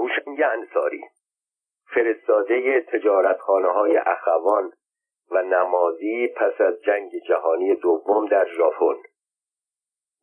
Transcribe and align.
هوشنگ 0.00 0.42
انصاری 0.42 1.04
فرستاده 1.94 2.80
تجارتخانه 2.80 3.68
های 3.68 3.96
اخوان 3.96 4.72
و 5.30 5.42
نمازی 5.42 6.28
پس 6.28 6.60
از 6.60 6.82
جنگ 6.82 7.10
جهانی 7.28 7.74
دوم 7.74 8.26
در 8.26 8.46
ژاپن. 8.46 8.96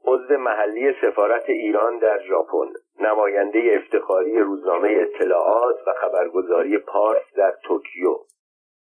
عضو 0.05 0.38
محلی 0.38 0.94
سفارت 1.02 1.50
ایران 1.50 1.98
در 1.98 2.20
ژاپن. 2.20 2.74
نماینده 3.00 3.82
افتخاری 3.84 4.40
روزنامه 4.40 4.90
اطلاعات 4.90 5.88
و 5.88 5.94
خبرگزاری 5.94 6.78
پارس 6.78 7.34
در 7.36 7.52
توکیو. 7.64 8.16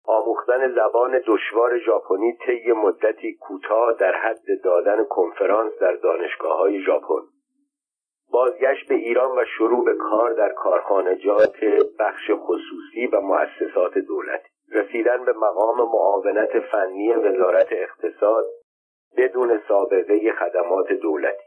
آموختن 0.05 0.75
زبان 0.75 1.21
دشوار 1.27 1.79
ژاپنی 1.79 2.37
طی 2.45 2.71
مدتی 2.71 3.33
کوتاه 3.33 3.93
در 3.93 4.15
حد 4.15 4.61
دادن 4.63 5.03
کنفرانس 5.03 5.73
در 5.79 5.93
دانشگاه 5.93 6.57
های 6.57 6.81
ژاپن. 6.81 7.32
بازگشت 8.33 8.87
به 8.89 8.95
ایران 8.95 9.31
و 9.37 9.45
شروع 9.57 9.85
به 9.85 9.93
کار 9.93 10.33
در 10.33 10.49
کارخانجات 10.49 11.57
بخش 11.99 12.31
خصوصی 12.31 13.07
و 13.07 13.21
مؤسسات 13.21 13.97
دولتی. 13.97 14.49
رسیدن 14.71 15.25
به 15.25 15.33
مقام 15.33 15.77
معاونت 15.77 16.59
فنی 16.59 17.13
وزارت 17.13 17.67
اقتصاد 17.71 18.45
بدون 19.17 19.61
سابقه 19.67 20.31
خدمات 20.39 20.93
دولتی. 20.93 21.43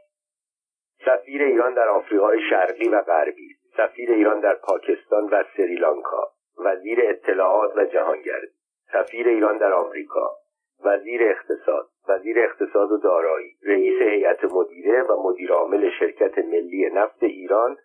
سفیر 1.05 1.43
ایران 1.43 1.73
در 1.73 1.87
آفریقای 1.89 2.39
شرقی 2.49 2.89
و 2.89 3.01
غربی 3.01 3.55
سفیر 3.77 4.11
ایران 4.11 4.39
در 4.39 4.55
پاکستان 4.55 5.29
و 5.31 5.43
سریلانکا 5.57 6.31
وزیر 6.59 6.99
اطلاعات 7.03 7.77
و 7.77 7.85
جهانگردی 7.85 8.57
سفیر 8.93 9.27
ایران 9.27 9.57
در 9.57 9.73
آمریکا. 9.73 10.35
وزیر 10.85 11.21
اقتصاد 11.23 11.87
وزیر 12.09 12.39
اقتصاد 12.39 12.91
و 12.91 12.97
دارایی 12.97 13.57
رئیس 13.65 14.01
هیئت 14.01 14.43
مدیره 14.43 15.03
و 15.03 15.29
مدیرعامل 15.29 15.89
شرکت 15.99 16.37
ملی 16.37 16.89
نفت 16.93 17.23
ایران 17.23 17.77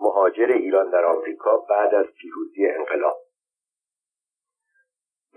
مهاجر 0.00 0.52
ایران 0.52 0.90
در 0.90 1.04
آمریکا 1.04 1.56
بعد 1.56 1.94
از 1.94 2.06
پیروزی 2.20 2.66
انقلاب. 2.66 3.16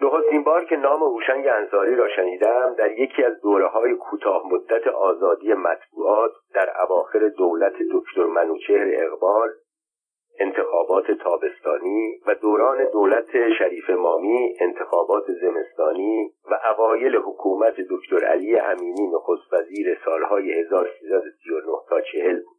نخستین 0.02 0.44
بار 0.44 0.66
که 0.66 0.76
نام 0.76 1.04
هوشنگ 1.04 1.48
انصاری 1.48 1.96
را 1.96 2.08
شنیدم 2.16 2.76
در 2.78 2.92
یکی 2.92 3.24
از 3.24 3.42
دوره 3.42 3.68
های 3.68 3.96
کوتاه 3.96 4.48
مدت 4.54 4.88
آزادی 4.88 5.54
مطبوعات 5.54 6.32
در 6.54 6.82
اواخر 6.82 7.20
دولت 7.28 7.74
دکتر 7.94 8.26
منوچهر 8.26 8.88
اقبال 8.94 9.50
انتخابات 10.40 11.12
تابستانی 11.12 12.22
و 12.28 12.36
دوران 12.36 12.90
دولت 12.94 13.54
شریف 13.58 13.90
مامی 13.90 14.56
انتخابات 14.60 15.24
زمستانی 15.42 16.34
و 16.52 16.60
اوایل 16.74 17.16
حکومت 17.16 17.76
دکتر 17.90 18.26
علی 18.26 18.60
امینی 18.60 19.08
نخست 19.08 19.54
وزیر 19.54 19.98
سالهای 20.06 20.54
1339 20.54 21.72
تا 21.90 22.02
40 22.02 22.36
بود. 22.36 22.58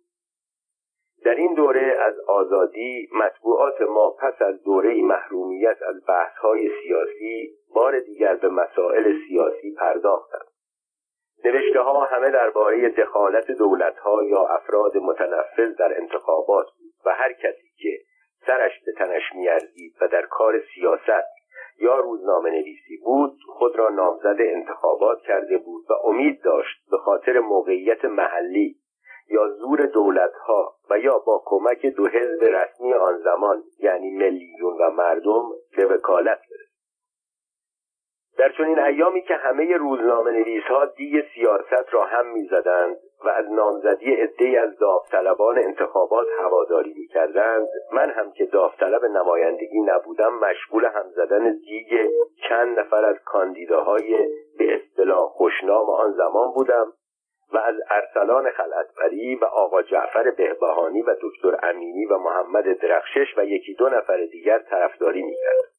در 1.25 1.35
این 1.35 1.55
دوره 1.55 1.97
از 2.01 2.15
آزادی 2.29 3.09
مطبوعات 3.15 3.81
ما 3.83 4.11
پس 4.11 4.43
از 4.43 4.63
دوره 4.63 5.03
محرومیت 5.03 5.83
از 5.89 5.97
بحثهای 6.09 6.71
سیاسی 6.83 7.51
بار 7.75 8.01
دیگر 8.01 8.35
به 8.35 8.49
مسائل 8.49 9.13
سیاسی 9.29 9.75
پرداختند. 9.79 10.47
نوشته 11.45 11.81
ها 11.81 12.05
همه 12.05 12.31
درباره 12.31 12.89
دخالت 12.89 13.51
دولت 13.51 13.99
ها 13.99 14.25
یا 14.25 14.47
افراد 14.47 14.97
متنفذ 14.97 15.77
در 15.79 16.01
انتخابات 16.01 16.67
بود 16.67 16.82
و 17.07 17.11
هر 17.11 17.33
کسی 17.33 17.73
که 17.77 17.99
سرش 18.47 18.73
به 18.87 18.93
تنش 18.93 19.23
میارزید 19.35 19.97
و 20.01 20.09
در 20.09 20.23
کار 20.23 20.63
سیاست 20.75 21.43
یا 21.81 22.01
روزنامه 22.01 22.51
نویسی 22.51 22.97
بود 23.05 23.39
خود 23.49 23.77
را 23.77 23.89
نامزد 23.89 24.37
انتخابات 24.41 25.23
کرده 25.23 25.59
بود 25.59 25.85
و 25.91 25.93
امید 26.09 26.43
داشت 26.43 26.91
به 26.91 26.97
خاطر 26.97 27.39
موقعیت 27.39 28.05
محلی 28.05 28.77
یا 29.29 29.49
زور 29.49 29.87
دولتها 29.87 30.75
و 30.91 30.99
یا 30.99 31.19
با 31.19 31.43
کمک 31.45 31.87
دو 31.87 32.07
حزب 32.07 32.45
رسمی 32.45 32.93
آن 32.93 33.19
زمان 33.19 33.63
یعنی 33.79 34.11
ملیون 34.11 34.77
و 34.81 34.91
مردم 34.91 35.43
به 35.77 35.87
وکالت 35.87 36.39
برسد 36.39 36.73
در 38.39 38.53
چنین 38.59 38.79
ایامی 38.79 39.23
که 39.23 39.35
همه 39.35 39.77
روزنامه 39.77 40.31
نویس 40.31 40.65
ها 40.65 40.87
دی 40.87 41.23
سیاست 41.35 41.95
را 41.95 42.05
هم 42.05 42.27
می‌زدند 42.27 42.97
و 43.25 43.29
از 43.29 43.53
نامزدی 43.53 44.15
عدهای 44.15 44.57
از 44.57 44.79
داوطلبان 44.79 45.59
انتخابات 45.59 46.27
هواداری 46.41 46.95
می‌کردند 46.95 47.69
من 47.93 48.11
هم 48.11 48.33
که 48.33 48.47
داوطلب 48.47 49.05
نمایندگی 49.05 49.81
نبودم 49.81 50.35
مشغول 50.35 50.85
هم 50.85 51.11
زدن 51.11 51.53
دیگ 51.53 52.11
چند 52.49 52.79
نفر 52.79 53.05
از 53.05 53.17
کاندیداهای 53.25 54.29
به 54.59 54.75
اصطلاح 54.75 55.29
خوشنام 55.29 55.91
آن 55.91 56.13
زمان 56.13 56.53
بودم 56.55 56.93
و 57.53 57.59
از 57.59 57.75
ارسلان 57.91 58.51
خلعتبری 58.51 59.35
و 59.35 59.45
آقا 59.45 59.83
جعفر 59.83 60.31
بهبهانی 60.31 61.03
و 61.03 61.15
دکتر 61.23 61.69
امینی 61.69 62.07
و 62.07 62.19
محمد 62.19 62.79
درخشش 62.79 63.35
و 63.37 63.45
یکی 63.45 63.75
دو 63.75 63.89
نفر 63.89 64.27
دیگر 64.33 64.59
طرفداری 64.59 65.23
می‌کرد 65.23 65.72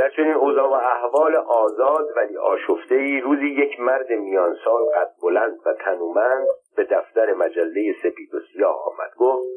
در 0.00 0.10
چنین 0.10 0.32
اوضاع 0.32 0.68
و 0.68 0.72
احوال 0.72 1.36
آزاد 1.36 2.08
ولی 2.16 2.36
آشفته 2.36 2.94
ای 2.94 3.20
روزی 3.20 3.46
یک 3.46 3.80
مرد 3.80 4.10
میانسال 4.12 4.82
قد 4.94 5.10
بلند 5.22 5.58
و 5.66 5.74
تنومند 5.74 6.46
به 6.76 6.84
دفتر 6.84 7.34
مجله 7.34 7.94
سپید 8.02 8.34
و 8.34 8.40
سیاه 8.52 8.84
آمد. 8.86 9.10
گفت 9.18 9.48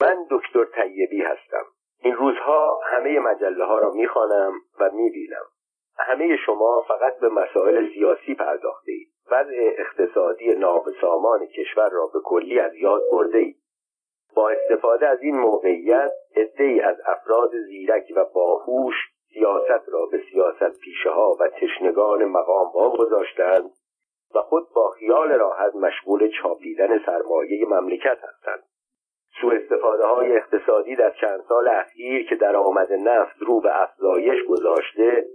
من 0.00 0.26
دکتر 0.30 0.64
طیبی 0.64 1.22
هستم. 1.22 1.64
این 2.02 2.14
روزها 2.14 2.80
همه 2.84 3.20
مجله 3.20 3.64
ها 3.64 3.78
را 3.78 3.90
می‌خوانم 3.90 4.52
و 4.80 4.90
می‌بینم. 4.92 5.44
همه 5.98 6.36
شما 6.36 6.84
فقط 6.88 7.18
به 7.18 7.28
مسائل 7.28 7.88
سیاسی 7.94 8.34
پرداخته 8.34 8.92
اید 8.92 9.08
وضع 9.30 9.74
اقتصادی 9.78 10.54
نابسامان 10.54 11.46
کشور 11.46 11.90
را 11.90 12.06
به 12.06 12.20
کلی 12.24 12.60
از 12.60 12.74
یاد 12.74 13.02
برده 13.12 13.38
اید 13.38 13.56
با 14.34 14.50
استفاده 14.50 15.08
از 15.08 15.18
این 15.22 15.36
موقعیت 15.36 16.12
عدهای 16.36 16.80
از 16.80 16.96
افراد 17.06 17.50
زیرک 17.66 18.12
و 18.16 18.24
باهوش 18.34 19.11
سیاست 19.34 19.88
را 19.88 20.06
به 20.06 20.22
سیاست 20.30 20.80
پیشه 20.80 21.10
ها 21.10 21.36
و 21.40 21.48
تشنگان 21.48 22.24
مقام 22.24 22.96
گذاشتند 22.98 23.70
و 24.34 24.42
خود 24.42 24.66
با 24.74 24.88
خیال 24.88 25.32
راحت 25.32 25.74
مشغول 25.74 26.30
چاپیدن 26.42 27.04
سرمایه 27.06 27.66
مملکت 27.68 28.18
هستند. 28.22 28.62
سوء 29.40 29.54
استفاده 29.54 30.06
های 30.06 30.36
اقتصادی 30.36 30.96
در 30.96 31.10
چند 31.20 31.40
سال 31.48 31.68
اخیر 31.68 32.28
که 32.28 32.36
در 32.36 32.56
آمد 32.56 32.92
نفت 32.92 33.42
رو 33.42 33.60
به 33.60 33.82
افزایش 33.82 34.44
گذاشته 34.48 35.26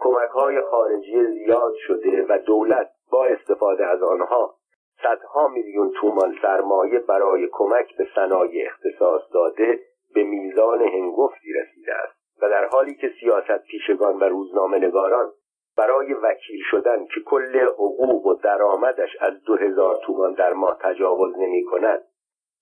کمک 0.00 0.30
های 0.30 0.60
خارجی 0.60 1.26
زیاد 1.26 1.74
شده 1.86 2.26
و 2.28 2.38
دولت 2.46 2.90
با 3.10 3.26
استفاده 3.26 3.86
از 3.86 4.02
آنها 4.02 4.54
صدها 5.02 5.48
میلیون 5.48 5.92
تومان 6.00 6.38
سرمایه 6.42 6.98
برای 6.98 7.48
کمک 7.52 7.96
به 7.96 8.06
صنایع 8.14 8.66
اختصاص 8.66 9.22
داده 9.32 9.80
به 10.14 10.22
میزان 10.22 10.82
هنگفتی 10.82 11.52
رسیده 11.52 11.94
است. 11.94 12.17
و 12.42 12.48
در 12.48 12.64
حالی 12.64 12.94
که 12.94 13.10
سیاست 13.20 13.64
پیشگان 13.66 14.16
و 14.16 14.24
روزنامه 14.24 14.78
نگاران 14.78 15.32
برای 15.76 16.14
وکیل 16.14 16.60
شدن 16.70 17.04
که 17.04 17.20
کل 17.26 17.58
حقوق 17.58 18.26
و 18.26 18.34
درآمدش 18.34 19.16
از 19.20 19.42
دو 19.46 19.56
هزار 19.56 20.00
تومان 20.06 20.34
در 20.34 20.52
ماه 20.52 20.78
تجاوز 20.80 21.38
نمی 21.38 21.64
کند 21.64 22.02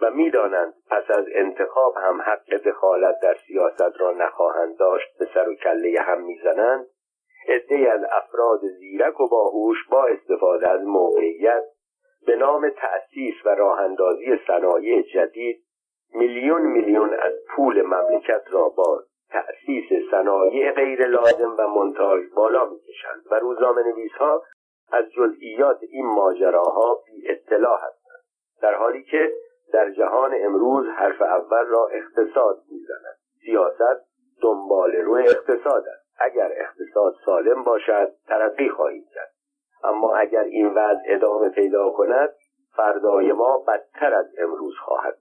و 0.01 0.11
می‌دانند 0.11 0.75
پس 0.91 1.11
از 1.11 1.25
انتخاب 1.33 1.97
هم 1.97 2.23
حق 2.23 2.55
دخالت 2.55 3.21
در 3.23 3.35
سیاست 3.47 4.01
را 4.01 4.13
نخواهند 4.13 4.77
داشت 4.77 5.19
به 5.19 5.29
سر 5.35 5.49
و 5.49 5.55
کله 5.55 6.01
هم 6.01 6.23
می‌زنند 6.23 6.87
عدهای 7.49 7.87
از 7.87 8.01
افراد 8.13 8.61
زیرک 8.79 9.21
و 9.21 9.29
باهوش 9.29 9.77
با 9.91 10.07
استفاده 10.07 10.69
از 10.69 10.81
موقعیت 10.81 11.65
به 12.27 12.37
نام 12.37 12.71
تأسیس 12.71 13.35
و 13.45 13.49
راهاندازی 13.49 14.39
صنایع 14.47 15.03
جدید 15.03 15.63
میلیون 16.15 16.63
میلیون 16.63 17.15
از 17.15 17.33
پول 17.49 17.83
مملکت 17.83 18.43
را 18.51 18.69
با 18.69 19.03
تأسیس 19.31 20.11
صنایع 20.11 20.73
غیر 20.73 21.07
لازم 21.07 21.57
و 21.59 21.69
منتاج 21.69 22.23
بالا 22.37 22.65
می‌کشند 22.65 23.23
و 23.31 23.35
روزنامه 23.35 23.83
نویس 23.83 24.13
ها 24.13 24.43
از 24.93 25.05
جزئیات 25.11 25.79
این 25.83 26.07
ماجراها 26.07 27.03
بی 27.07 27.31
اطلاع 27.31 27.79
هستند 27.79 28.25
در 28.63 28.75
حالی 28.75 29.03
که 29.03 29.33
در 29.73 29.91
جهان 29.91 30.35
امروز 30.41 30.87
حرف 30.87 31.23
اول 31.23 31.67
را 31.67 31.89
اقتصاد 31.93 32.63
می‌زند. 32.71 33.17
سیاست 33.45 34.07
دنبال 34.43 34.97
روی 34.97 35.29
اقتصاد 35.29 35.85
است. 35.89 36.07
اگر 36.19 36.53
اقتصاد 36.57 37.15
سالم 37.27 37.63
باشد 37.63 38.13
ترقی 38.29 38.69
خواهید 38.69 39.09
کرد. 39.15 39.33
اما 39.85 40.17
اگر 40.17 40.43
این 40.43 40.69
وضع 40.69 41.03
ادامه 41.07 41.49
پیدا 41.49 41.91
کند 41.91 42.35
فردای 42.77 43.33
ما 43.33 43.65
بدتر 43.69 44.15
از 44.15 44.27
امروز 44.39 44.75
خواهد 44.85 45.19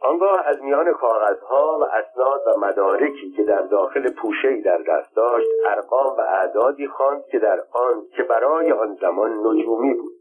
آنگاه 0.00 0.46
از 0.46 0.62
میان 0.62 0.92
کاغذها 0.92 1.78
و 1.80 1.84
اسناد 1.84 2.42
و 2.46 2.60
مدارکی 2.60 3.30
که 3.30 3.42
در 3.42 3.62
داخل 3.62 4.10
پوشهای 4.10 4.60
در 4.62 4.78
دست 4.78 5.16
داشت 5.16 5.48
ارقام 5.66 6.16
و 6.16 6.20
اعدادی 6.20 6.86
خواند 6.86 7.24
که 7.26 7.38
در 7.38 7.60
آن 7.72 8.06
که 8.16 8.22
برای 8.22 8.72
آن 8.72 8.98
زمان 9.00 9.30
نجومی 9.30 9.94
بود. 9.94 10.12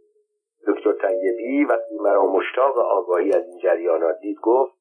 دکتر 0.68 0.94
طیبی 0.94 1.66
وقتی 1.66 1.98
مرا 2.00 2.26
مشتاق 2.26 2.78
آگاهی 2.78 3.32
از 3.32 3.44
این 3.48 3.60
جریانات 3.60 4.20
دید 4.20 4.38
گفت 4.40 4.78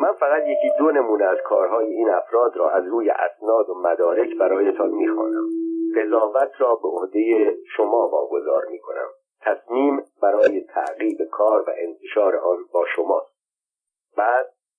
من 0.00 0.12
فقط 0.12 0.42
یکی 0.42 0.70
دو 0.78 0.90
نمونه 0.90 1.24
از 1.24 1.38
کارهای 1.44 1.86
این 1.86 2.10
افراد 2.10 2.56
را 2.56 2.70
از 2.70 2.86
روی 2.86 3.10
اسناد 3.10 3.70
و 3.70 3.74
مدارک 3.74 4.38
برایتان 4.38 4.90
می‌خوانم. 4.90 5.48
قضاوت 5.96 6.50
را 6.58 6.74
به 6.74 6.88
عهده 6.88 7.54
شما 7.76 8.08
واگذار 8.08 8.66
می‌کنم. 8.70 9.08
تصمیم 9.40 10.02
برای 10.22 10.60
تعقیب 10.60 11.24
کار 11.30 11.60
و 11.60 11.72
انتشار 11.78 12.36
آن 12.36 12.56
با 12.72 12.84
شماست. 12.96 13.35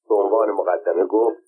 عنوان 0.09 0.51
مقدمه 0.51 1.05
گفت 1.05 1.47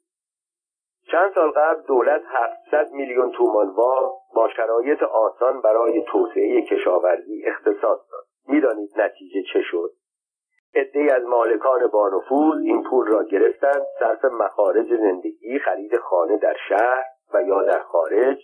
چند 1.11 1.33
سال 1.35 1.51
قبل 1.51 1.81
دولت 1.81 2.21
700 2.25 2.91
میلیون 2.91 3.31
تومان 3.31 3.69
وام 3.69 4.11
با 4.35 4.49
شرایط 4.49 5.03
آسان 5.03 5.61
برای 5.61 6.01
توسعه 6.01 6.61
کشاورزی 6.61 7.43
اختصاص 7.45 7.99
داد. 8.11 8.25
می‌دانید 8.47 9.01
نتیجه 9.01 9.43
چه 9.53 9.61
شد؟ 9.61 9.91
عدهای 10.75 11.09
از 11.09 11.23
مالکان 11.23 11.87
بانفوذ 11.87 12.61
این 12.63 12.83
پول 12.83 13.07
را 13.07 13.23
گرفتند 13.23 13.85
صرف 13.99 14.25
مخارج 14.25 14.87
زندگی 14.89 15.59
خرید 15.59 15.97
خانه 15.97 16.37
در 16.37 16.55
شهر 16.69 17.03
و 17.33 17.43
یا 17.43 17.63
در 17.63 17.79
خارج 17.79 18.37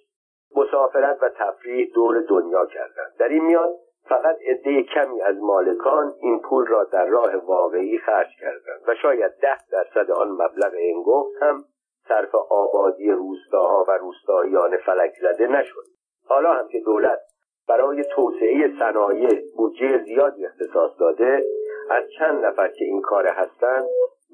مسافرت 0.56 1.18
و 1.21 1.30
تفریح 1.30 1.92
دور 1.95 2.21
دنیا 2.21 2.65
کردند. 2.65 3.13
در 3.19 3.27
این 3.27 3.45
میان 3.45 3.69
فقط 4.10 4.38
عده 4.48 4.84
کمی 4.84 5.22
از 5.22 5.36
مالکان 5.42 6.13
این 6.22 6.40
پول 6.40 6.66
را 6.68 6.84
در 6.84 7.06
راه 7.06 7.36
واقعی 7.36 7.98
خرج 7.98 8.28
کردند 8.40 8.81
و 8.88 8.96
شاید 9.02 9.31
ده 9.42 9.57
درصد 9.72 10.12
آن 10.12 10.31
مبلغ 10.31 10.74
انگفت 10.78 11.42
هم 11.42 11.63
صرف 12.07 12.36
آبادی 12.50 13.12
روستاها 13.12 13.86
و 13.88 13.92
روستاییان 13.92 14.78
فلک 14.78 15.13
زده 15.22 15.48
نشد. 15.48 15.86
حالا 16.28 16.54
هم 16.54 16.68
که 16.68 16.80
دولت 16.80 17.19
برای 17.68 18.04
توسعه 18.04 18.74
صنایع 18.80 19.42
بودجه 19.57 20.04
زیادی 20.04 20.46
اختصاص 20.46 20.92
داده 21.00 21.44
از 21.90 22.04
چند 22.19 22.46
نفر 22.46 22.68
که 22.68 22.86
این 22.86 23.02
کار 23.02 23.28
هستند 23.28 23.86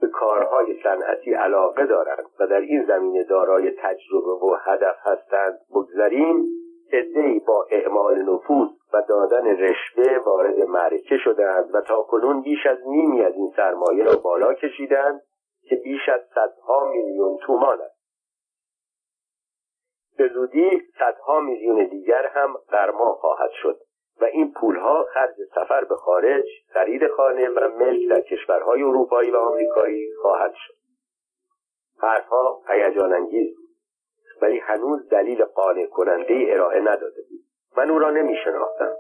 به 0.02 0.08
کارهای 0.08 0.80
صنعتی 0.84 1.34
علاقه 1.34 1.86
دارند 1.86 2.26
و 2.40 2.48
در 2.48 2.60
این 2.60 2.86
زمینه 2.86 3.24
دارای 3.24 3.72
تجربه 3.72 4.32
و 4.32 4.58
هدف 4.66 4.96
هستند 5.04 5.60
بگذریم. 5.70 6.61
عدهای 6.94 7.40
با 7.40 7.68
اعمال 7.72 8.22
نفوذ 8.22 8.70
و 8.94 9.02
دادن 9.10 9.46
رشوه 9.48 10.18
وارد 10.26 10.60
معرکه 10.60 11.18
شدند 11.18 11.76
و 11.76 11.82
تا 11.82 12.02
کنون 12.02 12.42
بیش 12.42 12.66
از 12.66 12.78
نیمی 12.88 13.22
از 13.22 13.34
این 13.34 13.54
سرمایه 13.56 14.04
را 14.04 14.16
بالا 14.24 14.54
کشیدند 14.54 15.22
که 15.70 15.76
بیش 15.76 16.10
از 16.10 16.22
صدها 16.36 16.90
میلیون 16.92 17.38
تومان 17.38 17.82
است. 17.82 18.02
به 20.18 20.28
زودی 20.28 20.82
صدها 21.00 21.40
میلیون 21.40 21.86
دیگر 21.86 22.28
هم 22.28 22.56
ما 22.98 23.14
خواهد 23.14 23.52
شد 23.62 23.80
و 24.22 24.26
این 24.26 24.54
پولها 24.54 25.06
خرج 25.14 25.36
سفر 25.56 25.84
به 25.84 25.96
خارج 25.96 26.46
خرید 26.74 27.08
خانه 27.08 27.50
و 27.50 27.78
ملک 27.80 28.10
در 28.10 28.22
کشورهای 28.22 28.84
اروپایی 28.84 29.32
و 29.32 29.38
آمریکایی 29.38 30.14
خواهد 30.22 30.54
شد. 30.54 30.74
حرفها 32.02 32.62
هیجان 32.68 33.14
انگیز 33.14 33.61
ولی 34.42 34.60
هنوز 34.60 35.10
دلیل 35.10 35.44
قانع 35.44 35.86
کننده 35.86 36.46
ارائه 36.48 36.80
نداده 36.80 37.22
بود. 37.30 37.40
من 37.78 37.90
او 37.90 38.00
را 38.00 38.10
نمی 38.10 38.36
شناختم 38.44 38.92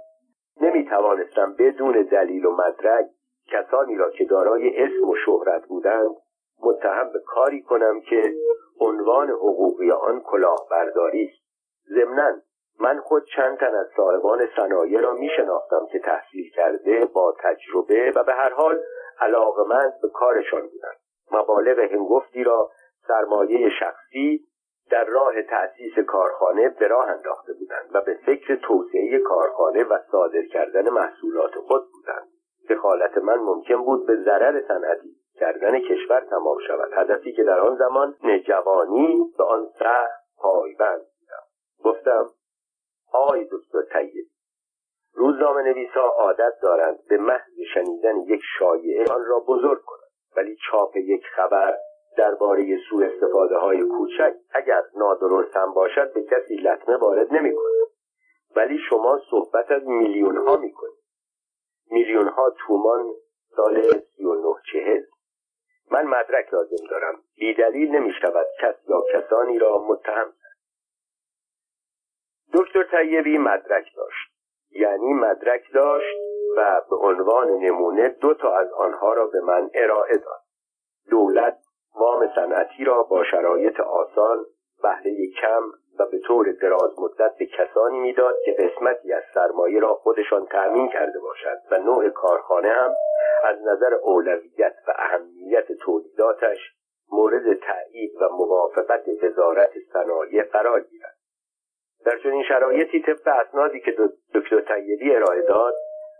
نمی 0.61 0.85
توانستم 0.85 1.55
بدون 1.59 2.01
دلیل 2.01 2.45
و 2.45 2.51
مدرک 2.51 3.05
کسانی 3.47 3.95
را 3.95 4.11
که 4.11 4.25
دارای 4.25 4.83
اسم 4.83 5.09
و 5.09 5.15
شهرت 5.25 5.65
بودند 5.67 6.15
متهم 6.63 7.09
به 7.13 7.19
کاری 7.19 7.61
کنم 7.61 8.01
که 8.01 8.33
عنوان 8.79 9.29
حقوقی 9.29 9.91
آن 9.91 10.21
کلاهبرداری 10.21 11.25
است. 11.25 11.41
ضمنا 11.89 12.41
من 12.79 12.99
خود 12.99 13.23
چند 13.35 13.57
تن 13.57 13.75
از 13.75 13.87
صاحبان 13.95 14.47
صنایع 14.55 14.99
را 14.99 15.13
می 15.13 15.29
شناختم 15.37 15.87
که 15.91 15.99
تحصیل 15.99 16.51
کرده 16.55 17.05
با 17.05 17.35
تجربه 17.39 18.11
و 18.15 18.23
به 18.23 18.33
هر 18.33 18.53
حال 18.53 18.79
علاقمند 19.19 19.93
به 20.01 20.09
کارشان 20.09 20.61
بودند. 20.61 20.97
مبالغ 21.31 21.79
هنگفتی 21.79 22.43
را 22.43 22.69
سرمایه 23.07 23.69
شخصی 23.79 24.47
در 24.91 25.05
راه 25.05 25.41
تأسیس 25.41 25.99
کارخانه 26.07 26.69
به 26.69 26.87
راه 26.87 27.09
انداخته 27.09 27.53
بودند 27.53 27.89
و 27.93 28.01
به 28.01 28.13
فکر 28.25 28.55
توسعه 28.55 29.19
کارخانه 29.19 29.83
و 29.83 29.97
صادر 30.11 30.41
کردن 30.41 30.89
محصولات 30.89 31.55
خود 31.55 31.81
بودند. 31.91 32.27
دخالت 32.69 33.17
من 33.17 33.37
ممکن 33.37 33.83
بود 33.83 34.07
به 34.07 34.15
ضرر 34.15 34.61
صنعتی 34.67 35.15
کردن 35.35 35.79
کشور 35.79 36.19
تمام 36.19 36.57
شود. 36.67 36.89
هدفی 36.93 37.33
که 37.33 37.43
در 37.43 37.59
آن 37.59 37.75
زمان 37.75 38.15
نجوانی 38.23 39.33
به 39.37 39.43
آن 39.43 39.67
سخت 39.79 40.37
پایبند 40.37 41.01
بودم. 41.01 41.43
گفتم 41.83 42.25
آی 43.13 43.47
دکتر 43.51 43.81
طیب 43.93 44.25
روزنامه 45.13 45.61
نویسا 45.61 46.01
عادت 46.01 46.53
دارند 46.61 46.99
به 47.09 47.17
محض 47.17 47.53
شنیدن 47.73 48.17
یک 48.19 48.41
شایعه 48.59 49.05
آن 49.11 49.25
را 49.25 49.39
بزرگ 49.39 49.81
کنند 49.85 50.11
ولی 50.37 50.57
چاپ 50.71 50.95
یک 50.95 51.23
خبر 51.35 51.77
درباره 52.17 52.77
سوء 52.89 53.05
استفاده 53.05 53.57
های 53.57 53.83
کوچک 53.83 54.33
اگر 54.53 54.81
نادرست 54.95 55.57
هم 55.57 55.73
باشد 55.73 56.13
به 56.13 56.23
کسی 56.23 56.55
لطمه 56.55 56.97
وارد 56.97 57.33
نمی 57.33 57.51
ولی 58.55 58.77
شما 58.89 59.21
صحبت 59.31 59.71
از 59.71 59.87
میلیون 59.87 60.37
ها 60.37 60.57
می 60.57 60.71
کنید 60.71 61.01
میلیون 61.91 62.27
ها 62.27 62.49
تومان 62.67 63.13
سال 63.55 63.81
سی 63.81 64.25
و 64.25 64.35
نه 64.35 64.55
چهل. 64.71 65.03
من 65.91 66.05
مدرک 66.05 66.53
لازم 66.53 66.87
دارم. 66.89 67.23
بیدلیل 67.35 67.91
نمی 67.95 68.11
شود 68.21 68.47
کس 68.61 68.75
یا 68.89 69.01
کسانی 69.13 69.59
را 69.59 69.85
متهم 69.87 70.33
دکتر 72.53 72.83
طیبی 72.83 73.37
مدرک 73.37 73.85
داشت. 73.95 74.31
یعنی 74.71 75.13
مدرک 75.13 75.63
داشت 75.73 76.17
و 76.57 76.81
به 76.89 76.95
عنوان 76.95 77.49
نمونه 77.49 78.09
دو 78.09 78.33
تا 78.33 78.57
از 78.57 78.71
آنها 78.71 79.13
را 79.13 79.27
به 79.27 79.41
من 79.41 79.69
ارائه 79.73 80.17
داد. 80.17 80.41
دولت 81.09 81.57
وام 81.95 82.31
صنعتی 82.35 82.83
را 82.83 83.03
با 83.03 83.23
شرایط 83.23 83.79
آسان 83.79 84.45
بهره 84.83 85.27
کم 85.41 85.63
و 85.99 86.05
به 86.05 86.19
طور 86.19 86.51
دراز 86.51 86.99
مدت 86.99 87.37
به 87.39 87.45
کسانی 87.45 87.99
می‌داد 87.99 88.35
که 88.45 88.51
قسمتی 88.51 89.13
از 89.13 89.23
سرمایه 89.33 89.79
را 89.79 89.93
خودشان 89.93 90.45
تأمین 90.45 90.89
کرده 90.89 91.19
باشد 91.19 91.57
و 91.71 91.77
نوع 91.77 92.09
کارخانه 92.09 92.69
هم 92.69 92.93
از 93.43 93.57
نظر 93.61 93.93
اولویت 93.93 94.75
و 94.87 94.93
اهمیت 94.95 95.71
تولیداتش 95.71 96.57
مورد 97.11 97.53
تایید 97.53 98.21
و 98.21 98.29
موافقت 98.29 99.03
وزارت 99.23 99.71
صنایع 99.93 100.43
قرار 100.43 100.81
گیرد. 100.81 101.17
در 102.05 102.17
چنین 102.23 102.43
شرایطی 102.43 103.01
طبق 103.01 103.27
اسنادی 103.27 103.79
که 103.79 103.95
دکتر 104.33 104.61
طیبی 104.61 105.15
ارائه 105.15 105.41
داد 105.41 105.73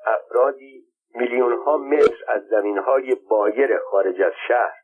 افرادی 0.05 0.85
میلیونها 1.15 1.77
متر 1.77 2.23
از 2.27 2.41
زمینهای 2.47 3.15
بایر 3.29 3.77
خارج 3.77 4.21
از 4.21 4.33
شهر 4.47 4.80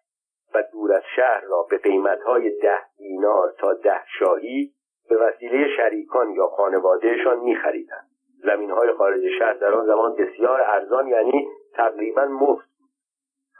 دور 0.61 0.93
از 0.93 1.03
شهر 1.15 1.41
را 1.41 1.67
به 1.69 1.77
قیمتهای 1.77 2.49
ده 2.49 2.79
دینار 2.97 3.53
تا 3.57 3.73
ده 3.73 4.01
شاهی 4.19 4.71
به 5.09 5.17
وسیله 5.17 5.67
شریکان 5.77 6.29
یا 6.31 6.47
خانوادهشان 6.47 7.39
میخریدند. 7.39 8.07
زمینهای 8.43 8.93
خارج 8.93 9.21
شهر 9.39 9.53
در 9.53 9.73
آن 9.73 9.85
زمان 9.85 10.15
بسیار 10.15 10.61
ارزان 10.61 11.07
یعنی 11.07 11.47
تقریبا 11.73 12.25
مفت 12.25 12.67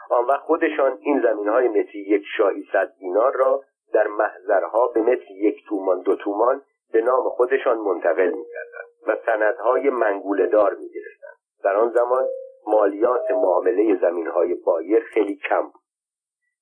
آن 0.10 0.26
وقت 0.26 0.42
خودشان 0.42 0.98
این 1.02 1.22
زمین 1.22 1.48
های 1.48 1.68
متری 1.68 2.00
یک 2.00 2.24
شاهی 2.38 2.68
صد 2.74 2.94
دینار 3.00 3.36
را 3.36 3.64
در 3.94 4.08
محضرها 4.08 4.88
به 4.88 5.02
متری 5.02 5.34
یک 5.34 5.66
تومان 5.70 6.02
دو 6.02 6.16
تومان 6.16 6.62
به 6.94 7.02
نام 7.02 7.30
خودشان 7.30 7.78
منتقل 7.78 8.32
می‌کردند 8.32 8.88
و 9.08 9.18
سندهای 9.26 9.90
منگوله 9.90 10.48
دار 10.48 10.74
می‌گرفتند. 10.74 11.38
در 11.64 11.76
آن 11.76 11.90
زمان 11.90 12.26
مالیات 12.68 13.32
معامله 13.32 13.98
زمین 14.02 14.28
های 14.28 14.54
بایر 14.54 15.04
خیلی 15.04 15.36
کم 15.50 15.62
بود. 15.62 15.77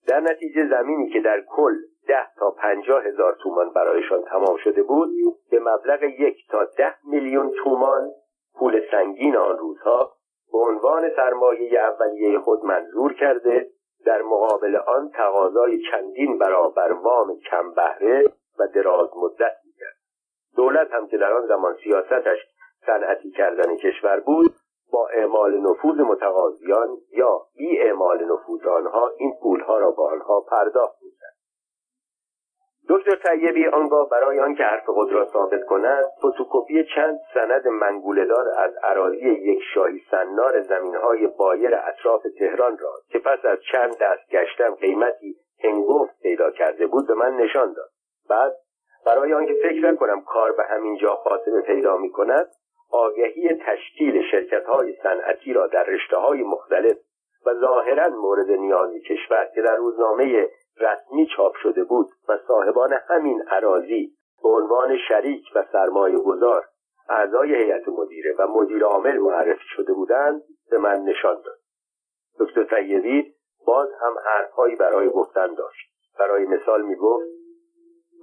در 0.07 0.19
نتیجه 0.19 0.67
زمینی 0.69 1.09
که 1.09 1.19
در 1.19 1.41
کل 1.41 1.75
ده 2.07 2.27
تا 2.37 2.51
پنجاه 2.51 3.03
هزار 3.03 3.37
تومان 3.43 3.69
برایشان 3.69 4.21
تمام 4.23 4.57
شده 4.57 4.83
بود 4.83 5.09
به 5.51 5.59
مبلغ 5.59 6.03
یک 6.03 6.47
تا 6.49 6.63
ده 6.77 6.95
میلیون 7.03 7.51
تومان 7.63 8.11
پول 8.59 8.81
سنگین 8.91 9.37
آن 9.37 9.57
روزها 9.57 10.11
به 10.51 10.57
عنوان 10.57 11.09
سرمایه 11.15 11.79
اولیه 11.79 12.39
خود 12.39 12.65
منظور 12.65 13.13
کرده 13.13 13.67
در 14.05 14.21
مقابل 14.21 14.75
آن 14.75 15.09
تقاضای 15.09 15.81
چندین 15.91 16.37
برابر 16.37 16.91
وام 16.91 17.39
کم 17.39 17.73
بهره 17.73 18.23
و 18.59 18.67
دراز 18.67 19.09
مدت 19.17 19.55
می‌کرد. 19.65 19.95
دولت 20.55 20.91
هم 20.91 21.07
که 21.07 21.17
در 21.17 21.33
آن 21.33 21.47
زمان 21.47 21.75
سیاستش 21.83 22.37
صنعتی 22.85 23.31
کردن 23.31 23.75
کشور 23.75 24.19
بود 24.19 24.51
با 24.91 25.07
اعمال 25.07 25.57
نفوذ 25.57 25.99
متقاضیان 25.99 26.97
یا 27.11 27.41
بی 27.57 27.79
اعمال 27.79 28.23
نفوذ 28.23 28.67
آنها 28.67 29.11
این 29.17 29.33
پولها 29.41 29.77
را 29.77 29.91
با 29.91 30.11
آنها 30.11 30.41
پرداخت 30.41 30.95
می‌کرد 31.01 31.35
دکتر 32.89 33.15
طیبی 33.15 33.67
آنگاه 33.67 34.09
برای 34.09 34.39
آنکه 34.39 34.63
حرف 34.63 34.85
خود 34.85 35.11
را 35.11 35.25
ثابت 35.25 35.65
کند 35.65 36.03
فتوکپی 36.17 36.85
چند 36.95 37.19
سند 37.33 37.67
منگولهدار 37.67 38.49
از 38.57 38.73
اراضی 38.83 39.29
یک 39.29 39.59
شاهی 39.73 40.01
سنار 40.11 40.61
زمینهای 40.61 41.27
بایر 41.27 41.75
اطراف 41.75 42.21
تهران 42.39 42.77
را 42.77 42.93
که 43.09 43.19
پس 43.19 43.45
از 43.45 43.57
چند 43.71 43.97
دست 43.97 44.29
گشتم 44.31 44.75
قیمتی 44.75 45.35
هنگفت 45.63 46.21
پیدا 46.21 46.51
کرده 46.51 46.87
بود 46.87 47.07
به 47.07 47.13
من 47.13 47.35
نشان 47.35 47.73
داد. 47.73 47.89
بعد 48.29 48.53
برای 49.05 49.33
آنکه 49.33 49.53
فکر 49.53 49.91
نکنم 49.91 50.21
کار 50.21 50.51
به 50.51 50.63
همین 50.63 50.97
جا 50.97 51.15
خاتمه 51.15 51.61
پیدا 51.61 51.97
می 51.97 52.11
کند 52.11 52.47
آگهی 52.91 53.49
تشکیل 53.53 54.23
شرکت 54.31 54.65
های 54.65 54.95
صنعتی 55.03 55.53
را 55.53 55.67
در 55.67 55.83
رشته 55.83 56.17
های 56.17 56.43
مختلف 56.43 56.97
و 57.45 57.53
ظاهرا 57.53 58.07
مورد 58.09 58.51
نیاز 58.51 58.93
کشور 59.09 59.49
که 59.55 59.61
در 59.61 59.75
روزنامه 59.75 60.49
رسمی 60.77 61.27
چاپ 61.37 61.55
شده 61.55 61.83
بود 61.83 62.07
و 62.29 62.37
صاحبان 62.47 62.93
همین 63.07 63.41
عراضی 63.41 64.11
به 64.43 64.49
عنوان 64.49 64.97
شریک 65.07 65.43
و 65.55 65.63
سرمایه 65.71 66.17
گذار 66.17 66.65
اعضای 67.09 67.55
هیئت 67.55 67.87
مدیره 67.87 68.35
و 68.39 68.47
مدیر 68.47 68.83
عامل 68.83 69.17
معرفی 69.17 69.65
شده 69.75 69.93
بودند 69.93 70.41
به 70.71 70.77
من 70.77 70.99
نشان 70.99 71.41
داد. 71.41 71.57
دکتر 72.39 72.63
طیبی 72.63 73.33
باز 73.67 73.89
هم 74.01 74.15
حرفهایی 74.25 74.75
برای 74.75 75.09
گفتن 75.09 75.53
داشت. 75.53 75.95
برای 76.19 76.45
مثال 76.45 76.81
می‌گفت 76.81 77.25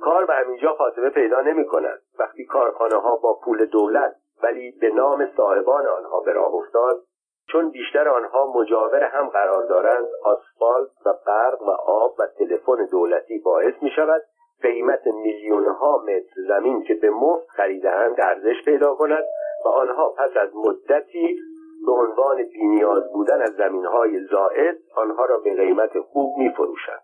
کار 0.00 0.26
به 0.26 0.34
همینجا 0.34 0.74
خاتمه 0.74 1.10
پیدا 1.10 1.40
نمی 1.40 1.66
کند 1.66 2.02
وقتی 2.18 2.44
کارخانه 2.44 2.96
ها 2.96 3.16
با 3.16 3.40
پول 3.44 3.66
دولت 3.66 4.16
ولی 4.42 4.70
به 4.70 4.88
نام 4.88 5.28
صاحبان 5.36 5.86
آنها 5.86 6.20
به 6.20 6.32
راه 6.32 6.54
افتاد 6.54 7.02
چون 7.48 7.70
بیشتر 7.70 8.08
آنها 8.08 8.52
مجاور 8.56 9.04
هم 9.04 9.28
قرار 9.28 9.66
دارند 9.66 10.06
آسفالت 10.22 11.06
و 11.06 11.14
برق 11.26 11.62
و 11.62 11.70
آب 11.86 12.14
و 12.18 12.26
تلفن 12.26 12.86
دولتی 12.90 13.38
باعث 13.38 13.74
می 13.82 13.90
شود 13.90 14.22
قیمت 14.62 15.06
میلیون 15.06 15.66
ها 15.66 15.98
متر 15.98 16.42
زمین 16.48 16.82
که 16.82 16.94
به 16.94 17.10
مفت 17.10 17.48
خریدهاند 17.48 18.20
ارزش 18.20 18.64
پیدا 18.64 18.94
کند 18.94 19.24
و 19.64 19.68
آنها 19.68 20.08
پس 20.08 20.36
از 20.36 20.50
مدتی 20.54 21.38
به 21.86 21.92
عنوان 21.92 22.42
بینیاز 22.42 23.12
بودن 23.12 23.42
از 23.42 23.50
زمین 23.50 23.84
های 23.84 24.24
زائد 24.30 24.76
آنها 24.96 25.24
را 25.24 25.38
به 25.38 25.54
قیمت 25.56 26.00
خوب 26.00 26.38
می 26.38 26.50
فروشند. 26.50 27.02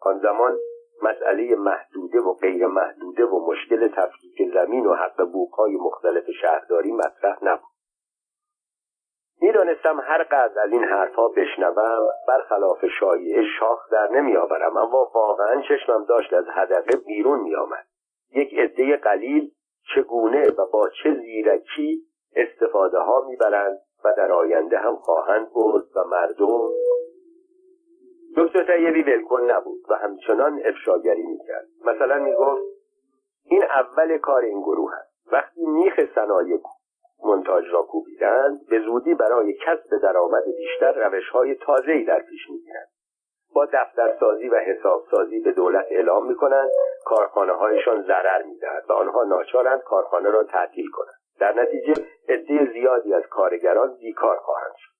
آن 0.00 0.18
زمان 0.18 0.58
مسئله 1.02 1.56
محدوده 1.56 2.20
و 2.20 2.32
غیر 2.32 2.66
محدوده 2.66 3.24
و 3.24 3.50
مشکل 3.50 3.88
تفکیک 3.88 4.54
زمین 4.54 4.86
و 4.86 4.94
حق 4.94 5.24
بوقهای 5.32 5.76
مختلف 5.76 6.24
شهرداری 6.40 6.92
مطرح 6.92 7.38
نبود. 7.42 7.68
می‌دانستم 9.40 10.00
هر 10.00 10.22
قدر 10.22 10.60
از 10.64 10.72
این 10.72 10.84
حرفها 10.84 11.28
بشنوم 11.28 12.08
برخلاف 12.28 12.84
شایعه 13.00 13.44
شاخ 13.58 13.90
در 13.92 14.08
نمیآورم 14.10 14.76
اما 14.76 15.10
واقعا 15.14 15.62
چشمم 15.68 16.04
داشت 16.04 16.32
از 16.32 16.44
هدفه 16.50 16.96
بیرون 17.06 17.40
میآمد 17.40 17.86
یک 18.34 18.54
عده 18.58 18.96
قلیل 18.96 19.50
چگونه 19.94 20.48
و 20.48 20.66
با 20.72 20.88
چه 21.02 21.14
زیرکی 21.14 22.02
استفاده 22.36 22.98
ها 22.98 23.24
می‌برند 23.28 23.78
و 24.04 24.14
در 24.16 24.32
آینده 24.32 24.78
هم 24.78 24.96
خواهند 24.96 25.52
برد 25.54 25.84
و 25.96 26.04
مردم 26.04 26.68
دکتر 28.38 28.62
طیبی 28.62 29.02
ولکن 29.02 29.50
نبود 29.50 29.80
و 29.88 29.94
همچنان 29.94 30.60
افشاگری 30.64 31.22
می‌کرد. 31.22 31.66
مثلا 31.84 32.18
می‌گفت 32.18 32.62
این 33.44 33.62
اول 33.62 34.18
کار 34.18 34.42
این 34.42 34.60
گروه 34.60 34.94
است. 34.94 35.32
وقتی 35.32 35.66
میخ 35.66 36.00
صنایع 36.14 36.60
منتاج 37.24 37.64
را 37.72 37.82
کوبیدند 37.82 38.66
به 38.70 38.80
زودی 38.80 39.14
برای 39.14 39.52
کسب 39.52 39.98
درآمد 40.02 40.44
بیشتر 40.56 41.08
روشهای 41.08 41.54
تازه‌ای 41.54 42.04
در 42.04 42.20
پیش 42.20 42.50
می‌گیرند. 42.50 42.88
با 43.54 43.66
دفترسازی 43.72 44.48
و 44.48 44.56
حسابسازی 44.56 45.40
به 45.40 45.52
دولت 45.52 45.86
اعلام 45.90 46.26
می‌کنند 46.26 46.70
کارخانه 47.04 47.52
هایشان 47.52 48.02
ضرر 48.02 48.42
می‌دهد 48.42 48.84
و 48.88 48.92
آنها 48.92 49.24
ناچارند 49.24 49.82
کارخانه 49.82 50.30
را 50.30 50.44
تعطیل 50.44 50.90
کنند. 50.90 51.18
در 51.40 51.62
نتیجه 51.62 51.94
عده 52.28 52.72
زیادی 52.72 53.14
از 53.14 53.22
کارگران 53.30 53.96
بیکار 54.00 54.36
خواهند 54.36 54.74
شد. 54.76 54.97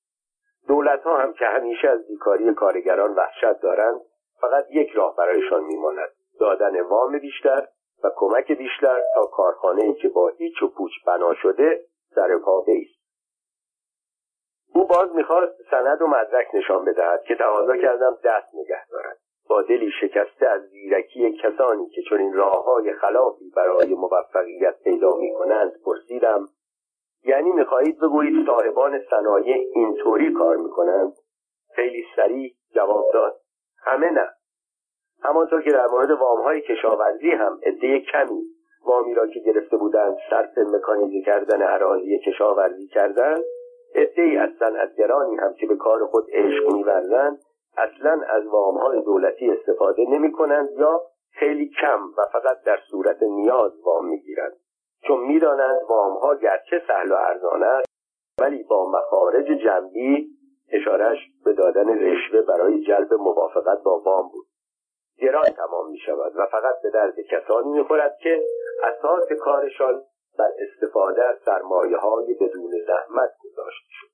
دولت 0.68 1.02
ها 1.02 1.18
هم 1.18 1.32
که 1.32 1.44
همیشه 1.44 1.88
از 1.88 2.06
بیکاری 2.08 2.54
کارگران 2.54 3.14
وحشت 3.14 3.60
دارند 3.62 4.00
فقط 4.40 4.64
یک 4.70 4.90
راه 4.90 5.16
برایشان 5.16 5.64
میماند 5.64 6.08
دادن 6.40 6.80
وام 6.80 7.18
بیشتر 7.18 7.68
و 8.04 8.10
کمک 8.16 8.52
بیشتر 8.52 9.02
تا 9.14 9.26
کارخانه 9.26 9.82
ای 9.82 9.94
که 9.94 10.08
با 10.08 10.28
هیچ 10.28 10.62
و 10.62 10.68
پوچ 10.68 10.92
بنا 11.06 11.34
شده 11.34 11.84
سر 12.14 12.38
پا 12.44 12.60
بیست. 12.60 12.98
او 14.74 14.86
باز 14.86 15.14
می‌خواست 15.14 15.54
سند 15.70 16.02
و 16.02 16.06
مدرک 16.06 16.46
نشان 16.54 16.84
بدهد 16.84 17.22
که 17.22 17.34
تقاضا 17.34 17.76
کردم 17.76 18.18
دست 18.24 18.54
نگه 18.54 18.86
دارد. 18.90 19.18
با 19.48 19.62
دلی 19.62 19.90
شکسته 20.00 20.46
از 20.46 20.62
زیرکی 20.62 21.38
کسانی 21.42 21.88
که 21.88 22.02
چنین 22.10 22.34
راههای 22.34 22.92
خلافی 22.92 23.52
برای 23.56 23.94
موفقیت 23.94 24.82
پیدا 24.84 25.16
می‌کنند 25.16 25.72
پرسیدم 25.84 26.48
یعنی 27.24 27.50
می‌خواهید 27.50 28.00
بگویید 28.00 28.46
صاحبان 28.46 29.00
صنایع 29.10 29.68
اینطوری 29.74 30.32
کار 30.32 30.56
می‌کنند؟ 30.56 31.12
خیلی 31.74 32.04
سریع 32.16 32.52
جواب 32.74 33.04
داد. 33.12 33.40
همه 33.84 34.10
نه. 34.10 34.28
همانطور 35.22 35.62
که 35.62 35.70
در 35.70 35.86
مورد 35.86 36.10
وامهای 36.10 36.60
کشاورزی 36.60 37.30
هم 37.30 37.60
عده 37.62 38.00
کمی 38.00 38.42
وامی 38.86 39.14
را 39.14 39.26
که 39.26 39.40
گرفته 39.40 39.76
بودند 39.76 40.16
صرف 40.30 40.58
مکانیزه 40.58 41.26
کردن 41.26 41.62
اراضی 41.62 42.18
کشاورزی 42.18 42.86
کردند 42.86 43.44
ای 44.16 44.36
از 44.36 44.50
صنعتگرانی 44.58 45.36
هم 45.36 45.54
که 45.54 45.66
به 45.66 45.76
کار 45.76 46.06
خود 46.06 46.24
عشق 46.32 46.72
میورزند 46.72 47.38
اصلا 47.76 48.20
از 48.28 48.46
وامهای 48.46 49.02
دولتی 49.02 49.50
استفاده 49.50 50.02
نمی 50.08 50.32
کنند 50.32 50.68
یا 50.70 51.02
خیلی 51.30 51.70
کم 51.80 52.00
و 52.18 52.24
فقط 52.32 52.62
در 52.64 52.78
صورت 52.90 53.22
نیاز 53.22 53.72
وام 53.84 54.06
می‌گیرند. 54.08 54.56
چون 55.06 55.20
می‌دانند 55.20 55.80
وامها 55.88 56.34
گرچه 56.34 56.82
سهل 56.86 57.12
و 57.12 57.14
ارزان 57.14 57.62
است 57.62 57.88
ولی 58.40 58.62
با 58.62 58.90
مخارج 58.90 59.46
جنبی 59.46 60.28
اشارش 60.72 61.18
به 61.44 61.52
دادن 61.52 61.88
رشوه 61.88 62.42
برای 62.42 62.84
جلب 62.84 63.14
موافقت 63.14 63.82
با 63.82 64.00
وام 64.00 64.28
بود. 64.28 64.46
گران 65.18 65.44
تمام 65.44 65.90
می 65.90 65.98
شود 65.98 66.32
و 66.36 66.46
فقط 66.46 66.74
به 66.82 66.90
درد 66.90 67.20
کسانی 67.20 67.70
می 67.70 67.84
خورد 67.84 68.18
که 68.22 68.42
اساس 68.82 69.32
کارشان 69.40 70.02
بر 70.38 70.50
استفاده 70.58 71.24
از 71.24 71.36
سرمایه 71.44 71.96
های 71.96 72.34
بدون 72.34 72.70
زحمت 72.86 73.30
گذاشته 73.44 73.88
شد. 73.88 74.08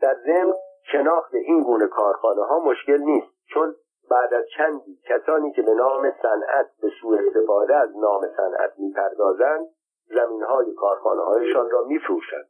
در 0.00 0.14
ضمن 0.14 0.54
شناخت 0.92 1.34
این 1.34 1.62
گونه 1.62 1.86
کارخانه 1.86 2.44
ها 2.44 2.58
مشکل 2.58 2.98
نیست 2.98 3.26
چون 3.46 3.74
بعد 4.10 4.34
از 4.34 4.44
چندی 4.56 4.98
کسانی 5.08 5.52
که 5.52 5.62
به 5.62 5.74
نام 5.74 6.12
صنعت 6.22 6.66
به 6.82 6.90
سوء 7.00 7.18
استفاده 7.18 7.76
از 7.76 7.96
نام 7.96 8.26
صنعت 8.36 8.72
می‌پردازند 8.78 9.66
زمین 10.08 10.42
های 10.42 10.74
کارخانه 10.74 11.22
هایشان 11.22 11.70
را 11.70 11.84
میفروشند 11.84 12.48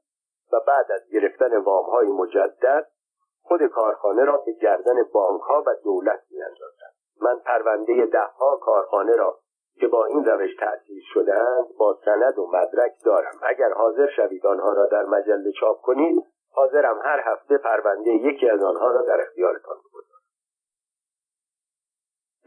و 0.52 0.60
بعد 0.66 0.92
از 0.92 1.02
گرفتن 1.12 1.56
وام 1.56 1.84
های 1.84 2.08
مجدد 2.08 2.86
خود 3.42 3.66
کارخانه 3.66 4.24
را 4.24 4.36
به 4.36 4.52
گردن 4.52 5.02
بانک 5.12 5.40
ها 5.40 5.62
و 5.66 5.74
دولت 5.84 6.20
میاندازند. 6.30 6.94
من 7.20 7.38
پرونده 7.38 8.06
دهها 8.06 8.56
کارخانه 8.56 9.16
را 9.16 9.38
که 9.80 9.86
با 9.86 10.04
این 10.04 10.24
روش 10.24 10.56
تأسیس 10.60 11.02
شدهاند 11.14 11.66
با 11.78 11.98
سند 12.04 12.38
و 12.38 12.46
مدرک 12.46 12.92
دارم. 13.04 13.38
اگر 13.42 13.72
حاضر 13.72 14.06
شوید 14.16 14.46
آنها 14.46 14.72
را 14.72 14.86
در 14.86 15.04
مجله 15.04 15.52
چاپ 15.60 15.80
کنید 15.80 16.24
حاضرم 16.52 17.00
هر 17.04 17.20
هفته 17.24 17.58
پرونده 17.58 18.10
یکی 18.10 18.50
از 18.50 18.62
آنها 18.62 18.90
را 18.90 19.02
در 19.02 19.20
اختیارتان 19.20 19.76
بگذارم. 19.76 20.13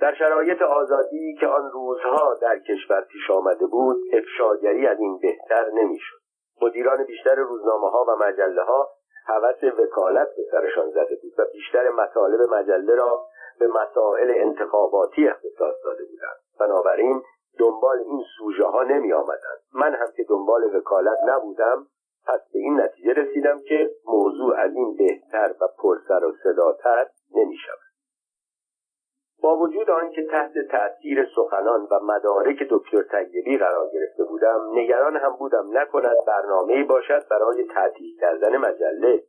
در 0.01 0.13
شرایط 0.13 0.61
آزادی 0.61 1.35
که 1.39 1.47
آن 1.47 1.71
روزها 1.71 2.33
در 2.41 2.59
کشور 2.59 3.01
پیش 3.01 3.31
آمده 3.31 3.65
بود 3.65 3.97
افشاگری 4.13 4.87
از 4.87 4.99
این 4.99 5.19
بهتر 5.21 5.69
نمی‌شد. 5.73 6.17
مدیران 6.61 7.03
بیشتر 7.03 7.35
روزنامه 7.35 7.89
ها 7.89 8.05
و 8.07 8.15
مجله 8.15 8.63
ها 8.63 8.89
حوث 9.25 9.63
وکالت 9.63 10.27
به 10.35 10.43
سرشان 10.51 10.89
زده 10.89 11.19
بود 11.21 11.33
و 11.37 11.45
بیشتر 11.53 11.89
مطالب 11.89 12.53
مجله 12.53 12.95
را 12.95 13.25
به 13.59 13.67
مسائل 13.67 14.33
انتخاباتی 14.35 15.27
اختصاص 15.27 15.75
داده 15.83 16.03
بودند. 16.05 16.37
بنابراین 16.59 17.21
دنبال 17.59 17.97
این 17.99 18.23
سوژه 18.37 18.65
ها 18.65 18.83
نمی 18.83 19.13
آمدند 19.13 19.59
من 19.73 19.93
هم 19.93 20.07
که 20.17 20.23
دنبال 20.23 20.75
وکالت 20.75 21.17
نبودم 21.27 21.87
پس 22.27 22.39
به 22.53 22.59
این 22.59 22.81
نتیجه 22.81 23.13
رسیدم 23.13 23.59
که 23.69 23.91
موضوع 24.05 24.55
از 24.55 24.71
این 24.75 24.95
بهتر 24.97 25.53
و 25.61 25.67
پرسر 25.77 26.25
و 26.25 26.31
صداتر 26.43 27.07
نمی 27.35 27.57
شود 27.57 27.87
با 29.41 29.58
وجود 29.58 29.89
آنکه 29.89 30.27
تحت 30.32 30.51
تأثیر 30.72 31.27
سخنان 31.36 31.88
و 31.91 32.00
مدارک 32.03 32.67
دکتر 32.70 33.03
طیبی 33.03 33.58
قرار 33.58 33.89
گرفته 33.94 34.24
بودم 34.24 34.72
نگران 34.74 35.15
هم 35.15 35.36
بودم 35.39 35.77
نکند 35.77 36.17
برنامه 36.27 36.84
باشد 36.84 37.27
برای 37.29 37.67
تعطیل 37.74 38.20
کردن 38.20 38.58
مجله. 38.58 39.24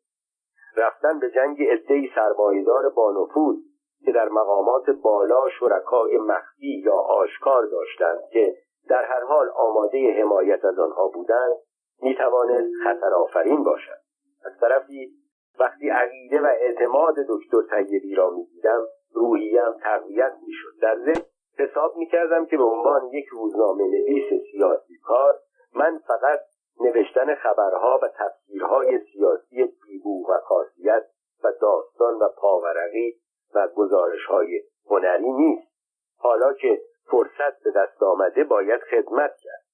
رفتن 0.77 1.19
به 1.19 1.31
جنگ 1.31 1.63
عدهای 1.63 2.11
سرمایهدار 2.15 2.89
بانفوذ 2.89 3.57
که 4.05 4.13
در 4.13 4.29
مقامات 4.29 4.91
بالا 4.91 5.49
شرکای 5.61 6.19
مخفی 6.19 6.83
یا 6.85 6.95
آشکار 6.95 7.67
داشتند 7.67 8.21
که 8.33 8.55
در 8.89 9.05
هر 9.05 9.21
حال 9.21 9.49
آماده 9.57 10.23
حمایت 10.23 10.65
از 10.65 10.79
آنها 10.79 11.09
بودند 11.09 11.57
می 12.03 12.15
توانست 12.15 12.73
خطر 12.85 13.15
آفرین 13.15 13.65
باشد. 13.65 13.99
از 14.45 14.53
طرفی 14.61 15.13
وقتی 15.61 15.91
عقیده 15.91 16.41
و 16.41 16.47
اعتماد 16.47 17.15
دکتر 17.29 17.77
طیبی 17.77 18.15
را 18.15 18.31
می‌دیدم 18.31 18.81
روحیم 19.13 19.73
تقویت 19.83 20.33
می‌شد. 20.47 20.81
در 20.83 20.97
ضمن 20.97 21.25
حساب 21.59 21.97
می‌کردم 21.97 22.47
که 22.47 22.57
به 22.57 22.65
عنوان 22.65 23.07
یک 23.13 23.27
روزنامه 23.27 23.85
نویس 23.85 24.43
سیاسی 24.53 24.99
کار 25.05 25.35
من 25.75 25.99
فقط 25.99 26.41
نوشتن 26.81 27.35
خبرها 27.35 28.01
و 28.03 28.09
تفسیرهای 28.09 29.01
سیاسی 29.13 29.65
بیبو 29.87 30.31
و 30.31 30.39
خاصیت 30.39 31.07
و 31.45 31.53
داستان 31.61 32.15
و 32.15 32.29
پاورقی 32.37 33.15
و 33.55 33.69
گزارش 33.69 34.25
های 34.25 34.63
هنری 34.91 35.33
نیست. 35.33 35.73
حالا 36.19 36.53
که 36.53 36.81
فرصت 37.11 37.63
به 37.65 37.71
دست 37.71 38.03
آمده 38.03 38.45
باید 38.45 38.81
خدمت 38.81 39.37
کرد. 39.37 39.65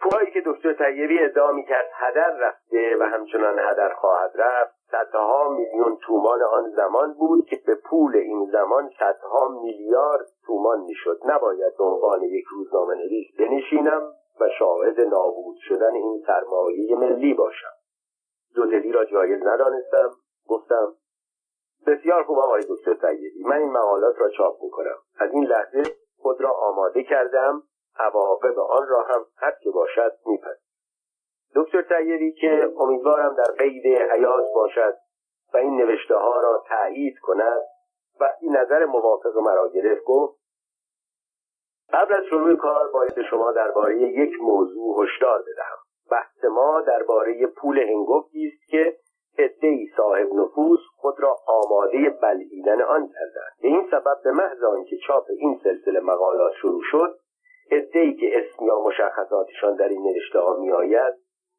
پوهایی 0.00 0.30
که 0.30 0.42
دکتر 0.46 0.72
طیبی 0.72 1.18
ادعا 1.18 1.52
می‌کرد 1.52 1.86
هدر 1.92 2.36
رفته 2.40 2.96
و 3.00 3.02
همچنان 3.02 3.58
هدر 3.58 3.94
خواهد 3.94 4.32
رفت 4.34 4.81
صدها 4.92 5.48
میلیون 5.48 5.96
تومان 5.96 6.42
آن 6.42 6.70
زمان 6.76 7.12
بود 7.12 7.46
که 7.46 7.60
به 7.66 7.74
پول 7.74 8.16
این 8.16 8.50
زمان 8.52 8.90
صدها 8.98 9.48
میلیارد 9.48 10.26
تومان 10.46 10.80
می‌شد. 10.80 11.20
نباید 11.24 11.76
به 11.78 11.84
عنوان 11.84 12.22
یک 12.22 12.44
روزنامه 12.44 12.94
نویس 12.94 13.26
بنشینم 13.38 14.12
و 14.40 14.48
شاهد 14.58 15.00
نابود 15.00 15.56
شدن 15.68 15.94
این 15.94 16.22
سرمایه 16.26 16.96
ملی 16.96 17.34
باشم. 17.34 17.72
دودلی 18.54 18.92
را 18.92 19.04
جایز 19.04 19.42
ندانستم. 19.46 20.10
گفتم 20.48 20.92
بسیار 21.86 22.24
خوب 22.24 22.38
آقای 22.38 22.62
دکتر 22.68 22.94
سیدی 22.94 23.44
من 23.44 23.56
این 23.56 23.72
مقالات 23.72 24.14
را 24.18 24.28
چاپ 24.28 24.62
می‌کنم. 24.62 24.96
از 25.18 25.30
این 25.32 25.44
لحظه 25.44 25.82
خود 26.18 26.40
را 26.40 26.50
آماده 26.50 27.02
کردم 27.04 27.62
عواقب 27.98 28.58
آن 28.58 28.88
را 28.88 29.02
هم 29.02 29.26
هر 29.36 29.52
که 29.62 29.70
باشد 29.70 30.12
میپذیرم. 30.26 30.71
دکتر 31.54 31.82
سیدی 31.88 32.32
که 32.32 32.72
امیدوارم 32.78 33.34
در 33.34 33.54
قید 33.58 33.86
حیات 33.86 34.44
باشد 34.54 34.94
و 35.54 35.56
این 35.56 35.76
نوشته 35.76 36.14
ها 36.14 36.40
را 36.40 36.64
تایید 36.68 37.18
کند 37.18 37.62
وقتی 38.20 38.48
نظر 38.48 38.84
موافق 38.84 39.36
مرا 39.36 39.68
گرفت 39.68 40.04
گفت 40.04 40.42
قبل 41.92 42.14
از 42.14 42.24
شروع 42.24 42.56
کار 42.56 42.90
باید 42.92 43.22
شما 43.30 43.52
درباره 43.52 44.02
یک 44.02 44.40
موضوع 44.40 45.04
هشدار 45.04 45.42
بدهم. 45.42 45.78
بحث 46.10 46.44
ما 46.44 46.80
درباره 46.80 47.46
پول 47.46 47.78
هنگفتی 47.78 48.46
است 48.46 48.70
که 48.70 48.96
عدهای 49.38 49.86
صاحب 49.96 50.32
نفوذ 50.32 50.78
خود 50.96 51.20
را 51.20 51.36
آماده 51.46 52.10
بلعیدن 52.22 52.82
آن 52.82 53.08
کردند. 53.08 53.52
به 53.62 53.68
این 53.68 53.88
سبب 53.90 54.22
به 54.24 54.32
محض 54.32 54.62
آنکه 54.62 54.96
چاپ 55.06 55.24
این 55.38 55.60
سلسله 55.64 56.00
مقالات 56.00 56.52
شروع 56.52 56.82
شد 56.90 57.18
عدهای 57.70 58.14
که 58.14 58.38
اسم 58.38 58.64
یا 58.64 58.80
مشخصاتشان 58.80 59.74
در 59.76 59.88
این 59.88 60.02
نوشته 60.02 60.38
ها 60.38 60.56
میآید 60.56 61.14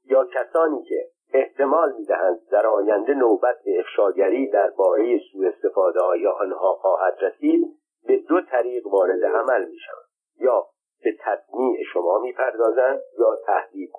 یا 0.06 0.26
کسانی 0.26 0.84
که 0.84 1.08
احتمال 1.34 1.94
می‌دهند 1.98 2.40
در 2.52 2.68
آینده 2.68 3.14
نوبت 3.14 3.56
به 3.66 3.80
افشاگری 3.80 4.50
درباره 4.50 5.20
سوء 5.32 5.48
استفاده 5.48 6.02
های 6.02 6.28
آنها 6.28 6.74
خواهد 6.74 7.18
رسید 7.22 7.68
به 8.08 8.18
دو 8.18 8.42
طریق 8.42 8.88
وارد 8.88 9.26
عمل 9.26 9.70
می‌شوند. 9.70 10.08
یا 10.40 10.66
به 11.04 11.18
تطمیع 11.20 11.84
شما 11.94 12.20
می‌پردازند 12.20 13.02
یا 13.20 13.36
تهدید. 13.46 13.92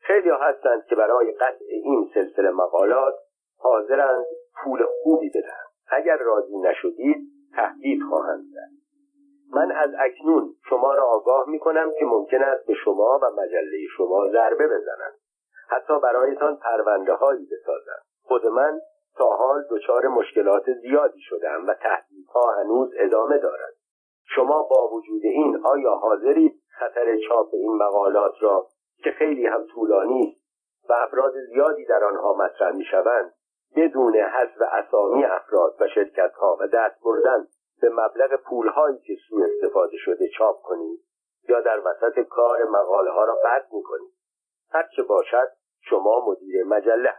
خیلی 0.00 0.30
هستند 0.30 0.84
که 0.84 0.94
برای 0.94 1.32
قطع 1.32 1.64
این 1.68 2.10
سلسله 2.14 2.50
مقالات 2.50 3.14
حاضرند 3.58 4.26
پول 4.64 4.86
خوبی 5.02 5.30
بدهند. 5.30 5.68
اگر 5.90 6.16
راضی 6.16 6.58
نشدید 6.58 7.16
تهدید 7.54 8.02
خواهند 8.08 8.44
کرد 8.54 8.77
من 9.54 9.72
از 9.72 9.90
اکنون 9.98 10.54
شما 10.68 10.94
را 10.94 11.04
آگاه 11.04 11.48
می 11.48 11.58
کنم 11.58 11.90
که 11.98 12.04
ممکن 12.04 12.42
است 12.42 12.66
به 12.66 12.74
شما 12.74 13.20
و 13.22 13.30
مجله 13.40 13.86
شما 13.96 14.28
ضربه 14.32 14.66
بزنند. 14.66 15.14
حتی 15.68 16.00
برایتان 16.02 16.56
پرونده 16.56 17.12
هایی 17.12 17.46
بسازند. 17.46 18.02
خود 18.22 18.46
من 18.46 18.80
تا 19.16 19.24
حال 19.24 19.64
دچار 19.70 20.06
مشکلات 20.08 20.64
زیادی 20.82 21.20
شدم 21.20 21.66
و 21.68 21.74
تهدیدها 21.74 22.52
هنوز 22.52 22.92
ادامه 22.96 23.38
دارد. 23.38 23.74
شما 24.34 24.62
با 24.62 24.88
وجود 24.92 25.22
این 25.24 25.60
آیا 25.64 25.94
حاضرید 25.94 26.62
خطر 26.78 27.16
چاپ 27.28 27.48
این 27.52 27.76
مقالات 27.76 28.34
را 28.40 28.66
که 29.04 29.10
خیلی 29.10 29.46
هم 29.46 29.66
طولانی 29.74 30.36
است 30.36 30.90
و 30.90 30.92
افراد 30.92 31.32
زیادی 31.52 31.84
در 31.84 32.04
آنها 32.04 32.34
مطرح 32.34 32.72
می‌شوند 32.72 33.32
بدون 33.76 34.16
حذف 34.16 34.62
اسامی 34.72 35.24
افراد 35.24 35.74
و 35.80 35.88
شرکتها 35.94 36.56
و 36.60 36.66
دست 36.66 37.04
بردن 37.04 37.46
به 37.80 37.88
مبلغ 37.88 38.40
پولهایی 38.40 38.98
که 38.98 39.14
سوء 39.28 39.46
استفاده 39.46 39.96
شده 39.96 40.28
چاپ 40.38 40.62
کنید 40.62 41.00
یا 41.48 41.60
در 41.60 41.80
وسط 41.84 42.20
کار 42.20 42.64
مقاله 42.64 43.10
ها 43.10 43.24
را 43.24 43.34
قطع 43.44 43.76
می‌کنید 43.76 44.12
هرچه 44.70 45.02
باشد 45.02 45.48
شما 45.80 46.26
مدیر 46.26 46.64
مجله. 46.64 47.14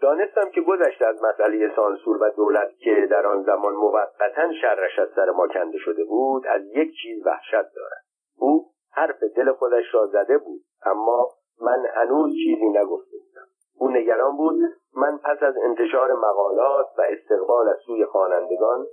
دانستم 0.00 0.50
که 0.50 0.60
گذشت 0.60 1.02
از 1.02 1.22
مسئله 1.22 1.76
سانسور 1.76 2.22
و 2.22 2.30
دولت 2.36 2.70
که 2.78 3.06
در 3.10 3.26
آن 3.26 3.42
زمان 3.42 3.74
موقتا 3.74 4.52
شرش 4.60 4.98
از 4.98 5.08
سر 5.16 5.30
ما 5.30 5.48
کنده 5.48 5.78
شده 5.78 6.04
بود 6.04 6.46
از 6.46 6.62
یک 6.64 6.90
چیز 7.02 7.26
وحشت 7.26 7.74
دارد. 7.74 8.04
او 8.36 8.70
حرف 8.90 9.22
دل 9.36 9.52
خودش 9.52 9.84
را 9.94 10.06
زده 10.06 10.38
بود 10.38 10.60
اما 10.86 11.28
من 11.60 11.86
هنوز 11.94 12.32
چیزی 12.44 12.68
نگفته 12.68 13.16
بودم. 13.18 13.46
او 13.78 13.88
نگران 13.88 14.36
بود 14.36 14.54
من 14.96 15.18
پس 15.18 15.42
از 15.42 15.54
انتشار 15.64 16.12
مقالات 16.12 16.86
و 16.98 17.02
استقبال 17.02 17.68
از 17.68 17.76
سوی 17.86 18.06
خوانندگان 18.06 18.86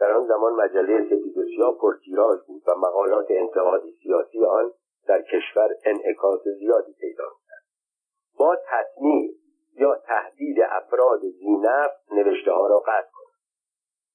در 0.00 0.12
آن 0.12 0.26
زمان 0.26 0.52
مجله 0.52 1.04
سپید 1.04 1.38
و 1.38 1.44
سیاه 1.44 1.78
پرتیراژ 1.78 2.38
بود 2.46 2.62
و 2.66 2.74
مقالات 2.74 3.26
انتقادی 3.30 3.92
سیاسی 4.02 4.44
آن 4.44 4.70
در 5.08 5.22
کشور 5.22 5.68
انعکاس 5.84 6.40
زیادی 6.58 6.92
پیدا 7.00 7.24
کرد 7.24 7.64
با 8.38 8.56
تصمیم 8.66 9.30
یا 9.76 9.94
تهدید 9.94 10.56
افراد 10.70 11.20
زینف 11.20 11.90
نوشته 12.12 12.52
ها 12.52 12.66
را 12.66 12.78
قطع 12.78 13.10
کنم. 13.12 13.32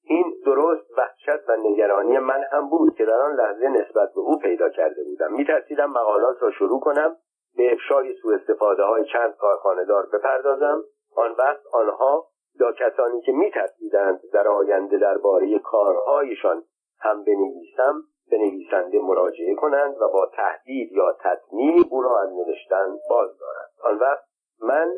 این 0.04 0.34
درست 0.45 0.97
وحشت 0.97 1.50
و 1.50 1.56
نگرانی 1.56 2.17
من 2.17 2.43
هم 2.52 2.69
بود 2.69 2.95
که 2.95 3.06
در 3.06 3.19
آن 3.19 3.36
لحظه 3.36 3.67
نسبت 3.67 4.13
به 4.13 4.19
او 4.19 4.39
پیدا 4.39 4.69
کرده 4.69 5.04
بودم. 5.04 5.34
میترسیدم 5.34 5.91
مقالات 5.91 6.43
را 6.43 6.52
شروع 6.52 6.80
کنم 6.80 7.15
به 7.58 7.73
افشای 7.73 8.13
سوء 8.21 8.36
استفاده 8.36 8.84
های 8.84 9.06
چند 9.13 9.36
کارخانه 9.36 9.86
دار 9.86 10.06
بپردازم 10.13 10.84
آن 11.17 11.36
وقت 11.39 11.62
آنها 11.73 12.27
یا 12.60 12.71
کسانی 12.71 13.21
که 13.21 13.32
میترسیدند 13.32 14.21
در 14.34 14.47
آینده 14.47 14.97
درباره 14.97 15.60
کارهایشان 15.60 16.63
هم 16.99 17.23
بنویسم 17.23 18.01
به 18.30 18.38
نویسنده 18.38 18.99
مراجعه 18.99 19.56
کنند 19.56 19.95
و 20.01 20.08
با 20.13 20.32
تهدید 20.36 20.91
یا 20.91 21.17
تطمیع 21.19 21.84
او 21.89 22.01
را 22.01 22.21
از 22.21 22.30
نوشتن 22.30 22.97
باز 23.10 23.30
دارند 23.39 23.69
آن 23.84 23.97
وقت 23.99 24.23
من 24.62 24.91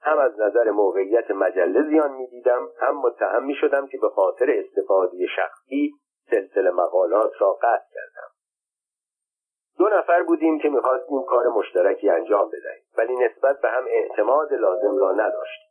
هم 0.00 0.18
از 0.18 0.40
نظر 0.40 0.70
موقعیت 0.70 1.30
مجله 1.30 1.88
زیان 1.88 2.12
می‌دیدم 2.12 2.68
هم 2.80 2.96
متهم 2.96 3.44
می 3.44 3.54
شدم 3.54 3.86
که 3.86 3.98
به 3.98 4.08
خاطر 4.08 4.50
استفاده 4.50 5.26
شخصی 5.36 5.92
سلسله 6.30 6.70
مقالات 6.70 7.32
را 7.38 7.52
قطع 7.52 7.86
کردم. 7.94 8.33
دو 9.78 9.88
نفر 9.88 10.22
بودیم 10.22 10.58
که 10.58 10.68
می‌خواستیم 10.68 11.22
کار 11.22 11.48
مشترکی 11.48 12.10
انجام 12.10 12.48
بدهیم 12.48 12.84
ولی 12.98 13.16
نسبت 13.16 13.60
به 13.60 13.68
هم 13.68 13.84
اعتماد 13.88 14.54
لازم 14.54 14.96
را 14.96 15.12
نداشتیم 15.12 15.70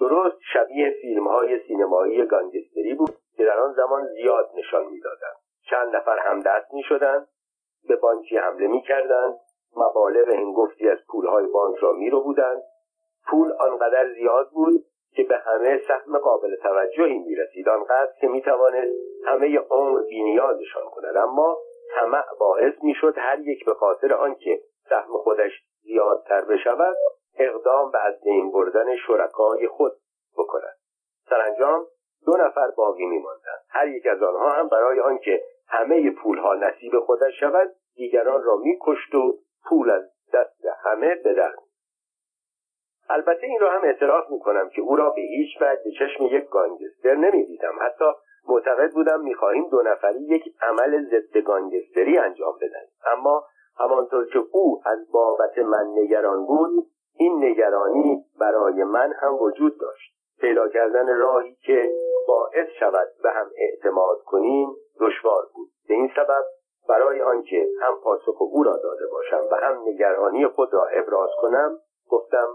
درست 0.00 0.38
شبیه 0.52 0.90
فیلم 1.00 1.28
های 1.28 1.58
سینمایی 1.68 2.26
گانگستری 2.26 2.94
بود 2.94 3.10
که 3.36 3.44
در 3.44 3.58
آن 3.60 3.72
زمان 3.72 4.06
زیاد 4.06 4.50
نشان 4.54 4.86
می‌دادند. 4.86 5.36
چند 5.70 5.96
نفر 5.96 6.18
همدست 6.18 6.74
می 6.74 6.82
شدند 6.82 7.28
به 7.88 7.96
بانکی 7.96 8.36
حمله 8.36 8.66
می 8.66 8.82
کردند 8.82 9.38
مبالغ 9.76 10.28
هنگفتی 10.28 10.88
از 10.88 10.98
پولهای 11.08 11.46
بانک 11.46 11.76
را 11.76 11.92
می 11.92 12.10
رو 12.10 12.22
بودند 12.22 12.62
پول 13.26 13.52
آنقدر 13.52 14.12
زیاد 14.14 14.50
بود 14.50 14.84
که 15.16 15.22
به 15.22 15.36
همه 15.36 15.80
سهم 15.88 16.18
قابل 16.18 16.56
توجهی 16.56 17.18
می 17.18 17.34
رسید 17.34 17.68
آنقدر 17.68 18.12
که 18.20 18.28
می 18.28 18.42
توانست 18.42 18.92
همه 19.26 19.58
عمر 19.58 20.02
بینیازشان 20.02 20.84
کند. 20.90 21.16
اما 21.16 21.58
طمع 21.94 22.24
باعث 22.40 22.74
می 22.82 22.94
شد 22.94 23.14
هر 23.18 23.38
یک 23.40 23.64
به 23.64 23.74
خاطر 23.74 24.14
آنکه 24.14 24.60
سهم 24.88 25.18
خودش 25.18 25.52
زیادتر 25.82 26.44
بشود 26.44 26.96
اقدام 27.38 27.90
به 27.90 28.04
از 28.04 28.20
بین 28.24 28.52
بردن 28.52 28.96
شرکای 28.96 29.68
خود 29.68 29.92
بکند. 30.38 30.76
سرانجام 31.30 31.86
دو 32.26 32.36
نفر 32.36 32.70
باقی 32.76 33.06
میماندند. 33.06 33.60
هر 33.68 33.88
یک 33.88 34.06
از 34.06 34.22
آنها 34.22 34.50
هم 34.50 34.68
برای 34.68 35.00
آنکه 35.00 35.42
همه 35.68 36.10
پولها 36.10 36.54
نصیب 36.54 37.00
خودش 37.00 37.40
شود 37.40 37.70
دیگران 37.94 38.42
را 38.42 38.56
میکشت 38.56 39.14
و 39.14 39.38
پول 39.64 39.90
از 39.90 40.02
دست 40.34 40.66
همه 40.84 41.14
به 41.14 41.52
البته 43.08 43.46
این 43.46 43.60
را 43.60 43.70
هم 43.70 43.84
اعتراف 43.84 44.30
می‌کنم 44.30 44.68
که 44.68 44.80
او 44.82 44.96
را 44.96 45.10
به 45.10 45.20
هیچ 45.20 45.62
وجه 45.62 45.80
به 45.84 45.90
چشم 45.90 46.24
یک 46.24 46.48
گانگستر 46.48 47.14
نمی‌دیدم. 47.14 47.78
حتی 47.80 48.04
معتقد 48.48 48.92
بودم 48.92 49.20
می‌خواهیم 49.20 49.68
دو 49.68 49.82
نفری 49.82 50.20
یک 50.20 50.42
عمل 50.62 51.04
ضد 51.04 51.38
گانگستری 51.38 52.18
انجام 52.18 52.56
بدهیم 52.56 52.90
اما 53.12 53.44
همانطور 53.78 54.26
که 54.26 54.38
او 54.52 54.82
از 54.84 54.98
بابت 55.12 55.58
من 55.58 55.86
نگران 55.96 56.46
بود 56.46 56.86
این 57.16 57.44
نگرانی 57.44 58.24
برای 58.40 58.84
من 58.84 59.12
هم 59.12 59.34
وجود 59.34 59.78
داشت. 59.78 60.14
پیدا 60.40 60.68
کردن 60.68 61.16
راهی 61.16 61.54
که 61.54 61.92
باعث 62.28 62.68
شود 62.80 63.08
به 63.22 63.30
هم 63.30 63.50
اعتماد 63.56 64.22
کنیم 64.24 64.68
دشوار 65.00 65.42
بود. 65.54 65.68
به 65.88 65.94
این 65.94 66.10
سبب 66.16 66.44
برای 66.88 67.22
آنکه 67.22 67.68
هم 67.80 67.94
پاسخ 68.04 68.42
او 68.42 68.62
را 68.62 68.76
داده 68.76 69.06
باشم 69.06 69.44
و 69.50 69.54
هم 69.54 69.82
نگرانی 69.88 70.46
خود 70.46 70.74
را 70.74 70.86
ابراز 70.86 71.30
کنم 71.42 71.78
گفتم 72.10 72.46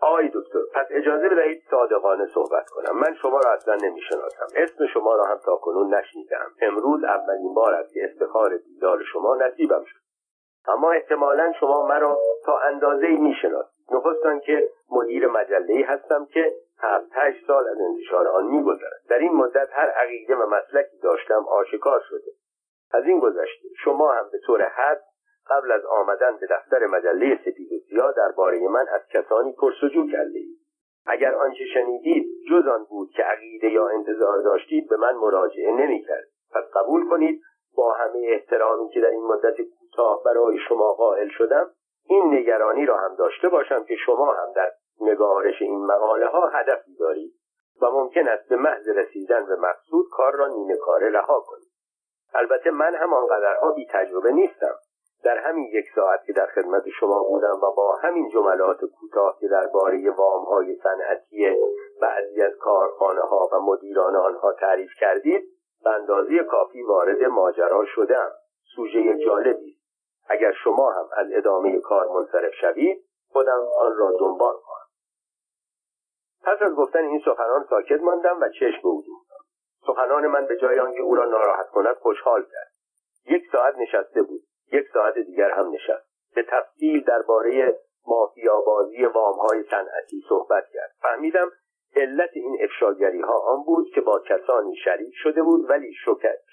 آقای 0.00 0.30
دکتر 0.34 0.58
پس 0.74 0.86
اجازه 0.90 1.28
بدهید 1.28 1.62
صادقانه 1.70 2.26
صحبت 2.34 2.68
کنم. 2.68 2.98
من 2.98 3.14
شما 3.14 3.38
را 3.38 3.52
اصلا 3.52 3.74
نمی‌شناسم. 3.74 4.46
اسم 4.56 4.86
شما 4.86 5.16
را 5.16 5.24
هم 5.24 5.38
تا 5.44 5.56
کنون 5.56 5.94
نشنیدم. 5.94 6.46
امروز 6.62 7.04
اولین 7.04 7.54
بار 7.54 7.74
است 7.74 7.94
که 7.94 8.04
افتخار 8.04 8.56
دیدار 8.56 9.02
شما 9.12 9.36
نصیبم 9.36 9.84
شد. 9.84 9.98
اما 10.68 10.92
احتمالا 10.92 11.52
شما 11.60 11.86
مرا 11.86 12.18
تا 12.44 12.58
اندازه 12.58 13.06
می‌شناسید. 13.06 13.78
نخستان 13.92 14.40
که 14.40 14.68
مدیر 14.90 15.26
مجله 15.26 15.84
هستم 15.86 16.26
که 16.26 16.52
هفت 16.80 17.10
هشت 17.12 17.46
سال 17.46 17.68
از 17.68 17.76
انتشار 17.80 18.28
آن 18.28 18.46
میگذرد. 18.46 19.00
در 19.08 19.18
این 19.18 19.32
مدت 19.32 19.68
هر 19.72 19.90
عقیده 19.90 20.36
و 20.36 20.46
مسلکی 20.46 20.98
داشتم 21.02 21.44
آشکار 21.48 22.02
شده. 22.08 22.30
از 22.92 23.04
این 23.04 23.20
گذشته 23.20 23.68
شما 23.84 24.12
هم 24.12 24.28
به 24.32 24.38
طور 24.46 24.62
حد 24.62 25.02
قبل 25.50 25.72
از 25.72 25.84
آمدن 25.84 26.36
به 26.40 26.46
دفتر 26.46 26.86
مجله 26.86 27.38
سپید 27.44 27.67
سیاه 27.98 28.12
درباره 28.12 28.68
من 28.68 28.86
از 28.88 29.00
کسانی 29.12 29.52
پرسجو 29.52 30.06
کرده 30.12 30.38
اید. 30.38 30.58
اگر 31.06 31.34
آنچه 31.34 31.64
شنیدید 31.74 32.26
جز 32.50 32.66
آن 32.66 32.84
بود 32.84 33.10
که 33.10 33.22
عقیده 33.22 33.70
یا 33.70 33.88
انتظار 33.88 34.42
داشتید 34.42 34.88
به 34.88 34.96
من 34.96 35.14
مراجعه 35.14 35.72
نمی‌کرد. 35.72 36.24
پس 36.54 36.64
قبول 36.74 37.08
کنید 37.10 37.42
با 37.76 37.92
همه 37.92 38.26
احترامی 38.32 38.88
که 38.88 39.00
در 39.00 39.10
این 39.10 39.24
مدت 39.24 39.56
کوتاه 39.60 40.22
برای 40.24 40.58
شما 40.68 40.92
قائل 40.92 41.28
شدم 41.28 41.70
این 42.08 42.34
نگرانی 42.34 42.86
را 42.86 42.96
هم 42.96 43.14
داشته 43.14 43.48
باشم 43.48 43.84
که 43.84 43.96
شما 44.06 44.32
هم 44.32 44.52
در 44.56 44.72
نگارش 45.00 45.62
این 45.62 45.86
مقاله 45.86 46.26
ها 46.26 46.48
هدفی 46.48 46.96
دارید 46.96 47.32
و 47.82 47.90
ممکن 47.90 48.28
است 48.28 48.48
به 48.48 48.56
محض 48.56 48.88
رسیدن 48.88 49.46
به 49.46 49.56
مقصود 49.56 50.06
کار 50.12 50.32
را 50.32 50.48
نیمه 50.48 50.76
کاره 50.76 51.10
رها 51.10 51.40
کنید. 51.40 51.68
البته 52.34 52.70
من 52.70 52.94
هم 52.94 53.14
آنقدرها 53.14 53.72
بی 53.72 53.86
تجربه 53.90 54.32
نیستم. 54.32 54.74
در 55.24 55.38
همین 55.38 55.64
یک 55.72 55.86
ساعت 55.94 56.24
که 56.24 56.32
در 56.32 56.46
خدمت 56.46 56.88
شما 57.00 57.22
بودم 57.22 57.60
و 57.62 57.70
با 57.76 57.96
همین 58.02 58.30
جملات 58.30 58.80
کوتاه 58.84 59.38
که 59.40 59.48
درباره 59.48 60.10
وام 60.10 60.44
های 60.44 60.76
صنعتی 60.82 61.56
بعضی 62.00 62.42
از 62.42 62.52
کارخانه 62.60 63.20
ها 63.20 63.48
و 63.52 63.60
مدیران 63.60 64.16
آنها 64.16 64.52
تعریف 64.52 64.90
کردید 65.00 65.44
به 65.84 65.90
اندازه 65.90 66.44
کافی 66.44 66.82
وارد 66.82 67.24
ماجرا 67.24 67.84
شدم. 67.94 68.30
سوژه 68.76 69.24
جالبی. 69.24 69.78
اگر 70.28 70.52
شما 70.64 70.92
هم 70.92 71.08
از 71.12 71.26
ادامه 71.32 71.80
کار 71.80 72.08
منصرف 72.08 72.52
شوید 72.60 73.04
خودم 73.32 73.66
آن 73.78 73.96
را 73.96 74.12
دنبال 74.20 74.54
خواهم. 74.54 74.86
پس 76.42 76.62
از 76.62 76.74
گفتن 76.74 77.04
این 77.04 77.22
سخنان 77.24 77.66
ساکت 77.70 78.00
ماندم 78.00 78.40
و 78.40 78.48
چشم 78.48 78.82
به 78.82 78.88
او 78.88 79.02
سخنان 79.86 80.26
من 80.26 80.46
به 80.46 80.56
جای 80.56 80.78
آنکه 80.78 81.00
او 81.00 81.14
را 81.14 81.24
ناراحت 81.24 81.68
کند 81.68 81.96
خوشحال 81.96 82.42
کرد. 82.42 82.72
یک 83.26 83.42
ساعت 83.52 83.74
نشسته 83.78 84.22
بود. 84.22 84.47
یک 84.72 84.86
ساعت 84.92 85.18
دیگر 85.18 85.50
هم 85.50 85.70
نشست. 85.70 86.08
به 86.34 86.42
تفصیل 86.48 87.04
درباره 87.04 87.78
مافیابازی 88.06 89.04
وامهای 89.04 89.62
صنعتی 89.70 90.22
صحبت 90.28 90.64
کرد. 90.72 90.90
فهمیدم 91.02 91.50
علت 91.96 92.30
این 92.32 92.58
افشاگری 92.60 93.20
ها 93.20 93.38
آن 93.38 93.62
بود 93.62 93.86
که 93.94 94.00
با 94.00 94.18
کسانی 94.18 94.76
شریک 94.76 95.14
شده 95.14 95.42
بود 95.42 95.70
ولی 95.70 95.92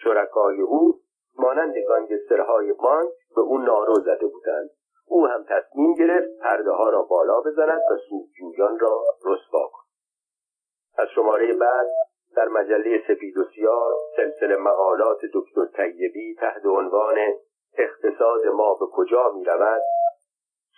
شرکای 0.03 0.61
او 0.61 0.99
مانند 1.37 1.77
گانگسترهای 1.87 2.73
بانک 2.73 3.09
به 3.35 3.41
او 3.41 3.57
نارو 3.57 3.95
زده 3.95 4.27
بودند. 4.27 4.69
او 5.07 5.27
هم 5.27 5.45
تصمیم 5.49 5.93
گرفت 5.93 6.39
پرده 6.41 6.71
ها 6.71 6.89
را 6.89 7.01
بالا 7.01 7.41
بزند 7.41 7.81
و 7.91 7.97
سودجویان 8.09 8.79
را 8.79 9.03
رسوا 9.25 9.67
کند. 9.73 9.85
از 10.97 11.07
شماره 11.15 11.53
بعد 11.53 11.87
در 12.35 12.47
مجله 12.47 13.03
سپید 13.07 13.37
و 13.37 13.43
سیاه 13.55 13.93
سلسله 14.15 14.57
مقالات 14.57 15.17
دکتر 15.33 15.65
طیبی 15.65 16.35
تحت 16.35 16.65
عنوان 16.65 17.15
اقتصاد 17.77 18.47
ما 18.47 18.73
به 18.73 18.85
کجا 18.93 19.31
می 19.35 19.43
رود 19.43 19.81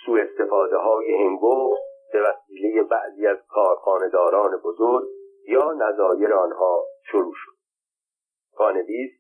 سوء 0.06 0.22
استفاده 0.22 0.78
های 0.78 1.16
هنگفت 1.16 1.82
به 2.14 2.20
وسیله 2.22 2.84
بعضی 2.84 3.28
از 3.28 3.38
کارخانهداران 3.50 4.62
بزرگ 4.64 5.08
یا 5.48 5.72
نظایر 5.72 6.34
آنها 6.34 6.84
شروع 7.12 7.34
شد. 7.36 7.52
پانویس 8.58 9.12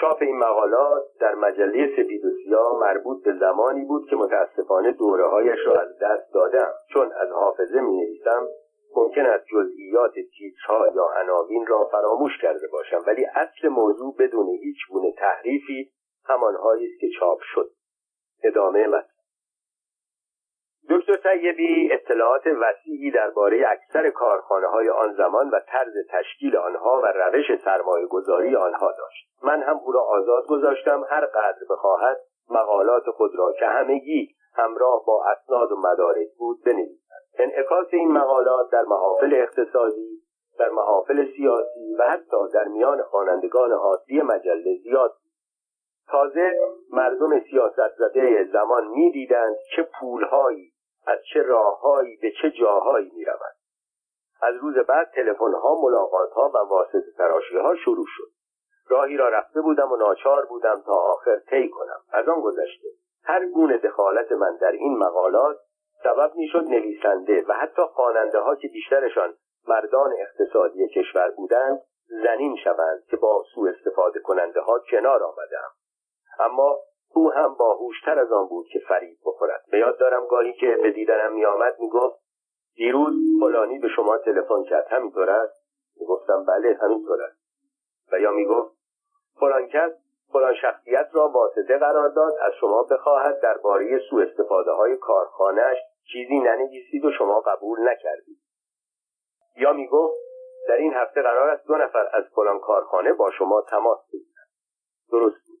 چاپ 0.00 0.22
این 0.22 0.38
مقالات 0.38 1.02
در 1.20 1.34
مجله 1.34 1.96
سپید 1.96 2.24
و 2.24 2.78
مربوط 2.80 3.24
به 3.24 3.32
زمانی 3.40 3.84
بود 3.84 4.08
که 4.10 4.16
متاسفانه 4.16 4.92
دوره 4.92 5.28
هایش 5.28 5.58
را 5.66 5.80
از 5.80 5.98
دست 6.02 6.34
دادم. 6.34 6.72
چون 6.92 7.12
از 7.12 7.30
حافظه 7.30 7.80
می 7.80 7.96
نویسم 7.96 8.48
ممکن 8.96 9.26
است 9.26 9.44
جزئیات 9.46 10.12
تیترها 10.14 10.86
یا 10.94 11.08
عناوین 11.20 11.66
را 11.66 11.84
فراموش 11.92 12.32
کرده 12.42 12.68
باشم 12.72 13.02
ولی 13.06 13.24
اصل 13.34 13.68
موضوع 13.68 14.16
بدون 14.18 14.48
هیچ 14.48 14.76
گونه 14.90 15.12
تحریفی 15.12 15.92
همانهایی 16.24 16.86
است 16.86 17.00
که 17.00 17.08
چاپ 17.20 17.38
شد. 17.42 17.70
ادامه 18.44 18.86
متن. 18.86 19.06
دکتر 20.90 21.16
طیبی 21.16 21.92
اطلاعات 21.92 22.46
وسیعی 22.46 23.10
درباره 23.10 23.64
اکثر 23.68 24.10
کارخانه 24.10 24.66
های 24.66 24.88
آن 24.88 25.14
زمان 25.14 25.50
و 25.50 25.60
طرز 25.68 25.92
تشکیل 26.10 26.56
آنها 26.56 27.00
و 27.04 27.06
روش 27.06 27.60
سرمایه 27.64 28.06
گذاری 28.06 28.56
آنها 28.56 28.92
داشت. 28.98 29.28
من 29.42 29.62
هم 29.62 29.80
او 29.84 29.92
را 29.92 30.00
آزاد 30.00 30.46
گذاشتم. 30.46 31.04
هر 31.10 31.26
قدر 31.26 31.66
بخواهد 31.70 32.16
مقالات 32.50 33.10
خود 33.10 33.30
را 33.34 33.52
که 33.58 33.66
همگی 33.66 34.34
همراه 34.54 35.04
با 35.06 35.24
اسناد 35.24 35.72
و 35.72 35.76
مدارک 35.76 36.28
بود 36.38 36.64
بنویسد. 36.64 37.22
انعکاس 37.38 37.86
این 37.92 38.12
مقالات 38.12 38.70
در 38.70 38.82
محافل 38.82 39.34
اقتصادی 39.34 40.22
در 40.58 40.68
محافل 40.68 41.32
سیاسی 41.36 41.94
و 41.98 42.02
حتی 42.02 42.36
در 42.54 42.64
میان 42.64 43.02
خوانندگان 43.02 43.72
عادی 43.72 44.20
مجله 44.20 44.76
زیاد 44.82 45.14
تازه 46.22 46.52
مردم 46.90 47.40
سیاست 47.40 47.96
زده 47.98 48.44
زمان 48.52 48.86
می‌دیدند 48.86 49.56
چه 49.76 49.88
پولهایی 50.00 50.72
از 51.06 51.18
چه 51.32 51.42
راههایی 51.42 52.16
به 52.22 52.32
چه 52.42 52.50
جاهایی 52.50 53.12
می‌رود 53.16 53.56
از 54.42 54.54
روز 54.56 54.74
بعد 54.74 55.10
تلفن‌ها 55.14 55.80
ملاقاتها 55.82 56.52
و 56.54 56.58
واسطه 56.68 57.24
ها 57.62 57.76
شروع 57.76 58.06
شد. 58.08 58.28
راهی 58.88 59.16
را 59.16 59.28
رفته 59.28 59.60
بودم 59.60 59.92
و 59.92 59.96
ناچار 59.96 60.46
بودم 60.46 60.82
تا 60.86 60.92
آخر 60.92 61.38
طی 61.38 61.68
کنم. 61.68 62.00
از 62.12 62.28
آن 62.28 62.40
گذشته 62.40 62.88
هر 63.24 63.46
گونه 63.46 63.78
دخالت 63.78 64.32
من 64.32 64.56
در 64.56 64.72
این 64.72 64.98
مقالات 64.98 65.56
سبب 66.02 66.32
می‌شد 66.34 66.64
نویسنده 66.64 67.44
و 67.48 67.52
حتی 67.52 67.82
خواننده 67.82 68.38
ها 68.38 68.56
که 68.56 68.68
بیشترشان 68.68 69.34
مردان 69.68 70.12
اقتصادی 70.18 70.88
کشور 70.88 71.30
بودند 71.30 71.80
زنین 72.06 72.56
شوند 72.64 73.04
که 73.10 73.16
با 73.16 73.44
سوء 73.54 73.70
استفاده 73.70 74.20
کننده 74.20 74.60
ها 74.60 74.78
کنار 74.90 75.22
آمدم 75.22 75.81
اما 76.38 76.78
او 77.14 77.32
هم 77.32 77.54
باهوشتر 77.54 78.18
از 78.18 78.32
آن 78.32 78.46
بود 78.46 78.66
که 78.72 78.78
فریب 78.88 79.18
بخورد. 79.24 79.64
به 79.70 79.78
یاد 79.78 79.98
دارم 79.98 80.26
گاهی 80.26 80.52
که 80.52 80.78
به 80.82 80.90
دیدنم 80.90 81.32
میآمد 81.32 81.76
می‌گفت 81.80 82.22
دیروز 82.74 83.14
فلانی 83.40 83.78
به 83.78 83.88
شما 83.88 84.18
تلفن 84.18 84.64
کرد 84.64 84.86
همینطور 84.90 85.30
است؟ 85.30 85.54
می‌گفتم 86.00 86.44
بله 86.44 86.78
همینطور 86.82 87.22
است. 87.22 87.38
و 88.12 88.20
یا 88.20 88.30
می‌گفت 88.30 88.76
فلان 89.40 89.68
کس 89.68 89.92
فلان 90.32 90.54
شخصیت 90.54 91.08
را 91.12 91.28
واسطه 91.28 91.78
قرار 91.78 92.08
داد 92.08 92.32
از 92.40 92.52
شما 92.60 92.82
بخواهد 92.82 93.40
درباره 93.40 94.00
سوء 94.10 94.22
استفاده 94.22 94.70
های 94.70 94.96
کارخانهش 94.96 95.78
چیزی 96.12 96.38
ننویسید 96.38 97.04
و 97.04 97.10
شما 97.18 97.40
قبول 97.40 97.88
نکردید. 97.88 98.38
یا 99.56 99.72
می‌گفت 99.72 100.14
در 100.68 100.76
این 100.76 100.94
هفته 100.94 101.22
قرار 101.22 101.50
است 101.50 101.66
دو 101.66 101.76
نفر 101.76 102.08
از 102.12 102.24
فلان 102.34 102.58
کارخانه 102.58 103.12
با 103.12 103.30
شما 103.30 103.62
تماس 103.70 103.98
بگیرند. 104.12 104.48
درست 105.10 105.51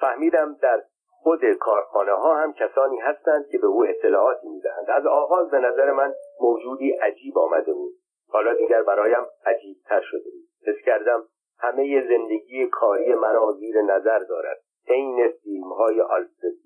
فهمیدم 0.00 0.56
در 0.62 0.82
خود 1.08 1.52
کارخانه 1.52 2.12
ها 2.12 2.36
هم 2.36 2.52
کسانی 2.52 2.98
هستند 2.98 3.46
که 3.48 3.58
به 3.58 3.66
او 3.66 3.84
اطلاعاتی 3.84 4.48
می‌دهند. 4.48 4.90
از 4.90 5.06
آغاز 5.06 5.50
به 5.50 5.58
نظر 5.58 5.92
من 5.92 6.14
موجودی 6.40 6.90
عجیب 6.92 7.38
آمده 7.38 7.72
بود. 7.72 7.92
حالا 8.28 8.54
دیگر 8.54 8.82
برایم 8.82 9.26
عجیبتر 9.46 10.00
شده 10.00 10.30
بود. 10.30 10.48
حس 10.66 10.84
کردم 10.84 11.22
همه 11.58 12.08
زندگی 12.08 12.66
کاری 12.66 13.14
مرا 13.14 13.52
زیر 13.52 13.82
نظر 13.82 14.18
دارد. 14.18 14.58
عین 14.88 15.28
فیلم 15.42 15.72
های 15.72 16.00
آلفرد 16.00 16.60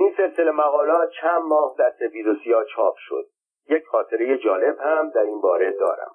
این 0.00 0.14
سلسله 0.16 0.50
مقالات 0.50 1.10
چند 1.20 1.42
ماه 1.42 1.74
در 1.78 1.92
سفید 1.98 2.26
و 2.26 2.34
سیاه 2.44 2.64
چاپ 2.64 2.94
شد. 2.98 3.26
یک 3.68 3.86
خاطره 3.86 4.38
جالب 4.38 4.78
هم 4.80 5.10
در 5.10 5.20
این 5.20 5.40
باره 5.40 5.72
دارم. 5.72 6.14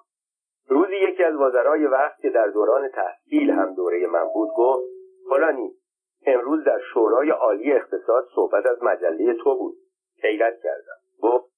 روزی 0.68 0.96
یکی 0.96 1.24
از 1.24 1.34
وزرای 1.34 1.86
وقت 1.86 2.20
که 2.20 2.30
در 2.30 2.46
دوران 2.46 2.88
تحصیل 2.88 3.50
هم 3.50 3.74
دوره 3.74 4.06
من 4.06 4.24
بود 4.34 4.48
گفت 4.56 4.82
فلانی 5.28 5.74
امروز 6.26 6.64
در 6.64 6.78
شورای 6.92 7.30
عالی 7.30 7.72
اقتصاد 7.72 8.28
صحبت 8.34 8.66
از 8.66 8.82
مجله 8.82 9.34
تو 9.34 9.58
بود. 9.58 9.74
حیرت 10.22 10.62
کردم. 10.62 10.96
گفت 11.22 11.50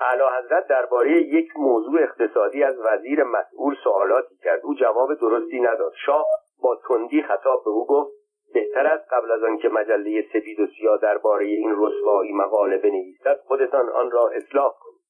اعلی 0.00 0.22
حضرت 0.38 0.66
درباره 0.66 1.22
یک 1.22 1.48
موضوع 1.56 2.02
اقتصادی 2.02 2.62
از 2.62 2.78
وزیر 2.78 3.24
مسئول 3.24 3.74
سوالاتی 3.84 4.36
کرد. 4.36 4.60
او 4.64 4.74
جواب 4.74 5.14
درستی 5.14 5.60
نداد. 5.60 5.92
شاه 6.06 6.26
با 6.62 6.80
تندی 6.88 7.22
خطاب 7.22 7.64
به 7.64 7.70
او 7.70 7.86
گفت 7.86 8.12
بهتر 8.54 8.86
است 8.86 9.12
قبل 9.12 9.32
از 9.32 9.42
آنکه 9.42 9.68
مجله 9.68 10.24
سفید 10.32 10.60
و 10.60 10.66
سیاه 10.66 10.98
درباره 11.02 11.46
این 11.46 11.74
رسوایی 11.78 12.32
مقاله 12.32 12.78
بنویسد 12.78 13.40
خودتان 13.46 13.88
آن 13.88 14.10
را 14.10 14.28
اصلاح 14.28 14.74
کنید. 14.80 15.00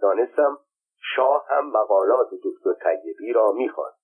دانستم 0.00 0.58
شاه 1.16 1.46
هم 1.48 1.70
مقالات 1.70 2.28
دکتر 2.44 2.72
طیبی 2.72 3.32
را 3.32 3.52
می‌خواند. 3.52 3.94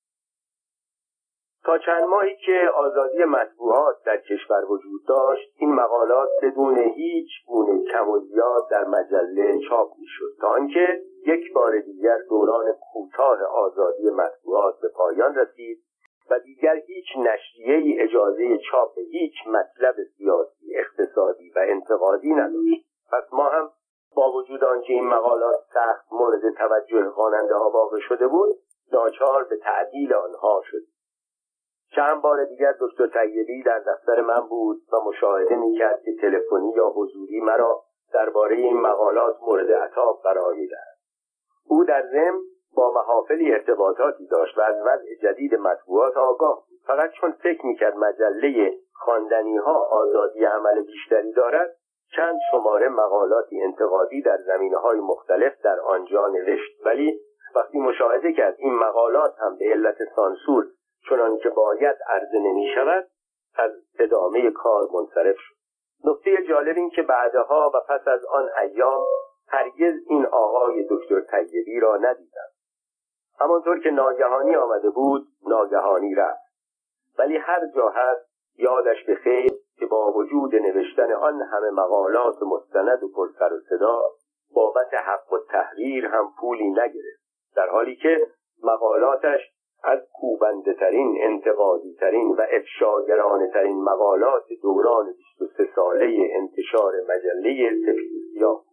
تا 1.64 1.78
چند 1.78 2.02
ماهی 2.02 2.36
که 2.46 2.70
آزادی 2.74 3.24
مطبوعات 3.24 3.96
در 4.04 4.16
کشور 4.16 4.64
وجود 4.64 5.06
داشت 5.08 5.52
این 5.56 5.72
مقالات 5.72 6.28
بدون 6.42 6.78
هیچ 6.78 7.28
گونه 7.46 7.84
کم 7.92 8.08
و 8.08 8.18
زیاد 8.18 8.68
در 8.70 8.84
مجله 8.84 9.58
چاپ 9.68 9.88
می‌شد. 9.98 10.40
تا 10.40 10.48
آنکه 10.48 11.02
یک 11.26 11.52
بار 11.52 11.80
دیگر 11.80 12.18
دوران 12.28 12.64
کوتاه 12.92 13.42
آزادی 13.42 14.10
مطبوعات 14.10 14.80
به 14.80 14.88
پایان 14.88 15.34
رسید 15.34 15.84
و 16.30 16.38
دیگر 16.38 16.74
هیچ 16.74 17.06
نشریه 17.16 17.76
ای 17.76 18.00
اجازه 18.00 18.58
چاپ 18.70 18.98
هیچ 18.98 19.34
مطلب 19.46 19.94
سیاسی 20.16 20.76
اقتصادی 20.76 21.50
و 21.56 21.58
انتقادی 21.68 22.34
نداشت. 22.34 22.86
پس 23.12 23.32
ما 23.32 23.48
هم 23.48 23.70
با 24.16 24.32
وجود 24.32 24.64
آنکه 24.64 24.92
این 24.92 25.08
مقالات 25.08 25.60
سخت 25.74 26.12
مورد 26.12 26.54
توجه 26.54 27.10
خواننده 27.10 27.54
ها 27.54 27.70
واقع 27.70 27.98
شده 28.08 28.28
بود 28.28 28.56
ناچار 28.92 29.44
به 29.44 29.56
تعدیل 29.56 30.14
آنها 30.14 30.62
شد. 30.64 30.82
چند 31.96 32.22
بار 32.22 32.44
دیگر 32.44 32.74
دکتر 32.80 33.06
طیبی 33.06 33.62
در 33.62 33.78
دفتر 33.78 34.20
من 34.20 34.40
بود 34.48 34.82
و 34.92 34.96
مشاهده 35.08 35.56
می‌کرد 35.56 36.02
که 36.02 36.12
تلفنی 36.20 36.72
یا 36.76 36.88
حضوری 36.88 37.40
مرا 37.40 37.82
درباره 38.12 38.56
این 38.56 38.80
مقالات 38.80 39.36
مورد 39.42 39.72
عطاب 39.72 40.20
قرار 40.22 40.54
می‌دهد. 40.54 40.96
او 41.66 41.84
در 41.84 42.02
ضمن 42.12 42.38
با 42.76 42.92
محافلی 42.92 43.52
ارتباطاتی 43.52 44.26
داشت 44.26 44.58
و 44.58 44.60
از 44.60 44.76
وضع 44.86 45.14
جدید 45.22 45.54
مطبوعات 45.54 46.16
آگاه 46.16 46.64
فقط 46.86 47.10
چون 47.10 47.32
فکر 47.32 47.66
می‌کرد 47.66 47.96
مجله 47.96 48.72
خواندنی 48.92 49.56
ها 49.56 49.84
آزادی 49.84 50.44
عمل 50.44 50.82
بیشتری 50.82 51.32
دارد 51.32 51.76
چند 52.16 52.38
شماره 52.50 52.88
مقالاتی 52.88 53.62
انتقادی 53.62 54.22
در 54.22 54.36
زمینه 54.36 54.76
های 54.76 55.00
مختلف 55.00 55.60
در 55.62 55.80
آنجا 55.80 56.28
نوشت. 56.28 56.86
ولی 56.86 57.20
وقتی 57.54 57.78
مشاهده 57.78 58.32
کرد 58.32 58.54
این 58.58 58.74
مقالات 58.74 59.34
هم 59.38 59.56
به 59.56 59.64
علت 59.64 59.96
سانسور 60.16 60.66
چنان 61.08 61.38
که 61.38 61.48
باید 61.48 61.96
عرضه 62.06 62.38
نمی 62.38 62.68
شود 62.74 63.06
از 63.54 63.70
ادامه 63.98 64.50
کار 64.50 64.82
منصرف 64.94 65.36
شد. 65.38 65.54
نکته 66.04 66.42
جالب 66.48 66.76
این 66.76 66.90
که 66.90 67.02
بعدها 67.02 67.70
و 67.74 67.80
پس 67.88 68.08
از 68.08 68.24
آن 68.24 68.48
ایام 68.62 69.06
هرگز 69.48 69.94
این 70.06 70.26
آقای 70.26 70.86
دکتر 70.90 71.20
طیبی 71.20 71.80
را 71.80 71.96
ندیدم 71.96 72.50
همانطور 73.40 73.80
که 73.80 73.90
ناگهانی 73.90 74.56
آمده 74.56 74.90
بود 74.90 75.26
ناگهانی 75.46 76.14
رفت. 76.14 76.50
ولی 77.18 77.36
هر 77.36 77.60
جا 77.76 77.88
هست 77.88 78.30
یادش 78.58 79.04
به 79.06 79.14
خیر 79.14 79.50
که 79.80 79.86
با 79.86 80.12
وجود 80.12 80.54
نوشتن 80.54 81.12
آن 81.12 81.42
همه 81.42 81.70
مقالات 81.70 82.42
مستند 82.42 83.02
و 83.02 83.08
پرسر 83.08 83.54
و 83.54 83.60
صدا 83.68 84.02
بابت 84.54 84.94
حق 84.94 85.32
و 85.32 85.38
تحریر 85.48 86.06
هم 86.06 86.32
پولی 86.40 86.70
نگرفت 86.70 87.20
در 87.56 87.68
حالی 87.68 87.96
که 87.96 88.26
مقالاتش 88.64 89.40
از 89.84 89.98
کوبنده 90.12 90.74
ترین 90.74 91.18
انتقادی 91.20 91.96
ترین 92.00 92.28
و 92.28 92.42
افشاگرانه 92.50 93.50
ترین 93.50 93.82
مقالات 93.82 94.44
دوران 94.62 95.14
23 95.38 95.68
ساله 95.74 96.30
انتشار 96.36 96.92
مجله 97.08 97.70
سپید 97.86 98.22
سیاه 98.34 98.64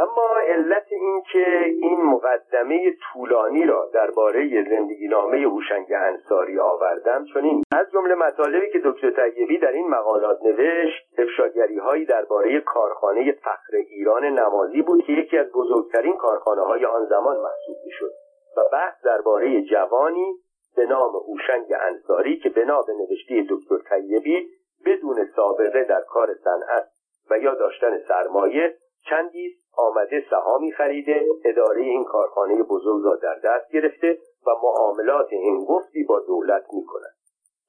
اما 0.00 0.28
علت 0.48 0.86
این 0.90 1.22
که 1.32 1.64
این 1.64 2.02
مقدمه 2.02 2.96
طولانی 3.12 3.66
را 3.66 3.90
درباره 3.94 4.64
زندگی 4.70 5.08
نامه 5.08 5.38
هوشنگ 5.38 5.86
انصاری 5.92 6.58
آوردم 6.58 7.24
چون 7.24 7.62
از 7.72 7.86
جمله 7.92 8.14
مطالبی 8.14 8.70
که 8.72 8.80
دکتر 8.84 9.10
طیبی 9.10 9.58
در 9.58 9.72
این 9.72 9.88
مقالات 9.88 10.42
نوشت 10.42 11.06
افشاگری 11.18 11.78
هایی 11.78 12.04
درباره 12.04 12.60
کارخانه 12.60 13.32
فخر 13.32 13.76
ایران 13.76 14.24
نمازی 14.24 14.82
بود 14.82 15.04
که 15.04 15.12
یکی 15.12 15.38
از 15.38 15.52
بزرگترین 15.52 16.16
کارخانه 16.16 16.62
های 16.62 16.84
آن 16.84 17.06
زمان 17.06 17.36
محسوب 17.36 17.76
شد 17.98 18.12
و 18.56 18.60
بحث 18.72 19.04
درباره 19.04 19.62
جوانی 19.62 20.34
به 20.76 20.86
نام 20.86 21.12
هوشنگ 21.16 21.74
انصاری 21.80 22.38
که 22.38 22.48
بنا 22.48 22.82
به 22.82 22.92
نوشته 22.92 23.46
دکتر 23.50 23.96
طیبی 23.96 24.48
بدون 24.86 25.28
سابقه 25.36 25.84
در 25.84 26.02
کار 26.08 26.34
صنعت 26.44 26.84
و 27.30 27.38
یا 27.38 27.54
داشتن 27.54 27.98
سرمایه 28.08 28.76
چندی 29.08 29.59
آمده 29.76 30.24
سهامی 30.30 30.72
خریده 30.72 31.26
اداره 31.44 31.82
این 31.82 32.04
کارخانه 32.04 32.62
بزرگ 32.62 33.04
را 33.04 33.16
در 33.16 33.38
دست 33.44 33.72
گرفته 33.72 34.18
و 34.46 34.50
معاملات 34.62 35.32
این 35.32 35.64
گفتی 35.64 36.04
با 36.04 36.20
دولت 36.20 36.64
می 36.72 36.84
کند 36.84 37.14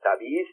طبیعی 0.03 0.45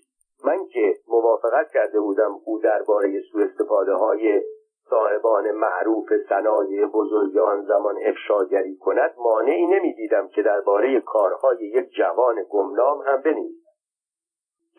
من 0.45 0.67
که 0.67 0.95
موافقت 1.09 1.71
کرده 1.71 2.01
بودم 2.01 2.41
او 2.45 2.59
درباره 2.59 3.23
سوء 3.33 3.45
استفاده 3.45 3.93
های 3.93 4.43
صاحبان 4.91 5.51
معروف 5.51 6.09
صنایع 6.29 6.87
بزرگ 6.87 7.39
آن 7.39 7.63
زمان 7.63 7.95
افشاگری 8.07 8.77
کند 8.77 9.15
مانعی 9.19 9.67
نمی‌دیدم 9.67 10.29
که 10.29 10.43
درباره 10.43 11.01
کارهای 11.01 11.59
یک 11.59 11.91
جوان 11.91 12.47
گمنام 12.51 13.03
هم 13.07 13.23
بنویسم 13.23 13.69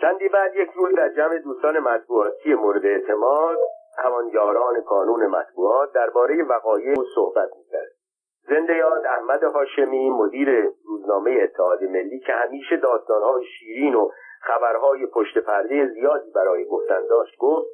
چندی 0.02 0.30
بعد 0.30 0.56
یک 0.56 0.70
روز 0.76 0.96
در 0.96 1.10
جمع 1.10 1.38
دوستان 1.38 1.80
مطبوعاتی 1.80 2.54
مورد 2.54 2.86
اعتماد 2.86 3.58
همان 3.98 4.28
یاران 4.28 4.82
کانون 4.82 5.26
مطبوعات 5.26 5.94
درباره 5.94 6.44
وقایع 6.44 6.96
صحبت 7.16 7.50
می‌کرد. 7.58 7.92
زنده 8.50 8.76
یاد 8.76 9.06
احمد 9.06 9.44
هاشمی 9.44 10.10
مدیر 10.10 10.74
روزنامه 10.86 11.40
اتحاد 11.44 11.84
ملی 11.84 12.20
که 12.20 12.34
همیشه 12.34 12.78
داستانهای 12.78 13.46
شیرین 13.46 13.96
و 13.96 14.10
خبرهای 14.42 15.06
پشت 15.06 15.38
پرده 15.38 15.88
زیادی 15.88 16.32
برای 16.32 16.66
گفتن 16.66 17.08
داشت 17.10 17.38
گفت 17.38 17.68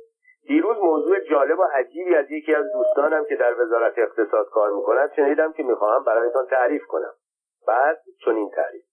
دیروز 0.47 0.77
موضوع 0.77 1.19
جالب 1.19 1.59
و 1.59 1.63
عجیبی 1.63 2.15
از 2.15 2.31
یکی 2.31 2.55
از 2.55 2.65
دوستانم 2.73 3.25
که 3.25 3.35
در 3.35 3.61
وزارت 3.61 3.93
اقتصاد 3.97 4.49
کار 4.49 4.71
می‌کند 4.71 5.11
شنیدم 5.15 5.53
که 5.53 5.63
می‌خواهم 5.63 6.03
برایتان 6.03 6.45
تعریف 6.45 6.85
کنم. 6.85 7.13
بعد 7.67 8.01
چنین 8.25 8.49
تعریف 8.49 8.83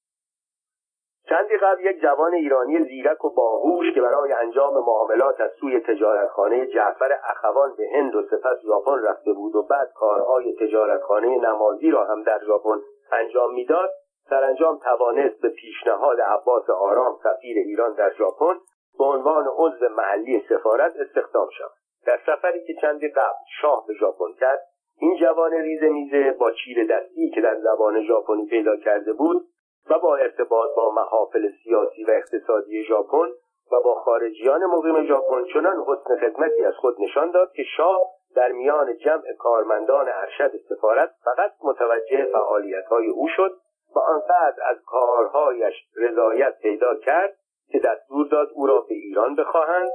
چندی 1.29 1.57
قبل 1.57 1.81
یک 1.85 2.01
جوان 2.01 2.35
ایرانی 2.35 2.83
زیرک 2.83 3.25
و 3.25 3.31
باهوش 3.31 3.95
که 3.95 4.01
برای 4.01 4.33
انجام 4.33 4.75
معاملات 4.75 5.41
از 5.41 5.51
سوی 5.61 5.81
تجارتخانه 5.81 6.67
جعفر 6.67 7.19
اخوان 7.25 7.75
به 7.77 7.85
هند 7.95 8.15
و 8.15 8.23
سپس 8.23 8.57
ژاپن 8.67 9.05
رفته 9.05 9.33
بود 9.33 9.57
و 9.57 9.63
بعد 9.63 9.93
کارهای 9.95 10.57
تجارتخانه 10.61 11.39
نمازی 11.39 11.91
را 11.91 12.05
هم 12.05 12.23
در 12.23 12.41
ژاپن 12.47 12.81
انجام 13.13 13.55
می‌داد 13.55 13.91
سرانجام 14.31 14.79
توانست 14.79 15.41
به 15.41 15.49
پیشنهاد 15.49 16.21
عباس 16.21 16.71
آرام 16.71 17.19
سفیر 17.23 17.59
ایران 17.59 17.95
در 17.95 18.13
ژاپن 18.13 18.55
به 18.99 19.05
عنوان 19.05 19.49
عضو 19.57 19.89
محلی 19.89 20.45
سفارت 20.49 20.97
استخدام 20.97 21.49
شد 21.51 21.71
در 22.07 22.19
سفری 22.27 22.65
که 22.67 22.75
چندی 22.81 23.09
قبل 23.09 23.35
شاه 23.61 23.85
به 23.89 23.95
ژاپن 23.95 24.33
کرد 24.41 24.61
این 24.99 25.17
جوان 25.21 25.53
ریزه 25.53 25.89
میزه 25.89 26.37
با 26.41 26.51
چیر 26.51 26.87
دستی 26.87 27.31
که 27.31 27.41
در 27.41 27.57
زبان 27.61 28.03
ژاپنی 28.07 28.47
پیدا 28.47 28.77
کرده 28.77 29.13
بود 29.13 29.47
و 29.91 29.99
با 29.99 30.17
ارتباط 30.17 30.75
با 30.77 30.91
محافل 30.91 31.49
سیاسی 31.65 32.05
و 32.05 32.11
اقتصادی 32.11 32.85
ژاپن 32.85 33.29
و 33.73 33.81
با 33.85 33.95
خارجیان 33.95 34.67
مقیم 34.67 35.07
ژاپن 35.07 35.45
چنان 35.45 35.85
حسن 35.87 36.17
خدمتی 36.21 36.65
از 36.65 36.75
خود 36.75 36.97
نشان 37.01 37.31
داد 37.31 37.53
که 37.53 37.63
شاه 37.77 38.01
در 38.35 38.53
میان 38.53 38.97
جمع 38.97 39.33
کارمندان 39.39 40.09
ارشد 40.09 40.53
سفارت 40.69 41.11
فقط 41.25 41.53
متوجه 41.65 42.25
فعالیت‌های 42.33 43.09
او 43.09 43.29
شد 43.37 43.59
و 43.97 43.99
آنقدر 43.99 44.63
از 44.71 44.77
کارهایش 44.87 45.75
رضایت 45.97 46.59
پیدا 46.59 46.95
کرد 46.95 47.37
که 47.69 47.79
دستور 47.79 48.27
داد 48.27 48.49
او 48.55 48.67
را 48.67 48.81
به 48.81 48.95
ایران 48.95 49.35
بخواهند 49.35 49.91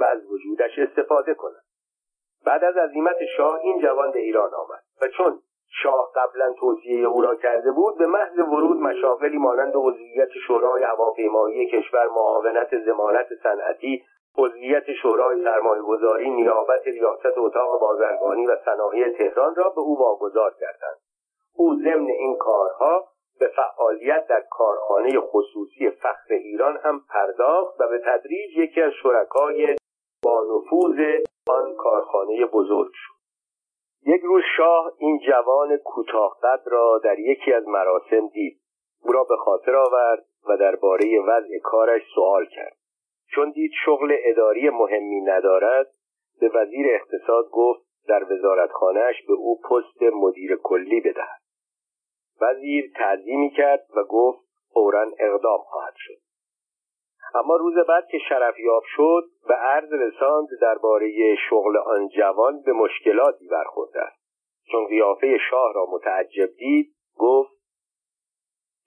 و 0.00 0.04
از 0.04 0.30
وجودش 0.30 0.78
استفاده 0.78 1.34
کنند. 1.34 1.62
بعد 2.46 2.64
از 2.64 2.76
عظیمت 2.76 3.16
شاه 3.36 3.54
این 3.54 3.82
جوان 3.82 4.10
به 4.10 4.18
ایران 4.18 4.54
آمد 4.54 4.82
و 5.02 5.08
چون 5.08 5.42
شاه 5.82 6.12
قبلا 6.14 6.52
توصیه 6.52 7.06
او 7.06 7.22
را 7.22 7.34
کرده 7.34 7.72
بود 7.72 7.98
به 7.98 8.06
محض 8.06 8.38
ورود 8.38 8.80
مشاغلی 8.80 9.38
مانند 9.38 9.72
عضویت 9.76 10.28
شورای 10.46 10.82
هواپیمایی 10.82 11.66
کشور 11.66 12.08
معاونت 12.08 12.84
زمانت 12.86 13.26
صنعتی 13.42 14.04
عضویت 14.38 14.92
شورای 15.02 15.44
سرمایهگذاری 15.44 16.30
نیابت 16.30 16.86
ریاست 16.86 17.38
اتاق 17.38 17.80
بازرگانی 17.80 18.46
و 18.46 18.56
صنایع 18.64 19.18
تهران 19.18 19.54
را 19.54 19.70
به 19.70 19.80
او 19.80 19.98
واگذار 19.98 20.54
کردند. 20.60 20.98
او 21.56 21.74
ضمن 21.74 22.06
این 22.06 22.36
کارها 22.36 23.04
به 23.40 23.50
فعالیت 23.56 24.26
در 24.28 24.44
کارخانه 24.50 25.20
خصوصی 25.20 25.90
فخر 25.90 26.34
ایران 26.34 26.76
هم 26.76 27.00
پرداخت 27.08 27.80
و 27.80 27.88
به 27.88 27.98
تدریج 27.98 28.56
یکی 28.56 28.82
از 28.82 28.92
شرکای 29.02 29.76
با 30.24 30.44
نفوذ 30.44 31.22
آن 31.48 31.74
کارخانه 31.74 32.46
بزرگ 32.46 32.90
شد. 32.92 33.11
یک 34.06 34.22
روز 34.22 34.42
شاه 34.56 34.92
این 34.98 35.18
جوان 35.18 35.76
کوتاهقد 35.76 36.62
را 36.66 37.00
در 37.04 37.18
یکی 37.18 37.52
از 37.52 37.68
مراسم 37.68 38.28
دید. 38.28 38.60
او 39.02 39.12
را 39.12 39.24
به 39.24 39.36
خاطر 39.36 39.76
آورد 39.76 40.24
و 40.48 40.56
درباره 40.56 41.20
وضع 41.20 41.58
کارش 41.62 42.02
سوال 42.14 42.46
کرد. 42.46 42.76
چون 43.34 43.50
دید 43.50 43.70
شغل 43.84 44.16
اداری 44.24 44.70
مهمی 44.70 45.20
ندارد 45.20 45.86
به 46.40 46.50
وزیر 46.54 46.86
اقتصاد 46.94 47.50
گفت 47.50 47.82
در 48.08 48.32
وزارتخانهاش 48.32 49.22
به 49.28 49.32
او 49.32 49.60
پست 49.60 50.02
مدیر 50.02 50.56
کلی 50.62 51.00
بدهد. 51.00 51.40
وزیر 52.40 52.92
تعظیمی 52.94 53.50
کرد 53.50 53.86
و 53.96 54.04
گفت 54.04 54.40
فورا 54.74 55.06
اقدام 55.18 55.58
خواهد 55.58 55.94
شد. 55.96 56.21
اما 57.34 57.56
روز 57.56 57.74
بعد 57.88 58.06
که 58.06 58.18
شرفیاب 58.28 58.82
شد 58.86 59.24
به 59.48 59.54
عرض 59.54 59.92
رساند 59.92 60.48
درباره 60.60 61.36
شغل 61.50 61.76
آن 61.76 62.08
جوان 62.08 62.62
به 62.62 62.72
مشکلاتی 62.72 63.48
برخورده 63.48 64.00
است. 64.00 64.22
چون 64.72 64.86
قیافه 64.86 65.38
شاه 65.50 65.72
را 65.74 65.86
متعجب 65.92 66.48
دید 66.58 66.94
گفت 67.18 67.52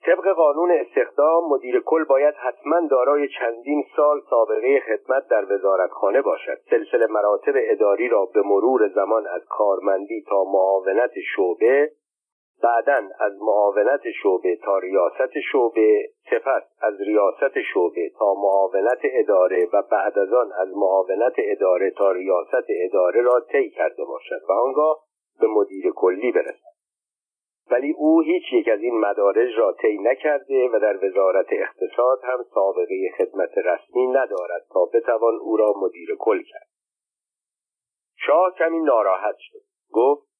طبق 0.05 0.27
قانون 0.35 0.71
استخدام 0.71 1.49
مدیر 1.49 1.79
کل 1.79 2.03
باید 2.03 2.35
حتما 2.35 2.87
دارای 2.87 3.27
چندین 3.27 3.83
سال 3.95 4.21
سابقه 4.29 4.79
خدمت 4.79 5.27
در 5.27 5.53
وزارتخانه 5.53 6.21
باشد. 6.21 6.57
سلسله 6.69 7.07
مراتب 7.07 7.53
اداری 7.55 8.09
را 8.09 8.25
به 8.25 8.41
مرور 8.41 8.87
زمان 8.87 9.27
از 9.27 9.41
کارمندی 9.49 10.23
تا 10.29 10.43
معاونت 10.43 11.11
شعبه 11.35 11.91
بعدا 12.63 13.09
از 13.19 13.33
معاونت 13.41 14.01
شعبه 14.23 14.55
تا 14.55 14.77
ریاست 14.77 15.39
شعبه 15.51 16.09
سپس 16.31 16.63
از 16.81 17.01
ریاست 17.01 17.61
شعبه 17.73 18.11
تا 18.19 18.33
معاونت 18.33 18.99
اداره 19.03 19.69
و 19.73 19.81
بعد 19.81 20.19
از 20.19 20.33
آن 20.33 20.51
از 20.51 20.67
معاونت 20.75 21.33
اداره 21.37 21.91
تا 21.91 22.11
ریاست 22.11 22.65
اداره 22.69 23.21
را 23.21 23.39
طی 23.39 23.69
کرده 23.69 24.05
باشد 24.05 24.41
و 24.49 24.51
آنگاه 24.51 24.99
به 25.39 25.47
مدیر 25.47 25.91
کلی 25.95 26.31
برسد. 26.31 26.75
ولی 27.71 27.91
او 27.97 28.21
هیچ 28.21 28.43
یک 28.53 28.67
از 28.67 28.79
این 28.79 28.99
مدارج 28.99 29.49
را 29.57 29.73
طی 29.73 29.97
نکرده 29.97 30.69
و 30.69 30.79
در 30.79 31.05
وزارت 31.05 31.47
اقتصاد 31.51 32.19
هم 32.23 32.45
سابقه 32.53 33.11
خدمت 33.17 33.57
رسمی 33.57 34.07
ندارد 34.07 34.65
تا 34.73 34.85
بتوان 34.93 35.35
او 35.41 35.57
را 35.57 35.73
مدیر 35.77 36.15
کل 36.19 36.43
کرد. 36.43 36.67
شاه 38.17 38.53
کمی 38.57 38.79
ناراحت 38.79 39.35
شد. 39.39 39.59
گفت 39.91 40.34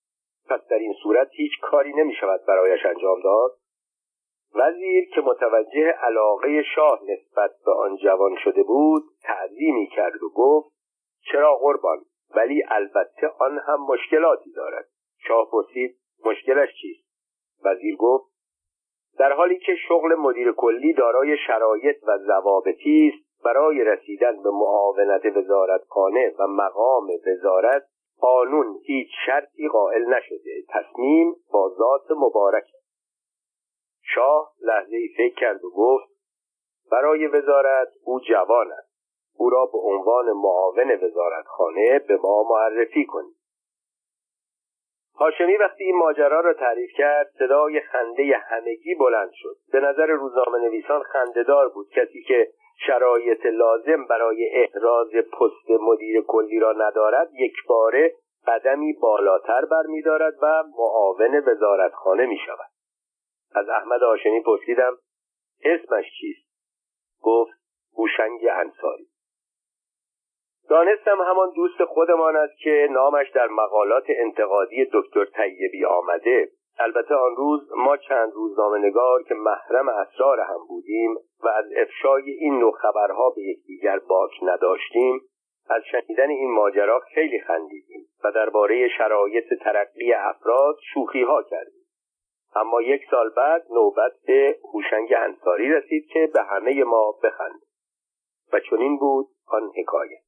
پس 0.49 0.67
در 0.67 0.77
این 0.77 0.93
صورت 1.03 1.29
هیچ 1.31 1.51
کاری 1.61 1.93
نمی 1.93 2.13
شود 2.13 2.45
برایش 2.47 2.85
انجام 2.85 3.21
داد. 3.21 3.51
وزیر 4.55 5.09
که 5.15 5.21
متوجه 5.21 5.89
علاقه 5.89 6.63
شاه 6.75 7.01
نسبت 7.03 7.51
به 7.65 7.71
آن 7.71 7.97
جوان 7.97 8.35
شده 8.43 8.63
بود 8.63 9.03
تعظیمی 9.23 9.87
کرد 9.87 10.23
و 10.23 10.29
گفت 10.29 10.75
چرا 11.31 11.55
قربان 11.55 11.97
ولی 12.35 12.63
البته 12.67 13.27
آن 13.39 13.59
هم 13.67 13.85
مشکلاتی 13.89 14.51
دارد. 14.51 14.85
شاه 15.27 15.51
پرسید 15.51 15.97
مشکلش 16.25 16.69
چیست؟ 16.81 17.05
وزیر 17.65 17.95
گفت 17.95 18.35
در 19.17 19.33
حالی 19.33 19.59
که 19.59 19.75
شغل 19.87 20.15
مدیر 20.15 20.51
کلی 20.51 20.93
دارای 20.93 21.37
شرایط 21.47 21.95
و 22.07 22.17
ضوابطی 22.17 23.11
است 23.13 23.43
برای 23.45 23.83
رسیدن 23.83 24.43
به 24.43 24.49
معاونت 24.49 25.25
وزارتخانه 25.25 26.33
و 26.39 26.47
مقام 26.47 27.07
وزارت 27.27 27.83
قانون 28.19 28.79
هیچ 28.83 29.07
شرطی 29.25 29.67
قائل 29.67 30.13
نشده. 30.13 30.63
تصمیم 30.69 31.35
با 31.51 31.69
ذات 31.77 32.11
مبارک. 32.11 32.63
شاه 34.01 34.53
لحظه 34.61 34.95
ای 34.95 35.07
فکر 35.17 35.35
کرد 35.35 35.65
و 35.65 35.69
گفت 35.69 36.09
برای 36.91 37.27
وزارت 37.27 37.87
او 38.03 38.19
جوان 38.19 38.71
است. 38.71 38.95
او 39.37 39.49
را 39.49 39.65
به 39.65 39.77
عنوان 39.77 40.31
معاون 40.31 40.91
وزارتخانه 41.03 41.99
به 41.99 42.17
ما 42.17 42.43
معرفی 42.49 43.05
کنید. 43.05 43.35
هاشمی 45.19 45.57
وقتی 45.57 45.83
این 45.83 45.95
ماجرا 45.95 46.39
را 46.39 46.53
تعریف 46.53 46.91
کرد 46.97 47.31
صدای 47.39 47.79
خنده 47.79 48.37
همگی 48.37 48.95
بلند 48.95 49.31
شد. 49.33 49.55
به 49.71 49.79
نظر 49.79 50.05
روزنامه 50.05 50.57
نویسان 50.57 51.03
خندهدار 51.03 51.69
بود. 51.69 51.89
کسی 51.89 52.23
که 52.23 52.47
شرایط 52.87 53.45
لازم 53.45 54.05
برای 54.05 54.49
احراز 54.53 55.11
پست 55.11 55.81
مدیر 55.81 56.21
کلی 56.21 56.59
را 56.59 56.71
ندارد 56.71 57.29
یک 57.33 57.53
باره 57.67 58.13
قدمی 58.47 58.93
بالاتر 58.93 59.65
برمیدارد 59.65 60.33
و 60.41 60.63
معاون 60.77 61.43
وزارتخانه 61.47 62.25
می 62.25 62.37
شود 62.45 62.69
از 63.55 63.69
احمد 63.69 64.01
هاشمی 64.01 64.41
پرسیدم 64.41 64.97
اسمش 65.63 66.05
چیست؟ 66.19 66.45
گفت 67.21 67.53
هوشنگ 67.97 68.39
انصاری. 68.51 69.07
دانستم 70.69 71.21
همان 71.21 71.51
دوست 71.55 71.83
خودمان 71.83 72.35
است 72.35 72.57
که 72.57 72.87
نامش 72.91 73.29
در 73.31 73.47
مقالات 73.47 74.03
انتقادی 74.07 74.87
دکتر 74.93 75.25
طیبی 75.25 75.85
آمده. 75.85 76.49
البته 76.79 77.15
آن 77.15 77.35
روز 77.35 77.71
ما 77.75 77.97
چند 77.97 78.31
روزنامه 78.33 78.77
نگار 78.77 79.23
که 79.23 79.33
محرم 79.33 79.89
اسرار 79.89 80.39
هم 80.39 80.67
بودیم 80.67 81.15
و 81.15 81.47
از 81.47 81.65
افشای 81.77 82.31
این 82.31 82.59
نوع 82.59 82.71
خبرها 82.71 83.29
به 83.29 83.41
یکدیگر 83.41 83.99
باک 83.99 84.31
نداشتیم 84.41 85.21
از 85.69 85.81
شنیدن 85.91 86.29
این 86.29 86.51
ماجرا 86.51 86.99
خیلی 86.99 87.39
خندیدیم 87.39 88.05
و 88.23 88.31
درباره 88.31 88.87
شرایط 88.97 89.53
ترقی 89.63 90.13
افراد 90.13 90.75
شوخی 90.93 91.23
ها 91.23 91.43
کردیم. 91.43 91.85
اما 92.55 92.81
یک 92.81 93.01
سال 93.11 93.29
بعد 93.29 93.65
نوبت 93.71 94.11
به 94.27 94.57
هوشنگ 94.73 95.13
انصاری 95.17 95.69
رسید 95.69 96.07
که 96.07 96.29
به 96.33 96.43
همه 96.43 96.83
ما 96.83 97.11
بخند. 97.23 97.61
و 98.53 98.59
چنین 98.59 98.97
بود 98.97 99.27
آن 99.47 99.71
حکایت. 99.77 100.25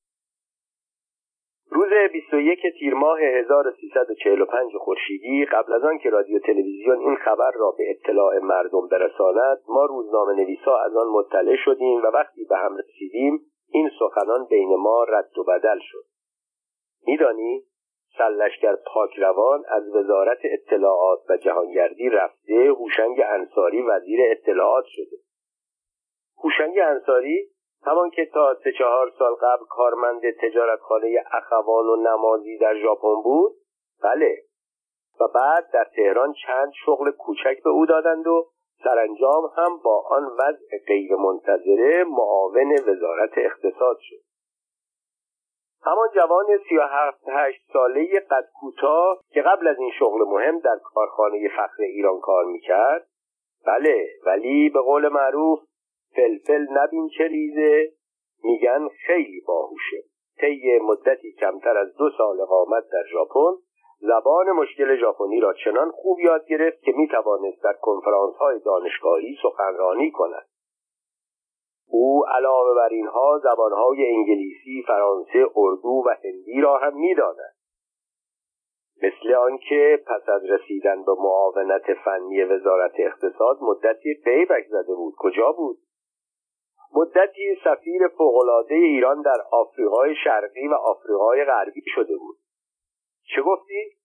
روز 1.69 1.89
21 2.13 2.60
تیر 2.80 2.93
ماه 2.93 3.19
1345 3.21 4.71
خورشیدی 4.75 5.45
قبل 5.45 5.73
از 5.73 5.84
آن 5.84 5.97
که 5.97 6.10
رادیو 6.10 6.39
تلویزیون 6.39 6.99
این 6.99 7.15
خبر 7.15 7.51
را 7.56 7.71
به 7.77 7.84
اطلاع 7.89 8.39
مردم 8.39 8.88
برساند 8.88 9.58
ما 9.67 9.86
روزنامه 9.86 10.34
نویسا 10.34 10.77
از 10.77 10.95
آن 10.95 11.08
مطلع 11.08 11.56
شدیم 11.56 12.03
و 12.03 12.08
وقتی 12.08 12.45
به 12.49 12.58
هم 12.58 12.77
رسیدیم 12.77 13.39
این 13.71 13.89
سخنان 13.99 14.45
بین 14.49 14.75
ما 14.75 15.03
رد 15.03 15.38
و 15.38 15.43
بدل 15.43 15.80
شد. 15.82 16.03
میدانی 17.08 17.63
سلشگر 18.17 18.75
پاکروان 18.93 19.63
از 19.67 19.95
وزارت 19.95 20.39
اطلاعات 20.43 21.19
و 21.30 21.38
جهانگردی 21.38 22.10
رفته 22.10 22.53
هوشنگ 22.53 23.21
انصاری 23.27 23.82
وزیر 23.82 24.19
اطلاعات 24.32 24.86
شده. 24.88 25.17
هوشنگ 26.43 26.80
انصاری 26.80 27.49
همان 27.85 28.09
که 28.09 28.25
تا 28.25 28.55
سه 28.63 28.71
چهار 28.71 29.11
سال 29.19 29.35
قبل 29.35 29.65
کارمند 29.69 30.21
تجارتخانه 30.41 31.23
اخوان 31.31 31.85
و 31.85 31.95
نمازی 31.95 32.57
در 32.57 32.75
ژاپن 32.81 33.21
بود 33.23 33.51
بله. 34.03 34.37
و 35.21 35.27
بعد 35.35 35.71
در 35.73 35.87
تهران 35.95 36.33
چند 36.47 36.71
شغل 36.85 37.11
کوچک 37.11 37.63
به 37.63 37.69
او 37.69 37.85
دادند 37.85 38.27
و 38.27 38.47
سرانجام 38.83 39.51
هم 39.57 39.77
با 39.83 40.03
آن 40.09 40.23
وضع 40.23 40.77
غیر 40.87 41.15
منتظره 41.15 42.03
معاون 42.03 42.71
وزارت 42.87 43.37
اقتصاد 43.37 43.97
شد. 44.01 44.27
همان 45.85 46.09
جوان 46.15 46.45
سی 46.69 46.77
و 46.77 46.81
هفت 46.81 47.23
هشت 47.27 47.61
ساله 47.73 48.19
قد 48.19 48.47
کوتاه 48.59 49.19
که 49.29 49.41
قبل 49.41 49.67
از 49.67 49.79
این 49.79 49.91
شغل 49.99 50.19
مهم 50.19 50.59
در 50.59 50.77
کارخانه 50.83 51.49
فخر 51.49 51.83
ایران 51.83 52.19
کار 52.19 52.45
می‌کرد 52.45 53.07
بله 53.65 54.07
ولی 54.25 54.69
به 54.69 54.81
قول 54.81 55.07
معروف 55.07 55.59
فلفل 56.17 56.67
نبین 56.71 57.10
چه 57.17 57.27
ریزه 57.27 57.91
میگن 58.43 58.88
خیلی 58.88 59.41
باهوشه. 59.47 60.03
طی 60.39 60.80
مدتی 60.80 61.32
کمتر 61.32 61.77
از 61.77 61.95
دو 61.95 62.10
سال 62.17 62.41
اقامت 62.41 62.84
در 62.91 63.03
ژاپن 63.12 63.51
زبان 63.99 64.51
مشکل 64.51 64.99
ژاپنی 64.99 65.39
را 65.39 65.53
چنان 65.53 65.91
خوب 65.91 66.19
یاد 66.19 66.47
گرفت 66.47 66.82
که 66.82 66.91
می‌توانست 66.91 67.63
در 67.63 67.73
کنفرانس 67.73 68.36
های 68.36 68.60
دانشگاهی 68.60 69.38
سخنرانی 69.43 70.12
کند. 70.12 70.47
او 71.89 72.25
علاوه 72.27 72.75
بر 72.75 72.89
اینها 72.89 73.41
زبانهای 73.43 74.06
انگلیسی، 74.08 74.84
فرانسه، 74.88 75.45
اردو 75.56 76.03
و 76.06 76.10
هندی 76.23 76.62
را 76.62 76.77
هم 76.77 76.97
می‌داند. 76.97 77.56
مثل 79.03 79.34
آنکه 79.34 80.03
پس 80.08 80.30
از 80.30 80.41
رسیدن 80.49 81.03
به 81.03 81.12
معاونت 81.19 81.93
فنی 82.06 82.43
وزارت 82.43 82.93
اقتصاد 82.99 83.58
مدتی 83.62 84.13
قیبک 84.25 84.67
زده 84.69 84.95
بود. 84.95 85.13
کجا 85.17 85.51
بود؟ 85.51 85.77
مدتی 86.95 87.56
سفیر 87.63 88.08
فوقالعاده 88.08 88.76
ایران 88.76 89.21
در 89.21 89.41
آفریقای 89.52 90.15
شرقی 90.23 90.67
و 90.67 90.73
آفریقای 90.73 91.45
غربی 91.45 91.84
شده 91.95 92.17
بود. 92.17 92.38
چه 93.36 93.41
گفتی؟ 93.41 93.97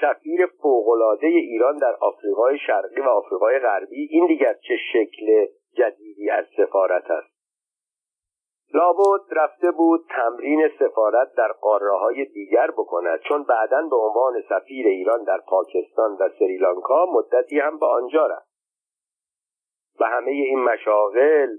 سفیر 0.00 0.46
فوقالعاده 0.46 1.26
ایران 1.26 1.76
در 1.76 1.96
آفریقای 2.00 2.58
شرقی 2.58 3.00
و 3.00 3.08
آفریقای 3.08 3.58
غربی 3.58 4.08
این 4.10 4.26
دیگر 4.26 4.54
چه 4.54 4.76
شکل 4.92 5.46
جدیدی 5.76 6.30
از 6.30 6.44
سفارت 6.56 7.10
است؟ 7.10 7.36
لابد 8.74 9.20
رفته 9.30 9.70
بود 9.70 10.06
تمرین 10.10 10.68
سفارت 10.78 11.34
در 11.36 11.52
قاره 11.52 11.98
های 11.98 12.24
دیگر 12.24 12.70
بکند 12.70 13.20
چون 13.20 13.42
بعدا 13.42 13.88
به 13.90 13.96
عنوان 13.96 14.42
سفیر 14.48 14.86
ایران 14.86 15.24
در 15.24 15.40
پاکستان 15.48 16.16
و 16.20 16.28
سریلانکا 16.38 17.06
مدتی 17.12 17.58
هم 17.58 17.78
به 17.78 17.86
آنجا 17.86 18.26
رفت. 18.26 18.48
و 20.00 20.04
همه 20.04 20.30
این 20.30 20.64
مشاغل 20.64 21.56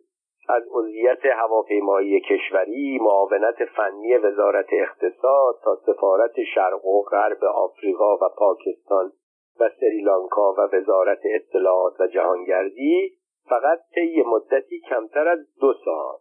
از 0.50 0.64
عضویت 0.72 1.26
هواپیمایی 1.26 2.22
کشوری 2.22 3.00
معاونت 3.02 3.66
فنی 3.66 4.18
وزارت 4.18 4.68
اقتصاد 4.72 5.60
تا 5.64 5.76
سفارت 5.86 6.44
شرق 6.56 6.86
و 6.86 7.02
غرب 7.02 7.44
آفریقا 7.44 8.16
و 8.16 8.30
پاکستان 8.38 9.12
و 9.60 9.70
سریلانکا 9.80 10.54
و 10.54 10.76
وزارت 10.76 11.20
اطلاعات 11.26 12.00
و 12.00 12.08
جهانگردی 12.08 13.18
فقط 13.50 13.80
طی 13.96 14.24
مدتی 14.24 14.80
کمتر 14.90 15.28
از 15.28 15.40
دو 15.60 15.74
سال 15.86 16.18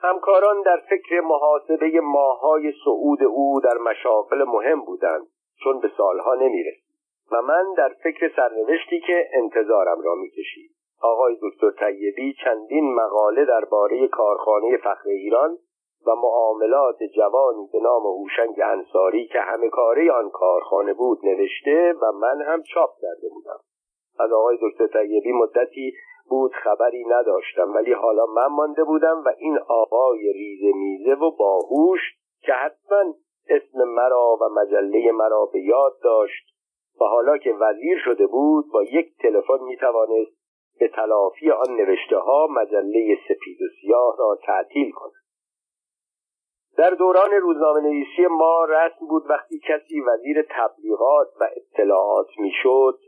همکاران 0.00 0.62
در 0.62 0.82
فکر 0.90 1.20
محاسبه 1.20 2.00
ماهای 2.00 2.72
صعود 2.84 3.22
او 3.22 3.60
در 3.60 3.78
مشاغل 3.78 4.44
مهم 4.44 4.80
بودند 4.80 5.26
چون 5.64 5.80
به 5.80 5.90
سالها 5.96 6.34
نمی‌رسید 6.34 6.86
و 7.32 7.42
من 7.42 7.74
در 7.76 7.88
فکر 8.02 8.32
سرنوشتی 8.36 9.00
که 9.00 9.28
انتظارم 9.32 10.00
را 10.02 10.14
می‌کشید. 10.14 10.75
آقای 11.02 11.36
دکتر 11.42 11.70
طیبی 11.70 12.34
چندین 12.44 12.94
مقاله 12.94 13.44
درباره 13.44 14.08
کارخانه 14.08 14.76
فخر 14.76 15.08
ایران 15.08 15.58
و 16.06 16.14
معاملات 16.14 17.02
جوانی 17.16 17.68
به 17.72 17.80
نام 17.80 18.02
هوشنگ 18.02 18.60
انصاری 18.64 19.26
که 19.26 19.40
همه 19.40 19.70
کاره 19.70 20.12
آن 20.12 20.30
کارخانه 20.30 20.94
بود 20.94 21.18
نوشته 21.22 21.94
و 22.02 22.12
من 22.12 22.42
هم 22.42 22.62
چاپ 22.62 22.90
کرده 23.02 23.28
بودم. 23.34 23.58
از 24.18 24.32
آقای 24.32 24.58
دکتر 24.62 24.86
طیبی 24.86 25.32
مدتی 25.32 25.92
بود 26.28 26.52
خبری 26.52 27.04
نداشتم 27.08 27.74
ولی 27.74 27.92
حالا 27.92 28.26
من 28.26 28.46
مانده 28.46 28.84
بودم 28.84 29.22
و 29.26 29.32
این 29.38 29.58
آقای 29.68 30.32
ریزه 30.32 30.78
میزه 30.78 31.14
و 31.14 31.30
باهوش 31.30 32.00
که 32.42 32.52
حتما 32.52 33.14
اسم 33.48 33.84
مرا 33.84 34.38
و 34.40 34.48
مجله 34.54 35.12
مرا 35.12 35.48
به 35.52 35.60
یاد 35.60 35.92
داشت 36.02 36.56
و 37.00 37.04
حالا 37.04 37.38
که 37.38 37.52
وزیر 37.52 37.98
شده 38.04 38.26
بود 38.26 38.64
با 38.72 38.82
یک 38.82 39.06
تلفن 39.22 39.64
می‌توانست 39.64 40.45
به 40.78 40.88
تلافی 40.88 41.50
آن 41.50 41.76
نوشته 41.76 42.18
ها 42.18 42.46
مجله 42.50 43.18
سپید 43.28 43.62
و 43.62 43.64
سیاه 43.80 44.16
را 44.18 44.38
تعطیل 44.46 44.90
کند. 44.90 45.12
در 46.76 46.90
دوران 46.90 47.30
روزنامه 47.30 47.80
نویسی 47.80 48.26
ما 48.26 48.64
رسم 48.64 49.06
بود 49.08 49.30
وقتی 49.30 49.58
کسی 49.58 50.00
وزیر 50.00 50.42
تبلیغات 50.50 51.28
و 51.40 51.48
اطلاعات 51.56 52.28
می‌شد 52.38 52.98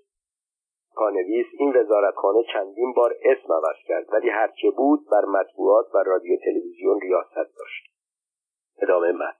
پانویس 0.96 1.46
این 1.58 1.76
وزارتخانه 1.76 2.42
چندین 2.52 2.92
بار 2.92 3.14
اسم 3.22 3.52
عوض 3.52 3.76
کرد 3.86 4.12
ولی 4.12 4.28
هرچه 4.28 4.70
بود 4.70 5.00
بر 5.10 5.24
مطبوعات 5.24 5.94
و 5.94 5.98
رادیو 5.98 6.38
تلویزیون 6.44 7.00
ریاست 7.00 7.58
داشت. 7.58 7.92
ادامه 8.82 9.12
من 9.12 9.32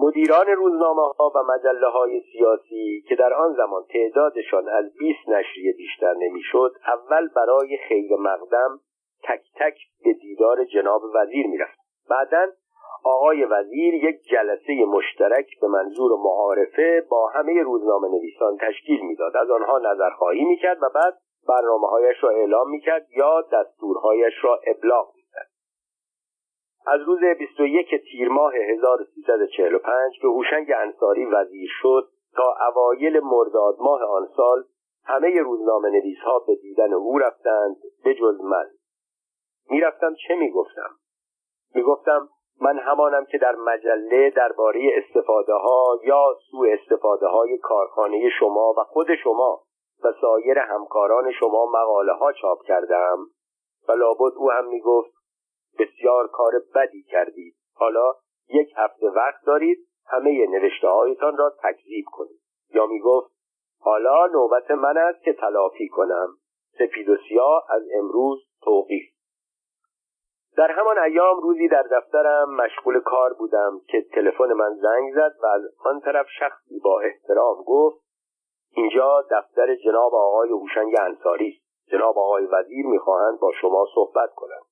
مدیران 0.00 0.46
روزنامه 0.46 1.02
ها 1.02 1.32
و 1.34 1.38
مجله 1.54 1.86
های 1.86 2.20
سیاسی 2.32 3.04
که 3.08 3.16
در 3.16 3.32
آن 3.34 3.54
زمان 3.54 3.82
تعدادشان 3.92 4.68
از 4.68 4.84
20 4.98 5.28
نشریه 5.28 5.72
بیشتر 5.72 6.14
نمی‌شد 6.14 6.72
اول 6.86 7.28
برای 7.28 7.78
خیر 7.88 8.16
مقدم 8.18 8.80
تک 9.24 9.40
تک 9.56 9.74
به 10.04 10.12
دیدار 10.12 10.64
جناب 10.64 11.02
وزیر 11.14 11.46
می‌رفت 11.46 11.78
بعدا 12.10 12.46
آقای 13.04 13.44
وزیر 13.44 13.94
یک 13.94 14.16
جلسه 14.30 14.84
مشترک 14.88 15.60
به 15.60 15.68
منظور 15.68 16.12
معارفه 16.24 17.06
با 17.10 17.28
همه 17.28 17.62
روزنامه 17.62 18.08
نویسان 18.08 18.56
تشکیل 18.60 19.00
می‌داد. 19.00 19.36
از 19.36 19.50
آنها 19.50 19.78
نظرخواهی 19.78 20.44
می‌کرد 20.44 20.82
و 20.82 20.86
بعد 20.94 21.14
برنامه 21.48 21.88
هایش 21.88 22.16
را 22.24 22.30
اعلام 22.30 22.70
می‌کرد 22.70 23.06
یا 23.16 23.44
دستورهایش 23.52 24.34
را 24.42 24.60
ابلاغ 24.66 25.17
از 26.90 27.00
روز 27.06 27.20
21 27.38 27.88
تیر 28.10 28.28
ماه 28.28 28.54
1345 28.54 30.12
که 30.20 30.26
هوشنگ 30.26 30.72
انصاری 30.76 31.24
وزیر 31.24 31.68
شد 31.82 32.08
تا 32.36 32.56
اوایل 32.68 33.20
مرداد 33.20 33.76
ماه 33.80 34.02
آن 34.02 34.28
سال 34.36 34.64
همه 35.04 35.40
روزنامه 35.40 35.90
نویس 35.90 36.18
ها 36.18 36.38
به 36.38 36.54
دیدن 36.54 36.92
او 36.92 37.18
رفتند 37.18 37.76
به 38.04 38.14
جز 38.14 38.40
من. 38.40 38.66
می‌رفتم 39.70 40.14
چه 40.28 40.34
می‌گفتم؟ 40.34 40.90
می‌گفتم 41.74 42.28
من 42.60 42.78
همانم 42.78 43.24
که 43.24 43.38
در 43.38 43.54
مجله 43.54 44.30
درباره 44.30 44.80
استفاده 44.94 45.52
ها 45.52 45.98
یا 46.04 46.36
سوء 46.50 46.68
استفاده 46.80 47.26
های 47.26 47.58
کارخانه 47.58 48.30
شما 48.40 48.74
و 48.78 48.84
خود 48.84 49.14
شما 49.14 49.60
و 50.04 50.12
سایر 50.20 50.58
همکاران 50.58 51.32
شما 51.32 51.66
مقاله 51.66 52.12
ها 52.12 52.32
چاپ 52.32 52.62
کردم 52.62 53.18
و 53.88 53.92
لابد 53.92 54.32
او 54.36 54.50
هم 54.50 54.68
می‌گفت 54.68 55.17
بسیار 55.78 56.28
کار 56.28 56.52
بدی 56.74 57.02
کردید. 57.02 57.54
حالا 57.74 58.12
یک 58.48 58.72
هفته 58.76 59.06
وقت 59.10 59.44
دارید 59.46 59.78
همه 60.06 60.46
نوشته 60.46 60.88
هایتان 60.88 61.36
را 61.36 61.52
تکذیب 61.62 62.04
کنید. 62.12 62.40
یا 62.74 62.86
می‌گفت 62.86 63.30
حالا 63.80 64.26
نوبت 64.26 64.70
من 64.70 64.98
است 64.98 65.22
که 65.22 65.32
تلافی 65.32 65.88
کنم. 65.88 66.28
سپید 66.78 67.08
و 67.08 67.16
سیاه 67.28 67.66
از 67.70 67.82
امروز 67.98 68.38
توقیف. 68.62 69.04
در 70.56 70.70
همان 70.70 70.98
ایام 70.98 71.40
روزی 71.40 71.68
در 71.68 71.82
دفترم 71.82 72.54
مشغول 72.54 73.00
کار 73.00 73.32
بودم 73.32 73.80
که 73.88 74.06
تلفن 74.14 74.52
من 74.52 74.74
زنگ 74.74 75.14
زد 75.14 75.34
و 75.42 75.46
از 75.46 75.62
آن 75.84 76.00
طرف 76.00 76.26
شخصی 76.38 76.80
با 76.84 77.00
احترام 77.00 77.62
گفت 77.66 78.00
اینجا 78.70 79.24
دفتر 79.30 79.74
جناب 79.74 80.14
آقای 80.14 80.50
هوشنگ 80.50 80.94
انصاری 81.00 81.48
است. 81.48 81.90
جناب 81.92 82.18
آقای 82.18 82.46
وزیر 82.46 82.86
می‌خواهند 82.86 83.40
با 83.40 83.52
شما 83.60 83.86
صحبت 83.94 84.34
کنند. 84.34 84.62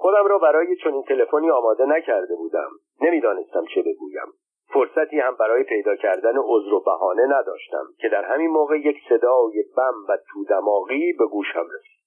خودم 0.00 0.26
را 0.26 0.38
برای 0.38 0.76
چنین 0.76 1.02
تلفنی 1.02 1.50
آماده 1.50 1.86
نکرده 1.86 2.36
بودم. 2.36 2.70
نمی‌دانستم 3.00 3.64
چه 3.74 3.82
بگویم. 3.82 4.26
فرصتی 4.72 5.20
هم 5.20 5.34
برای 5.34 5.64
پیدا 5.64 5.96
کردن 5.96 6.34
عذر 6.38 6.72
و 6.74 6.80
بهانه 6.80 7.26
نداشتم 7.26 7.84
که 8.00 8.08
در 8.08 8.24
همین 8.24 8.50
موقع 8.50 8.78
یک 8.78 8.96
صدای 9.08 9.64
بم 9.76 9.94
و 10.08 10.16
تو 10.16 10.44
دماغی 10.44 11.12
به 11.12 11.26
گوشم 11.26 11.66
رسید. 11.74 12.04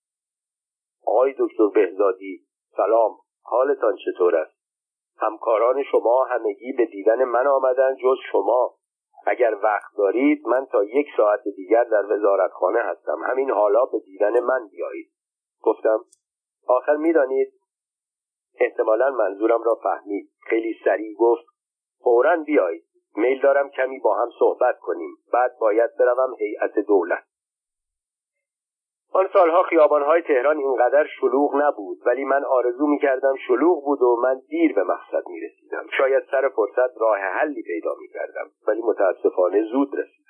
آقای 1.06 1.36
دکتر 1.40 1.68
بهزادی 1.76 2.42
سلام. 2.78 3.12
حالتان 3.44 3.96
چطور 4.06 4.36
است؟ 4.36 4.56
همکاران 5.18 5.84
شما 5.84 6.24
همگی 6.24 6.74
به 6.78 6.86
دیدن 6.86 7.24
من 7.24 7.48
آمدن 7.48 7.96
جز 7.96 8.18
شما. 8.32 8.74
اگر 9.26 9.58
وقت 9.64 9.98
دارید 9.98 10.48
من 10.48 10.66
تا 10.66 10.84
یک 10.84 11.08
ساعت 11.18 11.44
دیگر 11.56 11.84
در 11.84 12.14
وزارتخانه 12.14 12.80
هستم. 12.80 13.24
همین 13.26 13.52
حالا 13.52 13.86
به 13.86 14.00
دیدن 14.00 14.40
من 14.40 14.68
بیایید. 14.72 15.12
گفتم 15.62 16.00
آخر 16.68 16.96
می‌دانید؟ 16.96 17.61
احتمالا 18.60 19.10
منظورم 19.10 19.64
را 19.64 19.76
فهمید. 19.76 20.30
خیلی 20.50 20.76
سریع 20.86 21.16
گفت 21.20 21.46
فورا 22.04 22.36
بیایید. 22.36 22.84
میل 23.16 23.42
دارم 23.42 23.70
کمی 23.70 24.00
با 24.00 24.16
هم 24.16 24.30
صحبت 24.40 24.80
کنیم. 24.80 25.18
بعد 25.34 25.58
باید 25.60 25.98
بروم 26.00 26.36
هیئت 26.40 26.80
دولت. 26.80 27.24
آن 29.14 29.30
سالها 29.34 29.64
خیابانهای 29.64 30.22
تهران 30.22 30.58
اینقدر 30.58 31.08
شلوغ 31.20 31.56
نبود 31.56 31.98
ولی 32.06 32.26
من 32.26 32.46
آرزو 32.46 32.88
می‌کردم 32.88 33.36
شلوغ 33.48 33.86
بود 33.86 34.02
و 34.02 34.16
من 34.24 34.42
دیر 34.50 34.74
به 34.74 34.84
مقصد 34.84 35.24
می‌رسیدم. 35.28 35.86
شاید 35.98 36.24
سر 36.32 36.50
فرصت 36.56 36.98
راه 37.02 37.18
حلی 37.18 37.64
پیدا 37.64 37.96
می‌کردم 38.00 38.52
ولی 38.68 38.82
متاسفانه 38.82 39.64
زود 39.64 39.90
رسیدم. 39.94 40.22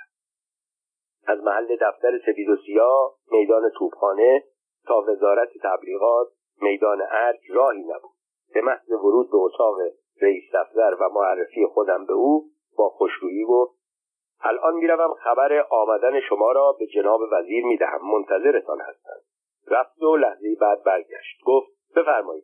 از 1.28 1.44
محل 1.44 1.76
دفتر 1.82 2.20
سفید 2.26 2.50
و 2.50 2.56
سیاه 2.66 3.14
میدان 3.32 3.70
توپخانه 3.78 4.44
تا 4.88 5.02
وزارت 5.08 5.50
تبلیغات 5.64 6.28
میدان 6.62 7.02
ارج 7.12 7.40
راهی 7.50 7.84
نبود. 7.84 8.12
به 8.54 8.62
محض 8.62 8.92
ورود 8.92 9.32
به 9.32 9.38
اتاق 9.38 9.76
رئیس 10.22 10.44
دفتر 10.54 10.98
و 11.00 11.10
معرفی 11.10 11.66
خودم 11.66 12.06
به 12.06 12.14
او 12.14 12.46
با 12.78 12.90
خوشرویی 12.90 13.46
گفت 13.46 13.82
الان 14.44 14.74
می‌روم 14.74 15.14
خبر 15.14 15.66
آمدن 15.70 16.20
شما 16.20 16.52
را 16.52 16.76
به 16.80 16.88
جناب 16.88 17.22
وزیر 17.32 17.66
می‌دهم 17.66 18.00
منتظرتان 18.12 18.82
هستند. 18.82 19.22
رفت 19.68 20.04
و 20.04 20.16
لحظه 20.16 20.56
بعد 20.62 20.84
برگشت. 20.84 21.44
گفت 21.46 21.68
بفرمایید. 21.96 22.44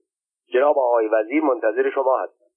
جناب 0.53 0.80
آقای 0.80 1.07
وزیر 1.07 1.43
منتظر 1.43 1.89
شما 1.89 2.18
هستند. 2.18 2.47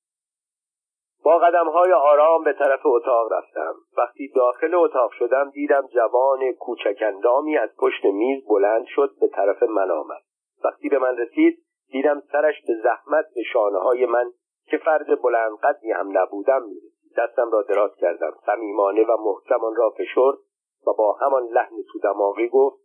با 1.24 1.38
قدم 1.38 1.68
های 1.68 1.92
آرام 1.92 2.44
به 2.44 2.52
طرف 2.52 2.80
اتاق 2.84 3.32
رفتم. 3.32 3.74
وقتی 3.98 4.32
داخل 4.36 4.74
اتاق 4.74 5.12
شدم 5.12 5.50
دیدم 5.50 5.86
جوان 5.86 6.52
کوچکندامی 6.52 7.58
از 7.58 7.76
پشت 7.76 8.04
میز 8.04 8.44
بلند 8.48 8.84
شد 8.86 9.10
به 9.20 9.28
طرف 9.28 9.62
من 9.62 9.90
آمد. 9.90 10.22
وقتی 10.64 10.88
به 10.88 10.98
من 10.98 11.16
رسید 11.16 11.64
دیدم 11.92 12.22
سرش 12.32 12.54
به 12.66 12.74
زحمت 12.82 13.24
به 13.34 13.42
شانه 13.52 13.78
های 13.78 14.06
من 14.06 14.30
که 14.64 14.78
فرد 14.78 15.22
بلند 15.22 15.58
قدری 15.62 15.92
هم 15.92 16.18
نبودم 16.18 16.62
می‌رسید. 16.62 17.14
دستم 17.16 17.50
را 17.50 17.62
دراز 17.62 17.90
کردم 17.96 18.32
صمیمانه 18.46 19.04
و 19.04 19.16
محکم 19.20 19.60
را 19.76 19.90
فشرد 19.90 20.38
و 20.86 20.92
با 20.98 21.12
همان 21.12 21.42
لحن 21.42 21.76
تو 21.92 21.98
دماغی 21.98 22.48
گفت 22.48 22.80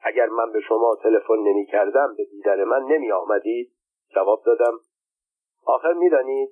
اگر 0.00 0.26
من 0.26 0.52
به 0.52 0.60
شما 0.60 0.96
تلفن 1.02 1.38
نمی 1.38 1.66
کردم 1.66 2.14
به 2.16 2.24
دیدن 2.24 2.64
من 2.64 2.82
نمی 2.82 3.12
آمدید 3.12 3.72
جواب 4.14 4.42
دادم 4.46 4.78
آخر 5.66 5.92
می‌دانید. 5.92 6.50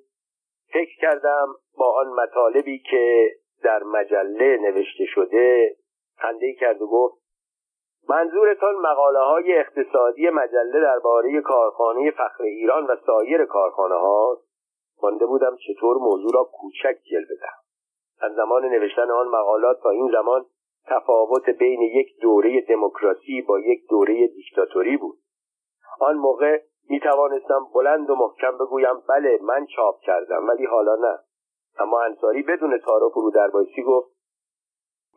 فکر 0.73 1.01
کردم 1.01 1.47
با 1.77 1.95
آن 1.99 2.07
مطالبی 2.07 2.79
که 2.79 3.31
در 3.63 3.83
مجله 3.83 4.57
نوشته 4.57 5.05
شده 5.05 5.75
خنده 6.17 6.53
کرد 6.53 6.81
و 6.81 6.87
گفت 6.87 7.24
منظورتان 8.09 8.75
مقاله 8.75 9.19
های 9.19 9.59
اقتصادی 9.59 10.29
مجله 10.29 10.81
درباره 10.81 11.41
کارخانه 11.41 12.11
فخر 12.11 12.43
ایران 12.43 12.85
و 12.85 12.95
سایر 13.05 13.45
کارخانه 13.45 13.95
ها 13.95 14.37
مانده 15.03 15.25
بودم 15.25 15.55
چطور 15.67 15.97
موضوع 15.97 16.31
را 16.33 16.43
کوچک 16.43 16.97
جلوه 17.11 17.35
دهم 17.41 17.65
از 18.21 18.35
زمان 18.35 18.65
نوشتن 18.65 19.11
آن 19.11 19.27
مقالات 19.27 19.81
تا 19.83 19.89
این 19.89 20.11
زمان 20.11 20.45
تفاوت 20.87 21.49
بین 21.49 21.81
یک 21.81 22.07
دوره 22.21 22.61
دموکراسی 22.61 23.41
با 23.41 23.59
یک 23.59 23.89
دوره 23.89 24.27
دیکتاتوری 24.27 24.97
بود. 24.97 25.17
آن 25.99 26.15
موقع 26.15 26.61
می 26.89 26.99
توانستم 26.99 27.67
بلند 27.73 28.09
و 28.09 28.15
محکم 28.15 28.57
بگویم 28.57 29.03
بله 29.09 29.39
من 29.41 29.65
چاپ 29.65 29.99
کردم 29.99 30.47
ولی 30.47 30.65
حالا 30.65 30.95
نه. 30.95 31.19
اما 31.79 32.01
انصاری 32.01 32.43
بدون 32.43 32.79
تعارف 32.79 33.13
رو 33.13 33.31
در 33.31 33.49
گفت 33.87 34.14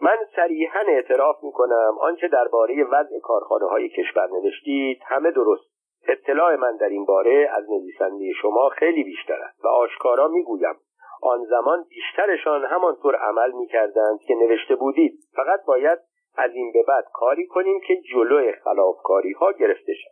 من 0.03 0.16
صریحا 0.36 0.80
اعتراف 0.88 1.44
می 1.44 1.53
کنم 1.53 1.99
آنچه 2.01 2.28
درباره 2.28 2.84
وضع 2.84 3.18
کارخانه 3.22 3.66
های 3.66 3.88
کشور 3.88 4.28
نوشتید 4.30 5.01
همه 5.07 5.30
درست. 5.30 5.64
اطلاع 6.09 6.57
من 6.57 6.76
در 6.76 6.88
این 6.88 7.05
باره 7.05 7.51
از 7.53 7.70
نویسنده 7.70 8.32
شما 8.42 8.68
خیلی 8.68 9.05
بیشتر 9.05 9.40
است 9.42 9.64
و 9.64 9.68
آشکارا 9.68 10.28
می‌گویم. 10.28 10.74
آن 11.22 11.44
زمان 11.44 11.84
بیشترشان 11.88 12.64
همانطور 12.64 13.16
عمل 13.16 13.53
می‌کردند 13.53 14.20
که 14.20 14.34
نوشته 14.34 14.76
بودید. 14.76 15.12
فقط 15.36 15.64
باید 15.64 15.99
از 16.36 16.51
این 16.55 16.72
به 16.72 16.82
بعد 16.82 17.05
کاری 17.12 17.46
کنیم 17.46 17.80
که 17.80 18.01
جلوی 18.12 18.53
خلافکاری 18.53 19.32
ها 19.32 19.53
گرفته 19.53 19.92
شد 19.94 20.11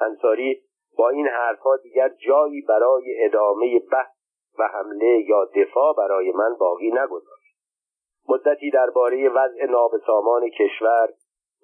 انصاری 0.00 0.62
با 0.98 1.08
این 1.08 1.28
حرفها 1.28 1.76
دیگر 1.76 2.08
جایی 2.08 2.62
برای 2.62 3.24
ادامه 3.24 3.80
بحث 3.92 4.16
و 4.58 4.68
حمله 4.68 5.24
یا 5.28 5.44
دفاع 5.44 5.94
برای 5.96 6.32
من 6.32 6.54
باقی 6.60 6.90
نگذاشت. 6.90 7.37
مدتی 8.28 8.70
درباره 8.70 9.28
وضع 9.28 9.64
نابسامان 9.64 10.50
کشور 10.50 11.08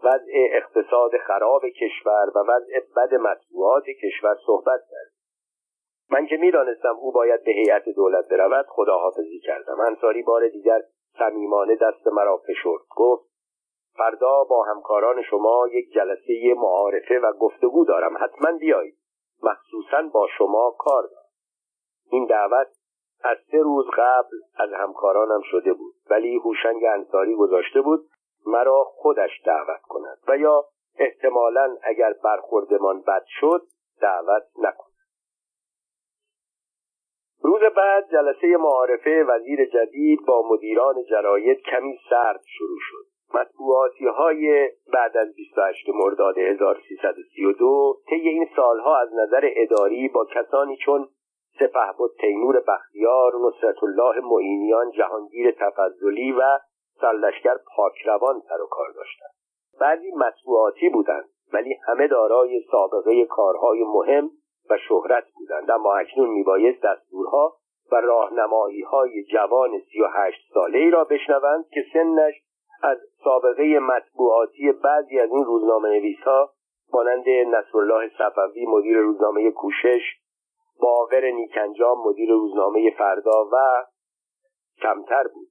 وضع 0.04 0.32
اقتصاد 0.52 1.10
خراب 1.26 1.62
کشور 1.68 2.32
و 2.34 2.38
وضع 2.38 2.80
بد 2.96 3.14
مطبوعات 3.14 3.84
کشور 3.84 4.36
صحبت 4.46 4.80
کرد. 4.90 5.12
من 6.10 6.26
که 6.26 6.36
می‌دانستم 6.36 6.96
او 7.00 7.12
باید 7.12 7.44
به 7.44 7.52
هیئت 7.52 7.88
دولت 7.88 8.28
برود 8.28 8.66
خداحافظی 8.68 9.38
کردم. 9.38 9.80
انصاری 9.80 10.22
بار 10.22 10.48
دیگر 10.48 10.82
صمیمانه 11.18 11.76
دست 11.76 12.06
مرا 12.06 12.36
فشرد 12.36 12.86
گفت 12.96 13.24
فردا 13.96 14.44
با 14.44 14.64
همکاران 14.64 15.22
شما 15.22 15.68
یک 15.72 15.92
جلسه 15.92 16.54
معارفه 16.56 17.18
و 17.18 17.32
گفتگو 17.32 17.84
دارم. 17.84 18.16
حتما 18.16 18.58
بیایید. 18.58 18.98
مخصوصا 19.42 20.02
با 20.12 20.28
شما 20.38 20.76
کار 20.78 21.02
دارم. 21.02 21.28
این 22.10 22.26
دعوت 22.26 22.66
از 23.24 23.36
سه 23.50 23.58
روز 23.58 23.86
قبل 23.96 24.36
از 24.56 24.70
همکارانم 24.72 25.40
شده 25.50 25.72
بود 25.72 25.94
ولی 26.10 26.36
هوشنگ 26.36 26.84
انصاری 26.84 27.34
گذاشته 27.34 27.80
بود 27.80 28.08
مرا 28.46 28.84
خودش 28.84 29.30
دعوت 29.46 29.80
کند 29.82 30.18
و 30.28 30.38
یا 30.38 30.64
احتمالا 30.98 31.76
اگر 31.82 32.12
برخوردمان 32.24 33.00
بد 33.00 33.24
شد 33.26 33.62
دعوت 34.00 34.42
نکند. 34.58 34.94
روز 37.42 37.60
بعد 37.76 38.10
جلسه 38.12 38.56
معارفه 38.56 39.24
وزیر 39.28 39.64
جدید 39.64 40.26
با 40.26 40.48
مدیران 40.50 40.94
جراید 41.10 41.60
کمی 41.60 41.98
سرد 42.10 42.40
شروع 42.44 42.78
شد. 42.80 43.14
مطبوعاتی 43.34 44.06
های 44.06 44.70
بعد 44.92 45.16
از 45.16 45.34
28 45.34 45.88
مرداد 45.88 46.38
1332 46.38 47.96
طی 48.08 48.28
این 48.28 48.48
سالها 48.56 48.98
از 48.98 49.08
نظر 49.14 49.50
اداری 49.56 50.08
با 50.08 50.24
کسانی 50.24 50.76
چون 50.76 51.08
سپه 51.58 51.92
بود 51.98 52.10
تیمور 52.20 52.60
بختیار 52.60 53.32
نصرت 53.46 53.82
الله 53.82 54.20
معینیان 54.20 54.90
جهانگیر 54.90 55.50
تفضلی 55.50 56.32
و 56.32 56.42
سرلشکر 57.00 57.54
پاکروان 57.76 58.42
سر 58.48 58.62
و 58.62 58.66
کار 58.66 58.90
داشتند. 58.96 59.30
بعضی 59.80 60.10
مطبوعاتی 60.10 60.88
بودند 60.88 61.28
ولی 61.52 61.74
همه 61.88 62.08
دارای 62.08 62.62
سابقه 62.70 63.24
کارهای 63.24 63.84
مهم 63.84 64.30
و 64.70 64.78
شهرت 64.88 65.24
بودند. 65.34 65.70
اما 65.70 65.96
اکنون 65.96 66.28
میبایست 66.28 66.82
دستورها 66.82 67.56
و 67.92 67.96
راهنمایی 67.96 68.82
های 68.82 69.24
جوان 69.24 69.70
سی 69.92 70.00
و 70.00 70.06
هشت 70.12 70.40
ساله 70.54 70.78
ای 70.78 70.90
را 70.90 71.04
بشنوند 71.04 71.68
که 71.68 71.84
سنش 71.92 72.34
از 72.82 72.98
سابقه 73.24 73.78
مطبوعاتی 73.78 74.72
بعضی 74.72 75.20
از 75.20 75.30
این 75.30 75.44
روزنامه 75.44 75.88
نویس 75.88 76.20
ها 76.20 76.50
مانند 76.92 77.28
نصرالله 77.28 78.10
صفوی 78.18 78.66
مدیر 78.66 78.98
روزنامه 78.98 79.50
کوشش 79.50 80.00
باقر 80.84 81.30
نیکنجام 81.30 81.98
مدیر 82.06 82.30
روزنامه 82.30 82.90
فردا 82.98 83.44
و 83.52 83.56
کمتر 84.82 85.24
بود. 85.34 85.48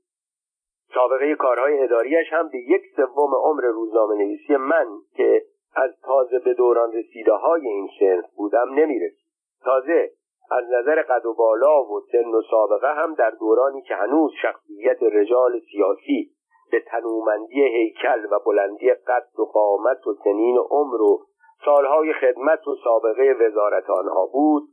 سابقه 0.93 1.35
کارهای 1.35 1.83
اداریش 1.83 2.33
هم 2.33 2.49
به 2.49 2.57
یک 2.57 2.81
سوم 2.95 3.35
عمر 3.35 3.61
روزنامه 3.61 4.15
نویسی 4.15 4.55
من 4.55 4.87
که 5.15 5.41
از 5.75 5.91
تازه 6.03 6.39
به 6.39 6.53
دوران 6.53 6.91
رسیده 6.93 7.33
های 7.33 7.67
این 7.67 7.89
سنف 7.99 8.25
بودم 8.35 8.73
نمی‌رسید. 8.73 9.27
تازه 9.63 10.11
از 10.51 10.63
نظر 10.71 11.01
قد 11.01 11.25
و 11.25 11.33
بالا 11.33 11.83
و 11.83 12.01
سن 12.11 12.27
و 12.27 12.41
سابقه 12.51 12.93
هم 12.93 13.13
در 13.13 13.29
دورانی 13.29 13.81
که 13.81 13.95
هنوز 13.95 14.31
شخصیت 14.41 15.03
رجال 15.03 15.59
سیاسی 15.71 16.31
به 16.71 16.79
تنومندی 16.79 17.61
هیکل 17.61 18.25
و 18.31 18.39
بلندی 18.45 18.93
قد 18.93 19.39
و 19.39 19.45
قامت 19.45 20.07
و 20.07 20.13
سنین 20.23 20.57
و 20.57 20.63
عمر 20.69 21.01
و 21.01 21.25
سالهای 21.65 22.13
خدمت 22.13 22.67
و 22.67 22.75
سابقه 22.83 23.35
وزارت 23.39 23.89
آنها 23.89 24.25
بود 24.25 24.63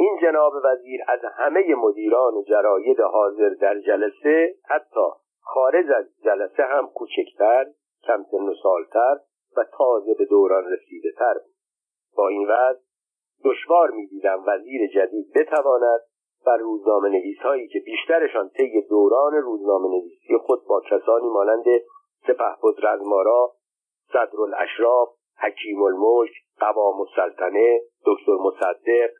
این 0.00 0.18
جناب 0.22 0.52
وزیر 0.64 1.00
از 1.08 1.20
همه 1.36 1.74
مدیران 1.74 2.42
جراید 2.42 3.00
حاضر 3.00 3.48
در 3.48 3.80
جلسه 3.80 4.54
حتی 4.68 5.06
خارج 5.40 5.86
از 5.96 6.06
جلسه 6.24 6.62
هم 6.62 6.88
کوچکتر 6.94 7.66
کم 8.02 8.24
سن 8.30 8.48
و 8.48 8.54
سالتر 8.62 9.16
و 9.56 9.64
تازه 9.78 10.14
به 10.14 10.24
دوران 10.24 10.64
رسیده 10.64 11.12
تر 11.18 11.34
با 12.16 12.28
این 12.28 12.48
وضع 12.48 12.80
دشوار 13.44 13.90
می‌دیدم 13.90 14.44
وزیر 14.46 14.86
جدید 14.94 15.32
بتواند 15.34 16.00
بر 16.46 16.56
روزنامه 16.56 17.08
نویس 17.08 17.38
هایی 17.38 17.68
که 17.68 17.78
بیشترشان 17.78 18.48
طی 18.48 18.82
دوران 18.90 19.32
روزنامه 19.32 19.88
نویسی 19.88 20.36
خود 20.46 20.64
با 20.68 20.80
کسانی 20.90 21.28
مانند 21.28 21.64
سپهبد 22.26 22.86
رزمارا 22.86 23.52
صدر 24.12 24.40
الاشراف 24.40 25.08
حکیم 25.38 25.82
الملک 25.82 26.32
قوام 26.60 27.00
السلطنه 27.00 27.80
دکتر 28.06 28.32
مصدق 28.32 29.10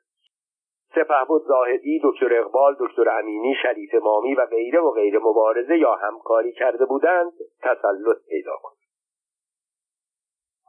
سپهبد 0.95 1.41
زاهدی 1.49 2.01
دکتر 2.05 2.41
اقبال 2.41 2.76
دکتر 2.80 3.09
امینی 3.09 3.55
شریف 3.62 3.95
مامی 3.95 4.34
و 4.34 4.47
غیره 4.47 4.80
و 4.80 4.91
غیره 4.91 5.18
مبارزه 5.18 5.78
یا 5.78 5.95
همکاری 5.95 6.53
کرده 6.53 6.84
بودند 6.84 7.32
تسلط 7.62 8.16
پیدا 8.28 8.53
کند 8.62 8.78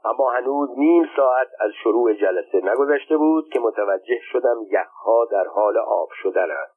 اما 0.05 0.31
هنوز 0.31 0.69
نیم 0.77 1.09
ساعت 1.15 1.47
از 1.59 1.71
شروع 1.83 2.13
جلسه 2.13 2.61
نگذشته 2.63 3.17
بود 3.17 3.49
که 3.49 3.59
متوجه 3.59 4.19
شدم 4.31 4.57
یخها 4.71 5.25
در 5.31 5.45
حال 5.47 5.77
آب 5.77 6.09
شدنند 6.21 6.69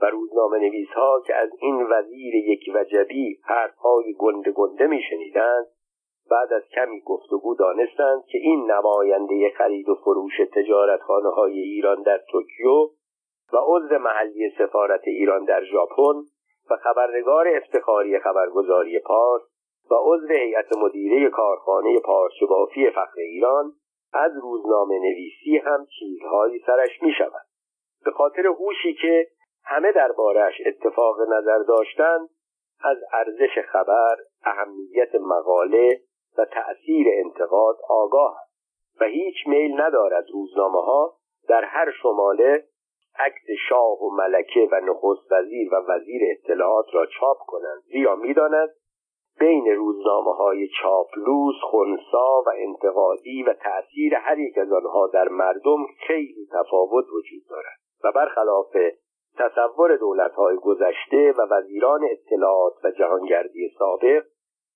و 0.00 0.06
روزنامه 0.06 0.58
نویس 0.58 0.88
ها 0.88 1.22
که 1.26 1.34
از 1.34 1.50
این 1.58 1.86
وزیر 1.90 2.34
یک 2.34 2.70
وجبی 2.74 3.40
حرفهای 3.44 4.14
گنده 4.18 4.50
گنده 4.50 4.86
می 4.86 5.02
شنیدند 5.10 5.66
بعد 6.30 6.52
از 6.52 6.62
کمی 6.74 7.00
گفتگو 7.00 7.54
دانستند 7.54 8.24
که 8.24 8.38
این 8.38 8.70
نماینده 8.70 9.52
خرید 9.58 9.88
و 9.88 9.94
فروش 9.94 10.32
تجارتخانه 10.52 11.28
های 11.28 11.58
ایران 11.58 12.02
در 12.02 12.20
توکیو 12.30 12.88
و 13.52 13.56
عضو 13.56 13.98
محلی 13.98 14.50
سفارت 14.58 15.00
ایران 15.04 15.44
در 15.44 15.64
ژاپن 15.64 16.20
و 16.70 16.76
خبرنگار 16.76 17.48
افتخاری 17.48 18.18
خبرگزاری 18.18 18.98
پارس 18.98 19.42
و 19.90 19.94
عضو 19.94 20.34
هیئت 20.34 20.76
مدیره 20.76 21.30
کارخانه 21.30 22.00
پارچه 22.00 22.46
بافی 22.46 22.90
فخر 22.90 23.20
ایران 23.20 23.72
از 24.12 24.32
روزنامه 24.42 24.98
نویسی 24.98 25.58
هم 25.58 25.86
چیزهایی 25.98 26.58
سرش 26.66 27.02
می 27.02 27.12
شود. 27.18 27.46
به 28.04 28.10
خاطر 28.10 28.46
هوشی 28.46 28.94
که 28.94 29.26
همه 29.64 29.92
دربارش 29.92 30.54
اتفاق 30.66 31.20
نظر 31.20 31.58
داشتند 31.58 32.28
از 32.84 32.96
ارزش 33.12 33.58
خبر 33.72 34.16
اهمیت 34.44 35.14
مقاله 35.14 36.00
و 36.38 36.44
تأثیر 36.44 37.06
انتقاد 37.24 37.76
آگاه 37.88 38.36
است 38.40 39.00
و 39.00 39.04
هیچ 39.04 39.46
میل 39.46 39.80
ندارد 39.80 40.24
روزنامه 40.32 40.80
ها 40.82 41.14
در 41.48 41.64
هر 41.64 41.90
شماله 42.02 42.64
عکس 43.18 43.44
شاه 43.68 44.02
و 44.02 44.10
ملکه 44.10 44.68
و 44.72 44.80
نخست 44.80 45.32
وزیر 45.32 45.74
و 45.74 45.76
وزیر 45.88 46.20
اطلاعات 46.30 46.86
را 46.92 47.06
چاپ 47.06 47.38
کنند. 47.46 47.82
زیرا 47.82 48.16
می‌داند 48.16 48.68
بین 49.40 49.66
روزنامه 49.66 50.34
های 50.34 50.68
چاپلوس، 50.82 51.54
خونسا 51.62 52.42
و 52.46 52.50
انتقادی 52.56 53.42
و 53.42 53.52
تأثیر 53.52 54.14
هر 54.14 54.38
یک 54.38 54.58
از 54.58 54.72
آنها 54.72 55.06
در 55.06 55.28
مردم 55.28 55.86
خیلی 56.06 56.48
تفاوت 56.52 57.04
وجود 57.04 57.42
دارد 57.50 57.78
و 58.04 58.12
برخلاف 58.12 58.76
تصور 59.38 59.98
های 60.36 60.56
گذشته 60.56 61.32
و 61.32 61.46
وزیران 61.50 62.00
اطلاعات 62.10 62.84
و 62.84 62.90
جهانگردی 62.90 63.68
سابق 63.78 64.24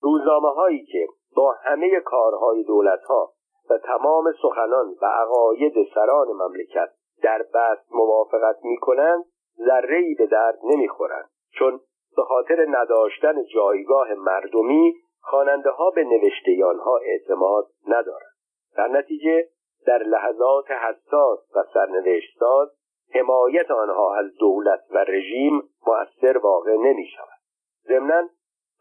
روزنامه 0.01 0.49
هایی 0.49 0.85
که 0.85 1.07
با 1.35 1.51
همه 1.51 1.99
کارهای 1.99 2.65
ها 3.07 3.31
و 3.69 3.77
تمام 3.77 4.31
سخنان 4.41 4.95
و 5.01 5.05
عقاید 5.05 5.73
سران 5.95 6.27
مملکت 6.27 6.89
در 7.23 7.45
بست 7.53 7.91
موافقت 7.91 8.57
می 8.63 8.77
کنند 8.77 9.25
ذره 9.57 10.15
به 10.17 10.27
درد 10.27 10.59
نمی‌خورند. 10.63 11.29
چون 11.51 11.79
به 12.15 12.23
خاطر 12.23 12.65
نداشتن 12.69 13.43
جایگاه 13.55 14.13
مردمی 14.13 14.93
خواننده 15.21 15.69
ها 15.69 15.89
به 15.89 16.03
نوشته 16.03 16.65
آنها 16.65 16.97
اعتماد 16.97 17.67
ندارند. 17.87 18.31
در 18.77 18.87
نتیجه 18.87 19.47
در 19.85 20.03
لحظات 20.03 20.71
حساس 20.71 21.39
و 21.55 21.63
سرنوشت 21.73 22.39
ساز 22.39 22.69
حمایت 23.13 23.71
آنها 23.71 24.15
از 24.15 24.25
دولت 24.39 24.79
و 24.91 24.97
رژیم 24.97 25.63
مؤثر 25.87 26.37
واقع 26.37 26.77
نمی 26.77 27.05
شود 27.05 27.39
ضمنا 27.87 28.29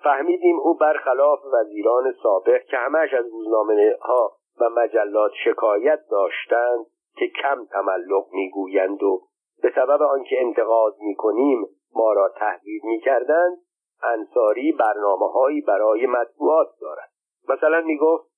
فهمیدیم 0.02 0.60
او 0.60 0.74
برخلاف 0.74 1.38
وزیران 1.52 2.14
سابق 2.22 2.62
که 2.62 2.76
همش 2.76 3.14
از 3.14 3.24
روزنامه 3.32 3.94
ها 4.00 4.32
و 4.60 4.68
مجلات 4.68 5.32
شکایت 5.44 6.00
داشتند 6.10 6.86
که 7.16 7.26
کم 7.42 7.64
تملق 7.64 8.26
می‌گویند 8.32 9.02
و 9.02 9.20
به 9.62 9.72
سبب 9.74 10.02
آنکه 10.02 10.36
انتقاد 10.40 10.94
می‌کنیم 11.00 11.66
ما 11.94 12.12
را 12.12 12.28
تهدید 12.28 12.84
می‌کردند 12.84 13.58
انصاری 14.02 14.72
برنامه 14.72 15.32
هایی 15.32 15.60
برای 15.60 16.06
مطبوعات 16.06 16.68
دارد. 16.80 17.10
مثلا 17.48 17.80
می‌گفت 17.80 18.30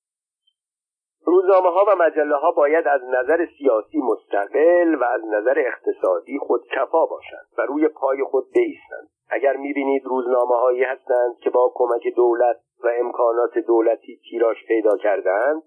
روزنامه 1.26 1.70
ها 1.70 1.84
و 1.88 1.96
مجله 1.98 2.36
ها 2.36 2.52
باید 2.52 2.88
از 2.88 3.00
نظر 3.04 3.46
سیاسی 3.58 3.98
مستقل 3.98 4.94
و 4.94 5.04
از 5.04 5.24
نظر 5.24 5.58
اقتصادی 5.58 6.38
خودکفا 6.38 7.06
باشند 7.06 7.46
و 7.58 7.62
روی 7.62 7.88
پای 7.88 8.24
خود 8.24 8.44
بیستند. 8.52 9.08
اگر 9.32 9.56
می‌بینید 9.56 10.04
روزنامه 10.04 10.54
هایی 10.56 10.84
هستند 10.84 11.38
که 11.38 11.50
با 11.50 11.72
کمک 11.74 12.08
دولت 12.16 12.56
و 12.84 12.88
امکانات 12.98 13.58
دولتی 13.58 14.20
تیراژ 14.30 14.56
پیدا 14.68 14.96
کردند 14.96 15.62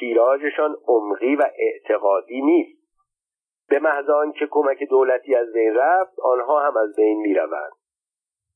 تیراژشان 0.00 0.76
عمقی 0.86 1.36
و 1.36 1.42
اعتقادی 1.58 2.40
نیست. 2.42 2.78
به 3.68 3.78
محض 3.78 4.06
که 4.38 4.46
کمک 4.50 4.82
دولتی 4.90 5.34
از 5.34 5.52
بین 5.52 5.74
رفت 5.74 6.20
آنها 6.20 6.60
هم 6.60 6.76
از 6.76 6.96
بین 6.96 7.20
می‌روند. 7.20 7.72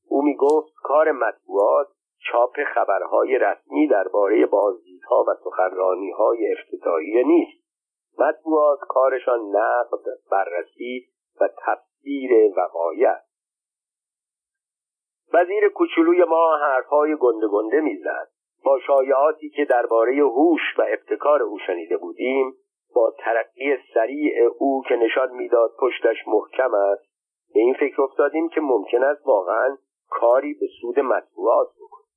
او 0.09 0.23
می‌گفت 0.23 0.73
کار 0.83 1.11
مطبوعات 1.11 1.87
چاپ 2.31 2.63
خبرهای 2.75 3.37
رسمی 3.37 3.87
درباره 3.87 4.45
بازدیدها 4.45 5.25
و 5.27 5.33
سخنرانیهای 5.43 6.51
افتتاحیه 6.51 7.23
نیست. 7.23 7.63
مطبوعات 8.19 8.79
کارشان 8.79 9.39
نقد 9.39 10.05
بررسی 10.31 11.07
و 11.41 11.49
تفسیر 11.65 12.31
وقایع 12.57 13.15
وزیر 15.33 15.69
کوچولوی 15.69 16.23
ما 16.23 16.57
حرفهای 16.57 17.15
گنده 17.15 17.47
گنده 17.47 17.81
می‌زد. 17.81 18.27
با 18.65 18.79
شایعاتی 18.79 19.49
که 19.49 19.65
درباره 19.65 20.15
هوش 20.15 20.61
و 20.77 20.85
ابتکار 20.87 21.43
او 21.43 21.59
شنیده 21.67 21.97
بودیم 21.97 22.53
با 22.95 23.13
ترقی 23.19 23.77
سریع 23.93 24.49
او 24.59 24.83
که 24.89 24.95
نشان 24.95 25.31
می‌داد 25.31 25.71
پشتش 25.79 26.17
محکم 26.27 26.73
است 26.73 27.03
به 27.53 27.59
این 27.59 27.73
فکر 27.73 28.01
افتادیم 28.01 28.49
که 28.49 28.61
ممکن 28.61 29.03
است 29.03 29.27
واقعا 29.27 29.77
کاری 30.09 30.53
به 30.53 30.67
سود 30.81 30.99
مطبوعات 30.99 31.67
بکنیم 31.81 32.07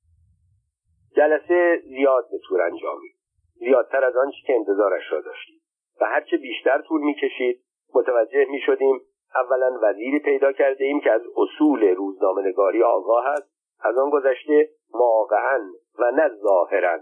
جلسه 1.15 1.81
زیاد 1.83 2.25
به 2.31 2.37
طور 2.47 2.61
انجامید 2.61 3.15
زیادتر 3.55 4.03
از 4.05 4.15
آنچه 4.15 4.37
که 4.47 4.55
انتظارش 4.55 5.11
را 5.11 5.21
داشتیم. 5.21 5.59
و 6.01 6.05
هرچه 6.05 6.37
بیشتر 6.37 6.81
طول 6.81 7.01
می‌کشید 7.01 7.61
متوجه 7.93 8.45
می 8.49 8.59
شدیم 8.59 9.01
اولا 9.35 9.79
وزیری 9.81 10.19
پیدا 10.19 10.51
کرده 10.51 10.85
ایم 10.85 10.99
که 10.99 11.11
از 11.11 11.21
اصول 11.37 11.83
روزنامهنگاری 11.95 12.83
آگاه 12.83 13.27
است. 13.27 13.57
از 13.81 13.97
آن 13.97 14.09
گذشته 14.09 14.69
واقعا 14.93 15.59
و 15.99 16.11
نه 16.11 16.29
ظاهرا. 16.43 16.99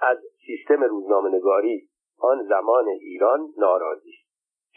از 0.00 0.18
سیستم 0.46 0.84
روزنامهنگاری 0.84 1.88
آن 2.20 2.42
زمان 2.48 2.88
ایران 2.88 3.48
ناراضی 3.58 4.14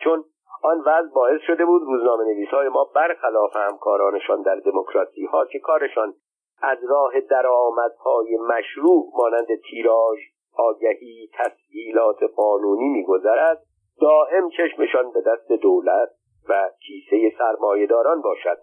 چون 0.04 0.24
آن 0.64 0.80
وضع 0.80 1.14
باعث 1.14 1.42
شده 1.48 1.66
بود 1.66 1.82
روزنامه 1.82 2.24
نویس 2.24 2.50
های 2.50 2.70
ما 2.70 2.84
برخلاف 2.96 3.56
همکارانشان 3.56 4.42
در 4.42 4.56
دموکراسی 4.56 5.26
ها 5.26 5.46
که 5.46 5.60
کارشان 5.60 6.14
از 6.62 6.78
راه 6.90 7.20
درآمدهای 7.20 8.38
مشروع 8.38 9.12
مانند 9.18 9.48
تیراژ 9.70 10.20
آگهی 10.58 11.30
تسهیلات 11.34 12.24
قانونی 12.36 12.88
میگذرد 12.88 13.64
دائم 14.02 14.50
چشمشان 14.50 15.12
به 15.12 15.22
دست 15.22 15.52
دولت 15.52 16.10
و 16.50 16.70
کیسه 16.80 17.38
سرمایهداران 17.38 18.22
باشد 18.22 18.58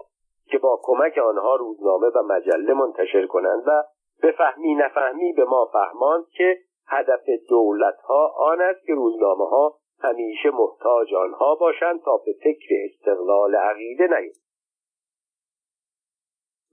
که 0.51 0.59
با 0.59 0.81
کمک 0.83 1.19
آنها 1.19 1.57
روزنامه 1.57 2.07
و 2.07 2.23
مجله 2.23 2.75
منتشر 2.75 3.27
کنند 3.27 3.63
و 3.67 3.83
به 4.23 4.33
فهمی 4.33 4.75
نفهمی 4.75 5.33
به 5.33 5.45
ما 5.45 5.71
فهماند 5.73 6.25
که 6.29 6.59
هدف 6.89 7.25
دولت 7.49 8.01
ها 8.01 8.35
آن 8.39 8.61
است 8.61 8.87
که 8.87 8.95
روزنامه 8.95 9.49
ها 9.49 9.75
همیشه 10.01 10.51
محتاج 10.51 11.15
آنها 11.15 11.55
باشند 11.55 12.03
تا 12.03 12.17
به 12.17 12.33
فکر 12.45 12.75
استقلال 12.85 13.55
عقیده 13.55 14.05
نیفتند 14.05 14.46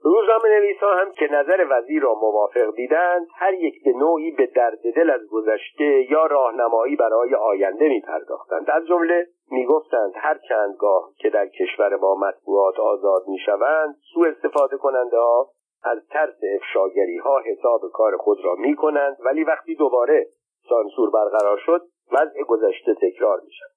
روزنامه 0.04 0.50
نویس 0.50 0.78
ها 0.78 0.96
هم 0.96 1.12
که 1.12 1.28
نظر 1.32 1.68
وزیر 1.70 2.02
را 2.02 2.14
موافق 2.14 2.76
دیدند 2.76 3.28
هر 3.36 3.54
یک 3.54 3.84
به 3.84 3.92
نوعی 3.92 4.32
به 4.32 4.46
درد 4.46 4.94
دل 4.96 5.10
از 5.10 5.22
گذشته 5.32 6.12
یا 6.12 6.26
راهنمایی 6.26 6.96
برای 6.96 7.36
آینده 7.36 7.88
می 7.88 8.02
پرداختند 8.02 8.70
از 8.70 8.88
جمله 8.88 9.28
می 9.52 9.66
گفتند 9.66 10.14
هر 10.16 10.38
چندگاه 10.50 11.10
که 11.18 11.30
در 11.30 11.48
کشور 11.48 11.96
ما 11.96 12.16
مطبوعات 12.16 12.80
آزاد 12.80 13.28
می 13.28 13.38
شوند 13.46 13.96
سو 14.14 14.26
استفاده 14.28 14.78
کننده 14.78 15.18
ها 15.18 15.50
از 15.84 16.08
ترس 16.10 16.38
افشاگری 16.56 17.18
ها 17.18 17.40
حساب 17.40 17.82
کار 17.94 18.18
خود 18.18 18.38
را 18.46 18.56
می 18.56 18.76
کنند 18.76 19.18
ولی 19.26 19.44
وقتی 19.44 19.76
دوباره 19.76 20.28
سانسور 20.70 21.10
برقرار 21.10 21.58
شد 21.58 21.82
وضع 22.12 22.44
گذشته 22.48 22.96
تکرار 23.02 23.40
می 23.46 23.52
شود 23.52 23.72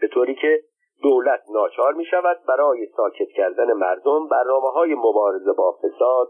به 0.00 0.08
طوری 0.08 0.34
که 0.34 0.60
دولت 1.02 1.42
ناچار 1.50 1.94
می 1.94 2.04
شود 2.04 2.38
برای 2.48 2.86
ساکت 2.96 3.28
کردن 3.28 3.72
مردم 3.72 4.28
برنامه 4.28 4.70
های 4.70 4.94
مبارزه 4.94 5.52
با 5.52 5.78
فساد 5.82 6.28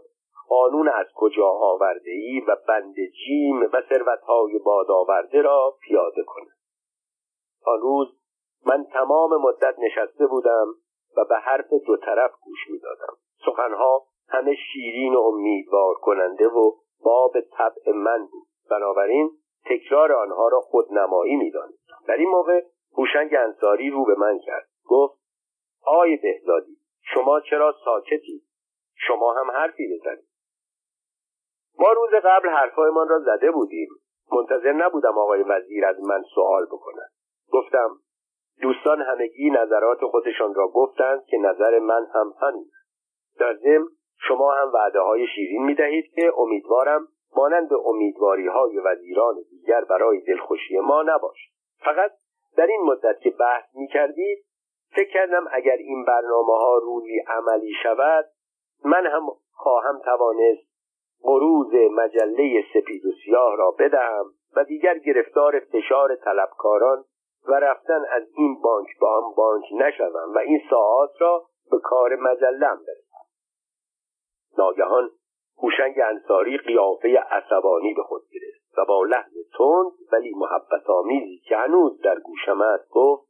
قانون 0.49 0.89
از 0.89 1.05
کجا 1.15 1.47
آورده 1.47 2.11
ای 2.11 2.41
و 2.47 2.55
بند 2.67 2.95
جیم 3.25 3.61
و 3.61 3.81
ثروت 3.89 4.21
های 4.21 4.59
باد 4.65 4.91
آورده 4.91 5.41
را 5.41 5.73
پیاده 5.81 6.23
کند. 6.23 6.57
آن 7.65 7.79
روز 7.79 8.07
من 8.65 8.85
تمام 8.93 9.41
مدت 9.41 9.75
نشسته 9.79 10.27
بودم 10.27 10.67
و 11.17 11.25
به 11.25 11.35
حرف 11.35 11.73
دو 11.87 11.97
طرف 11.97 12.31
گوش 12.41 12.69
می 12.69 12.79
دادم 12.79 13.13
سخنها 13.45 14.03
همه 14.29 14.55
شیرین 14.55 15.15
و 15.15 15.19
امیدوار 15.19 15.95
کننده 15.95 16.47
و 16.47 16.71
باب 17.03 17.33
طبع 17.41 17.91
من 17.91 18.25
بود. 18.31 18.47
بنابراین 18.69 19.31
تکرار 19.65 20.13
آنها 20.13 20.47
را 20.47 20.61
خودنمایی 20.61 21.35
می‌دانستم. 21.35 21.95
در 22.07 22.17
این 22.17 22.29
موقع 22.29 22.61
هوشنگ 22.97 23.35
انصاری 23.35 23.89
رو 23.89 24.05
به 24.05 24.15
من 24.15 24.39
کرد. 24.45 24.69
گفت 24.85 25.19
آی 25.85 26.17
بهزادی 26.17 26.77
شما 27.13 27.39
چرا 27.39 27.75
ساکتی؟ 27.85 28.41
شما 28.95 29.33
هم 29.33 29.51
حرفی 29.51 29.87
بزنید 29.95 30.29
ما 31.79 31.91
روز 31.91 32.09
قبل 32.23 32.49
حرفهایمان 32.49 33.07
را 33.07 33.19
زده 33.19 33.51
بودیم. 33.51 33.89
منتظر 34.31 34.71
نبودم 34.71 35.17
آقای 35.17 35.43
وزیر 35.43 35.85
از 35.85 35.99
من 35.99 36.23
سوال 36.35 36.65
بکنند 36.65 37.11
گفتم 37.51 37.89
دوستان 38.61 39.01
همگی 39.01 39.49
نظرات 39.49 40.05
خودشان 40.05 40.53
را 40.53 40.67
گفتند 40.67 41.25
که 41.25 41.37
نظر 41.37 41.79
من 41.79 42.05
هم 42.13 42.33
همین 42.41 42.65
در 43.39 43.55
ضمن 43.55 43.87
شما 44.27 44.53
هم 44.53 44.71
وعده 44.73 44.99
های 44.99 45.27
شیرین 45.35 45.65
می 45.65 45.75
دهید 45.75 46.05
که 46.15 46.31
امیدوارم 46.37 47.07
مانند 47.35 47.69
امیدواری 47.85 48.47
های 48.47 48.79
وزیران 48.79 49.35
دیگر 49.49 49.83
برای 49.83 50.21
دلخوشی 50.21 50.79
ما 50.79 51.03
نباشد. 51.03 51.49
فقط 51.79 52.11
در 52.57 52.65
این 52.65 52.81
مدت 52.81 53.19
که 53.19 53.29
بحث 53.29 53.75
می 53.75 53.87
کردید 53.87 54.45
فکر 54.95 55.13
کردم 55.13 55.47
اگر 55.51 55.75
این 55.79 56.05
برنامه 56.05 56.53
ها 56.57 56.77
روزی 56.77 57.19
عملی 57.27 57.73
شود 57.83 58.25
من 58.85 59.05
هم 59.05 59.21
خواهم 59.51 59.99
توانست 60.05 60.69
قروز 61.21 61.73
مجله 61.73 62.63
سپید 62.73 63.05
و 63.05 63.11
سیاه 63.25 63.55
را 63.57 63.71
بدهم 63.71 64.25
و 64.55 64.63
دیگر 64.63 64.97
گرفتار 64.97 65.59
فشار 65.59 66.15
طلبکاران 66.15 67.05
و 67.47 67.53
رفتن 67.53 68.05
از 68.11 68.23
این 68.35 68.61
بانک 68.61 68.87
به 68.99 69.07
آن 69.07 69.33
بانک 69.37 69.65
نشوم 69.71 70.33
و 70.35 70.37
این 70.37 70.61
ساعات 70.69 71.11
را 71.19 71.45
به 71.71 71.77
کار 71.83 72.15
مجلم 72.15 72.77
برسم. 72.87 73.09
ناگهان 74.57 75.11
هوشنگ 75.63 75.95
انصاری 76.05 76.57
قیافه 76.57 77.19
عصبانی 77.31 77.93
به 77.93 78.03
خود 78.03 78.21
گرفت. 78.31 78.58
با 78.85 79.03
لحن 79.03 79.31
تند 79.57 79.91
ولی 80.11 80.33
محبت 80.35 80.89
آمیزی 80.89 81.41
که 81.45 81.57
هنوز 81.57 82.01
در 82.01 82.19
گوشم 82.19 82.61
است 82.61 82.89
گفت 82.89 83.29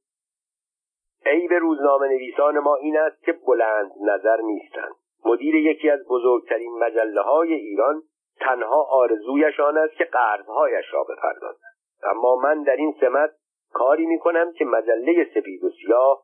به 1.23 1.59
روزنامه 1.59 2.07
نویسان 2.07 2.59
ما 2.59 2.75
این 2.75 2.97
است 2.97 3.23
که 3.23 3.31
بلند 3.31 3.91
نظر 4.01 4.41
نیستند. 4.41 4.95
مدیر 5.25 5.55
یکی 5.55 5.89
از 5.89 5.99
بزرگترین 6.09 6.79
مجله 6.79 7.21
های 7.21 7.53
ایران 7.53 8.01
تنها 8.39 8.87
آرزویش 8.89 9.59
آن 9.59 9.77
است 9.77 9.93
که 9.93 10.03
قرضهایش 10.03 10.85
را 10.93 11.03
بپردازد. 11.03 11.63
اما 12.03 12.35
من 12.35 12.63
در 12.63 12.75
این 12.75 12.95
سمت 13.01 13.31
کاری 13.73 14.05
می 14.05 14.19
کنم 14.19 14.53
که 14.53 14.65
مجله 14.65 15.27
سپید 15.35 15.63
و 15.63 15.69
سیاه 15.69 16.23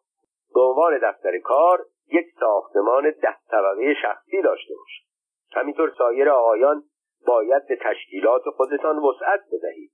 به 0.54 0.62
عنوان 0.62 0.98
دفتر 0.98 1.40
کار 1.40 1.86
یک 2.12 2.26
ساختمان 2.40 3.04
ده 3.04 3.36
طبقه 3.52 3.94
شخصی 4.02 4.42
داشته 4.42 4.74
باشد. 4.74 5.06
همینطور 5.54 5.92
سایر 5.98 6.30
آقایان 6.30 6.84
باید 7.28 7.68
به 7.68 7.76
تشکیلات 7.82 8.42
خودتان 8.50 8.98
وسعت 8.98 9.42
بدهید. 9.52 9.92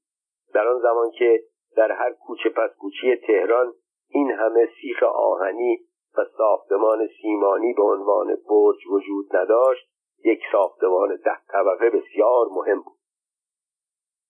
در 0.53 0.67
آن 0.67 0.79
زمان 0.79 1.11
که 1.11 1.43
در 1.75 1.91
هر 1.91 2.11
کوچه 2.11 2.49
پس 2.49 2.69
کوچی 2.79 3.15
تهران 3.15 3.73
این 4.09 4.31
همه 4.31 4.69
سیخ 4.81 5.03
آهنی 5.03 5.79
و 6.17 6.25
ساختمان 6.37 7.07
سیمانی 7.21 7.73
به 7.73 7.83
عنوان 7.83 8.27
برج 8.27 8.87
وجود 8.91 9.35
نداشت 9.35 9.91
یک 10.23 10.41
ساختمان 10.51 11.15
ده 11.25 11.37
طبقه 11.47 11.89
بسیار 11.89 12.45
مهم 12.51 12.81
بود. 12.81 12.97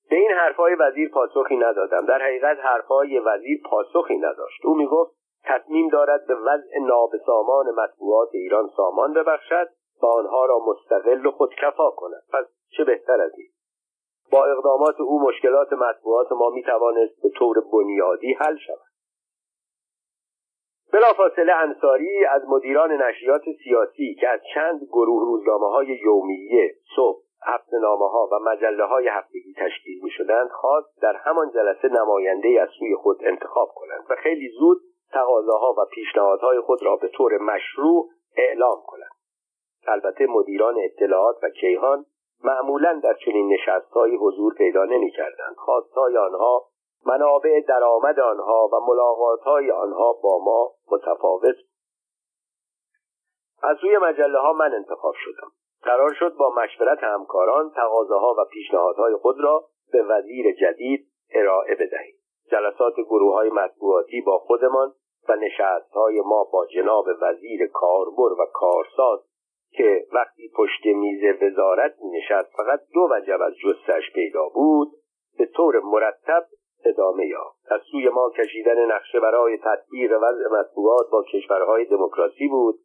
به 0.09 0.15
این 0.15 0.31
حرفهای 0.31 0.75
وزیر 0.75 1.09
پاسخی 1.09 1.55
ندادم. 1.55 2.05
در 2.05 2.21
حقیقت 2.21 2.57
حرفهای 2.59 3.19
وزیر 3.19 3.61
پاسخی 3.69 4.17
نداشت. 4.17 4.65
او 4.65 4.75
می‌گفت 4.75 5.11
تصمیم 5.43 5.89
دارد 5.89 6.27
به 6.27 6.35
وضع 6.35 6.79
نابسامان 6.81 7.65
مطبوعات 7.71 8.29
ایران 8.33 8.69
سامان 8.77 9.13
ببخشد 9.13 9.69
و 10.03 10.05
آنها 10.05 10.45
را 10.45 10.59
مستقل 10.59 11.25
و 11.25 11.31
خودکفا 11.31 11.91
کند. 11.91 12.23
پس 12.33 12.45
چه 12.77 12.83
بهتر 12.83 13.21
از 13.21 13.31
این؟ 13.37 13.49
با 14.31 14.45
اقدامات 14.45 14.99
او 14.99 15.21
مشکلات 15.21 15.73
مطبوعات 15.73 16.31
ما 16.31 16.49
می 16.49 16.63
توانست 16.63 17.21
به 17.23 17.29
طور 17.29 17.55
بنیادی 17.73 18.33
حل 18.33 18.57
شود. 18.57 18.91
بلافاصله 20.93 21.53
انصاری 21.53 22.25
از 22.25 22.41
مدیران 22.47 22.91
نشریات 22.91 23.41
سیاسی 23.63 24.15
که 24.19 24.29
از 24.29 24.39
چند 24.53 24.83
گروه 24.83 25.25
روزنامه 25.25 25.69
های 25.69 25.87
یومیه 25.87 26.75
صبح 26.95 27.21
نامه 27.73 28.09
ها 28.09 28.29
و 28.31 28.39
مجله 28.39 28.85
های 28.85 29.07
هفتگی 29.07 29.53
تشکیل 29.57 30.03
می 30.03 30.09
شدند 30.09 30.49
خواست 30.49 31.01
در 31.01 31.15
همان 31.15 31.51
جلسه 31.51 31.87
نماینده 31.87 32.61
از 32.61 32.69
سوی 32.79 32.95
خود 32.95 33.17
انتخاب 33.23 33.69
کنند 33.75 34.05
و 34.09 34.15
خیلی 34.15 34.49
زود 34.59 34.77
تقاضاها 35.11 35.75
و 35.77 35.85
پیشنهادهای 35.91 36.59
خود 36.59 36.83
را 36.83 36.95
به 36.95 37.07
طور 37.07 37.37
مشروع 37.37 38.09
اعلام 38.37 38.81
کنند. 38.87 39.11
البته 39.87 40.27
مدیران 40.27 40.75
اطلاعات 40.83 41.43
و 41.43 41.49
کیهان 41.49 42.05
معمولا 42.43 42.99
در 43.03 43.13
چنین 43.25 43.53
نشستهایی 43.53 44.15
حضور 44.15 44.53
پیدا 44.53 44.85
نمی‌کردند. 44.85 45.55
خواستهای 45.55 46.17
آنها 46.17 46.65
منابع 47.05 47.61
درآمد 47.67 48.19
آنها 48.19 48.69
و 48.73 48.79
ملاقاتهای 48.87 49.71
آنها 49.71 50.13
با 50.23 50.39
ما 50.39 50.71
متفاوت 50.91 51.55
از 53.63 53.77
روی 53.83 53.97
مجله 53.97 54.39
ها 54.39 54.53
من 54.53 54.73
انتخاب 54.73 55.13
شدم. 55.17 55.51
قرار 55.83 56.13
شد 56.13 56.35
با 56.35 56.53
مشورت 56.57 57.03
همکاران 57.03 57.71
تقاضاها 57.75 58.35
و 58.37 58.45
پیشنهادهای 58.51 59.15
خود 59.15 59.39
را 59.39 59.65
به 59.91 60.03
وزیر 60.03 60.55
جدید 60.55 61.07
ارائه 61.33 61.75
بدهیم. 61.75 62.15
جلسات 62.51 62.93
گروه 62.95 63.33
های 63.33 63.49
مطبوعاتی 63.49 64.21
با 64.21 64.39
خودمان 64.39 64.93
و 65.29 65.35
نشست 65.35 65.91
های 65.93 66.21
ما 66.21 66.43
با 66.43 66.65
جناب 66.65 67.05
وزیر 67.21 67.67
کاربر 67.67 68.33
و 68.39 68.45
کارساز 68.53 69.19
که 69.71 70.07
وقتی 70.13 70.51
پشت 70.55 70.85
میز 70.85 71.41
وزارت 71.41 71.95
نشست 72.13 72.51
فقط 72.57 72.79
دو 72.93 73.09
وجب 73.11 73.41
از 73.41 73.53
جستش 73.53 74.13
پیدا 74.13 74.49
بود 74.53 74.91
به 75.37 75.45
طور 75.45 75.79
مرتب 75.83 76.45
ادامه 76.85 77.25
یافت. 77.25 77.71
از 77.71 77.81
سوی 77.91 78.09
ما 78.09 78.29
کشیدن 78.29 78.85
نقشه 78.91 79.19
برای 79.19 79.57
تطبیق 79.57 80.11
وضع 80.11 80.59
مطبوعات 80.59 81.09
با 81.11 81.23
کشورهای 81.33 81.85
دموکراسی 81.85 82.47
بود. 82.47 82.75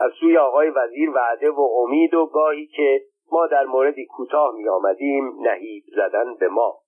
از 0.00 0.12
سوی 0.20 0.38
آقای 0.38 0.70
وزیر 0.70 1.10
وعده 1.10 1.50
و 1.50 1.60
امید 1.60 2.14
و 2.14 2.26
گاهی 2.26 2.66
که 2.66 3.00
ما 3.32 3.46
در 3.46 3.64
موردی 3.64 4.06
کوتاه 4.06 4.54
می 4.56 4.68
آمدیم 4.68 5.32
نهیب 5.40 5.84
زدن 5.96 6.34
به 6.34 6.48
ما. 6.48 6.78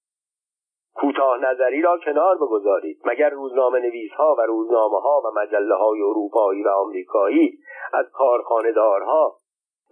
کوتاه 0.94 1.38
نظری 1.38 1.82
را 1.82 1.98
کنار 2.04 2.36
بگذارید. 2.36 3.00
مگر 3.04 3.30
روزنامه 3.30 3.80
نویس 3.80 4.12
ها 4.12 4.36
و 4.38 4.42
روزنامه 4.42 5.00
ها 5.00 5.22
و 5.24 5.40
مجله 5.40 5.74
های 5.74 6.02
اروپایی 6.02 6.62
و 6.62 6.68
آمریکایی 6.68 7.59
از 7.92 8.06
کارخانهدارها 8.12 9.36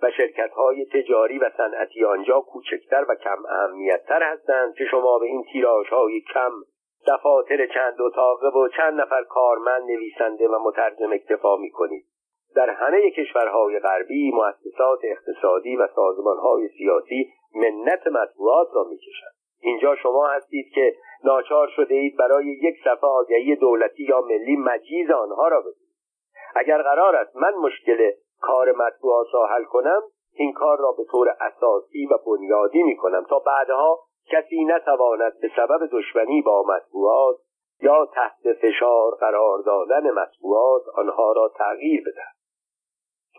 و 0.02 0.10
شرکت 0.10 0.50
های 0.50 0.86
تجاری 0.86 1.38
و 1.38 1.50
صنعتی 1.56 2.04
آنجا 2.04 2.40
کوچکتر 2.40 3.06
و 3.08 3.14
کم 3.14 3.46
اهمیتتر 3.48 4.22
هستند 4.22 4.74
که 4.74 4.84
شما 4.90 5.18
به 5.18 5.26
این 5.26 5.44
تیراژ 5.52 5.88
های 5.88 6.20
کم 6.34 6.52
دفاتر 7.08 7.66
چند 7.66 8.00
اتاقه 8.00 8.48
و 8.48 8.68
چند 8.68 9.00
نفر 9.00 9.22
کارمند 9.22 9.82
نویسنده 9.82 10.48
و 10.48 10.58
مترجم 10.64 11.12
اکتفا 11.12 11.56
می 11.56 11.70
کنید 11.70 12.04
در 12.56 12.70
همه 12.70 13.10
کشورهای 13.10 13.78
غربی 13.78 14.32
مؤسسات 14.32 14.98
اقتصادی 15.04 15.76
و 15.76 15.88
سازمانهای 15.94 16.68
سیاسی 16.68 17.32
منت 17.54 18.06
مطبوعات 18.06 18.68
را 18.74 18.84
می‌کشند. 18.84 19.32
اینجا 19.60 19.96
شما 19.96 20.28
هستید 20.28 20.66
که 20.74 20.94
ناچار 21.24 21.68
شده 21.76 21.94
اید 21.94 22.16
برای 22.16 22.46
یک 22.46 22.74
صفحه 22.84 23.08
آگهی 23.08 23.56
دولتی 23.56 24.02
یا 24.02 24.20
ملی 24.20 24.56
مجیز 24.56 25.10
آنها 25.10 25.48
را 25.48 25.60
ببینید. 25.60 25.96
اگر 26.54 26.82
قرار 26.82 27.16
است 27.16 27.36
من 27.36 27.54
مشکل 27.54 28.10
کار 28.40 28.72
مطبوعات 28.72 29.26
را 29.32 29.46
حل 29.46 29.64
کنم 29.64 30.02
این 30.34 30.52
کار 30.52 30.78
را 30.78 30.92
به 30.92 31.04
طور 31.10 31.28
اساسی 31.40 32.06
و 32.06 32.18
بنیادی 32.26 32.82
می 32.82 32.96
کنم 32.96 33.24
تا 33.30 33.38
بعدها 33.38 34.00
کسی 34.30 34.64
نتواند 34.64 35.40
به 35.40 35.50
سبب 35.56 35.88
دشمنی 35.92 36.42
با 36.42 36.64
مطبوعات 36.68 37.36
یا 37.82 38.06
تحت 38.14 38.52
فشار 38.52 39.14
قرار 39.20 39.62
دادن 39.62 40.10
مطبوعات 40.10 40.82
آنها 40.94 41.32
را 41.32 41.52
تغییر 41.58 42.00
بدهد. 42.00 42.36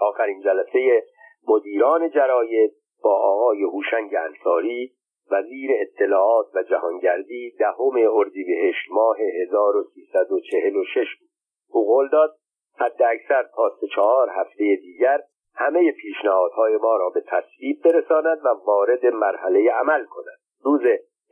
آخرین 0.02 0.42
جلسه 0.42 1.04
مدیران 1.48 2.10
جراید 2.10 2.72
با 3.04 3.14
آقای 3.14 3.64
هوشنگ 3.64 4.16
انصاری 4.16 4.94
وزیر 5.32 5.72
اطلاعات 5.74 6.46
و 6.56 6.64
جهانگردی 6.64 7.56
دهم 7.60 7.94
اردیبهشت 8.14 8.92
ماه 8.92 9.18
1346 9.20 11.08
بود. 11.20 11.30
او 11.70 11.86
قول 11.86 12.10
داد 12.10 12.38
حد 12.80 13.04
اکثر 13.04 13.44
تا 13.56 13.76
سه 13.82 13.88
چهار 13.96 14.30
هفته 14.30 14.76
دیگر 14.76 15.22
همه 15.56 15.92
پیشنهادهای 15.92 16.78
ما 16.78 16.98
را 16.98 17.10
به 17.10 17.22
تصویب 17.28 17.82
برساند 17.84 18.46
و 18.46 18.48
وارد 18.66 19.06
مرحله 19.06 19.72
عمل 19.72 20.06
کند 20.06 20.40
روز 20.64 20.82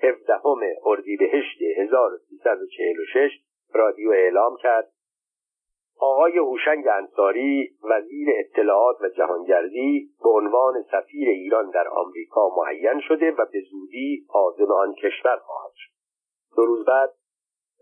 هفدهم 0.04 0.60
اردیبهشت 0.86 1.62
1346 1.78 3.32
رادیو 3.74 4.12
اعلام 4.12 4.58
کرد. 4.58 4.92
آقای 6.00 6.38
هوشنگ 6.38 6.88
انصاری 6.88 7.70
وزیر 7.84 8.28
اطلاعات 8.40 9.02
و 9.02 9.10
جهانگردی 9.10 10.10
به 10.24 10.30
عنوان 10.30 10.84
سفیر 10.92 11.30
ایران 11.30 11.70
در 11.70 11.88
آمریکا 11.88 12.50
معین 12.58 13.00
شده 13.00 13.32
و 13.32 13.46
به 13.54 13.62
زودی 13.72 14.26
عازم 14.30 14.72
آن 14.72 14.94
کشور 14.94 15.38
خواهد 15.38 15.72
شد. 15.76 15.92
دو 16.56 16.66
روز 16.66 16.86
بعد 16.86 17.10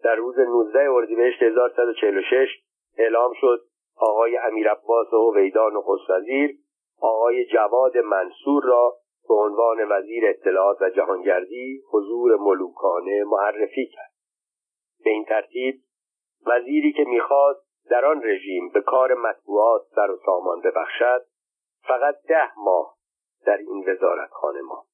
در 0.03 0.15
روز 0.15 0.39
19 0.39 0.91
اردیبهشت 0.91 1.43
1146 1.43 2.47
اعلام 2.97 3.33
شد 3.41 3.61
آقای 3.97 4.37
امیر 4.37 4.69
عباس 4.71 5.13
و 5.13 5.33
نخست 5.73 6.09
وزیر 6.09 6.57
آقای 7.01 7.45
جواد 7.45 7.97
منصور 7.97 8.63
را 8.63 8.97
به 9.27 9.33
عنوان 9.33 9.91
وزیر 9.91 10.23
اطلاعات 10.29 10.81
و 10.81 10.89
جهانگردی 10.89 11.83
حضور 11.91 12.37
ملوکانه 12.37 13.23
معرفی 13.23 13.85
کرد. 13.85 14.11
به 15.03 15.09
این 15.09 15.25
ترتیب 15.25 15.81
وزیری 16.45 16.93
که 16.93 17.03
می‌خواست 17.03 17.63
در 17.89 18.05
آن 18.05 18.23
رژیم 18.23 18.69
به 18.69 18.81
کار 18.81 19.13
مطبوعات 19.13 19.81
سر 19.95 20.11
و 20.11 20.17
سامان 20.25 20.61
ببخشد 20.61 21.25
فقط 21.87 22.15
ده 22.27 22.59
ماه 22.59 22.97
در 23.45 23.57
این 23.57 23.83
وزارتخانه 23.89 24.61
ما 24.61 24.85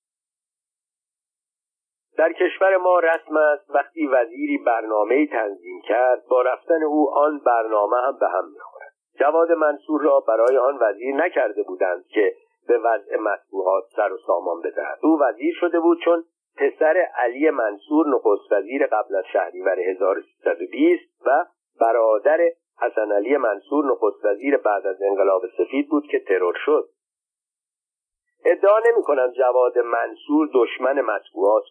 در 2.18 2.34
کشور 2.34 2.78
ما 2.78 3.00
رسم 3.00 3.38
است 3.38 3.70
وقتی 3.70 4.08
وزیری 4.08 4.58
برنامه 4.58 5.28
تنظیم 5.28 5.82
کرد 5.82 6.24
با 6.30 6.42
رفتن 6.42 6.84
او 6.84 7.10
آن 7.14 7.40
برنامه 7.46 7.98
هم 7.98 8.18
به 8.20 8.28
هم 8.28 8.52
می‌خورد. 8.54 8.94
جواد 9.20 9.52
منصور 9.52 10.02
را 10.02 10.20
برای 10.20 10.58
آن 10.58 10.78
وزیر 10.82 11.16
نکرده 11.16 11.64
بودند 11.64 12.06
که 12.08 12.36
به 12.68 12.78
وضع 12.78 13.18
مطبوعات 13.18 13.84
سر 13.96 14.14
و 14.14 14.18
سامان 14.28 14.62
بدهد. 14.62 15.00
او 15.02 15.20
وزیر 15.22 15.54
شده 15.60 15.80
بود 15.80 16.00
چون 16.06 16.24
پسر 16.58 17.08
علی 17.16 17.50
منصور 17.50 18.08
نخست 18.08 18.52
وزیر 18.52 18.88
قبل 18.88 19.16
از 19.16 19.24
شهریور 19.34 19.80
1320 19.80 21.04
و 21.26 21.46
برادر 21.82 22.40
حسن 22.82 23.12
علی 23.12 23.38
منصور 23.38 23.86
نخست 23.86 24.26
وزیر 24.26 24.58
بعد 24.58 24.88
از 24.88 25.02
انقلاب 25.02 25.42
سفید 25.58 25.90
بود 25.90 26.08
که 26.12 26.20
ترور 26.20 26.56
شد. 26.66 26.90
ادعا 28.46 28.80
نمی 28.80 29.04
کنم 29.04 29.32
جواد 29.32 29.80
منصور 29.80 30.50
دشمن 30.54 31.02
مطبوعات 31.02 31.64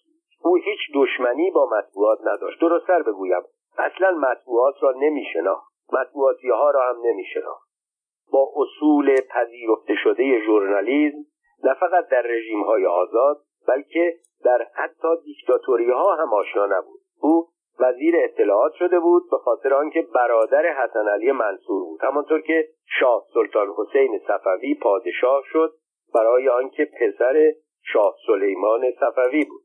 او 0.43 0.57
هیچ 0.57 0.80
دشمنی 0.95 1.51
با 1.51 1.68
مطبوعات 1.78 2.18
نداشت. 2.24 2.61
درستتر 2.61 3.03
بگویم. 3.03 3.43
اصلا 3.78 4.11
مطبوعات 4.11 4.74
را 4.80 4.93
نمی 4.93 5.24
شناخت 5.32 5.68
مطبوعاتی 5.93 6.49
ها 6.49 6.70
را 6.70 6.89
هم 6.89 6.97
نمی 7.05 7.24
شناخت 7.24 7.68
با 8.32 8.53
اصول 8.57 9.16
پذیرفته 9.20 9.95
شده 10.05 10.41
ژورنالیزم 10.47 11.18
نه 11.64 11.74
فقط 11.74 12.09
در 12.09 12.22
رژیم 12.22 12.62
های 12.62 12.86
آزاد 12.86 13.41
بلکه 13.68 14.14
در 14.45 14.66
حتی 14.74 15.09
دیکتاتوری 15.24 15.91
ها 15.91 16.14
هم 16.14 16.34
آشنا 16.34 16.66
نبود. 16.66 17.01
او 17.20 17.49
وزیر 17.80 18.14
اطلاعات 18.16 18.72
شده 18.72 19.01
بود 19.01 19.22
به 19.30 19.39
خاطر 19.39 19.74
آنکه 19.74 20.03
برادر 20.14 20.66
حسن 20.66 21.09
علی 21.09 21.32
منصور 21.32 21.84
بود. 21.84 22.01
همانطور 22.03 22.41
که 22.41 22.68
شاه 23.01 23.24
سلطان 23.34 23.68
حسین 23.76 24.20
صفوی 24.28 24.74
پادشاه 24.74 25.43
شد 25.47 25.72
برای 26.14 26.49
آنکه 26.49 26.84
پسر 26.84 27.53
شاه 27.93 28.14
سلیمان 28.26 28.91
صفوی 29.01 29.45
بود. 29.45 29.62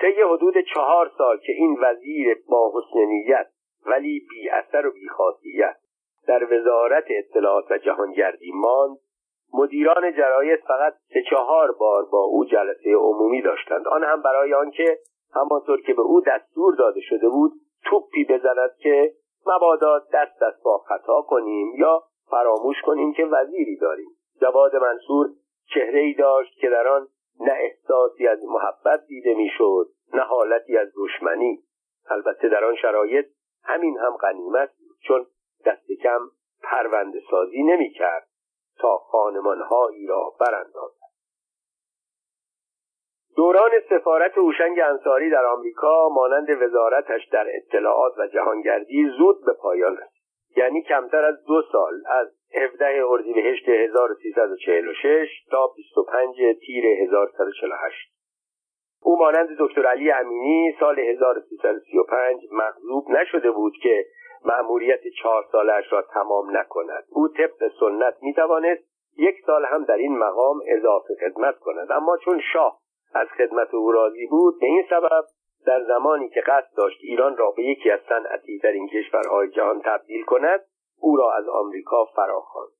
طی 0.00 0.22
حدود 0.22 0.54
چهار 0.74 1.10
سال 1.18 1.38
که 1.38 1.52
این 1.52 1.76
وزیر 1.82 2.36
با 2.48 2.72
حسن 2.74 3.44
ولی 3.86 4.26
بی 4.30 4.50
اثر 4.50 4.86
و 4.86 4.90
بی 4.90 5.08
خاصیت 5.08 5.76
در 6.26 6.54
وزارت 6.54 7.04
اطلاعات 7.10 7.70
و 7.70 7.78
جهانگردی 7.78 8.52
ماند 8.54 8.98
مدیران 9.54 10.16
جراید 10.16 10.60
فقط 10.60 10.94
سه 11.12 11.22
چهار 11.30 11.72
بار 11.72 12.04
با 12.12 12.22
او 12.22 12.44
جلسه 12.44 12.94
عمومی 12.96 13.42
داشتند. 13.42 13.88
آن 13.88 14.04
هم 14.04 14.22
برای 14.22 14.54
آنکه 14.54 14.98
همانطور 15.34 15.80
که 15.80 15.94
به 15.94 16.02
او 16.02 16.20
دستور 16.20 16.74
داده 16.74 17.00
شده 17.00 17.28
بود 17.28 17.52
توپی 17.84 18.24
بزند 18.24 18.70
که 18.78 19.12
مبادا 19.46 19.98
دست 19.98 20.42
از 20.42 20.54
با 20.64 20.78
خطا 20.78 21.22
کنیم 21.22 21.72
یا 21.78 22.02
فراموش 22.30 22.76
کنیم 22.84 23.12
که 23.12 23.24
وزیری 23.24 23.76
داریم. 23.76 24.08
جواد 24.40 24.76
منصور 24.76 25.26
چهره 25.74 26.00
ای 26.00 26.14
داشت 26.14 26.58
که 26.60 26.68
در 26.68 26.88
آن 26.88 27.06
نه 27.40 27.52
احساسی 27.52 28.26
از 28.26 28.44
محبت 28.44 29.06
دیده 29.06 29.34
می‌شد 29.34 29.88
نه 30.14 30.22
حالتی 30.22 30.76
از 30.76 30.88
دشمنی. 30.96 31.62
البته 32.10 32.48
در 32.48 32.64
آن 32.64 32.76
شرایط 32.76 33.26
همین 33.64 33.98
هم 33.98 34.16
غنیمت 34.16 34.70
بود 34.78 34.96
چون 35.00 35.26
دست 35.66 35.92
کم 36.02 36.20
پرونده 36.62 37.22
سازی 37.30 37.62
نمی 37.62 37.90
کرد 37.90 38.28
تا 38.78 38.96
خانمانهایی 38.96 40.06
را 40.06 40.32
براندازد. 40.40 41.00
دوران 43.36 43.70
سفارت 43.90 44.38
هوشنگ 44.38 44.80
انصاری 44.80 45.30
در 45.30 45.44
آمریکا 45.44 46.08
مانند 46.08 46.62
وزارتش 46.62 47.28
در 47.32 47.46
اطلاعات 47.56 48.18
و 48.18 48.26
جهانگردی 48.26 49.10
زود 49.18 49.44
به 49.44 49.52
پایان 49.52 49.96
رسید. 49.96 50.19
یعنی 50.56 50.82
کمتر 50.82 51.24
از 51.24 51.44
دو 51.44 51.62
سال 51.72 51.94
از 52.06 52.28
17 52.54 53.04
اردیبهشت 53.08 53.68
1346 53.68 55.28
تا 55.50 55.66
25 55.76 56.36
تیر 56.66 56.86
1148 56.86 58.10
او 59.02 59.18
مانند 59.18 59.48
دکتر 59.58 59.86
علی 59.86 60.10
امینی 60.10 60.76
سال 60.80 60.98
1335 60.98 62.42
مغلوب 62.52 63.10
نشده 63.10 63.50
بود 63.50 63.72
که 63.82 64.06
مأموریت 64.44 65.00
چهار 65.22 65.44
سالش 65.52 65.92
را 65.92 66.02
تمام 66.02 66.56
نکند. 66.56 67.04
او 67.08 67.28
طبق 67.28 67.70
سنت 67.80 68.14
می‌توانست 68.22 68.82
یک 69.18 69.36
سال 69.46 69.64
هم 69.64 69.84
در 69.84 69.94
این 69.94 70.18
مقام 70.18 70.60
اضافه 70.66 71.14
خدمت 71.20 71.58
کند. 71.58 71.92
اما 71.92 72.16
چون 72.16 72.40
شاه 72.52 72.78
از 73.14 73.28
خدمت 73.28 73.74
او 73.74 73.92
راضی 73.92 74.26
بود 74.26 74.60
به 74.60 74.66
این 74.66 74.84
سبب 74.90 75.24
در 75.66 75.82
زمانی 75.84 76.28
که 76.28 76.40
قصد 76.40 76.76
داشت 76.76 76.98
ایران 77.02 77.36
را 77.36 77.50
به 77.50 77.62
یکی 77.62 77.90
از 77.90 78.00
صنعتی 78.08 78.58
در 78.58 78.72
این 78.72 78.88
کشورهای 78.88 79.48
جهان 79.48 79.82
تبدیل 79.84 80.24
کند 80.24 80.60
او 81.00 81.16
را 81.16 81.32
از 81.32 81.48
آمریکا 81.48 82.04
فراخواند. 82.04 82.70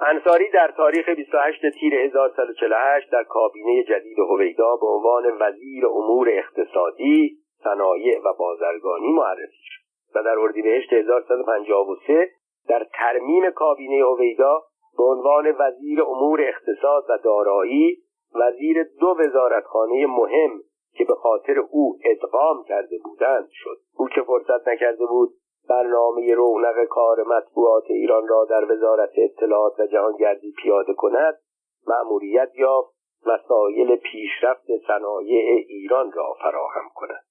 انصاری 0.00 0.50
در 0.50 0.74
تاریخ 0.76 1.08
28 1.08 1.60
تیر 1.80 1.94
1148 1.94 3.12
در 3.12 3.24
کابینه 3.24 3.84
جدید 3.84 4.18
هویدا 4.18 4.76
به 4.76 4.86
عنوان 4.86 5.36
وزیر 5.40 5.86
امور 5.86 6.28
اقتصادی، 6.30 7.38
صنایع 7.64 8.18
و 8.24 8.32
بازرگانی 8.38 9.12
معرفی 9.12 9.62
شد 9.62 9.78
و 10.14 10.22
در 10.22 10.38
اردیبهشت 10.38 10.92
1153 10.92 12.30
در 12.68 12.86
ترمیم 12.92 13.50
کابینه 13.50 14.04
هویدا 14.04 14.62
به 14.98 15.04
عنوان 15.04 15.56
وزیر 15.58 16.02
امور 16.02 16.40
اقتصاد 16.42 17.04
و 17.08 17.18
دارایی 17.24 17.96
وزیر 18.34 18.82
دو 19.00 19.16
وزارتخانه 19.18 20.06
مهم 20.06 20.60
که 20.98 21.04
به 21.04 21.14
خاطر 21.14 21.58
او 21.70 21.98
ادغام 22.04 22.64
کرده 22.64 22.98
بودند 23.04 23.48
شد. 23.52 23.78
او 23.96 24.08
که 24.08 24.22
فرصت 24.22 24.68
نکرده 24.68 25.06
بود 25.06 25.30
برنامه 25.68 26.34
رونق 26.34 26.84
کار 26.84 27.22
مطبوعات 27.22 27.84
ایران 27.90 28.28
را 28.28 28.44
در 28.50 28.72
وزارت 28.72 29.10
اطلاعات 29.16 29.80
و 29.80 29.86
جهانگردی 29.86 30.52
پیاده 30.62 30.94
کند 30.94 31.38
مأموریت 31.86 32.50
یافت 32.54 32.94
وسایل 33.26 33.96
پیشرفت 33.96 34.66
صنایع 34.86 35.66
ایران 35.68 36.12
را 36.12 36.34
فراهم 36.42 36.90
کند. 36.94 37.24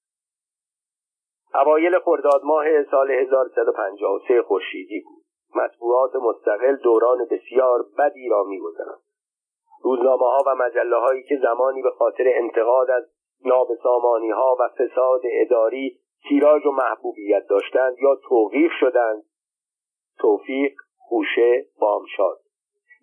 اوایل 1.55 1.99
خرداد 1.99 2.41
ماه 2.43 2.83
سال 2.83 3.11
1153 3.11 4.41
خورشیدی 4.41 4.99
بود. 4.99 5.23
مطبوعات 5.55 6.15
مستقل 6.15 6.75
دوران 6.75 7.27
بسیار 7.31 7.85
بدی 7.97 8.29
را 8.29 8.43
میگذرند 8.43 9.01
روزنامه 9.83 10.25
ها 10.25 10.43
و 10.47 10.55
مجله 10.55 10.95
هایی 10.95 11.23
که 11.23 11.39
زمانی 11.41 11.81
به 11.81 11.89
خاطر 11.89 12.23
انتقاد 12.27 12.91
از 12.91 13.03
نابسامانی 13.45 14.29
ها 14.29 14.57
و 14.59 14.69
فساد 14.77 15.21
اداری 15.23 15.99
تیراژ 16.29 16.65
و 16.65 16.71
محبوبیت 16.71 17.47
داشتند 17.47 17.95
یا 18.01 18.15
توقیف 18.29 18.71
شدند؟ 18.79 19.23
توفیق 20.19 20.73
خوشه 20.97 21.65
بامشاد. 21.79 22.39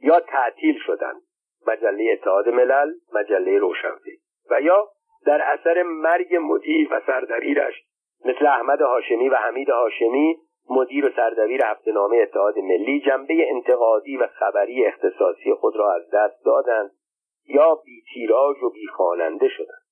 یا 0.03 0.21
تعطیل 0.21 0.79
شدند. 0.87 1.23
مجله 1.67 2.13
اتحاد 2.13 2.49
ملل 2.49 2.93
مجله 3.13 3.59
روشنفکر. 3.59 4.19
و 4.51 4.61
یا 4.61 4.89
در 5.27 5.43
اثر 5.43 5.83
مرگ 5.83 6.37
مدیر 6.41 6.89
و 6.91 7.01
سردبیرش 7.07 7.85
مثل 8.25 8.47
احمد 8.47 8.81
هاشمی 8.81 9.29
و 9.29 9.35
حمید 9.35 9.71
هاشمی 9.71 10.39
مدیر 10.71 11.07
و 11.07 11.11
سردبیر 11.17 11.65
هفتهنامه 11.65 12.17
اتحاد 12.17 12.59
ملی 12.59 13.01
جنبه 13.01 13.51
انتقادی 13.51 14.17
و 14.17 14.27
خبری 14.27 14.87
اختصاصی 14.87 15.55
خود 15.55 15.77
را 15.77 15.95
از 15.95 16.11
دست 16.13 16.45
دادند 16.45 16.91
یا 17.49 17.75
بی 17.75 18.03
تیراژ 18.15 18.63
و 18.63 18.71
بی 18.71 18.87
خواننده 18.87 19.49
شدند. 19.49 19.84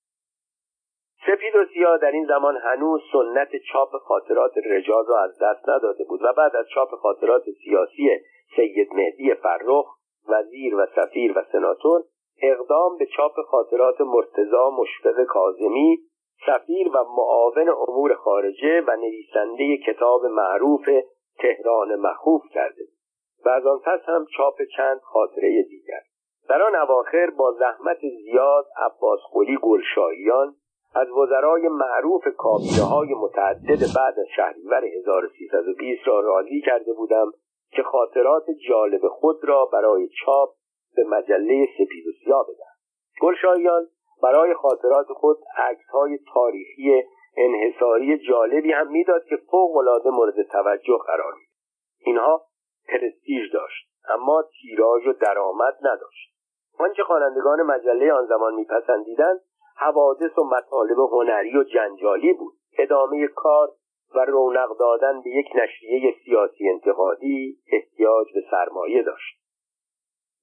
سپید 1.27 1.57
و 1.57 1.65
سیاه 1.75 1.99
در 1.99 2.11
این 2.11 2.27
زمان 2.27 2.57
هنوز 2.57 3.01
سنت 3.13 3.49
چاپ 3.73 3.97
خاطرات 3.97 4.53
رجال 4.57 5.07
را 5.07 5.23
از 5.23 5.39
دست 5.39 5.69
نداده 5.69 6.05
بود 6.05 6.23
و 6.23 6.33
بعد 6.37 6.57
از 6.57 6.67
چاپ 6.75 6.91
خاطرات 6.91 7.43
سیاسی 7.65 8.11
سید 8.57 8.95
مهدی 8.95 9.35
فرخ 9.35 9.87
وزیر 10.29 10.75
و 10.75 10.87
سفیر 10.97 11.39
و 11.39 11.43
سناتور 11.53 12.03
اقدام 12.43 12.99
به 12.99 13.07
چاپ 13.07 13.41
خاطرات 13.41 14.01
مرتزا 14.01 14.71
مشفق 14.71 15.25
کازمی 15.25 15.99
سفیر 16.47 16.89
و 16.89 17.05
معاون 17.05 17.69
امور 17.89 18.15
خارجه 18.15 18.81
و 18.81 18.97
نویسنده 18.97 19.77
کتاب 19.77 20.27
معروف 20.27 20.89
تهران 21.39 21.97
مخوف 21.97 22.43
کرده 22.51 22.85
و 23.45 23.49
از 23.49 23.67
آن 23.67 23.79
پس 23.79 24.01
هم 24.09 24.27
چاپ 24.37 24.63
چند 24.77 25.01
خاطره 25.01 25.63
دیگر. 25.63 26.01
در 26.49 26.63
آن 26.63 26.77
اواخر 26.77 27.31
با 27.31 27.53
زحمت 27.53 27.99
زیاد 28.01 28.67
عباس 28.77 29.21
قلی 29.33 29.59
از 30.95 31.11
وزرای 31.11 31.69
معروف 31.69 32.23
کابینه 32.37 32.83
های 32.91 33.15
متعدد 33.15 33.81
بعد 33.97 34.19
از 34.19 34.27
شهریور 34.37 34.85
1320 34.85 36.09
را 36.09 36.21
راضی 36.21 36.61
کرده 36.61 36.93
بودم 36.93 37.33
که 37.71 37.83
خاطرات 37.83 38.45
جالب 38.69 39.09
خود 39.09 39.45
را 39.45 39.65
برای 39.73 40.09
چاپ 40.25 40.51
به 40.97 41.05
مجله 41.05 41.69
سپید 41.75 42.07
و 42.07 42.11
سیاه 42.25 42.47
بدهم. 42.47 42.77
گلشاییان 43.23 43.87
برای 44.23 44.55
خاطرات 44.55 45.07
خود 45.07 45.39
عکس 45.57 45.87
های 45.93 46.19
تاریخی 46.35 47.03
انحصاری 47.37 48.19
جالبی 48.19 48.73
هم 48.73 48.91
می‌داد 48.91 49.25
که 49.25 49.37
فوق 49.37 49.77
العاده 49.77 50.11
مورد 50.11 50.43
توجه 50.43 50.99
قرار 51.07 51.33
می 51.35 51.47
اینها 51.99 52.43
پرستیژ 52.89 53.53
داشت 53.53 53.89
اما 54.09 54.43
تیراژ 54.43 55.07
و 55.07 55.13
درآمد 55.13 55.75
نداشت. 55.83 56.33
آنچه 56.79 57.03
خوانندگان 57.03 57.63
مجله 57.63 58.13
آن 58.13 58.27
زمان 58.27 58.55
میپسندیدند 58.55 59.41
حوادث 59.77 60.39
و 60.39 60.45
مطالب 60.45 60.99
هنری 60.99 61.57
و 61.57 61.65
جنجالی 61.65 62.33
بود. 62.33 62.53
ادامه 62.79 63.27
کار 63.27 63.69
و 64.15 64.25
رونق 64.25 64.79
دادن 64.79 65.21
به 65.23 65.31
یک 65.31 65.47
نشریه 65.55 66.15
سیاسی 66.25 66.69
انتقادی 66.69 67.59
احتیاج 67.73 68.33
به 68.35 68.45
سرمایه 68.51 69.03
داشت. 69.03 69.43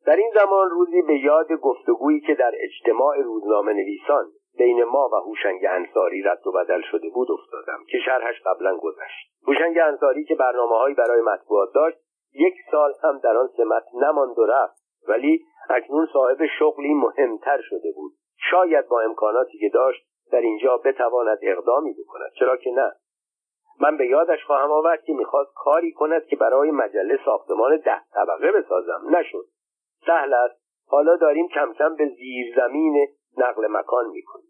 در 0.05 0.15
این 0.15 0.31
زمان 0.35 0.69
روزی 0.69 1.01
به 1.01 1.19
یاد 1.19 1.51
گفتگویی 1.51 2.19
که 2.19 2.35
در 2.35 2.51
اجتماع 2.55 3.21
روزنامه 3.21 3.73
نویسان 3.73 4.25
بین 4.57 4.83
ما 4.83 5.09
و 5.13 5.15
هوشنگ 5.15 5.65
انصاری 5.69 6.21
رد 6.21 6.47
و 6.47 6.51
بدل 6.51 6.81
شده 6.91 7.09
بود 7.09 7.31
افتادم 7.31 7.79
که 7.89 7.97
شرحش 8.05 8.41
قبلا 8.45 8.77
گذشت. 8.77 9.31
هوشنگ 9.47 9.77
انصاری 9.77 10.23
که 10.23 10.35
برنامه 10.35 10.93
برای 10.93 11.21
مطبوعات 11.21 11.73
داشت 11.73 11.97
یک 12.33 12.53
سال 12.71 12.93
هم 13.03 13.19
در 13.23 13.37
آن 13.37 13.49
سمت 13.57 13.83
نماند 13.93 14.39
و 14.39 14.45
رفت 14.45 14.83
ولی 15.07 15.41
اکنون 15.69 16.07
صاحب 16.13 16.45
شغلی 16.59 16.93
مهمتر 16.93 17.61
شده 17.61 17.91
بود. 17.95 18.11
شاید 18.51 18.87
با 18.87 19.01
امکاناتی 19.01 19.57
که 19.57 19.69
داشت 19.69 20.05
در 20.31 20.39
اینجا 20.39 20.77
بتواند 20.77 21.39
اقدامی 21.41 21.93
بکند. 21.93 22.31
چرا 22.39 22.57
که 22.57 22.71
نه. 22.71 22.91
من 23.81 23.97
به 23.97 24.07
یادش 24.07 24.43
خواهم 24.45 24.71
آورد 24.71 25.03
که 25.03 25.13
می‌خواست 25.13 25.51
کاری 25.55 25.91
کند 25.91 26.25
که 26.25 26.35
برای 26.35 26.71
مجله 26.71 27.19
ساختمان 27.25 27.77
ده 27.77 28.01
طبقه 28.13 28.51
بسازم. 28.51 29.01
نشد. 29.09 29.45
سهل 30.05 30.33
است. 30.33 30.61
حالا 30.87 31.15
داریم 31.15 31.47
کم 31.47 31.73
کم 31.73 31.95
به 31.95 32.07
زیرزمین 32.07 33.07
نقل 33.37 33.67
مکان 33.67 34.09
می‌کنیم. 34.09 34.49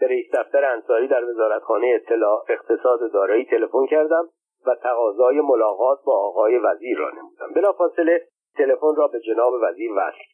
به 0.00 0.06
رئیس 0.06 0.34
دفتر 0.34 0.64
انصاری 0.64 1.08
در 1.08 1.24
وزارتخانه 1.24 1.86
اطلاع 1.94 2.44
اقتصاد 2.48 3.12
دارایی 3.12 3.44
تلفن 3.44 3.86
کردم 3.90 4.28
و 4.66 4.74
تقاضای 4.74 5.40
ملاقات 5.40 5.98
با 6.04 6.12
آقای 6.12 6.58
وزیر 6.58 6.98
را 6.98 7.10
نمودم. 7.10 7.52
بلافاصله 7.54 8.28
تلفن 8.56 8.96
را 8.96 9.08
به 9.08 9.20
جناب 9.20 9.52
وزیر 9.62 9.92
وصل 9.92 10.24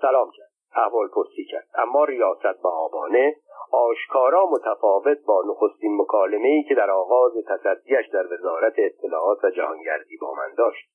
سلام 0.00 0.30
کرد. 0.36 0.55
احوال 0.76 1.08
پرسی 1.08 1.44
کرد. 1.44 1.68
اما 1.74 2.04
ریاست 2.04 2.64
و 2.64 2.68
آبانه 2.68 3.36
آشکارا 3.72 4.46
متفاوت 4.50 5.18
با 5.26 5.42
نخستین 5.46 6.00
مکالمه 6.00 6.48
ای 6.48 6.62
که 6.68 6.74
در 6.74 6.90
آغاز 6.90 7.32
تصدیش 7.48 8.08
در 8.12 8.34
وزارت 8.34 8.74
اطلاعات 8.78 9.44
و 9.44 9.50
جهانگردی 9.50 10.16
با 10.20 10.34
من 10.34 10.54
داشت. 10.58 10.90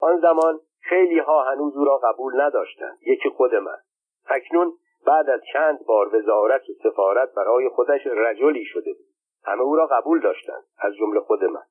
آن 0.00 0.20
زمان 0.20 0.60
خیلی 0.80 1.18
ها 1.18 1.42
هنوز 1.42 1.76
او 1.76 1.84
را 1.84 1.98
قبول 1.98 2.40
نداشتند 2.40 2.98
یکی 3.06 3.28
خود 3.28 3.54
من. 3.54 3.78
اکنون 4.26 4.72
بعد 5.06 5.30
از 5.30 5.40
چند 5.52 5.86
بار 5.86 6.16
وزارت 6.16 6.62
و 6.70 6.72
سفارت 6.82 7.34
برای 7.34 7.68
خودش 7.68 8.06
رجلی 8.06 8.64
شده 8.64 8.92
بود. 8.92 9.06
همه 9.44 9.62
او 9.62 9.76
را 9.76 9.86
قبول 9.86 10.20
داشتند 10.20 10.64
از 10.78 10.94
جمله 10.94 11.20
خود 11.20 11.44
من. 11.44 11.62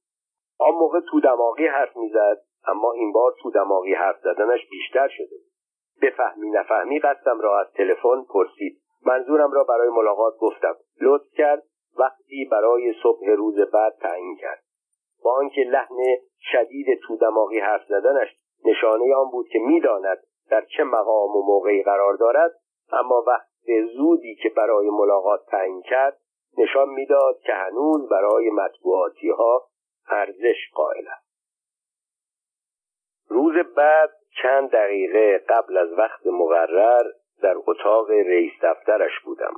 آن 0.60 0.74
موقع 0.74 1.00
تو 1.00 1.20
دماغی 1.20 1.68
حرف 1.68 1.98
می‌زد 1.98 2.42
اما 2.68 2.92
این 2.92 3.12
بار 3.12 3.36
تو 3.42 3.52
دماغی 3.52 3.94
حرف 3.94 4.20
زدنش 4.20 4.70
بیشتر 4.70 5.08
شده 5.08 5.36
بود. 5.38 5.53
بفهمی 6.04 6.50
نفهمی. 6.50 7.00
قصدم 7.00 7.42
را 7.42 7.60
از 7.60 7.68
تلفن 7.74 8.24
پرسید. 8.30 8.82
منظورم 9.06 9.52
را 9.52 9.64
برای 9.64 9.90
ملاقات 9.90 10.34
گفتم. 10.38 10.76
لطف 11.02 11.34
کرد. 11.38 11.64
وقتی 11.98 12.46
برای 12.52 12.94
صبح 13.04 13.30
روز 13.30 13.60
بعد 13.60 13.94
تعیین 14.02 14.38
کرد. 14.38 14.64
با 15.24 15.34
آنکه 15.36 15.62
لحن 15.62 15.98
شدید 16.40 17.00
تو 17.08 17.18
دماغی 17.18 17.60
حرف 17.60 17.86
زدنش 17.86 18.28
نشانه 18.66 19.16
آن 19.16 19.32
بود 19.32 19.48
که 19.48 19.60
می‌داند 19.60 20.18
در 20.50 20.66
چه 20.78 20.84
مقام 20.84 21.36
و 21.36 21.42
موقعی 21.42 21.84
قرار 21.84 22.14
دارد 22.14 22.52
اما 22.92 23.24
وقت 23.28 23.48
زودی 23.96 24.36
که 24.36 24.50
برای 24.50 24.90
ملاقات 24.90 25.46
تعیین 25.46 25.82
کرد 25.82 26.18
نشان 26.58 26.90
می‌داد 26.90 27.40
که 27.40 27.54
هنوز 27.54 28.10
برای 28.10 28.50
مطبوعاتی 28.50 29.30
ها 29.30 29.68
ارزش 30.08 30.72
قائل 30.74 31.08
است. 31.08 31.28
روز 33.28 33.54
بعد 33.76 34.10
چند 34.42 34.70
دقیقه 34.70 35.38
قبل 35.50 35.78
از 35.78 35.94
وقت 35.94 36.28
مقرر 36.28 37.04
در 37.42 37.56
اتاق 37.68 38.12
رئیس 38.12 38.54
دفترش 38.62 39.20
بودم. 39.26 39.54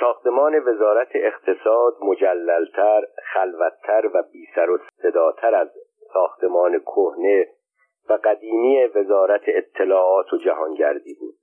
ساختمان 0.00 0.58
وزارت 0.58 1.08
اقتصاد 1.14 1.96
مجللتر 2.02 3.06
خلوتتر 3.32 4.10
و 4.14 4.22
بیسر 4.32 4.70
و 4.70 4.78
صداتر 5.02 5.54
از 5.54 5.68
ساختمان 6.12 6.78
کهنه 6.78 7.48
و 8.08 8.12
قدیمی 8.24 8.84
وزارت 8.84 9.42
اطلاعات 9.46 10.32
و 10.32 10.36
جهانگردی 10.36 11.14
بود. 11.20 11.34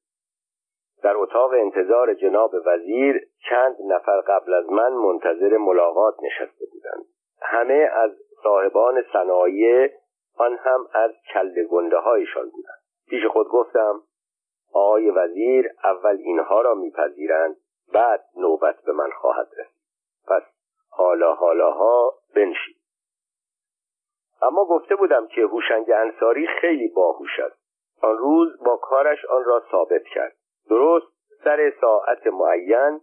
در 1.03 1.17
اتاق 1.17 1.51
انتظار 1.53 2.13
جناب 2.13 2.51
وزیر 2.65 3.27
چند 3.49 3.75
نفر 3.87 4.21
قبل 4.21 4.53
از 4.53 4.69
من 4.69 4.93
منتظر 4.93 5.57
ملاقات 5.57 6.15
نشسته 6.23 6.65
بودند. 6.71 7.05
همه 7.41 7.89
از 7.93 8.11
صاحبان 8.43 9.03
صنایع 9.13 9.89
آن 10.41 10.57
هم 10.57 10.87
از 10.93 11.11
کل 11.33 11.63
گنده 11.63 11.97
هایشان 11.97 12.49
بودند. 12.49 12.81
پیش 13.07 13.25
خود 13.25 13.47
گفتم 13.47 14.01
آقای 14.73 15.09
وزیر 15.09 15.69
اول 15.83 16.17
اینها 16.19 16.61
را 16.61 16.73
میپذیرند 16.75 17.57
بعد 17.93 18.23
نوبت 18.35 18.81
به 18.85 18.91
من 18.91 19.09
خواهد 19.11 19.47
رسید. 19.57 19.81
پس 20.27 20.43
حالا 20.89 21.33
حالاها 21.33 22.13
بنشید 22.35 22.81
اما 24.41 24.65
گفته 24.65 24.95
بودم 24.95 25.27
که 25.27 25.41
هوشنگ 25.41 25.91
انصاری 25.91 26.47
خیلی 26.47 26.87
باهوش 26.87 27.39
است. 27.39 27.61
آن 28.01 28.17
روز 28.17 28.63
با 28.65 28.77
کارش 28.77 29.25
آن 29.25 29.43
را 29.43 29.63
ثابت 29.71 30.03
کرد. 30.03 30.35
درست 30.69 31.07
سر 31.43 31.73
ساعت 31.81 32.27
معین 32.27 33.01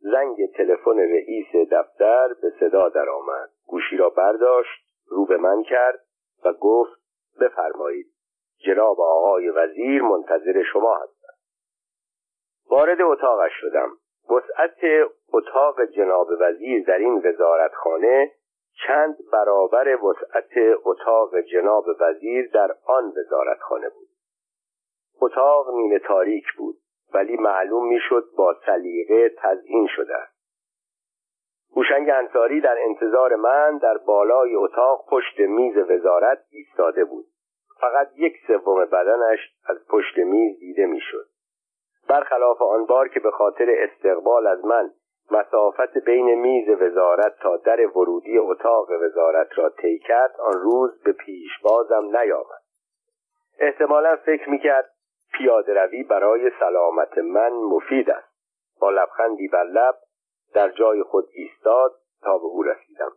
زنگ 0.00 0.36
تلفن 0.56 0.98
رئیس 0.98 1.56
دفتر 1.72 2.28
به 2.42 2.52
صدا 2.60 2.88
درآمد. 2.88 3.50
گوشی 3.66 3.96
را 3.96 4.10
برداشت 4.10 4.84
رو 5.06 5.26
به 5.26 5.36
من 5.36 5.62
کرد. 5.62 6.00
و 6.44 6.52
گفت 6.52 7.00
بفرمایید 7.40 8.06
جناب 8.66 9.00
آقای 9.00 9.48
وزیر 9.48 10.02
منتظر 10.02 10.62
شما 10.72 10.94
هستند 10.94 11.38
وارد 12.70 13.00
اتاقش 13.00 13.52
شدم. 13.60 13.88
وسعت 14.30 15.10
اتاق 15.32 15.84
جناب 15.84 16.28
وزیر 16.40 16.84
در 16.86 16.98
این 16.98 17.22
وزارتخانه 17.24 18.32
چند 18.86 19.16
برابر 19.32 20.04
وسعت 20.04 20.50
اتاق 20.84 21.40
جناب 21.40 21.84
وزیر 22.00 22.50
در 22.50 22.74
آن 22.84 23.12
وزارتخانه 23.16 23.88
بود. 23.88 24.08
اتاق 25.20 25.74
نیمه 25.74 25.98
تاریک 25.98 26.44
بود 26.58 26.76
ولی 27.14 27.36
معلوم 27.36 27.88
می‌شد 27.88 28.24
با 28.36 28.56
سلیقه 28.66 29.34
تزئین 29.38 29.86
شده 29.96 30.16
است. 30.16 30.39
هوشنگ 31.76 32.10
انصاری 32.10 32.60
در 32.60 32.76
انتظار 32.78 33.36
من 33.36 33.78
در 33.78 33.98
بالای 33.98 34.54
اتاق 34.54 35.06
پشت 35.08 35.40
میز 35.40 35.76
وزارت 35.76 36.38
ایستاده 36.50 37.04
بود. 37.04 37.24
فقط 37.80 38.08
یک 38.16 38.34
سوم 38.46 38.84
بدنش 38.84 39.38
از 39.66 39.76
پشت 39.88 40.18
میز 40.18 40.58
دیده 40.58 40.86
می‌شد. 40.86 41.26
برخلاف 42.08 42.62
آن 42.62 42.86
بار 42.86 43.08
که 43.08 43.20
به 43.20 43.30
خاطر 43.30 43.66
استقبال 43.70 44.46
از 44.46 44.64
من 44.64 44.90
مسافت 45.30 45.98
بین 45.98 46.34
میز 46.34 46.68
وزارت 46.68 47.38
تا 47.42 47.56
در 47.56 47.86
ورودی 47.86 48.38
اتاق 48.38 48.90
وزارت 48.90 49.58
را 49.58 49.70
طی 49.70 49.98
کرد 49.98 50.34
آن 50.40 50.60
روز 50.60 51.02
به 51.02 51.12
پیشبازم 51.12 52.16
نیامد. 52.16 52.62
احتمالا 53.58 54.16
فکر 54.16 54.50
می‌کرد 54.50 54.90
پیاده 55.32 55.74
روی 55.74 56.02
برای 56.02 56.50
سلامت 56.60 57.18
من 57.18 57.52
مفید 57.52 58.10
است. 58.10 58.28
با 58.80 58.90
لبخندی 58.90 59.48
بر 59.48 59.64
لب 59.64 59.94
در 60.54 60.68
جای 60.68 61.02
خود 61.02 61.28
ایستاد 61.32 61.92
تا 62.22 62.38
به 62.38 62.44
او 62.44 62.62
رسیدم. 62.62 63.12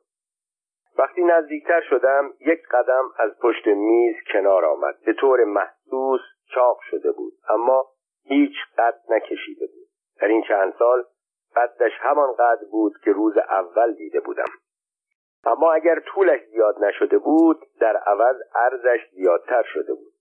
وقتی 0.98 1.24
نزدیکتر 1.24 1.82
شدم 1.90 2.34
یک 2.40 2.68
قدم 2.72 3.04
از 3.18 3.40
پشت 3.40 3.68
میز 3.68 4.16
کنار 4.34 4.66
آمد. 4.66 4.96
به 5.06 5.14
طور 5.14 5.44
محسوس 5.44 6.22
چاق 6.54 6.80
شده 6.90 7.12
بود 7.12 7.34
اما 7.50 7.86
هیچ 8.26 8.56
قد 8.78 9.00
نکشیده 9.10 9.68
بود. 9.68 9.88
در 10.22 10.28
این 10.28 10.44
چند 10.48 10.74
سال 10.80 11.04
قدش 11.56 11.92
همان 12.00 12.34
قد 12.34 12.60
بود 12.72 12.94
که 13.04 13.12
روز 13.12 13.38
اول 13.38 13.94
دیده 13.94 14.20
بودم. 14.20 14.52
اما 15.46 15.74
اگر 15.74 16.00
طولش 16.00 16.42
زیاد 16.52 16.84
نشده 16.84 17.18
بود 17.18 17.60
در 17.80 17.98
عوض 17.98 18.36
عرضش 18.56 19.10
زیادتر 19.12 19.64
شده 19.64 19.94
بود. 19.94 20.14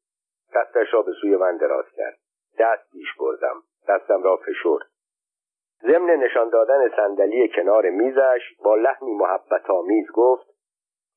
دستش 0.55 0.95
را 0.95 1.03
به 1.03 1.13
سوی 1.21 1.37
من 1.37 1.57
دراز 1.57 1.85
کرد. 1.97 2.19
دست 2.59 2.93
پیش 2.93 3.17
بردم. 3.19 3.63
دستم 3.89 4.23
را 4.23 4.37
فشرد. 4.37 4.91
ضمن 5.83 6.11
نشان 6.11 6.49
دادن 6.49 6.89
صندلی 6.97 7.49
کنار 7.49 7.91
میزش 7.91 8.41
با 8.64 8.76
لحنی 8.76 9.14
محبت 9.14 9.70
آمیز 9.70 10.07
گفت 10.14 10.47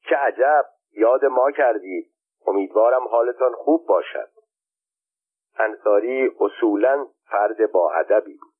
چه 0.09 0.15
عجب 0.15 0.65
یاد 0.93 1.25
ما 1.25 1.51
کردید 1.51 2.11
امیدوارم 2.47 3.07
حالتان 3.07 3.51
خوب 3.53 3.85
باشد. 3.87 4.29
انصاری 5.59 6.31
اصولا 6.39 7.05
فرد 7.25 7.71
با 7.71 7.91
ادبی 7.91 8.37
بود. 8.37 8.51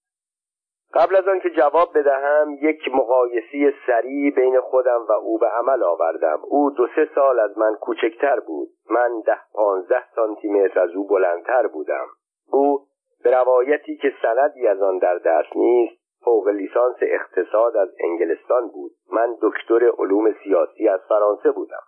قبل 0.94 1.16
از 1.16 1.28
آنکه 1.28 1.50
جواب 1.50 1.98
بدهم 1.98 2.58
یک 2.62 2.80
مقایسی 2.94 3.74
سریع 3.88 4.36
بین 4.36 4.62
خودم 4.62 5.06
و 5.10 5.12
او 5.12 5.38
به 5.38 5.48
عمل 5.48 5.84
آوردم. 5.84 6.40
او 6.44 6.70
دو 6.72 6.88
سه 6.96 7.10
سال 7.16 7.40
از 7.40 7.58
من 7.58 7.76
کوچکتر 7.76 8.40
بود. 8.40 8.70
من 8.90 9.22
ده 9.26 9.40
پانزده 9.54 10.04
سانتی 10.16 10.60
از 10.60 10.90
او 10.96 11.08
بلندتر 11.08 11.68
بودم. 11.68 12.08
او 12.52 12.88
به 13.26 13.32
روایتی 13.32 13.98
که 13.98 14.14
سندی 14.22 14.68
از 14.68 14.82
آن 14.82 14.98
در 14.98 15.18
دست 15.18 15.56
نیست 15.56 15.96
فوق 16.24 16.48
لیسانس 16.48 16.96
اقتصاد 17.02 17.78
از 17.78 17.90
انگلستان 18.00 18.68
بود. 18.68 18.92
من 19.12 19.38
دکتر 19.42 19.92
علوم 19.98 20.36
سیاسی 20.44 20.88
از 20.88 21.00
فرانسه 21.10 21.52
بودم. 21.52 21.84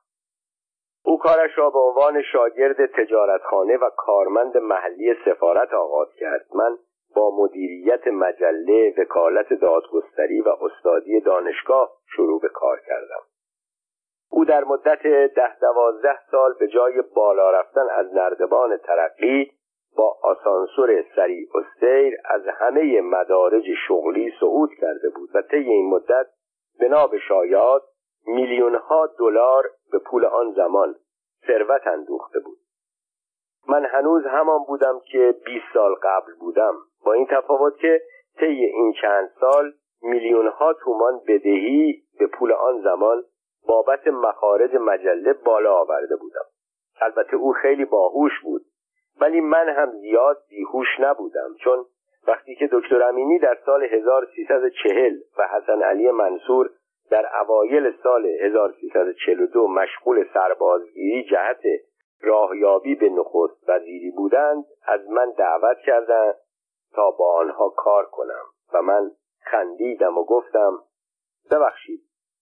او 1.05 1.17
کارش 1.17 1.57
را 1.57 1.69
به 1.69 1.79
عنوان 1.79 2.21
شاگرد 2.21 2.85
تجارتخانه 2.85 3.77
و 3.77 3.89
کارمند 3.97 4.57
محلی 4.57 5.15
سفارت 5.25 5.73
آغاز 5.73 6.07
کرد. 6.19 6.45
من 6.55 6.77
با 7.15 7.31
مدیریت 7.38 8.07
مجله 8.07 8.93
وکالت 8.97 9.53
دادگستری 9.53 10.41
و 10.41 10.49
استادی 10.49 11.19
دانشگاه 11.19 11.91
شروع 12.15 12.41
به 12.41 12.49
کار 12.49 12.79
کردم. 12.88 13.21
او 14.31 14.45
در 14.45 14.63
مدت 14.63 15.03
ده 15.35 15.59
دوازده 15.61 16.19
سال 16.31 16.53
به 16.59 16.67
جای 16.67 17.01
بالا 17.15 17.51
رفتن 17.51 17.88
از 17.89 18.13
نردبان 18.13 18.77
ترقی 18.77 19.57
با 19.98 20.18
آسانسور 20.24 21.06
سریع 21.16 21.48
و 21.56 21.64
سیر 21.80 22.14
از 22.26 22.41
همه 22.60 23.02
مدارج 23.02 23.64
شغلی 23.88 24.32
صعود 24.39 24.70
کرده 24.82 25.10
بود 25.10 25.30
و 25.34 25.41
طی 25.41 25.58
این 25.58 25.89
مدت 25.89 26.28
بنا 26.80 27.08
به 27.08 27.20
شایعات 27.20 27.84
میلیونها 28.28 29.10
دلار 29.20 29.64
به 29.91 30.00
پول 30.00 30.26
آن 30.26 30.52
زمان 30.52 30.95
ثروت 31.48 31.88
اندوخته 31.88 32.39
بود. 32.39 32.58
من 33.70 33.86
هنوز 33.86 34.26
همان 34.26 34.64
بودم 34.68 35.00
که 35.12 35.36
20 35.45 35.66
سال 35.74 35.95
قبل 36.04 36.34
بودم. 36.39 36.74
با 37.06 37.14
این 37.14 37.28
تفاوت 37.32 37.78
که 37.78 38.02
طی 38.39 38.45
این 38.45 38.93
چند 39.02 39.30
سال 39.39 39.74
میلیون 40.02 40.48
ها 40.48 40.74
تومان 40.74 41.22
بدهی 41.28 42.04
به 42.20 42.28
پول 42.28 42.52
آن 42.52 42.82
زمان 42.82 43.24
بابت 43.68 44.08
مخارج 44.08 44.76
مجله 44.76 45.34
بالا 45.34 45.74
آورده 45.74 46.16
بودم. 46.16 46.45
البته 47.02 47.36
او 47.36 47.54
خیلی 47.54 47.86
باهوش 47.86 48.32
بود. 48.43 48.62
ولی 49.22 49.41
من 49.41 49.70
هم 49.70 49.91
زیاد 49.91 50.38
بیهوش 50.49 50.88
نبودم 50.99 51.55
چون 51.63 51.86
وقتی 52.28 52.55
که 52.55 52.70
دکتر 52.72 53.03
امینی 53.03 53.39
در 53.39 53.57
سال 53.65 53.84
1340 53.84 55.13
و 55.38 55.47
حسن 55.47 55.82
علی 55.82 56.11
منصور 56.11 56.70
در 57.09 57.26
اوایل 57.41 57.93
سال 58.03 58.26
1342 58.26 59.68
مشغول 59.68 60.26
سربازگیری 60.34 61.24
جهت 61.24 61.61
راهیابی 62.22 62.95
به 62.95 63.09
نخست 63.09 63.70
وزیری 63.70 64.11
بودند 64.11 64.65
از 64.88 65.09
من 65.09 65.32
دعوت 65.38 65.78
کردند 65.78 66.36
تا 66.95 67.11
با 67.11 67.34
آنها 67.36 67.70
کار 67.70 68.05
کنم 68.05 68.43
و 68.74 68.82
من 68.82 69.11
خندیدم 69.41 70.18
و 70.18 70.24
گفتم 70.26 70.80
ببخشید 71.51 72.01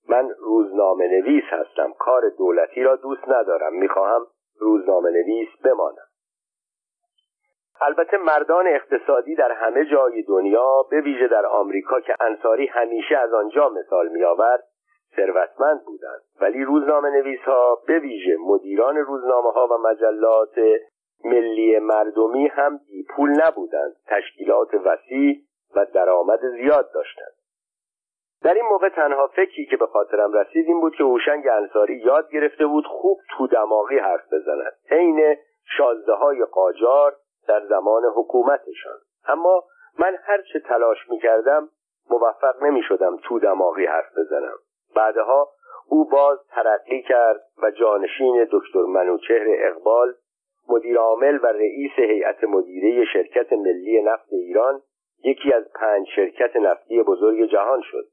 من 0.10 0.30
روزنامه 0.40 1.08
نویس 1.08 1.44
هستم 1.50 1.94
کار 2.00 2.30
دولتی 2.38 2.84
را 2.84 2.96
دوست 2.96 3.30
ندارم 3.30 3.74
می‌خواهم 3.74 4.28
روزنامه 4.60 5.10
نویس 5.12 5.50
بمانم. 5.64 6.05
البته 7.82 8.18
مردان 8.18 8.68
اقتصادی 8.68 9.36
در 9.36 9.52
همه 9.52 9.86
جای 9.86 10.24
دنیا 10.24 10.84
به 10.92 11.02
ویژه 11.02 11.28
در 11.28 11.46
آمریکا 11.46 12.00
که 12.00 12.16
انصاری 12.20 12.68
همیشه 12.68 13.18
از 13.18 13.34
آنجا 13.34 13.70
مثال 13.70 14.08
میآورد 14.08 14.64
ثروتمند 15.16 15.86
بودند. 15.86 16.22
ولی 16.42 16.64
روزنامه 16.64 17.10
نویس 17.10 17.40
ها 17.40 17.82
به 17.88 18.00
ویژه 18.00 18.38
مدیران 18.40 18.98
روزنامه 18.98 19.52
ها 19.52 19.68
و 19.68 19.78
مجلات 19.78 20.56
ملی 21.26 21.80
مردمی 21.80 22.48
هم 22.48 22.78
بی 22.78 23.04
پول 23.16 23.30
نبودند. 23.30 23.96
تشکیلات 24.08 24.74
وسیع 24.74 25.36
و 25.76 25.86
درآمد 25.94 26.40
زیاد 26.40 26.92
داشتند. 26.94 27.36
در 28.44 28.54
این 28.54 28.66
موقع 28.66 28.90
تنها 28.90 29.28
فکری 29.28 29.66
که 29.66 29.78
به 29.78 29.88
خاطرم 29.88 30.34
رسید 30.34 30.68
این 30.68 30.82
بود 30.82 30.96
که 30.96 31.04
هوشنگ 31.04 31.48
انصاری 31.48 31.96
یاد 31.96 32.30
گرفته 32.32 32.66
بود 32.66 32.86
خوب 32.88 33.20
تو 33.38 33.48
دماغی 33.48 33.98
حرف 33.98 34.34
بزند. 34.34 34.74
عین 34.92 35.36
شازده 35.78 36.14
های 36.14 36.46
قاجار 36.46 37.16
در 37.48 37.66
زمان 37.66 38.04
حکومتشان. 38.16 38.98
اما 39.28 39.64
من 40.00 40.18
هرچه 40.24 40.60
تلاش 40.60 41.10
می 41.10 41.20
کردم 41.20 41.70
موفق 42.10 42.64
نمی 42.64 42.82
شدم 42.84 43.18
تو 43.18 43.40
دماغی 43.40 43.86
حرف 43.86 44.18
بزنم. 44.18 44.58
بعدها 44.96 45.50
او 45.90 46.10
باز 46.10 46.40
ترقی 46.48 47.02
کرد 47.02 47.42
و 47.64 47.72
جانشین 47.72 48.48
دکتر 48.52 48.82
منوچهر 48.82 49.46
اقبال 49.48 50.14
مدیر 50.70 50.98
عامل 50.98 51.40
و 51.44 51.46
رئیس 51.46 51.92
هیئت 51.96 52.44
مدیره 52.44 53.06
شرکت 53.14 53.54
ملی 53.54 54.02
نفت 54.02 54.34
ایران 54.34 54.82
یکی 55.24 55.54
از 55.54 55.64
پنج 55.76 56.08
شرکت 56.16 56.56
نفتی 56.56 57.04
بزرگ 57.04 57.50
جهان 57.52 57.82
شد. 57.82 58.06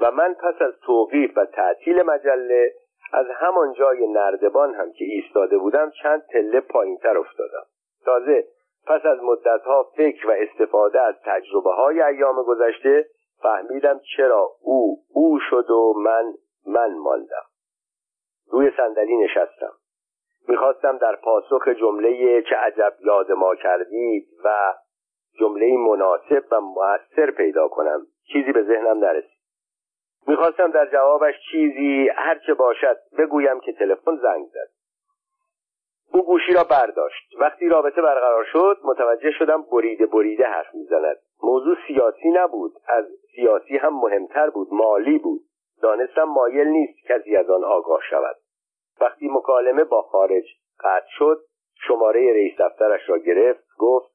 و 0.00 0.10
من 0.10 0.34
پس 0.34 0.62
از 0.62 0.72
توقیف 0.86 1.30
و 1.36 1.46
تعطیل 1.46 2.02
مجله 2.02 2.72
از 3.12 3.26
همان 3.40 3.72
جای 3.72 4.06
نردبان 4.06 4.74
هم 4.74 4.92
که 4.92 5.04
ایستاده 5.04 5.58
بودم 5.58 5.90
چند 6.02 6.22
تله 6.32 6.60
پایینتر 6.60 7.18
افتادم. 7.18 7.64
تازه 8.04 8.44
پس 8.86 9.06
از 9.06 9.18
مدتها 9.22 9.82
فکر 9.96 10.28
و 10.28 10.30
استفاده 10.30 11.00
از 11.00 11.14
تجربه 11.24 11.70
های 11.70 12.02
ایام 12.02 12.42
گذشته 12.42 13.06
فهمیدم 13.42 14.00
چرا 14.16 14.50
او 14.62 14.98
او 15.14 15.38
شد 15.50 15.70
و 15.70 15.94
من 15.96 16.34
من 16.66 16.94
ماندم. 16.98 17.44
روی 18.50 18.70
صندلی 18.76 19.16
نشستم. 19.16 19.72
می‌خواستم 20.48 20.98
در 20.98 21.16
پاسخ 21.16 21.68
جمله 21.68 22.42
چه 22.42 22.56
عجب 22.56 22.92
یاد 23.00 23.32
ما 23.32 23.54
کردید 23.54 24.28
و 24.44 24.74
جمله 25.40 25.76
مناسب 25.76 26.44
و 26.52 26.60
مؤثر 26.60 27.30
پیدا 27.30 27.68
کنم 27.68 28.06
چیزی 28.32 28.52
به 28.52 28.62
ذهنم 28.62 28.98
نرسید. 28.98 29.42
می‌خواستم 30.26 30.70
در 30.70 30.86
جوابش 30.86 31.34
چیزی 31.50 32.08
هرچه 32.14 32.54
باشد 32.54 32.96
بگویم 33.18 33.60
که 33.60 33.72
تلفن 33.72 34.16
زنگ 34.16 34.46
زد. 34.46 34.81
او 36.14 36.22
گوشی 36.26 36.52
را 36.52 36.64
برداشت. 36.64 37.34
وقتی 37.40 37.68
رابطه 37.68 38.02
برقرار 38.02 38.44
شد 38.44 38.78
متوجه 38.84 39.30
شدم 39.30 39.62
بریده 39.62 40.06
بریده 40.06 40.44
حرف 40.44 40.74
می‌زند. 40.74 41.16
موضوع 41.42 41.76
سیاسی 41.86 42.30
نبود 42.30 42.72
از 42.88 43.04
سیاسی 43.34 43.76
هم 43.76 44.00
مهمتر 44.00 44.50
بود 44.50 44.68
مالی 44.70 45.18
بود. 45.18 45.40
دانستم 45.82 46.22
مایل 46.24 46.68
نیست 46.68 47.06
کسی 47.08 47.36
از 47.36 47.50
آن 47.50 47.64
آگاه 47.64 48.00
شود. 48.10 48.36
وقتی 49.00 49.28
مکالمه 49.28 49.84
با 49.84 50.02
خارج 50.02 50.44
قطع 50.80 51.08
شد 51.08 51.40
شماره 51.86 52.32
رئیس 52.32 52.60
دفترش 52.60 53.08
را 53.08 53.18
گرفت 53.18 53.64
گفت 53.78 54.12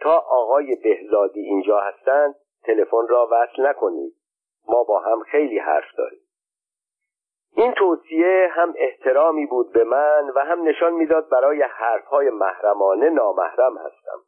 تا 0.00 0.24
آقای 0.28 0.76
بهزادی 0.84 1.40
اینجا 1.40 1.80
هستند 1.80 2.34
تلفن 2.64 3.08
را 3.08 3.28
وصل 3.30 3.66
نکنید. 3.66 4.12
ما 4.68 4.84
با 4.84 4.98
هم 4.98 5.20
خیلی 5.20 5.58
حرف 5.58 5.94
داریم. 5.98 6.25
این 7.56 7.72
توصیه 7.72 8.48
هم 8.52 8.74
احترامی 8.76 9.46
بود 9.46 9.72
به 9.72 9.84
من 9.84 10.30
و 10.34 10.40
هم 10.40 10.62
نشان 10.62 10.92
می‌داد 10.92 11.28
برای 11.28 11.62
حرفهای 11.62 12.30
محرمانه 12.30 13.10
نامحرم 13.10 13.78
هستم. 13.78 14.18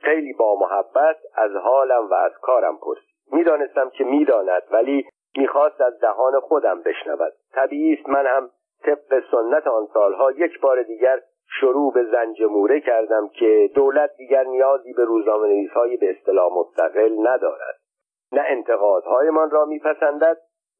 خیلی 0.00 0.32
با 0.32 0.56
محبت 0.60 1.16
از 1.34 1.50
حالم 1.52 2.06
و 2.10 2.14
از 2.14 2.32
کارم 2.42 2.78
پرسید. 2.78 3.16
می‌دانستم 3.32 3.90
که 3.90 4.04
می‌داند 4.04 4.62
ولی 4.70 5.08
می‌خواست 5.36 5.80
از 5.80 6.00
دهان 6.00 6.40
خودم 6.40 6.82
بشنود. 6.82 7.32
طبیعی 7.52 7.94
است 7.94 8.08
من 8.08 8.26
هم 8.26 8.50
طبق 8.84 9.22
سنت 9.30 9.66
آن 9.66 9.86
سالها 9.94 10.32
یک 10.32 10.60
بار 10.60 10.82
دیگر 10.82 11.20
شروع 11.60 11.92
به 11.92 12.04
زنجموره 12.04 12.80
کردم 12.80 13.28
که 13.28 13.70
دولت 13.74 14.10
دیگر 14.16 14.44
نیازی 14.44 14.92
به 14.92 15.04
روزنامه 15.04 15.68
های 15.74 15.96
به 15.96 16.10
اصطلاح 16.10 16.52
مستقل 16.52 17.28
ندارد. 17.28 17.76
نه 18.32 18.44
انتقادهایمان 18.46 19.50
را 19.50 19.64
میپسندد 19.64 20.36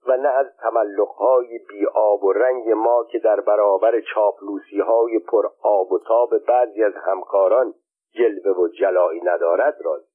و 0.09 0.17
نه 0.17 0.29
از 0.29 0.47
تملقهای 0.63 1.59
بی 1.59 1.87
آب 1.95 2.25
و 2.25 2.33
رنگ 2.33 2.71
ما 2.71 3.05
که 3.05 3.19
در 3.19 3.41
برابر 3.41 4.01
چاپلوسی 4.01 4.81
های 4.81 5.19
پر 5.19 5.47
آب 5.63 5.93
و 5.93 5.99
تاب 5.99 6.39
بعضی 6.39 6.85
از 6.85 6.95
همکاران 6.95 7.75
جلوه 8.15 8.57
و 8.57 8.69
جلایی 8.69 9.21
ندارد 9.25 9.77
راضی 9.85 10.07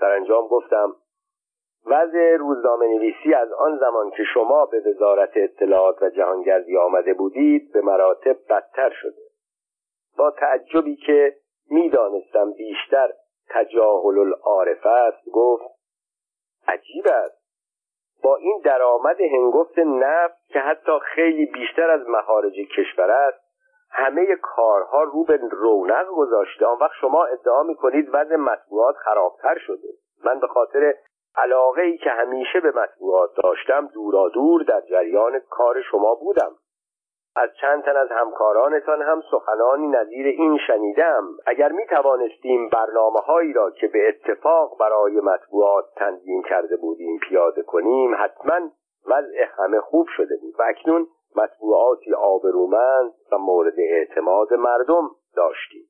سرانجام 0.00 0.48
گفتم 0.48 0.96
وضع 1.86 2.36
روزنامه 2.36 2.86
نویسی 2.86 3.34
از 3.34 3.52
آن 3.52 3.78
زمان 3.78 4.10
که 4.10 4.24
شما 4.34 4.66
به 4.66 4.80
وزارت 4.80 5.30
اطلاعات 5.34 6.02
و 6.02 6.10
جهانگردی 6.10 6.76
آمده 6.76 7.14
بودید 7.14 7.72
به 7.72 7.80
مراتب 7.80 8.36
بدتر 8.50 8.90
شده. 8.90 9.22
با 10.18 10.30
تعجبی 10.30 10.96
که 10.96 11.36
می‌دانستم 11.70 12.52
بیشتر 12.52 13.12
تجاهل 13.48 14.18
العارف 14.18 14.86
است 14.86 15.30
گفت 15.32 15.64
عجیب 16.68 17.04
است. 17.06 17.45
با 18.22 18.36
این 18.36 18.60
درآمد 18.64 19.20
هنگفت 19.20 19.78
نفت 19.78 20.48
که 20.48 20.58
حتی 20.58 20.98
خیلی 21.02 21.46
بیشتر 21.46 21.90
از 21.90 22.08
مخارج 22.08 22.54
کشور 22.76 23.10
است 23.10 23.46
همه 23.90 24.36
کارها 24.42 25.02
رو 25.02 25.24
به 25.24 25.40
رونق 25.50 26.06
گذاشته. 26.06 26.66
آن 26.66 26.78
وقت 26.80 26.94
شما 27.00 27.24
ادعا 27.24 27.62
می‌کنید 27.62 28.08
وضع 28.12 28.36
مطبوعات 28.36 28.96
خرابتر 28.96 29.58
شده. 29.58 29.88
من 30.24 30.40
به 30.40 30.46
خاطر 30.46 30.94
علاقه 31.36 31.82
ای 31.82 31.98
که 31.98 32.10
همیشه 32.10 32.60
به 32.60 32.70
مطبوعات 32.70 33.30
داشتم 33.42 33.86
دورا 33.86 34.28
دور 34.28 34.62
در 34.62 34.80
جریان 34.80 35.40
کار 35.50 35.82
شما 35.82 36.14
بودم. 36.14 36.50
از 37.36 37.50
چند 37.60 37.82
تن 37.82 37.96
از 37.96 38.08
همکارانتان 38.10 39.02
هم 39.02 39.22
سخنانی 39.30 39.86
نظیر 39.86 40.26
این 40.26 40.58
شنیدم. 40.66 41.24
اگر 41.46 41.72
می 41.72 41.86
توانستیم 41.86 42.68
برنامه 42.68 43.20
هایی 43.20 43.52
را 43.52 43.70
که 43.70 43.88
به 43.88 44.08
اتفاق 44.08 44.78
برای 44.78 45.20
مطبوعات 45.20 45.84
تنظیم 45.96 46.42
کرده 46.42 46.76
بودیم 46.76 47.18
پیاده 47.18 47.62
کنیم 47.62 48.14
حتما 48.14 48.70
وضع 49.06 49.44
همه 49.58 49.80
خوب 49.80 50.06
شده 50.16 50.36
بود. 50.36 50.54
و 50.58 50.62
اکنون 50.62 51.06
مطبوعاتی 51.36 52.14
آبرومند 52.14 53.12
و 53.32 53.38
مورد 53.38 53.74
اعتماد 53.78 54.54
مردم 54.54 55.10
داشتیم. 55.36 55.86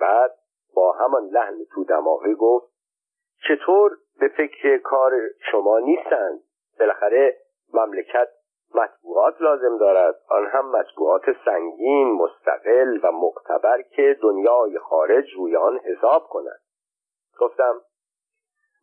بعد 0.00 0.30
با 0.74 0.92
همان 0.92 1.24
لحن 1.24 1.56
تو 1.74 1.84
دماغی 1.84 2.34
گفت 2.34 2.66
چطور 3.48 3.90
به 4.20 4.28
فکر 4.28 4.78
کار 4.78 5.12
شما 5.50 5.78
نیستند؟ 5.78 6.40
بالاخره 6.78 7.36
مملکت 7.74 8.28
مطبوعات 8.74 9.34
لازم 9.40 9.78
دارد. 9.78 10.14
آن 10.28 10.46
هم 10.46 10.70
مطبوعات 10.70 11.22
سنگین 11.44 12.12
مستقل 12.12 12.98
و 13.02 13.12
معتبر 13.12 13.82
که 13.82 14.16
دنیای 14.22 14.78
خارج 14.78 15.24
روی 15.36 15.56
آن 15.56 15.78
حساب 15.78 16.28
کند. 16.28 16.60
گفتم 17.40 17.80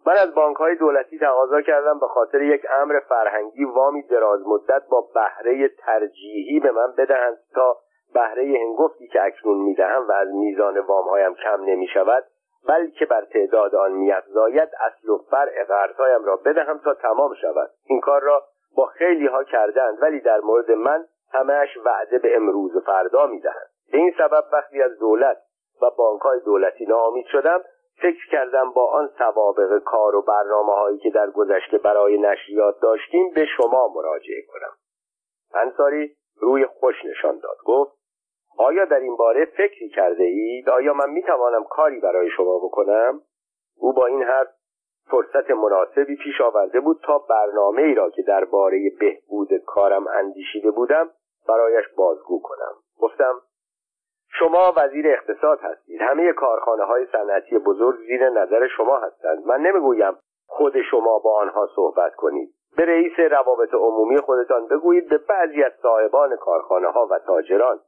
من 0.05 0.13
از 0.13 0.35
بانک 0.35 0.57
های 0.57 0.75
دولتی 0.75 1.19
تقاضا 1.19 1.61
کردم 1.61 1.99
به 1.99 2.07
خاطر 2.07 2.41
یک 2.41 2.65
امر 2.69 2.99
فرهنگی 2.99 3.63
وامی 3.63 4.01
دراز 4.01 4.47
مدت 4.47 4.83
با 4.89 5.07
بهره 5.15 5.67
ترجیحی 5.67 6.59
به 6.59 6.71
من 6.71 6.93
بدهند 6.97 7.37
تا 7.53 7.77
بهره 8.13 8.43
هنگفتی 8.43 9.07
که 9.07 9.23
اکنون 9.23 9.57
می‌دهم 9.57 10.07
و 10.07 10.11
از 10.11 10.27
میزان 10.33 10.79
وام 10.79 11.07
هایم 11.07 11.35
کم 11.35 11.63
نمی 11.63 11.87
شود 11.87 12.23
بلکه 12.67 13.05
بر 13.05 13.25
تعداد 13.25 13.75
آن 13.75 13.91
میافزاید 13.91 14.69
اصل 14.79 15.09
و 15.09 15.17
فرع 15.17 15.63
قرضهایم 15.63 16.25
را 16.25 16.35
بدهم 16.35 16.77
تا 16.77 16.93
تمام 16.93 17.33
شود. 17.33 17.69
این 17.85 17.99
کار 17.99 18.21
را 18.21 18.43
با 18.75 18.85
خیلی 18.85 19.27
ها 19.27 19.43
کردند 19.43 19.97
ولی 20.01 20.19
در 20.19 20.39
مورد 20.39 20.71
من 20.71 21.05
همهش 21.33 21.77
وعده 21.85 22.19
به 22.19 22.35
امروز 22.35 22.75
و 22.75 22.79
فردا 22.79 23.27
می‌دهند 23.27 23.69
به 23.91 23.97
این 23.97 24.13
سبب 24.17 24.43
وقتی 24.53 24.81
از 24.81 24.99
دولت 24.99 25.37
و 25.81 25.89
بانک 25.97 26.21
های 26.21 26.39
دولتی 26.39 26.85
ناامید 26.85 27.25
شدم 27.25 27.61
فکر 28.01 28.29
کردم 28.31 28.71
با 28.71 28.91
آن 28.91 29.09
سوابق 29.17 29.83
کار 29.83 30.15
و 30.15 30.21
برنامه 30.21 30.73
هایی 30.73 30.97
که 30.97 31.09
در 31.09 31.29
گذشته 31.29 31.77
برای 31.77 32.17
نشریات 32.17 32.75
داشتیم 32.81 33.31
به 33.35 33.45
شما 33.57 33.87
مراجعه 33.95 34.41
کنم 34.47 34.73
انصاری 35.53 36.15
روی 36.39 36.65
خوش 36.65 36.95
نشان 37.05 37.39
داد 37.39 37.57
گفت 37.65 37.95
آیا 38.57 38.85
در 38.85 38.99
این 38.99 39.15
باره 39.15 39.45
فکری 39.45 39.89
کرده 39.89 40.23
اید؟ 40.23 40.69
آیا 40.69 40.93
من 40.93 41.09
می 41.09 41.23
توانم 41.23 41.63
کاری 41.63 41.99
برای 41.99 42.29
شما 42.29 42.59
بکنم؟ 42.59 43.21
او 43.77 43.93
با 43.93 44.05
این 44.05 44.23
حرف 44.23 44.47
فرصت 45.11 45.51
مناسبی 45.51 46.15
پیش 46.15 46.41
آورده 46.41 46.79
بود 46.79 46.99
تا 47.03 47.17
برنامه 47.17 47.81
ای 47.81 47.93
را 47.93 48.09
که 48.09 48.21
درباره 48.21 48.91
بهبود 48.99 49.49
کارم 49.65 50.07
اندیشیده 50.07 50.71
بودم 50.71 51.09
برایش 51.47 51.85
بازگو 51.97 52.41
کنم. 52.41 52.73
گفتم 53.01 53.33
شما 54.39 54.73
وزیر 54.77 55.07
اقتصاد 55.07 55.59
هستید. 55.59 56.01
همه 56.01 56.33
کارخانه 56.33 56.83
های 56.83 57.05
صنعتی 57.11 57.57
بزرگ 57.57 57.99
زیر 57.99 58.29
نظر 58.29 58.67
شما 58.67 58.97
هستند. 58.97 59.45
من 59.45 59.61
نمی‌گویم 59.61 60.17
خود 60.47 60.81
شما 60.81 61.19
با 61.19 61.37
آنها 61.37 61.69
صحبت 61.75 62.15
کنید. 62.15 62.49
به 62.77 62.85
رئیس 62.85 63.19
روابط 63.19 63.73
عمومی 63.73 64.17
خودتان 64.17 64.67
بگویید 64.67 65.09
به 65.09 65.17
بعضی 65.17 65.63
از 65.63 65.71
صاحبان 65.81 66.35
کارخانه 66.35 66.87
ها 66.87 67.07
و 67.11 67.19
تاجران 67.19 67.79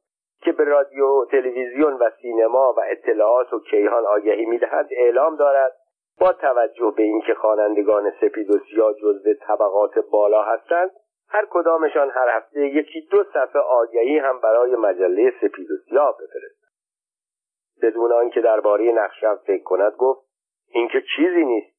که 0.42 0.52
به 0.52 0.64
رادیو 0.64 1.26
تلویزیون 1.26 1.94
و 1.94 2.10
سینما 2.22 2.74
و 2.78 2.80
اطلاعات 2.86 3.54
و 3.54 3.60
کیهان 3.60 4.06
آگهی 4.06 4.46
می‌دهد 4.46 4.88
اعلام 4.92 5.36
دارد 5.36 5.72
با 6.20 6.34
توجه 6.34 6.94
به 6.98 7.04
اینکه 7.04 7.34
خوانندگان 7.34 8.12
سپید 8.22 8.52
و 8.52 8.60
سیاه 8.60 8.94
جزو 8.94 9.34
طبقات 9.34 10.00
بالا 10.12 10.44
هستند 10.44 10.92
هر 11.30 11.48
کدامشان 11.50 12.10
هر 12.10 12.30
هفته 12.30 12.68
یکی 12.68 13.08
دو 13.12 13.24
صفحه 13.24 13.62
آگهی 13.62 14.18
هم 14.18 14.40
برای 14.40 14.76
مجله 14.76 15.34
سپید 15.42 15.72
و 15.72 15.78
سیاه 15.90 16.18
بفرستند. 16.18 16.68
بدون 17.82 18.12
آنکه 18.12 18.42
درباره 18.42 18.92
نقشم 18.92 19.40
فکر 19.48 19.64
کند 19.64 19.94
گفت 19.94 20.28
اینکه 20.70 21.04
چیزی 21.16 21.46
نیست. 21.46 21.78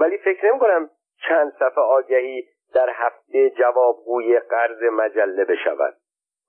ولی 0.00 0.18
فکر 0.18 0.50
نمی 0.50 0.58
کنم 0.58 0.90
چند 1.28 1.52
صفحه 1.52 1.82
آگهی 1.82 2.48
در 2.74 2.90
هفته 2.92 3.50
جوابگوی 3.50 4.38
قرض 4.38 4.82
مجله 4.92 5.44
بشود. 5.44 5.96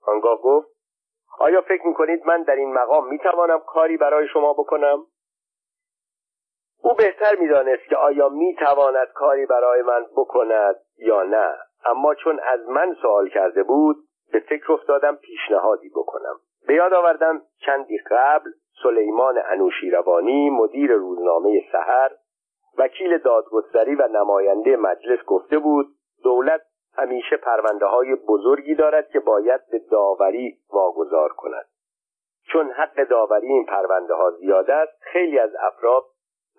آنگاه 0.06 0.42
گفت 0.42 0.68
آیا 1.38 1.60
فکر 1.60 1.86
می‌کنید 1.86 2.26
من 2.26 2.42
در 2.42 2.56
این 2.56 2.72
مقام 2.72 3.08
می‌توانم 3.08 3.58
کاری 3.58 3.96
برای 3.96 4.28
شما 4.28 4.52
بکنم؟ 4.52 5.06
او 6.82 6.94
بهتر 6.94 7.36
می‌دانست 7.36 7.88
که 7.88 7.96
آیا 7.96 8.28
می‌تواند 8.28 9.08
کاری 9.14 9.46
برای 9.46 9.82
من 9.82 10.06
بکند 10.16 10.76
یا 10.98 11.22
نه. 11.22 11.54
اما 11.84 12.14
چون 12.14 12.40
از 12.40 12.68
من 12.68 12.96
سوال 13.02 13.28
کرده 13.28 13.62
بود 13.62 13.96
به 14.32 14.38
فکر 14.38 14.72
افتادم 14.72 15.16
پیشنهادی 15.16 15.88
بکنم. 15.88 16.40
به 16.66 16.74
یاد 16.74 16.92
آوردم 16.92 17.42
چندی 17.66 17.98
قبل 18.10 18.50
سلیمان 18.82 19.42
انوشیروانی 19.46 20.50
مدیر 20.50 20.92
روزنامه 20.92 21.62
سحر 21.72 22.10
وکیل 22.78 23.18
دادگستری 23.18 23.94
و 23.94 24.08
نماینده 24.08 24.76
مجلس 24.76 25.24
گفته 25.26 25.58
بود 25.58 25.86
دولت 26.24 26.60
همیشه 26.96 27.36
پرونده 27.36 27.86
های 27.86 28.14
بزرگی 28.14 28.74
دارد 28.74 29.08
که 29.08 29.20
باید 29.20 29.60
به 29.70 29.78
داوری 29.90 30.58
واگذار 30.72 31.32
کند. 31.32 31.66
چون 32.52 32.70
حق 32.70 33.08
داوری 33.08 33.46
این 33.46 33.66
پرونده 33.66 34.14
ها 34.14 34.30
زیاد 34.30 34.70
است 34.70 34.98
خیلی 35.00 35.38
از 35.38 35.50
افراد 35.60 36.02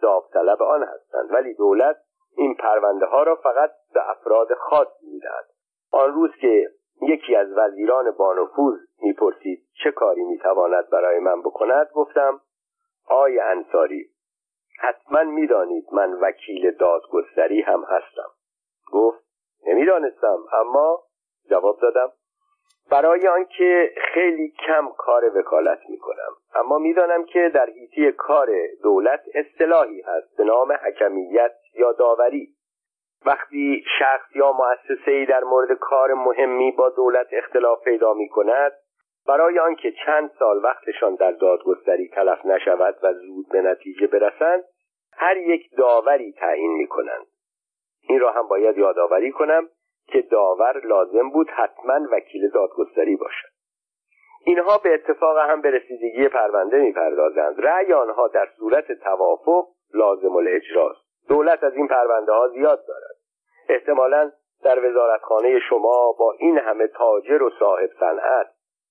داوطلب 0.02 0.64
آن 0.64 0.84
هستند. 0.84 1.34
ولی 1.34 1.54
دولت 1.54 1.98
این 2.38 2.56
پرونده 2.56 3.06
ها 3.06 3.24
را 3.24 3.36
فقط 3.36 3.72
به 3.94 4.10
افراد 4.10 4.54
خاص 4.54 4.88
می‌دهد. 5.02 5.46
آن 5.92 6.14
روز 6.14 6.32
که 6.42 6.70
یکی 7.02 7.36
از 7.36 7.48
وزیران 7.56 8.12
بانفوذ 8.12 8.80
می‌پرسید 9.02 9.68
چه 9.84 9.92
کاری 9.92 10.24
می‌تواند 10.24 10.90
برای 10.90 11.20
من 11.20 11.42
بکند 11.42 11.90
گفتم 11.94 12.42
آی 13.10 13.40
انصاری 13.40 14.10
حتما 14.80 15.24
می‌دانید 15.24 15.86
من 15.92 16.14
وکیل 16.14 16.72
دادگستری 16.72 17.62
هم 17.62 17.84
هستم. 17.84 18.30
گفت 18.94 19.24
نمی‌دانستم 19.68 20.38
اما 20.54 21.04
جواب 21.50 21.80
دادم 21.80 22.12
برای 22.92 23.28
آنکه 23.28 23.94
خیلی 24.14 24.54
کم 24.68 24.90
کار 24.98 25.38
وکالت 25.38 25.80
می 25.90 25.98
کنم 25.98 26.32
اما 26.56 26.78
می‌دانم 26.78 27.26
که 27.26 27.52
در 27.54 27.70
حیطه 27.70 28.12
کار 28.12 28.48
دولت 28.84 29.22
اصطلاحی 29.34 30.02
هست 30.02 30.38
به 30.38 30.44
نام 30.44 30.72
حکمیت 30.72 31.56
یا 31.74 31.92
داوری. 31.92 32.48
وقتی 33.26 33.84
شخص 34.00 34.36
یا 34.36 34.52
مؤسسه 34.52 35.12
ای 35.12 35.26
در 35.26 35.44
مورد 35.44 35.74
کار 35.74 36.14
مهمی 36.14 36.72
با 36.72 36.90
دولت 36.90 37.28
اختلاف 37.32 37.84
پیدا 37.84 38.14
می 38.14 38.30
کند 38.30 38.72
برای 39.28 39.60
آنکه 39.60 39.94
چند 40.06 40.32
سال 40.40 40.64
وقتشان 40.64 41.16
در 41.16 41.32
دادگستری 41.32 42.08
تلف 42.08 42.46
نشود 42.46 42.96
و 43.04 43.14
زود 43.14 43.50
به 43.52 43.62
نتیجه 43.62 44.08
برسند 44.08 44.64
هر 45.14 45.38
یک 45.38 45.76
داوری 45.78 46.32
تعیین 46.32 46.72
می 46.72 46.88
کنند 46.88 47.26
این 48.10 48.20
را 48.20 48.32
هم 48.32 48.48
باید 48.48 48.78
یادآوری 48.78 49.32
کنم. 49.32 49.70
که 50.08 50.22
داور 50.22 50.82
لازم 50.86 51.30
بود 51.30 51.50
حتما 51.50 52.00
وکیل 52.12 52.50
دادگستری 52.50 53.16
باشد. 53.16 53.48
اینها 54.46 54.78
به 54.78 54.94
اتفاق 54.94 55.38
هم 55.38 55.62
به 55.62 55.72
رسیدگی 55.72 56.28
پرونده 56.28 56.78
می‌پردازند. 56.78 57.56
رأی 57.66 57.94
آنها 57.94 58.28
در 58.28 58.48
صورت 58.58 58.92
توافق 58.92 59.68
لازم 59.94 60.36
الاجراست 60.36 61.00
دولت 61.30 61.64
از 61.64 61.74
این 61.74 61.88
پرونده 61.88 62.32
ها 62.32 62.48
زیاد 62.48 62.86
دارد. 62.88 63.16
احتمالا 63.70 64.32
در 64.64 64.86
وزارتخانه 64.86 65.60
شما 65.60 66.16
با 66.20 66.36
این 66.40 66.58
همه 66.58 66.88
تاجر 66.88 67.44
و 67.44 67.50
صاحب 67.60 67.90
صنعت 68.00 68.48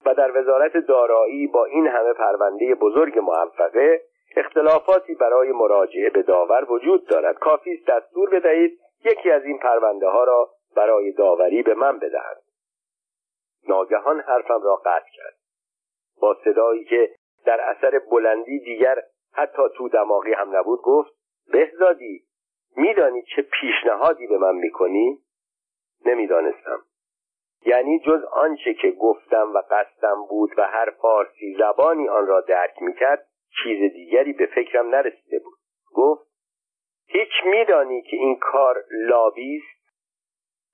و 0.07 0.15
در 0.15 0.39
وزارت 0.39 0.77
دارایی 0.77 1.47
با 1.47 1.65
این 1.65 1.87
همه 1.87 2.13
پرونده 2.13 2.75
بزرگ 2.75 3.19
موفقه 3.19 4.01
اختلافاتی 4.37 5.15
برای 5.15 5.53
مراجعه 5.53 6.11
به 6.11 6.23
داور 6.23 6.73
وجود 6.73 7.07
دارد. 7.07 7.39
کافی 7.39 7.75
است 7.75 7.87
دستور 7.91 8.31
بدهید 8.31 8.79
یکی 9.05 9.31
از 9.31 9.45
این 9.45 9.59
پرونده 9.59 10.07
ها 10.07 10.25
را 10.25 10.51
برای 10.77 11.13
داوری 11.13 11.63
به 11.63 11.75
من 11.75 11.99
بدهند 11.99 12.43
ناگهان 13.69 14.21
حرفم 14.21 14.63
را 14.63 14.77
قطع 14.77 15.11
کرد. 15.17 15.37
با 16.21 16.37
صدایی 16.45 16.85
که 16.85 17.15
در 17.47 17.61
اثر 17.61 17.99
بلندی 18.11 18.59
دیگر 18.59 19.03
حتی 19.33 19.63
تو 19.77 19.89
دماغی 19.89 20.33
هم 20.33 20.57
نبود 20.57 20.81
گفت 20.83 21.13
بهزادی 21.53 22.23
میدانی 22.77 23.23
چه 23.23 23.43
پیشنهادی 23.43 24.27
به 24.27 24.39
من 24.39 24.55
می‌کنی؟ 24.55 25.19
نمی‌دانستم. 26.07 26.83
یعنی 27.67 28.01
جز 28.01 28.25
آنچه 28.33 28.75
که 28.75 28.91
گفتم 28.91 29.53
و 29.55 29.63
قصدم 29.71 30.27
بود 30.29 30.51
و 30.57 30.63
هر 30.63 30.91
فارسی 30.91 31.57
زبانی 31.59 32.09
آن 32.09 32.27
را 32.27 32.41
درک 32.41 32.83
می‌کرد 32.83 33.27
چیز 33.63 33.93
دیگری 33.93 34.33
به 34.33 34.47
فکرم 34.47 34.89
نرسیده 34.89 35.39
بود. 35.39 35.59
گفت 35.95 36.27
هیچ 37.07 37.31
میدانی 37.45 38.03
که 38.03 38.17
این 38.17 38.37
کار 38.37 38.85
لابی 38.91 39.57
است؟ 39.57 39.76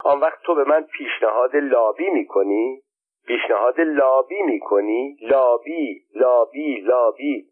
آن 0.04 0.20
وقت 0.20 0.42
تو 0.42 0.54
به 0.54 0.64
من 0.64 0.82
پیشنهاد 0.82 1.56
لابی 1.56 2.10
می‌کنی؟ 2.10 2.82
پیشنهاد 3.26 3.80
لابی 3.80 4.42
می‌کنی؟ 4.42 5.16
لابی 5.20 6.04
لابی 6.14 6.80
لابی. 6.80 7.46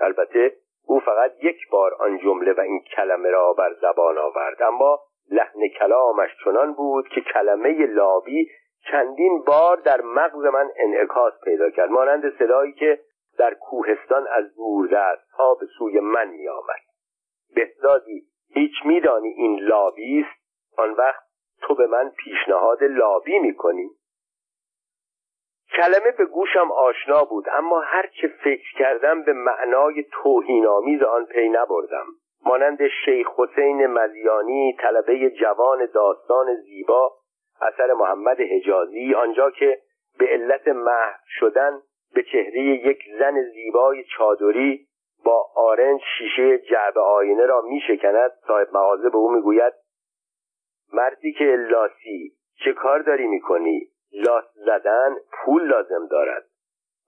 البته 0.00 0.56
او 0.86 1.00
فقط 1.00 1.32
یک 1.42 1.56
بار 1.70 1.94
آن 1.94 2.18
جمله 2.18 2.52
و 2.52 2.60
این 2.60 2.80
کلمه 2.96 3.30
را 3.30 3.52
بر 3.52 3.74
زبان 3.74 4.18
آورد 4.18 4.62
اما 4.62 5.00
لحن 5.30 5.68
کلامش 5.78 6.30
چنان 6.44 6.72
بود 6.72 7.08
که 7.08 7.20
کلمه 7.20 7.86
لابی 7.86 8.50
چندین 8.90 9.42
بار 9.46 9.76
در 9.76 10.00
مغز 10.00 10.44
من 10.44 10.70
انعکاس 10.76 11.32
پیدا 11.44 11.70
کرد. 11.70 11.90
مانند 11.90 12.38
صدایی 12.38 12.72
که 12.72 13.00
در 13.38 13.54
کوهستان 13.54 14.26
از 14.26 14.56
دوردست 14.56 15.30
ها 15.30 15.54
به 15.54 15.66
سوی 15.78 16.00
من 16.00 16.28
می 16.28 16.48
آمد 16.48 16.80
بهزادی 17.54 18.22
هیچ 18.54 18.72
میدانی 18.84 19.28
این 19.28 19.60
لابی 19.60 20.20
است؟ 20.20 20.38
آن 20.78 20.90
وقت 20.90 21.27
تو 21.60 21.74
به 21.74 21.86
من 21.86 22.10
پیشنهاد 22.10 22.84
لابی 22.84 23.38
می 23.38 23.54
کنی 23.54 23.90
کلمه 25.76 26.10
به 26.18 26.24
گوشم 26.24 26.72
آشنا 26.72 27.24
بود 27.24 27.44
اما 27.52 27.80
هر 27.80 28.06
چه 28.20 28.28
فکر 28.28 28.78
کردم 28.78 29.22
به 29.22 29.32
معنای 29.32 30.04
توهینآمیز 30.12 31.02
آن 31.02 31.24
پی 31.24 31.48
نبردم. 31.48 32.06
مانند 32.44 32.78
شیخ 33.04 33.28
حسین 33.36 33.86
مزیانی 33.86 34.76
طلبه 34.80 35.30
جوان 35.30 35.86
داستان 35.94 36.54
زیبا 36.54 37.12
اثر 37.60 37.92
محمد 37.92 38.40
حجازی 38.40 39.14
آنجا 39.14 39.50
که 39.50 39.78
به 40.18 40.26
علت 40.26 40.68
محو 40.68 41.18
شدن 41.40 41.82
به 42.14 42.22
چهره 42.22 42.60
یک 42.60 42.98
زن 43.18 43.42
زیبای 43.42 44.04
چادری 44.04 44.86
با 45.24 45.46
آرنج 45.56 46.00
شیشه 46.18 46.58
جعب 46.58 46.98
آینه 46.98 47.46
را 47.46 47.60
می 47.60 47.80
شکند 47.80 48.30
صاحب 48.46 48.68
مغازه 48.72 49.10
به 49.10 49.16
او 49.16 49.30
می‌گوید 49.32 49.72
مردی 50.92 51.32
که 51.32 51.44
لاسی 51.44 52.32
چه 52.64 52.72
کار 52.72 53.02
داری 53.02 53.26
می‌کنی؟ 53.26 53.88
لاس 54.12 54.44
زدن 54.54 55.16
پول 55.32 55.68
لازم 55.68 56.06
دارد. 56.10 56.44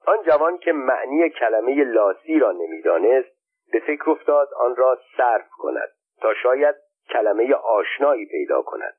آن 0.07 0.23
جوان 0.23 0.59
که 0.59 0.73
معنی 0.73 1.31
کلمه 1.31 1.85
لاسی 1.85 2.39
را 2.39 2.53
نمی‌دانست 2.53 3.29
به 3.73 3.81
فکر 3.81 4.11
افتاد 4.11 4.49
آن 4.57 4.77
را 4.77 4.99
صرف 5.17 5.49
کند 5.59 5.89
تا 6.21 6.35
شاید 6.35 6.75
کلمه 7.09 7.55
آشنایی 7.55 8.27
پیدا 8.27 8.63
کند. 8.63 8.97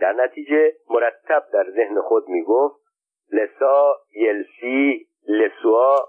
در 0.00 0.12
نتیجه 0.12 0.72
مرتب 0.90 1.44
در 1.52 1.70
ذهن 1.70 2.00
خود 2.00 2.28
می 2.28 2.42
گفت 2.42 2.80
لسا 3.32 3.96
یلسی 4.14 5.06
لسوا. 5.28 6.08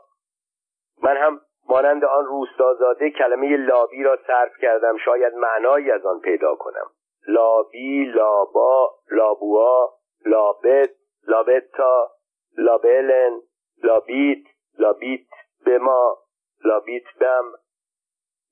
من 1.03 1.17
هم 1.17 1.41
مانند 1.69 2.05
آن 2.05 2.25
روستازاده 2.25 3.09
کلمه 3.09 3.57
لابی 3.57 4.03
را 4.03 4.19
صرف 4.27 4.57
کردم 4.61 4.97
شاید 4.97 5.33
معنایی 5.33 5.91
از 5.91 6.05
آن 6.05 6.19
پیدا 6.19 6.55
کنم. 6.55 6.91
لابی 7.27 8.05
لابا 8.05 8.89
لابوا 9.11 9.89
لابت 10.25 10.89
لابتا 11.27 12.09
لابلن 12.57 13.41
لابیت 13.83 14.43
لابیت 14.79 15.27
بما 15.65 16.17
لابیت 16.65 17.03
بم 17.19 17.51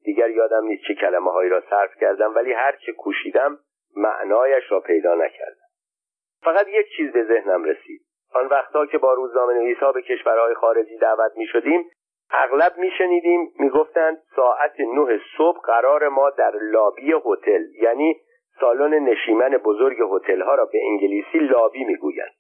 دیگر 0.04 0.30
یادم 0.30 0.66
نیست 0.66 0.84
چه 0.88 0.96
کلمه 0.96 1.32
هایی 1.32 1.50
را 1.50 1.64
صرف 1.70 1.92
کردم 2.02 2.36
ولی 2.36 2.54
هر 2.54 2.76
چه 2.86 2.94
کوشیدم 2.94 3.60
معنایش 3.96 4.72
را 4.72 4.80
پیدا 4.80 5.16
نکردم. 5.16 5.68
فقط 6.44 6.68
یک 6.68 6.86
چیز 6.98 7.12
به 7.12 7.24
ذهنم 7.24 7.64
رسید. 7.64 8.02
آن 8.34 8.48
وقتا 8.48 8.86
که 8.86 8.98
با 8.98 9.14
روزنامه 9.14 9.54
نویسا 9.54 9.92
به 9.92 10.02
کشورهای 10.02 10.54
خارجی 10.54 10.98
دعوت 10.98 11.32
می 11.36 11.48
شدیم 11.48 11.90
اغلب 12.32 12.78
می 12.78 12.92
شنیدیم 12.98 13.52
می 13.60 13.70
گفتند 13.70 14.18
ساعت 14.36 14.80
نه 14.80 15.20
صبح 15.38 15.60
قرار 15.64 16.10
ما 16.10 16.30
در 16.30 16.52
لابی 16.56 17.14
هتل 17.26 17.64
یعنی 17.82 18.22
سالن 18.64 18.94
نشیمن 18.94 19.50
بزرگ 19.50 19.98
هتل 20.12 20.42
ها 20.42 20.56
را 20.56 20.66
به 20.66 20.80
انگلیسی 20.90 21.38
لابی 21.38 21.84
می 21.84 21.96
گویند 21.96 22.32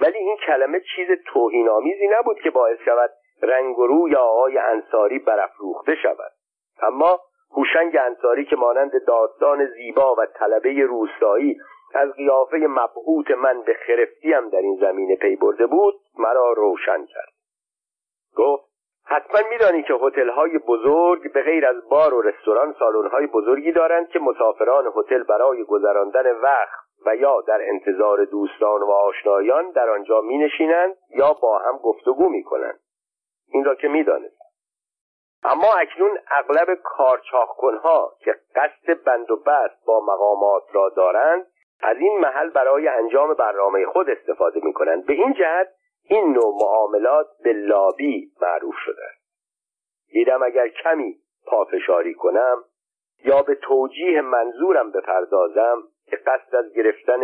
ولی 0.00 0.18
این 0.18 0.36
کلمه 0.46 0.80
چیز 0.96 1.08
توهینآمیزی 1.26 2.08
نبود 2.18 2.40
که 2.40 2.50
باعث 2.50 2.78
شود 2.84 3.10
رنگ 3.42 3.78
و 3.78 3.86
روی 3.86 4.16
آقای 4.16 4.58
انصاری 4.58 5.18
برافروخته 5.18 5.94
شود. 5.94 6.32
اما 6.82 7.20
هوشنگ 7.56 7.96
انصاری 7.96 8.44
که 8.44 8.56
مانند 8.56 9.04
داستان 9.06 9.66
زیبا 9.66 10.14
و 10.14 10.26
طلبه 10.26 10.82
روستایی 10.82 11.56
از 11.94 12.12
قیافه 12.12 12.56
مبهوت 12.56 13.30
من 13.30 13.62
به 13.62 13.74
خرفتیم 13.86 14.48
در 14.48 14.58
این 14.58 14.76
زمینه 14.80 15.16
پی 15.16 15.36
برده 15.36 15.66
بود 15.66 15.94
مرا 16.18 16.52
روشن 16.52 17.06
کرد. 17.06 17.32
گفت 18.36 18.63
حتما 19.14 19.48
میدانی 19.48 19.82
که 19.82 19.94
هتل 19.94 20.28
های 20.28 20.58
بزرگ 20.58 21.32
به 21.32 21.42
غیر 21.42 21.66
از 21.66 21.88
بار 21.88 22.14
و 22.14 22.22
رستوران 22.22 22.74
سالن 22.78 23.10
های 23.10 23.26
بزرگی 23.26 23.72
دارند 23.72 24.08
که 24.08 24.18
مسافران 24.18 24.92
هتل 24.96 25.22
برای 25.22 25.64
گذراندن 25.64 26.32
وقت 26.32 26.84
و 27.06 27.16
یا 27.16 27.40
در 27.40 27.58
انتظار 27.62 28.24
دوستان 28.24 28.82
و 28.82 28.90
آشنایان 28.90 29.70
در 29.70 29.90
آنجا 29.90 30.20
می 30.20 30.38
نشینند 30.38 30.96
یا 31.10 31.32
با 31.42 31.58
هم 31.58 31.76
گفتگو 31.78 32.28
می 32.28 32.44
کنند 32.44 32.80
این 33.48 33.64
را 33.64 33.74
که 33.74 33.88
می 33.88 34.06
اما 35.44 35.72
اکنون 35.80 36.18
اغلب 36.30 36.74
کارچاخکنها 36.74 38.12
که 38.18 38.34
قصد 38.54 39.04
بند 39.04 39.30
و 39.30 39.36
بست 39.36 39.86
با 39.86 40.00
مقامات 40.00 40.62
را 40.72 40.88
دارند 40.88 41.46
از 41.82 41.96
این 41.96 42.20
محل 42.20 42.50
برای 42.50 42.88
انجام 42.88 43.34
برنامه 43.34 43.86
خود 43.86 44.10
استفاده 44.10 44.60
می 44.64 44.72
کنند 44.72 45.06
به 45.06 45.12
این 45.12 45.32
جهت 45.32 45.68
این 46.08 46.32
نوع 46.32 46.54
معاملات 46.60 47.26
به 47.44 47.52
لابی 47.52 48.32
معروف 48.42 48.74
شده. 48.84 49.02
است 49.04 49.24
دیدم 50.12 50.42
اگر 50.42 50.68
کمی 50.68 51.16
پافشاری 51.46 52.14
کنم 52.14 52.64
یا 53.24 53.42
به 53.42 53.54
توجیه 53.54 54.20
منظورم 54.20 54.90
بپردازم 54.90 55.82
که 56.06 56.16
قصد 56.16 56.56
از 56.56 56.72
گرفتن 56.72 57.20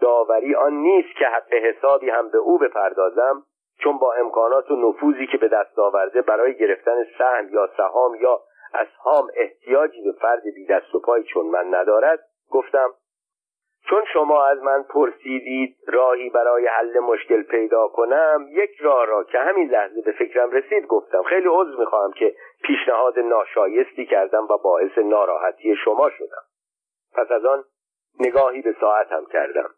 داوری 0.00 0.54
آن 0.54 0.72
نیست 0.72 1.18
که 1.18 1.26
حق 1.26 1.54
حسابی 1.54 2.10
هم 2.10 2.28
به 2.28 2.38
او 2.38 2.58
بپردازم 2.58 3.42
چون 3.78 3.98
با 3.98 4.12
امکانات 4.12 4.70
و 4.70 4.76
نفوذی 4.76 5.26
که 5.26 5.38
به 5.38 5.48
دست 5.48 5.78
آورده 5.78 6.22
برای 6.22 6.54
گرفتن 6.54 7.04
سهم 7.18 7.48
یا 7.52 7.70
سهام 7.76 8.14
یا 8.14 8.40
اسهام 8.74 9.28
احتیاجی 9.34 10.02
به 10.02 10.12
فرد 10.12 10.42
بی 10.54 10.66
دست 10.66 10.94
و 10.94 11.00
پای 11.00 11.24
چون 11.24 11.46
من 11.46 11.74
ندارد 11.74 12.20
گفتم 12.50 12.90
چون 13.90 14.04
شما 14.12 14.46
از 14.46 14.62
من 14.62 14.82
پرسیدید 14.82 15.76
راهی 15.86 16.30
برای 16.30 16.66
حل 16.66 16.98
مشکل 16.98 17.42
پیدا 17.42 17.88
کنم 17.88 18.46
یک 18.48 18.70
راه 18.80 19.06
را 19.06 19.24
که 19.24 19.38
همین 19.38 19.70
لحظه 19.70 20.02
به 20.02 20.12
فکرم 20.12 20.50
رسید 20.50 20.86
گفتم. 20.86 21.22
خیلی 21.22 21.48
عذر 21.48 21.76
می‌خواهم 21.78 22.12
که 22.12 22.34
پیشنهاد 22.62 23.18
ناشایستی 23.18 24.06
کردم 24.06 24.44
و 24.50 24.58
باعث 24.58 24.98
ناراحتی 24.98 25.76
شما 25.84 26.10
شدم. 26.10 26.42
پس 27.14 27.30
از 27.30 27.44
آن 27.44 27.64
نگاهی 28.20 28.62
به 28.62 28.76
ساعتم 28.80 29.24
کردم. 29.32 29.70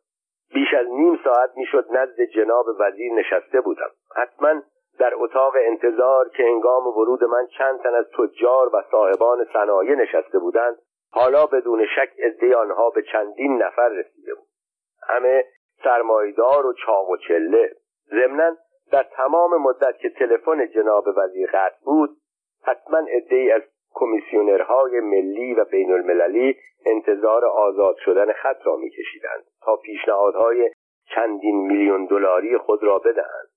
بیش 0.54 0.74
از 0.74 0.86
نیم 0.86 1.20
ساعت 1.24 1.50
می‌شد 1.56 1.86
نزد 1.90 2.20
جناب 2.22 2.66
وزیر 2.78 3.12
نشسته 3.12 3.60
بودم. 3.60 3.90
حتما 4.16 4.62
در 4.98 5.12
اتاق 5.14 5.54
انتظار 5.56 6.28
که 6.28 6.44
انگام 6.44 6.86
ورود 6.86 7.24
من 7.24 7.46
چند 7.58 7.80
تن 7.80 7.94
از 7.94 8.06
تجار 8.10 8.76
و 8.76 8.82
صاحبان 8.90 9.46
صنایع 9.52 9.94
نشسته 9.94 10.38
بودند 10.38 10.78
حالا 11.16 11.46
بدون 11.46 11.86
شک 11.86 12.10
عده 12.18 12.56
آنها 12.56 12.90
به 12.90 13.02
چندین 13.02 13.62
نفر 13.62 13.88
رسیده 13.88 14.34
بود. 14.34 14.46
همه 15.08 15.44
سرمایدار 15.84 16.66
و 16.66 16.72
چاق 16.72 17.10
و 17.10 17.16
چله. 17.16 17.72
ضمنا 18.10 18.56
در 18.92 19.02
تمام 19.02 19.62
مدت 19.62 19.98
که 19.98 20.10
تلفن 20.10 20.68
جناب 20.68 21.04
وزیر 21.16 21.50
قطع 21.52 21.76
بود 21.84 22.10
حتما 22.62 22.98
عدهای 22.98 23.52
از 23.52 23.62
کمیسیونرهای 23.94 25.00
ملی 25.00 25.54
و 25.54 25.64
بین 25.64 25.92
المللی 25.92 26.56
انتظار 26.86 27.44
آزاد 27.44 27.96
شدن 28.04 28.32
خط 28.32 28.66
را 28.66 28.76
میکشیدند 28.76 29.44
تا 29.62 29.76
پیشنهادهای 29.76 30.70
چندین 31.14 31.66
میلیون 31.66 32.06
دلاری 32.06 32.58
خود 32.58 32.82
را 32.82 32.98
بدهند. 32.98 33.48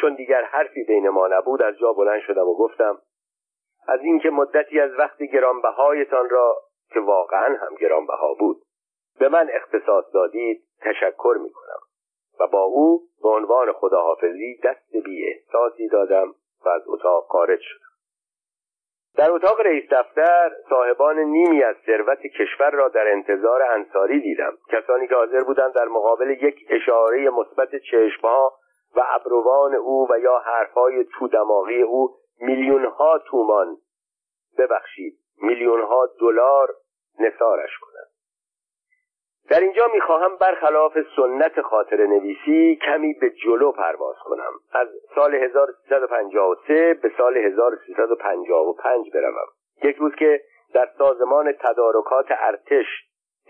چون 0.00 0.14
دیگر 0.14 0.44
حرفی 0.44 0.84
بین 0.84 1.08
ما 1.08 1.28
نبود 1.28 1.62
از 1.62 1.78
جا 1.78 1.92
بلند 1.92 2.20
شدم 2.20 2.48
و 2.48 2.54
گفتم 2.54 2.98
از 3.88 4.00
اینکه 4.00 4.30
مدتی 4.30 4.80
از 4.80 4.90
وقت 4.98 5.22
گرانبهایتان 5.22 6.30
را 6.30 6.69
که 6.92 7.00
واقعا 7.00 7.56
هم 7.56 7.74
گرانبها 7.80 8.34
بود. 8.34 8.62
به 9.18 9.28
من 9.28 9.50
اختصاص 9.52 10.04
دادید 10.14 10.62
تشکر 10.80 11.36
می 11.42 11.50
کنم 11.50 11.80
و 12.40 12.46
با 12.46 12.62
او 12.62 13.02
به 13.22 13.28
عنوان 13.28 13.72
خداحافظی 13.72 14.60
دست 14.64 14.96
بی 15.04 15.26
احساسی 15.28 15.88
دادم 15.88 16.34
و 16.64 16.68
از 16.68 16.82
اتاق 16.86 17.26
خارج 17.28 17.60
شدم. 17.60 17.90
در 19.16 19.30
اتاق 19.30 19.60
رئیس 19.60 19.84
دفتر 19.90 20.50
صاحبان 20.68 21.18
نیمی 21.18 21.62
از 21.62 21.76
ثروت 21.86 22.20
کشور 22.20 22.70
را 22.70 22.88
در 22.88 23.12
انتظار 23.12 23.62
انصاری 23.62 24.20
دیدم. 24.20 24.52
کسانی 24.72 25.08
که 25.08 25.14
حاضر 25.14 25.44
بودند 25.44 25.72
در 25.72 25.84
مقابل 25.84 26.30
یک 26.30 26.66
اشاره 26.70 27.30
مثبت 27.30 27.76
چشمها 27.76 28.52
و 28.96 29.00
ابروان 29.06 29.74
او 29.74 30.08
و 30.10 30.18
یا 30.18 30.38
حرفهای 30.38 31.04
تو 31.04 31.28
دماغی 31.28 31.82
او 31.82 32.16
میلیونها 32.40 33.18
تومان 33.18 33.76
ببخشید. 34.58 35.18
میلیونها 35.42 36.08
دلار 36.20 36.68
نثارش 37.18 37.78
کنند 37.78 38.10
در 39.50 39.60
اینجا 39.60 39.86
می‌خواهم 39.94 40.36
برخلاف 40.36 40.98
سنت 41.16 41.60
خاطر 41.60 42.06
نویسی 42.06 42.76
کمی 42.76 43.14
به 43.14 43.30
جلو 43.30 43.72
پرواز 43.72 44.16
کنم. 44.24 44.52
از 44.72 44.88
سال 45.14 45.34
1353 45.34 46.94
به 46.94 47.12
سال 47.18 47.36
1355 47.36 49.10
بروم. 49.14 49.46
یک 49.82 49.96
روز 49.96 50.14
که 50.14 50.40
در 50.74 50.88
سازمان 50.98 51.52
تدارکات 51.52 52.26
ارتش 52.30 52.86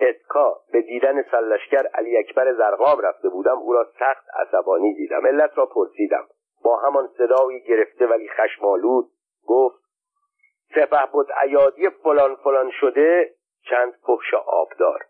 اتکا 0.00 0.56
به 0.72 0.80
دیدن 0.80 1.22
سلشگر 1.22 1.86
علی 1.94 2.16
اکبر 2.18 2.52
زرقام 2.52 3.00
رفته 3.00 3.28
بودم 3.28 3.58
او 3.58 3.72
را 3.72 3.84
سخت 3.98 4.24
عصبانی 4.40 4.94
دیدم. 4.94 5.26
علت 5.26 5.58
را 5.58 5.66
پرسیدم. 5.66 6.24
با 6.64 6.76
همان 6.76 7.08
صدایی 7.18 7.60
گرفته 7.60 8.06
ولی 8.06 8.28
خشمالود 8.28 9.08
گفت 9.46 9.89
سپه 10.74 11.06
بود 11.12 11.32
عیادی 11.32 11.90
فلان 11.90 12.34
فلان 12.34 12.70
شده 12.70 13.30
چند 13.70 13.92
پخش 14.06 14.34
آبدار. 14.34 15.04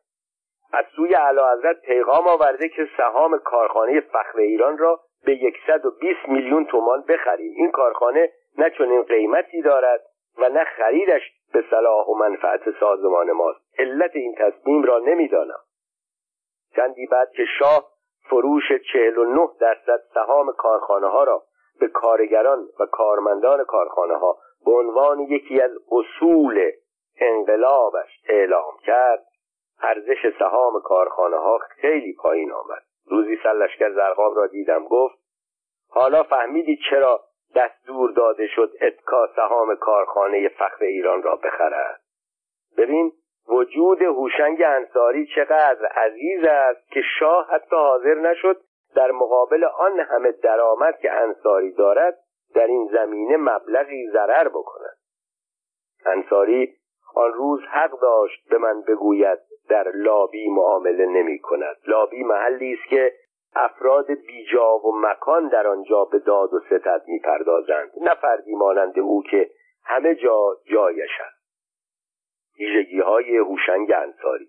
از 0.73 0.85
سوی 0.97 1.15
اعلی 1.15 1.41
حضرت 1.41 1.81
پیغام 1.81 2.28
آورده 2.28 2.69
که 2.69 2.89
سهام 2.97 3.39
کارخانه 3.39 4.01
فخر 4.01 4.39
ایران 4.39 4.78
را 4.78 5.01
به 5.24 5.53
120 5.66 6.28
میلیون 6.28 6.65
تومان 6.65 7.05
بخریم. 7.09 7.53
این 7.57 7.70
کارخانه 7.70 8.31
نه 8.59 8.70
چنین 8.70 9.03
قیمتی 9.03 9.62
دارد 9.62 10.01
و 10.39 10.49
نه 10.49 10.65
خریدش 10.65 11.23
به 11.53 11.65
صلاح 11.70 12.07
و 12.07 12.15
منفعت 12.15 12.78
سازمان 12.81 13.32
ماست. 13.32 13.61
علت 13.78 14.16
این 14.16 14.35
تصمیم 14.35 14.82
را 14.82 14.99
نمی‌دانم. 14.99 15.61
چندی 16.77 17.07
بعد 17.07 17.31
که 17.31 17.45
شاه 17.59 17.91
فروش 18.31 18.73
49 18.93 19.49
درصد 19.61 20.03
سهام 20.15 20.53
کارخانه 20.53 21.07
ها 21.07 21.24
را 21.24 21.43
به 21.81 21.89
کارگران 21.89 22.69
و 22.81 22.87
کارمندان 22.87 23.65
کارخانه 23.65 24.16
ها 24.16 24.39
به 24.66 24.73
عنوان 24.73 25.20
یکی 25.20 25.61
از 25.61 25.70
اصول 25.91 26.73
انقلابش 27.20 28.23
اعلام 28.28 28.78
کرد 28.87 29.27
ارزش 29.82 30.39
سهام 30.39 30.81
کارخانه 30.81 31.37
ها 31.37 31.59
خیلی 31.59 32.12
پایین 32.12 32.53
آمد. 32.53 32.82
روزی 33.07 33.39
سلشگر 33.43 33.93
زرقاب 33.93 34.37
را 34.37 34.47
دیدم 34.47 34.85
گفت 34.85 35.19
حالا 35.91 36.23
فهمیدی 36.23 36.78
چرا 36.91 37.20
دستور 37.55 38.11
داده 38.11 38.47
شد 38.47 38.73
اتکا 38.81 39.28
سهام 39.37 39.77
کارخانه 39.77 40.49
فخر 40.49 40.85
ایران 40.85 41.23
را 41.23 41.37
بخرد؟ 41.37 42.01
ببین 42.78 43.12
وجود 43.49 44.03
هوشنگ 44.03 44.62
انصاری 44.62 45.27
چقدر 45.27 45.87
عزیز 45.87 46.45
است 46.45 46.91
که 46.91 47.03
شاه 47.19 47.51
حتی 47.51 47.77
حاضر 47.77 48.15
نشد 48.15 48.61
در 48.97 49.11
مقابل 49.11 49.65
آن 49.65 50.01
همه 50.01 50.32
درآمد 50.32 50.99
که 50.99 51.12
انصاری 51.12 51.73
دارد 51.73 52.19
در 52.55 52.67
این 52.67 52.91
زمینه 52.93 53.37
مبلغی 53.37 54.11
ضرر 54.13 54.49
بکند 54.49 54.97
انصاری 56.07 56.75
آن 57.15 57.33
روز 57.33 57.61
حق 57.61 58.01
داشت 58.01 58.49
به 58.49 58.59
من 58.59 58.83
بگوید 58.83 59.39
در 59.69 59.89
لابی 59.89 60.49
معامله 60.49 61.07
نمی 61.07 61.39
کند. 61.39 61.77
لابی 61.87 62.23
محلی 62.23 62.73
است 62.73 62.91
که 62.91 63.13
افراد 63.55 64.07
بیجا 64.07 64.79
و 64.79 65.01
مکان 65.01 65.49
در 65.49 65.67
آنجا 65.67 66.05
به 66.05 66.19
داد 66.19 66.55
و 66.55 66.61
ستد 66.61 67.03
می‌پردازند 67.07 67.91
نه 68.01 68.15
فردی 68.15 68.55
مانند 68.55 68.99
او 68.99 69.23
که 69.23 69.51
همه 69.85 70.15
جا 70.15 70.57
جایش 70.65 71.21
است. 71.21 71.41
ویژگی 72.59 73.01
های 73.01 73.37
هوشنگ 73.37 73.93
انصاری. 73.93 74.49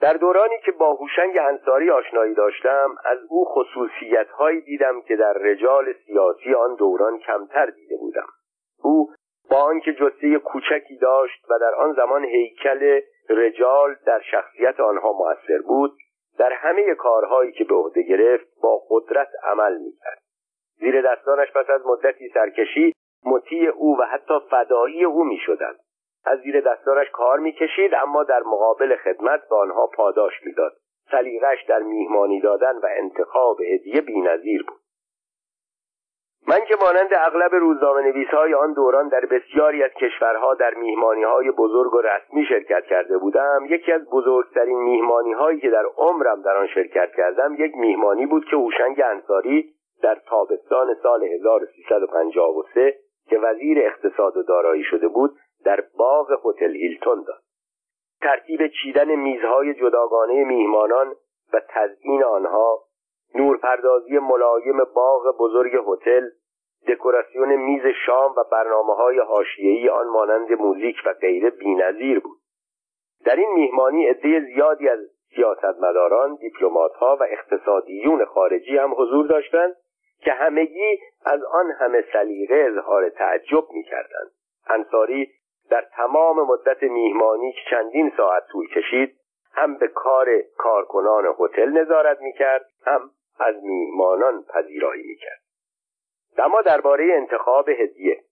در 0.00 0.12
دورانی 0.12 0.58
که 0.64 0.72
با 0.72 0.94
هوشنگ 0.94 1.38
انصاری 1.38 1.90
آشنایی 1.90 2.34
داشتم 2.34 2.96
از 3.04 3.18
او 3.28 3.44
خصوصیت 3.44 4.28
هایی 4.28 4.60
دیدم 4.60 5.00
که 5.00 5.16
در 5.16 5.32
رجال 5.32 5.92
سیاسی 6.06 6.54
آن 6.54 6.74
دوران 6.74 7.18
کمتر 7.18 7.66
دیده 7.66 7.96
بودم. 7.96 8.26
او 8.82 9.12
با 9.50 9.56
آنکه 9.56 9.92
جثه 9.92 10.38
کوچکی 10.38 10.96
داشت 10.96 11.44
و 11.50 11.58
در 11.60 11.74
آن 11.74 11.92
زمان 11.92 12.24
هیکل 12.24 13.00
رجال 13.28 13.96
در 14.06 14.20
شخصیت 14.30 14.80
آنها 14.80 15.12
موثر 15.12 15.62
بود 15.66 15.92
در 16.38 16.52
همه 16.52 16.94
کارهایی 16.94 17.52
که 17.52 17.64
به 17.64 17.74
عهده 17.74 18.02
گرفت 18.02 18.46
با 18.62 18.82
قدرت 18.90 19.28
عمل 19.42 19.78
می‌کرد. 19.78 20.18
زیر 20.78 21.02
دستانش 21.02 21.52
پس 21.52 21.70
از 21.70 21.86
مدتی 21.86 22.28
سرکشی 22.28 22.92
مطیع 23.26 23.70
او 23.70 23.98
و 23.98 24.02
حتی 24.02 24.34
فدایی 24.50 25.04
او 25.04 25.24
می‌شدند. 25.24 25.78
از 26.26 26.38
زیر 26.38 26.60
دستانش 26.60 27.10
کار 27.10 27.38
می‌کشید 27.38 27.94
اما 27.94 28.24
در 28.24 28.42
مقابل 28.42 28.96
خدمت 28.96 29.48
به 29.48 29.56
آنها 29.56 29.86
پاداش 29.86 30.32
می‌داد. 30.44 30.72
سلیقش 31.10 31.64
در 31.68 31.78
میهمانی 31.78 32.40
دادن 32.40 32.78
و 32.82 32.86
انتخاب 32.90 33.60
هدیه 33.60 34.00
بینظیر 34.00 34.62
بود. 34.62 34.80
من 36.48 36.64
که 36.68 36.74
مانند 36.80 37.10
اغلب 37.14 37.54
روزنامه 37.54 38.02
نویس 38.02 38.28
های 38.28 38.54
آن 38.54 38.72
دوران 38.72 39.08
در 39.08 39.20
بسیاری 39.20 39.82
از 39.82 39.90
کشورها 39.90 40.54
در 40.54 40.74
میهمانی 40.74 41.22
های 41.22 41.50
بزرگ 41.50 41.94
و 41.94 42.00
رسمی 42.00 42.44
شرکت 42.44 42.84
کرده 42.84 43.18
بودم 43.18 43.66
یکی 43.68 43.92
از 43.92 44.10
بزرگترین 44.10 44.78
میهمانی 44.78 45.32
هایی 45.32 45.60
که 45.60 45.70
در 45.70 45.84
عمرم 45.96 46.42
در 46.42 46.56
آن 46.56 46.66
شرکت 46.66 47.12
کردم 47.16 47.54
یک 47.58 47.76
میهمانی 47.76 48.26
بود 48.26 48.44
که 48.44 48.56
هوشنگ 48.56 49.02
انصاری 49.04 49.74
در 50.02 50.18
تابستان 50.28 50.94
سال 51.02 51.24
1353 51.24 52.94
که 53.28 53.38
وزیر 53.38 53.78
اقتصاد 53.78 54.36
و 54.36 54.42
دارایی 54.42 54.84
شده 54.84 55.08
بود 55.08 55.30
در 55.66 55.84
باغ 55.98 56.46
هتل 56.46 56.72
هیلتون 56.72 57.24
داد. 57.26 57.42
ترتیب 58.20 58.60
چیدن 58.82 59.14
میزهای 59.14 59.74
جداگانه 59.74 60.44
میهمانان 60.44 61.14
و 61.52 61.60
تزیین 61.68 62.24
آنها 62.24 62.82
نورپردازی 63.34 64.18
ملایم 64.18 64.84
باغ 64.94 65.36
بزرگ 65.38 65.72
هتل 65.88 66.28
دکوراسیون 66.88 67.56
میز 67.56 67.82
شام 68.06 68.34
و 68.36 68.44
برنامه 68.52 68.94
های 68.94 69.18
حاشیه‌ای 69.18 69.88
آن 69.88 70.06
مانند 70.06 70.52
موزیک 70.52 70.96
و 71.06 71.12
غیره 71.12 71.50
بینظیر 71.50 72.20
بود. 72.20 72.38
در 73.24 73.36
این 73.36 73.52
میهمانی 73.54 74.06
عده 74.06 74.40
زیادی 74.40 74.88
از 74.88 74.98
سیاستمداران 75.34 76.34
دیپلماتها 76.34 77.16
و 77.20 77.22
اقتصادیون 77.30 78.24
خارجی 78.24 78.76
هم 78.76 78.94
حضور 78.98 79.26
داشتند 79.26 79.76
که 80.20 80.32
همگی 80.32 80.98
از 81.24 81.44
آن 81.44 81.70
همه 81.70 82.04
سلیقه 82.12 82.54
اظهار 82.54 83.08
تعجب 83.08 83.64
می‌کردند. 83.72 84.30
انصاری 84.70 85.30
در 85.70 85.84
تمام 85.96 86.40
مدت 86.40 86.82
میهمانی 86.82 87.52
که 87.52 87.60
چندین 87.70 88.12
ساعت 88.16 88.42
طول 88.52 88.68
کشید 88.68 89.16
هم 89.52 89.74
به 89.74 89.88
کار 89.88 90.28
کارکنان 90.58 91.34
هتل 91.38 91.68
نظارت 91.68 92.20
می‌کرد 92.20 92.66
هم 92.84 93.10
از 93.40 93.54
میهمانان 93.62 94.42
پذیرایی 94.42 95.02
می‌کرد. 95.06 95.40
اما 96.38 96.62
درباره 96.62 97.14
انتخاب 97.14 97.68
هدیه. 97.68 98.22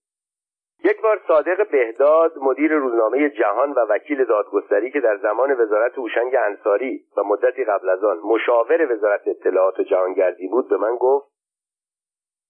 یک 0.85 1.01
بار 1.01 1.20
صادق 1.28 1.70
بهداد 1.70 2.39
مدیر 2.39 2.73
روزنامه 2.73 3.31
جهان 3.31 3.73
و 3.73 3.81
وکیل 3.81 4.24
دادگستری 4.24 4.90
که 4.90 5.01
در 5.01 5.16
زمان 5.16 5.61
وزارت 5.61 5.98
هوشنگ 5.98 6.35
انصاری 6.35 7.05
و 7.16 7.23
مدتی 7.23 7.65
قبل 7.65 7.89
از 7.89 8.05
آن 8.05 8.19
مشاور 8.24 8.93
وزارت 8.93 9.28
اطلاعات 9.28 9.81
و 9.81 9.82
جهانگردی 9.82 10.48
بود 10.48 10.69
به 10.69 10.77
من 10.77 10.97
گفت 10.97 11.27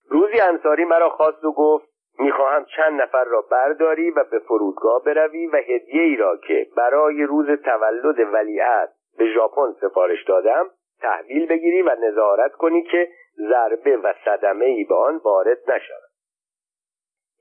روزی 0.09 0.40
انصاری 0.40 0.85
مرا 0.85 1.09
خواست 1.09 1.44
و 1.44 1.52
گفت 1.52 1.94
می‌خواهم 2.19 2.65
چند 2.65 3.03
نفر 3.03 3.24
را 3.24 3.43
برداری 3.51 4.11
و 4.11 4.24
به 4.24 4.39
فرودگاه 4.39 5.03
بروی 5.05 5.47
و 5.47 5.57
هدیه 5.57 6.03
ای 6.03 6.16
را 6.16 6.36
که 6.36 6.66
برای 6.77 7.23
روز 7.23 7.47
تولد 7.47 8.35
ولیعت 8.35 8.91
به 9.19 9.27
ژاپن 9.27 9.73
سفارش 9.81 10.24
دادم 10.24 10.70
تحویل 11.01 11.47
بگیری 11.47 11.82
و 11.82 11.97
نظارت 12.01 12.53
کنی 12.53 12.82
که 12.82 13.09
ضربه 13.36 13.97
و 13.97 14.12
صدمه 14.24 14.65
ای 14.65 14.85
به 14.85 14.95
آن 14.95 15.16
وارد 15.16 15.59
نشود. 15.69 16.11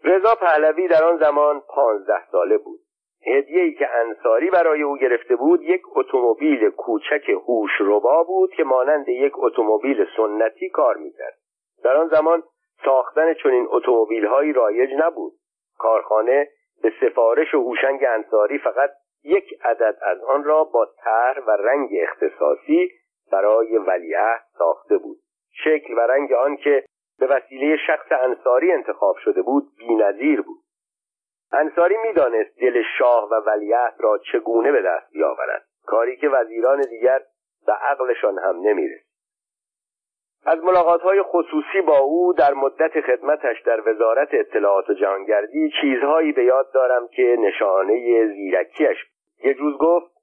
رضا 0.03 0.35
پهلوی 0.35 0.87
در 0.87 1.03
آن 1.03 1.17
زمان 1.17 1.59
پانزده 1.59 2.25
ساله 2.31 2.57
بود. 2.57 2.79
هدیه 3.27 3.61
ای 3.61 3.73
که 3.73 3.89
انصاری 3.95 4.49
برای 4.49 4.81
او 4.81 4.97
گرفته 4.97 5.35
بود 5.35 5.61
یک 5.61 5.81
اتومبیل 5.95 6.69
کوچک 6.69 7.29
هوشربا 7.29 8.23
بود 8.23 8.51
که 8.51 8.63
مانند 8.63 9.09
یک 9.09 9.33
اتومبیل 9.35 10.05
سنتی 10.17 10.69
کار 10.69 10.97
می‌کرد. 10.97 11.37
در 11.83 11.97
آن 11.97 12.07
زمان 12.07 12.43
ساختن 12.85 13.33
چنین 13.33 13.67
اتومبیلهایی 13.69 14.53
رایج 14.53 14.89
نبود. 14.97 15.33
کارخانه 15.77 16.49
به 16.83 16.93
سفارش 17.01 17.53
و 17.53 17.61
هوشنگ 17.61 18.05
انصاری 18.09 18.57
فقط 18.59 18.89
یک 19.23 19.59
عدد 19.63 19.97
از 20.01 20.23
آن 20.23 20.43
را 20.43 20.63
با 20.63 20.87
طرح 21.03 21.39
و 21.47 21.51
رنگ 21.51 21.89
اختصاصی 22.01 22.91
برای 23.31 23.77
ولیعهد 23.77 24.43
ساخته 24.57 24.97
بود. 24.97 25.17
شکل 25.63 25.93
و 25.93 25.99
رنگ 25.99 26.33
آن 26.33 26.57
که 26.57 26.85
به 27.19 27.27
وسیله 27.27 27.77
شخص 27.87 28.11
انصاری 28.11 28.71
انتخاب 28.71 29.15
شده 29.17 29.41
بود 29.41 29.63
بینظیر 29.77 30.41
بود. 30.41 30.59
انصاری 31.51 31.95
می‌دانست 31.97 32.59
دل 32.59 32.81
شاه 32.97 33.29
و 33.29 33.33
ولیعهد 33.33 33.95
را 33.99 34.17
چگونه 34.17 34.71
به 34.71 34.81
دست 34.81 35.11
بیاورد. 35.13 35.65
کاری 35.85 36.17
که 36.17 36.29
وزیران 36.29 36.81
دیگر 36.81 37.21
به 37.65 37.73
عقلشان 37.73 38.39
هم 38.39 38.55
نمی‌رسید. 38.59 39.12
از 40.45 40.59
های 41.03 41.21
خصوصی 41.21 41.81
با 41.87 41.97
او 41.97 42.33
در 42.33 42.53
مدت 42.53 43.01
خدمتش 43.01 43.61
در 43.61 43.89
وزارت 43.89 44.27
اطلاعات 44.31 44.89
و 44.89 44.93
جهانگردی 44.93 45.71
چیزهایی 45.81 46.31
به 46.31 46.43
یاد 46.43 46.71
دارم 46.73 47.07
که 47.07 47.37
نشانه 47.39 48.27
زیرکیش 48.27 48.97
یک 49.43 49.57
روز 49.57 49.77
گفت 49.77 50.13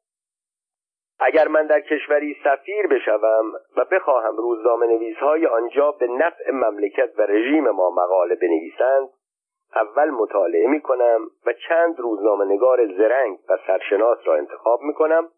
اگر 1.20 1.48
من 1.48 1.66
در 1.66 1.80
کشوری 1.80 2.36
سفیر 2.44 2.86
بشوم 2.86 3.52
و 3.76 3.84
بخواهم 3.92 4.36
روزنامه 4.36 4.86
نویسهای 4.86 5.47
آنجا 5.47 5.92
به 5.92 6.06
نفع 6.06 6.51
مملکت 6.51 7.10
و 7.18 7.22
رژیم 7.22 7.70
ما 7.70 7.90
مقاله 7.90 8.34
بنویسند 8.34 9.09
اول 9.74 10.10
مطالعه 10.10 10.66
می 10.66 10.80
کنم 10.80 11.20
و 11.47 11.52
چند 11.68 12.01
روزنامه 12.01 12.44
نگار 12.44 12.86
زرنگ 12.86 13.38
و 13.48 13.59
سرشناس 13.66 14.18
را 14.24 14.36
انتخاب 14.36 14.82
می 14.82 14.94
کنم 14.94 15.28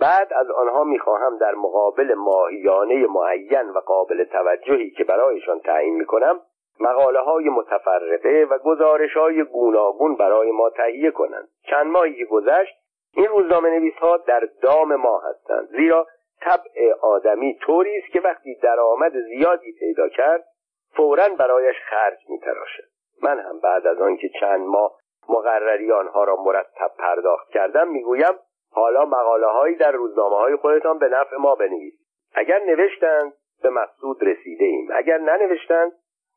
بعد 0.00 0.32
از 0.32 0.50
آنها 0.50 0.84
می‌خواهم 0.84 1.38
در 1.38 1.54
مقابل 1.54 2.14
ماهیانه 2.14 3.06
معین 3.06 3.70
و 3.70 3.78
قابل 3.78 4.24
توجهی 4.24 4.90
که 4.90 5.04
برایشان 5.04 5.60
تعیین 5.60 5.94
می‌کنم 5.94 6.40
مقاله 6.80 7.20
های 7.20 7.48
متفرقه 7.48 8.46
و 8.50 8.58
گزارش 8.58 9.16
های 9.16 9.44
گوناگون 9.44 10.14
برای 10.16 10.50
ما 10.50 10.70
تهیه 10.70 11.10
کنند. 11.10 11.48
چند 11.70 11.86
ماهی 11.86 12.14
که 12.14 12.24
گذشت 12.24 12.74
این 13.16 13.26
روزنامه 13.26 13.70
نویس 13.70 13.94
ها 13.94 14.16
در 14.16 14.48
دام 14.62 14.94
ما 14.94 15.18
هستند. 15.18 15.68
زیرا 15.68 16.06
طبع 16.40 16.92
آدمی 17.02 17.58
طوری 17.60 17.98
است 17.98 18.12
که 18.12 18.20
وقتی 18.20 18.54
درآمد 18.62 19.12
زیادی 19.20 19.72
پیدا 19.72 20.08
کرد 20.08 20.44
فورا 20.96 21.28
برایش 21.38 21.76
خرج 21.90 22.18
میتراشد 22.28 22.84
من 23.22 23.38
هم 23.38 23.60
بعد 23.60 23.86
از 23.86 24.00
آنکه 24.00 24.28
چند 24.40 24.60
ماه 24.60 24.92
مقرری 25.28 25.92
آنها 25.92 26.24
را 26.24 26.36
مرتب 26.36 26.90
پرداخت 26.98 27.48
کردم 27.48 27.88
می‌گویم 27.88 28.32
حالا 28.74 29.04
مقاله 29.04 29.46
هایی 29.46 29.76
در 29.76 29.92
روزنامه 29.92 30.36
های 30.36 30.56
خودتان 30.56 30.98
به 30.98 31.08
نفع 31.08 31.36
ما 31.36 31.54
بنویسید 31.54 32.06
اگر 32.34 32.64
نوشتند 32.64 33.32
به 33.62 33.70
مقصود 33.70 34.22
رسیده 34.22 34.64
ایم 34.64 34.88
اگر 34.94 35.18
ننوشتند 35.18 35.92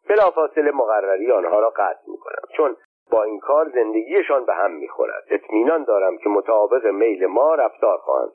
بلافاصله 0.09 0.71
مقرری 0.71 1.31
آنها 1.31 1.59
را 1.59 1.69
قطع 1.69 2.01
می‌کنم. 2.07 2.41
چون 2.57 2.77
با 3.11 3.23
این 3.23 3.39
کار 3.39 3.69
زندگیشان 3.69 4.45
به 4.45 4.53
هم 4.53 4.71
می‌خورد. 4.71 5.23
اطمینان 5.29 5.83
دارم 5.83 6.17
که 6.17 6.29
مطابق 6.29 6.85
میل 6.85 7.25
ما 7.25 7.55
رفتار 7.55 7.97
خواهند 7.97 8.31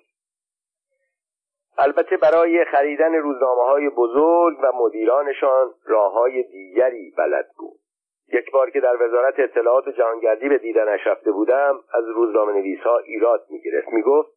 البته 1.79 2.17
برای 2.17 2.65
خریدن 2.65 3.15
روزنامه 3.15 3.63
های 3.63 3.89
بزرگ 3.89 4.59
و 4.63 4.73
مدیرانشان 4.75 5.71
راه 5.87 6.13
های 6.13 6.43
دیگری 6.43 7.15
بلد 7.19 7.47
بود. 7.59 7.82
یک 8.33 8.51
بار 8.51 8.71
که 8.71 8.81
در 8.81 9.03
وزارت 9.03 9.35
اطلاعات 9.39 9.89
جهانگردی 9.89 10.49
به 10.49 10.59
دیدنش 10.59 11.07
رفته 11.07 11.33
بودم 11.33 11.81
از 11.95 12.09
روزنامه 12.09 12.53
نویس 12.53 12.81
ها 12.81 12.99
ایراد 12.99 13.47
می‌گرفت. 13.51 13.89
می‌گفت 13.89 14.33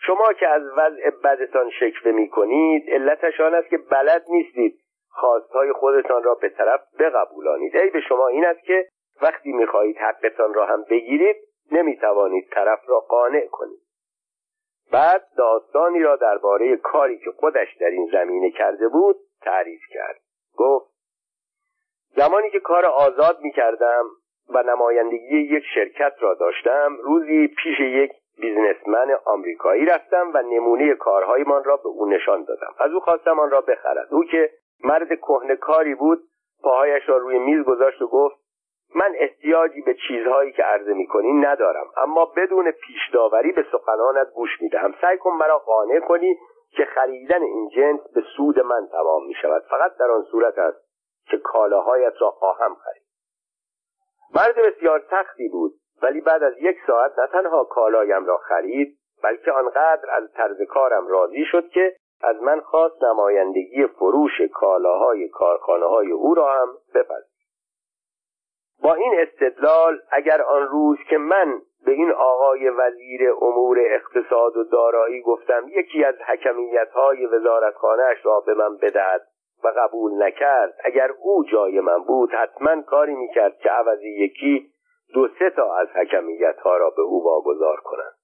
شما 0.00 0.32
که 0.32 0.48
از 0.48 0.62
وضع 0.76 1.10
بدتان 1.24 1.70
شکوه 1.70 2.12
می‌کنید 2.12 2.90
علتش 2.90 3.40
آن 3.40 3.54
است 3.54 3.68
که 3.68 3.78
بلد 3.78 4.24
نیستید. 4.28 4.80
خواستهای 5.08 5.72
خودتان 5.72 6.22
را 6.22 6.34
به 6.34 6.48
طرف 6.48 6.80
بقبولانید. 6.98 7.76
ای 7.76 7.90
به 7.90 8.00
شما 8.00 8.28
این 8.28 8.46
است 8.46 8.60
که 8.60 8.88
وقتی 9.22 9.52
می‌خواهید 9.52 9.96
حقتان 9.98 10.54
را 10.54 10.66
هم 10.66 10.84
بگیرید 10.90 11.36
نمی‌توانید 11.72 12.48
طرف 12.50 12.80
را 12.88 13.00
قانع 13.00 13.46
کنید. 13.46 13.80
بعد 14.92 15.22
داستانی 15.36 16.02
را 16.02 16.16
درباره 16.16 16.76
کاری 16.76 17.18
که 17.18 17.30
خودش 17.30 17.76
در 17.80 17.86
این 17.86 18.08
زمینه 18.12 18.50
کرده 18.50 18.88
بود 18.88 19.16
تعریف 19.42 19.80
کرد. 19.90 20.20
گفت 20.56 20.95
زمانی 22.16 22.50
که 22.50 22.60
کار 22.60 22.86
آزاد 22.86 23.40
می 23.40 23.52
کردم 23.52 24.04
و 24.48 24.62
نمایندگی 24.62 25.38
یک 25.38 25.64
شرکت 25.74 26.12
را 26.20 26.34
داشتم 26.34 26.96
روزی 27.02 27.46
پیش 27.46 27.80
یک 27.80 28.12
بیزنسمن 28.40 29.18
آمریکایی 29.24 29.84
رفتم 29.84 30.30
و 30.34 30.42
نمونه 30.42 30.94
کارهایمان 30.94 31.64
را 31.64 31.76
به 31.76 31.88
او 31.88 32.06
نشان 32.06 32.44
دادم. 32.44 32.74
از 32.78 32.92
او 32.92 33.00
خواستم 33.00 33.38
آن 33.38 33.50
را 33.50 33.60
بخرد. 33.60 34.08
او 34.10 34.24
که 34.24 34.50
مرد 34.84 35.08
کهنه 35.08 35.56
کاری 35.56 35.94
بود 35.94 36.18
پاهایش 36.62 37.08
را 37.08 37.16
روی 37.16 37.38
میز 37.38 37.64
گذاشت 37.64 38.02
و 38.02 38.06
گفت 38.06 38.36
من 38.94 39.12
احتیاجی 39.18 39.80
به 39.80 39.94
چیزهایی 40.08 40.52
که 40.52 40.62
عرضه 40.62 40.94
می‌کنی 40.94 41.32
ندارم 41.32 41.86
اما 41.96 42.24
بدون 42.36 42.70
پیش 42.70 43.10
داوری 43.12 43.52
به 43.52 43.64
سخنانت 43.72 44.30
گوش 44.34 44.50
می‌دهم. 44.60 44.94
سعی 45.00 45.18
کن 45.18 45.30
مرا 45.30 45.58
قانع 45.58 46.00
کنی 46.00 46.38
که 46.70 46.84
خریدن 46.84 47.42
این 47.42 47.68
جنس 47.68 48.00
به 48.14 48.22
سود 48.36 48.60
من 48.60 48.88
تمام 48.92 49.26
می 49.26 49.34
شود 49.42 49.62
فقط 49.70 49.96
در 49.96 50.10
آن 50.10 50.22
صورت 50.22 50.58
است 50.58 50.85
که 51.30 51.38
کالاهایت 51.38 52.12
را 52.20 52.30
خواهم 52.30 52.74
خرید. 52.74 53.06
مرد 54.34 54.56
بسیار 54.56 55.02
سختی 55.10 55.48
بود 55.48 55.72
ولی 56.02 56.20
بعد 56.20 56.42
از 56.42 56.54
یک 56.58 56.76
ساعت 56.86 57.18
نه 57.18 57.26
تنها 57.26 57.64
کالایم 57.64 58.26
را 58.26 58.38
خرید 58.38 58.98
بلکه 59.22 59.52
آنقدر 59.52 60.10
از 60.10 60.32
طرز 60.32 60.62
کارم 60.68 61.06
راضی 61.06 61.44
شد 61.44 61.68
که 61.68 61.96
از 62.22 62.42
من 62.42 62.60
خواست 62.60 63.04
نمایندگی 63.04 63.86
فروش 63.86 64.40
کالاهای 64.52 65.28
کارخانه 65.28 65.86
های 65.86 66.12
او 66.12 66.34
را 66.34 66.52
هم 66.52 66.68
بپذیر 66.94 67.36
با 68.82 68.94
این 68.94 69.20
استدلال 69.20 70.00
اگر 70.10 70.42
آن 70.42 70.68
روز 70.68 70.98
که 71.10 71.18
من 71.18 71.60
به 71.86 71.92
این 71.92 72.12
آقای 72.12 72.68
وزیر 72.68 73.32
امور 73.40 73.78
اقتصاد 73.80 74.56
و 74.56 74.64
دارایی 74.64 75.20
گفتم 75.20 75.68
یکی 75.68 76.04
از 76.04 76.14
حکمیت 76.14 76.90
های 76.90 77.26
وزارتخانهاش 77.26 78.26
را 78.26 78.40
به 78.40 78.54
من 78.54 78.76
بدهد 78.76 79.26
و 79.66 79.72
قبول 79.76 80.22
نکرد 80.22 80.74
اگر 80.84 81.10
او 81.22 81.44
جای 81.44 81.80
من 81.80 81.98
بود 81.98 82.30
حتما 82.30 82.82
کاری 82.82 83.14
می‌کرد 83.14 83.58
که 83.58 83.70
عوضی 83.70 84.08
یکی 84.08 84.70
دو 85.14 85.28
سه 85.38 85.50
تا 85.50 85.76
از 85.76 85.88
حکمیت 85.88 86.58
ها 86.58 86.76
را 86.76 86.90
به 86.90 87.02
او 87.02 87.24
واگذار 87.24 87.76
کنند 87.76 88.16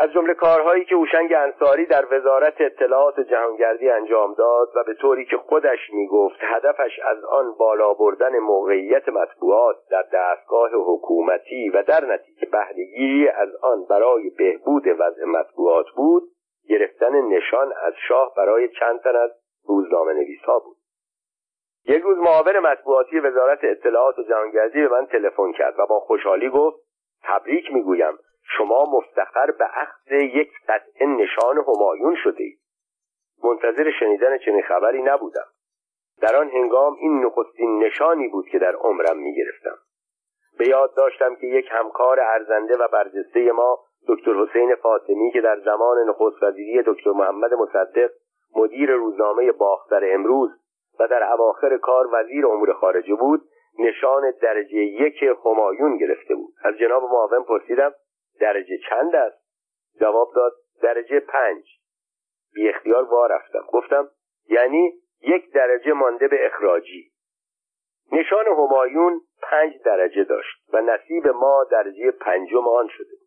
از 0.00 0.12
جمله 0.12 0.34
کارهایی 0.34 0.84
که 0.84 0.94
اوشنگ 0.94 1.32
انصاری 1.32 1.86
در 1.86 2.04
وزارت 2.10 2.60
اطلاعات 2.60 3.20
جهانگردی 3.20 3.90
انجام 3.90 4.34
داد 4.34 4.68
و 4.76 4.84
به 4.84 4.94
طوری 4.94 5.24
که 5.24 5.36
خودش 5.36 5.78
می‌گفت 5.92 6.38
هدفش 6.40 6.98
از 7.04 7.24
آن 7.24 7.54
بالا 7.58 7.94
بردن 7.94 8.38
موقعیت 8.38 9.08
مطبوعات 9.08 9.76
در 9.90 10.04
دستگاه 10.12 10.70
حکومتی 10.74 11.68
و 11.68 11.82
در 11.82 12.04
نتیجه 12.04 12.46
بهرهگیری 12.52 13.28
از 13.28 13.48
آن 13.62 13.84
برای 13.90 14.30
بهبود 14.30 14.86
وضع 14.86 15.24
مطبوعات 15.24 15.86
بود 15.96 16.22
گرفتن 16.68 17.20
نشان 17.20 17.72
از 17.86 17.92
شاه 18.08 18.34
برای 18.36 18.68
چند 18.68 19.00
تن 19.00 19.16
از 19.16 19.30
روزنامه 19.68 20.12
نویس 20.12 20.40
ها 20.40 20.58
بود. 20.58 20.76
یک 21.84 22.02
روز 22.02 22.18
معاون 22.18 22.58
مطبوعاتی 22.58 23.20
وزارت 23.20 23.58
اطلاعات 23.62 24.18
و 24.18 24.22
جهانگردی 24.22 24.80
به 24.80 24.88
من 24.88 25.06
تلفن 25.06 25.52
کرد 25.52 25.78
و 25.78 25.86
با 25.86 26.00
خوشحالی 26.00 26.50
گفت 26.50 26.76
تبریک 27.22 27.72
می‌گویم 27.72 28.18
شما 28.56 28.84
مفتخر 28.92 29.50
به 29.50 29.64
عقد 29.64 30.12
یک 30.12 30.50
قطعه 30.68 31.06
نشان 31.06 31.58
همایون 31.58 32.16
شده 32.24 32.42
اید. 32.42 32.58
منتظر 33.44 33.90
شنیدن 34.00 34.38
چنین 34.38 34.62
خبری 34.62 35.02
نبودم. 35.02 35.46
در 36.20 36.36
آن 36.36 36.48
هنگام 36.48 36.96
این 37.00 37.24
نخستین 37.24 37.84
نشانی 37.84 38.28
بود 38.28 38.48
که 38.48 38.58
در 38.58 38.74
عمرم 38.74 39.16
می‌گرفتم. 39.16 39.78
به 40.58 40.68
یاد 40.68 40.94
داشتم 40.96 41.34
که 41.34 41.46
یک 41.46 41.68
همکار 41.70 42.20
ارزنده 42.20 42.76
و 42.76 42.88
برجسته 42.88 43.52
ما 43.52 43.78
دکتر 44.08 44.34
حسین 44.34 44.74
فاطمی 44.74 45.32
که 45.32 45.40
در 45.40 45.60
زمان 45.60 46.08
نخست 46.08 46.42
وزیری 46.42 46.82
دکتر 46.86 47.10
محمد 47.10 47.54
مصدق 47.54 48.10
مدیر 48.56 48.90
روزنامه 48.90 49.52
باختر 49.52 50.14
امروز 50.14 50.50
و 51.00 51.08
در 51.08 51.32
اواخر 51.32 51.76
کار 51.76 52.08
وزیر 52.12 52.46
امور 52.46 52.72
خارجه 52.72 53.14
بود 53.14 53.42
نشان 53.78 54.30
درجه 54.42 54.76
یک 54.76 55.22
همایون 55.44 55.96
گرفته 55.96 56.34
بود. 56.34 56.54
از 56.64 56.74
جناب 56.74 57.02
معاون 57.02 57.44
پرسیدم 57.44 57.94
درجه 58.40 58.78
چند 58.90 59.14
است؟ 59.16 59.38
جواب 60.00 60.32
داد 60.34 60.52
درجه 60.82 61.20
پنج. 61.20 61.64
بی 62.54 62.68
اختیار 62.68 63.04
وا 63.04 63.26
رفتم. 63.26 63.64
گفتم 63.72 64.08
یعنی 64.48 64.92
یک 65.20 65.52
درجه 65.52 65.92
مانده 65.92 66.28
به 66.28 66.46
اخراجی. 66.46 67.10
نشان 68.12 68.46
همایون 68.46 69.20
پنج 69.42 69.82
درجه 69.84 70.24
داشت 70.24 70.56
و 70.72 70.80
نصیب 70.80 71.28
ما 71.28 71.64
درجه 71.70 72.10
پنجم 72.10 72.68
آن 72.68 72.88
شده. 72.88 73.17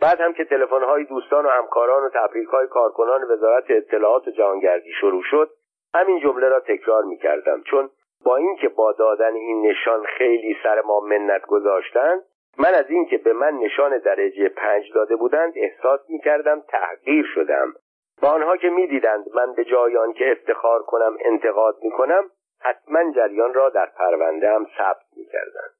بعد 0.00 0.20
هم 0.20 0.32
که 0.32 0.44
تلفن‌های 0.44 1.04
دوستان 1.04 1.46
و 1.46 1.48
همکاران 1.48 2.02
و 2.02 2.08
تبریک‌های 2.14 2.66
کارکنان 2.66 3.24
وزارت 3.30 3.64
اطلاعات 3.68 4.28
و 4.28 4.30
جهانگردی 4.30 4.92
شروع 5.00 5.22
شد 5.30 5.50
همین 5.94 6.20
جمله 6.20 6.48
را 6.48 6.60
تکرار 6.60 7.04
می‌کردم. 7.04 7.62
چون 7.62 7.90
با 8.24 8.36
اینکه 8.36 8.68
با 8.68 8.92
دادن 8.92 9.34
این 9.34 9.66
نشان 9.66 10.04
خیلی 10.18 10.56
سر 10.62 10.80
ما 10.80 11.00
منت 11.00 11.46
گذاشتند 11.46 12.22
من 12.58 12.74
از 12.74 12.90
اینکه 12.90 13.18
به 13.18 13.32
من 13.32 13.54
نشان 13.54 13.98
درجه 13.98 14.48
پنج 14.48 14.92
داده 14.94 15.16
بودند 15.16 15.52
احساس 15.56 16.00
می‌کردم 16.08 16.60
تحقیر 16.60 17.26
شدم. 17.34 17.74
و 18.22 18.26
آنها 18.26 18.56
که 18.56 18.70
می‌دیدند 18.70 19.24
من 19.34 19.52
به 19.52 19.64
جای 19.64 20.12
که 20.12 20.32
افتخار 20.32 20.82
کنم 20.82 21.16
انتقاد 21.20 21.76
می‌کنم 21.82 22.30
حتما 22.60 23.12
جریان 23.12 23.54
را 23.54 23.68
در 23.68 23.86
پرونده 23.86 24.50
هم 24.50 24.66
ثبت 24.78 25.06
می‌کردند. 25.16 25.74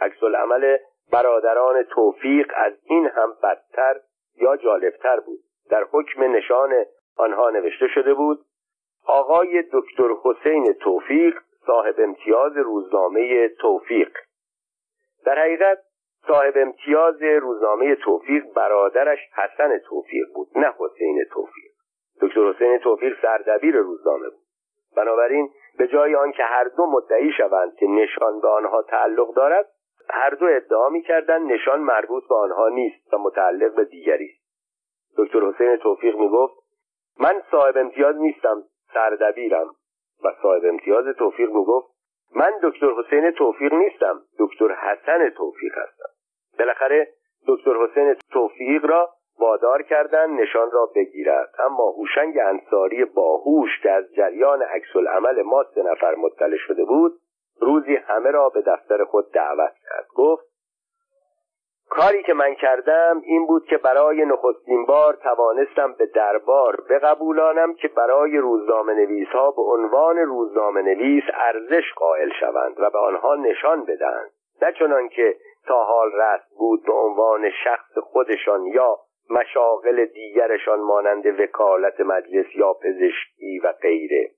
عکس 0.00 0.22
العمل 0.22 0.76
برادران 1.12 1.82
توفیق 1.82 2.52
از 2.56 2.72
این 2.84 3.06
هم 3.06 3.36
بدتر 3.42 4.00
یا 4.36 4.56
جالبتر 4.56 5.20
بود. 5.20 5.38
در 5.70 5.86
حکم 5.92 6.22
نشان 6.22 6.84
آنها 7.16 7.50
نوشته 7.50 7.88
شده 7.88 8.14
بود 8.14 8.44
آقای 9.06 9.64
دکتر 9.72 10.08
حسین 10.22 10.72
توفیق 10.72 11.38
صاحب 11.66 11.94
امتیاز 11.98 12.56
روزنامه 12.56 13.48
توفیق. 13.48 14.16
در 15.24 15.38
حقیقت 15.38 15.78
صاحب 16.26 16.54
امتیاز 16.56 17.22
روزنامه 17.22 17.94
توفیق 17.94 18.52
برادرش 18.52 19.18
حسن 19.36 19.78
توفیق 19.78 20.26
بود 20.34 20.48
نه 20.56 20.74
حسین 20.78 21.24
توفیق. 21.32 21.72
دکتر 22.20 22.52
حسین 22.52 22.78
توفیق 22.78 23.22
سردبیر 23.22 23.76
روزنامه 23.76 24.28
بود. 24.28 24.44
بنابراین 24.96 25.50
به 25.78 25.86
جای 25.86 26.14
آنکه 26.14 26.42
هر 26.42 26.64
دو 26.64 26.86
مدعی 26.86 27.32
شوند 27.32 27.76
که 27.76 27.86
نشان 27.86 28.40
به 28.40 28.48
آنها 28.48 28.82
تعلق 28.82 29.34
دارد 29.34 29.66
هر 30.10 30.30
دو 30.30 30.46
ادعا 30.46 30.88
می‌کردند 30.88 31.52
نشان 31.52 31.80
مربوط 31.80 32.28
به 32.28 32.34
آنها 32.34 32.68
نیست 32.68 33.14
و 33.14 33.18
متعلق 33.18 33.74
به 33.74 33.84
دیگری. 33.84 34.30
است 34.30 34.44
دکتر 35.18 35.40
حسین 35.40 35.76
توفیق 35.76 36.16
می‌گفت 36.16 36.54
من 37.20 37.42
صاحب 37.50 37.76
امتیاز 37.76 38.16
نیستم 38.16 38.62
سردبیرم. 38.94 39.66
و 40.24 40.32
صاحب 40.42 40.64
امتیاز 40.64 41.04
توفیق 41.16 41.50
می‌گفت 41.50 41.94
من 42.36 42.52
دکتر 42.62 42.86
حسین 42.86 43.30
توفیق 43.30 43.74
نیستم 43.74 44.20
دکتر 44.38 44.74
حسن 44.74 45.30
توفیق 45.30 45.72
هستم. 45.78 46.08
بالاخره 46.58 47.08
دکتر 47.48 47.74
حسین 47.76 48.14
توفیق 48.32 48.84
را 48.84 49.10
وادار 49.38 49.82
کردن 49.82 50.30
نشان 50.30 50.70
را 50.70 50.86
بگیرد. 50.94 51.54
اما 51.58 51.90
هوشنگ 51.90 52.38
انصاری 52.38 53.04
باهوش 53.04 53.80
که 53.82 53.90
از 53.90 54.14
جریان 54.14 54.62
عکس 54.62 54.96
عمل 54.96 55.42
ما 55.42 55.64
سه 55.74 55.82
نفر 55.82 56.14
مطلع 56.14 56.56
شده 56.56 56.84
بود 56.84 57.12
روزی 57.64 57.96
همه 57.96 58.30
را 58.30 58.48
به 58.48 58.62
دفتر 58.62 59.04
خود 59.04 59.32
دعوت 59.32 59.72
کرد. 59.88 60.06
گفت 60.14 60.54
کاری 61.90 62.22
که 62.22 62.34
من 62.34 62.54
کردم 62.54 63.22
این 63.24 63.46
بود 63.46 63.66
که 63.66 63.76
برای 63.76 64.24
نخستین 64.24 64.86
بار 64.86 65.14
توانستم 65.14 65.92
به 65.92 66.06
دربار 66.06 66.80
بقبولانم 66.90 67.74
که 67.74 67.88
برای 67.88 68.38
روزنامه 68.38 68.94
نویس 68.94 69.28
ها 69.28 69.50
به 69.50 69.62
عنوان 69.62 70.16
روزنامه 70.16 70.82
نویس 70.82 71.24
ارزش 71.34 71.92
قائل 71.96 72.30
شوند 72.40 72.80
و 72.80 72.90
به 72.90 72.98
آنها 72.98 73.34
نشان 73.34 73.84
بدهند. 73.84 74.30
نه 74.62 74.72
چنان 74.72 75.08
که 75.08 75.36
تا 75.66 75.84
حال 75.84 76.12
رست 76.12 76.54
بود 76.58 76.84
به 76.86 76.92
عنوان 76.92 77.50
شخص 77.64 77.98
خودشان 77.98 78.66
یا 78.66 78.98
مشاغل 79.30 80.04
دیگرشان 80.04 80.80
مانند 80.80 81.40
وکالت 81.40 82.00
مجلس 82.00 82.46
یا 82.54 82.72
پزشکی 82.72 83.58
و 83.58 83.72
غیره. 83.72 84.30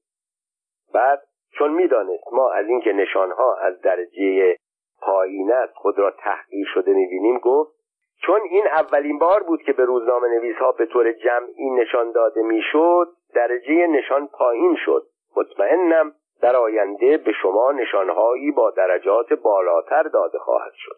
بعد 0.94 1.22
چون 1.50 1.70
می‌دانست 1.70 2.32
ما 2.32 2.50
از 2.50 2.66
اینکه 2.68 2.92
نشانها 2.92 3.54
از 3.54 3.80
درجه 3.80 4.56
پایین 5.00 5.52
است 5.52 5.74
خود 5.74 5.98
را 5.98 6.10
تحقیر 6.10 6.66
شده 6.74 6.92
می‌بینیم 6.92 7.38
گفت 7.38 7.76
چون 8.22 8.40
این 8.50 8.66
اولین 8.66 9.18
بار 9.18 9.42
بود 9.42 9.62
که 9.62 9.72
به 9.72 9.84
روزنامه 9.84 10.28
نویس 10.28 10.56
ها 10.56 10.72
به 10.72 10.86
طور 10.86 11.12
جمعی 11.12 11.70
نشان 11.70 12.12
داده 12.12 12.42
می‌شد 12.42 13.08
درجه 13.34 13.86
نشان 13.86 14.26
پایین 14.26 14.76
شد. 14.84 15.06
مطمئنم 15.36 16.12
در 16.42 16.56
آینده 16.56 17.16
به 17.16 17.32
شما 17.32 17.72
نشانهایی 17.72 18.50
با 18.50 18.70
درجات 18.70 19.32
بالاتر 19.32 20.02
داده 20.02 20.38
خواهد 20.38 20.72
شد. 20.74 20.96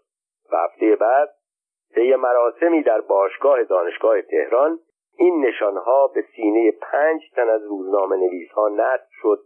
و 0.53 0.57
هفته 0.57 0.97
بعد 0.97 1.29
طی 1.95 2.15
مراسمی 2.15 2.83
در 2.83 3.01
باشگاه 3.01 3.65
دانشگاه 3.65 4.23
تهران 4.23 4.79
این 5.19 5.47
نشانها 5.47 6.07
به 6.07 6.25
سینه 6.37 6.71
پنج 6.71 7.21
تن 7.37 7.49
از 7.49 7.65
روزنامه 7.65 8.17
نویس 8.17 8.51
ها 8.51 8.69
نصب 8.69 9.09
شد 9.23 9.39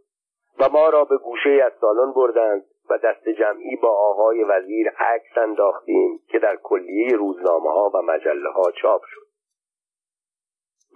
و 0.60 0.68
ما 0.72 0.88
را 0.88 1.04
به 1.04 1.16
گوشه 1.16 1.62
از 1.66 1.72
سالن 1.80 2.12
بردند 2.12 2.64
و 2.90 2.98
دست 2.98 3.28
جمعی 3.28 3.76
با 3.76 3.88
آقای 3.88 4.44
وزیر 4.44 4.88
عکس 4.88 5.38
انداختیم 5.38 6.20
که 6.28 6.38
در 6.38 6.56
کلیه 6.56 7.16
روزنامه 7.16 7.70
ها 7.70 7.90
و 7.94 8.02
مجله 8.02 8.50
ها 8.50 8.70
چاپ 8.70 9.02
شد. 9.04 9.26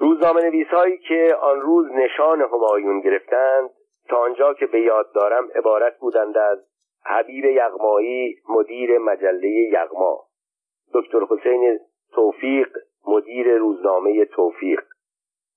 روزنامه 0.01 0.43
نویس 0.43 0.66
هایی 0.66 0.99
که 0.99 1.37
آن 1.41 1.61
روز 1.61 1.87
نشان 1.91 2.41
همایون 2.41 3.01
گرفتند 3.01 3.70
تا 4.09 4.16
آنجا 4.16 4.55
که 4.55 4.66
به 4.66 4.81
یاد 4.81 5.12
دارم 5.12 5.49
عبارت 5.55 5.99
بودند 5.99 6.39
از 6.39 6.59
حبیب 7.05 7.45
یغمایی 7.45 8.37
مدیر 8.49 8.99
مجله 8.99 9.49
یغما. 9.49 10.24
دکتر 10.95 11.20
حسین 11.31 11.78
توفیق 12.12 12.77
مدیر 13.07 13.57
روزنامه 13.57 14.24
توفیق. 14.24 14.81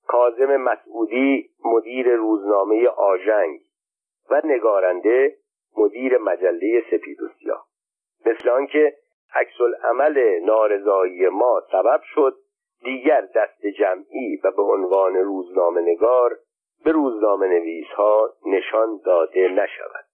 کازم 0.06 0.56
مسعودی 0.56 1.50
مدیر 1.64 2.16
روزنامه 2.16 2.88
آژنگ. 2.88 3.60
و 4.30 4.40
نگارنده 4.44 5.36
مدیر 5.76 6.18
مجله 6.18 6.84
سپید 6.90 7.22
و 7.22 7.28
سیاه 7.28 7.66
مثل 8.26 8.48
آنکه 8.48 8.96
عکس 9.34 9.60
عمل 9.84 10.40
نارضایی 10.44 11.28
ما 11.28 11.62
سبب 11.72 12.00
شد 12.14 12.36
دیگر 12.84 13.20
دست 13.20 13.66
جمعی 13.66 14.40
و 14.44 14.50
به 14.50 14.62
عنوان 14.62 15.14
روزنامه 15.14 15.80
نگار 15.80 16.38
به 16.84 16.92
روزنامه 16.92 17.48
نویس 17.48 17.86
ها 17.86 18.30
نشان 18.46 19.00
داده 19.04 19.48
نشود. 19.48 20.04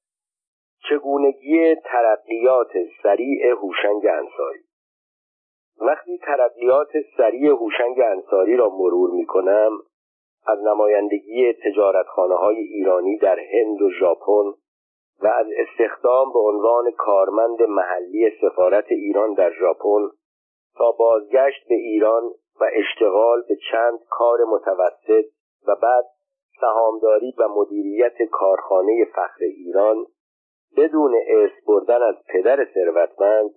چگونگی 0.90 1.74
ترقیات 1.74 2.72
سریع 3.02 3.51
هوشنگ 3.51 4.06
انصاری؟ 4.06 4.64
وقتی 5.80 6.18
ترقیات 6.18 6.90
سریع 7.16 7.51
هوشنگ 7.51 8.01
انصاری 8.01 8.56
را 8.56 8.68
مرور 8.68 9.10
می 9.10 9.26
کنم 9.26 9.70
از 10.47 10.59
نمایندگی 10.62 11.52
تجارتخانه 11.52 12.35
های 12.35 12.56
ایرانی 12.56 13.18
در 13.18 13.39
هند 13.39 13.82
و 13.82 13.90
ژاپن 13.90 14.52
و 15.23 15.27
از 15.27 15.47
استخدام 15.56 16.32
به 16.32 16.39
عنوان 16.39 16.90
کارمند 16.90 17.62
محلی 17.62 18.31
سفارت 18.40 18.85
ایران 18.89 19.35
در 19.35 19.52
ژاپن 19.52 20.09
تا 20.77 20.93
بازگشت 20.93 21.68
به 21.68 21.74
ایران 21.74 22.23
و 22.60 22.70
اشتغال 22.73 23.43
به 23.48 23.56
چند 23.70 23.98
کار 24.10 24.39
متوسط 24.44 25.24
و 25.66 25.77
بعد 25.82 26.05
سهامداری 26.60 27.35
و 27.39 27.48
مدیریت 27.48 28.23
کارخانه 28.31 29.05
فخر 29.05 29.44
ایران 29.44 30.06
بدون 30.77 31.14
ارث 31.28 31.52
بردن 31.66 32.02
از 32.02 32.14
پدر 32.28 32.66
ثروتمند 32.74 33.51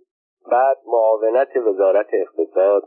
بعد 0.52 0.78
معاونت 0.88 1.58
وزارت 1.58 2.08
اقتصاد 2.14 2.84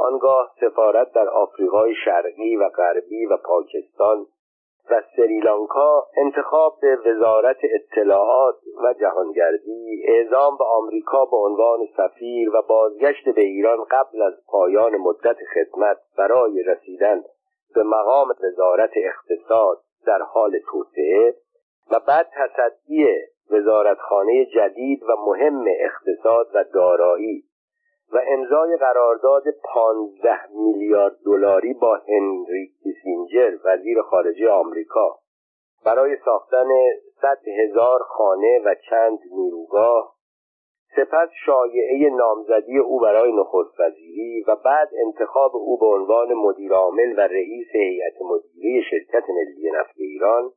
آنگاه 0.00 0.50
سفارت 0.60 1.12
در 1.12 1.28
آفریقای 1.28 1.94
شرقی 2.04 2.56
و 2.56 2.68
غربی 2.68 3.26
و 3.26 3.36
پاکستان 3.36 4.26
و 4.90 5.02
سریلانکا 5.16 6.06
انتخاب 6.16 6.78
به 6.80 6.96
وزارت 6.96 7.56
اطلاعات 7.62 8.54
و 8.84 8.94
جهانگردی 9.00 10.02
اعزام 10.04 10.56
به 10.56 10.64
آمریکا 10.64 11.24
به 11.24 11.36
عنوان 11.36 11.78
سفیر 11.96 12.56
و 12.56 12.62
بازگشت 12.68 13.28
به 13.28 13.40
ایران 13.40 13.78
قبل 13.90 14.22
از 14.22 14.34
پایان 14.48 14.96
مدت 14.96 15.36
خدمت 15.54 15.96
برای 16.18 16.62
رسیدن 16.62 17.22
به 17.74 17.82
مقام 17.82 18.28
وزارت 18.44 18.90
اقتصاد 18.96 19.78
در 20.06 20.22
حال 20.22 20.58
توسعه 20.70 21.34
و 21.90 22.00
بعد 22.08 22.26
تصدی 22.32 23.06
وزارتخانه 23.50 24.46
جدید 24.46 25.02
و 25.02 25.16
مهم 25.26 25.64
اقتصاد 25.80 26.46
و 26.54 26.64
دارایی 26.74 27.44
و 28.12 28.20
امضای 28.28 28.76
قرارداد 28.76 29.42
15 29.74 30.38
میلیارد 30.54 31.16
دلاری 31.24 31.74
با 31.74 31.94
هنری 32.08 32.72
کیسینجر 32.82 33.56
وزیر 33.64 34.02
خارجه 34.02 34.50
آمریکا. 34.50 35.18
برای 35.84 36.16
ساختن 36.24 36.68
100 37.22 37.38
هزار 37.48 38.00
خانه 38.02 38.60
و 38.64 38.74
چند 38.90 39.18
نیروگاه 39.32 40.14
سپس 40.96 41.28
شایعه 41.46 42.10
نامزدی 42.10 42.78
او 42.78 43.00
برای 43.00 43.32
نخست 43.32 43.80
وزیری 43.80 44.44
و 44.48 44.56
بعد 44.56 44.88
انتخاب 45.06 45.56
او 45.56 45.78
به 45.78 45.86
عنوان 45.86 46.34
مدیر 46.34 46.72
عامل 46.72 47.14
و 47.16 47.20
رئیس 47.20 47.66
هیئت 47.72 48.14
مدیره 48.22 48.82
شرکت 48.90 49.24
ملی 49.30 49.70
نفت 49.70 49.94
ایران 49.96 50.52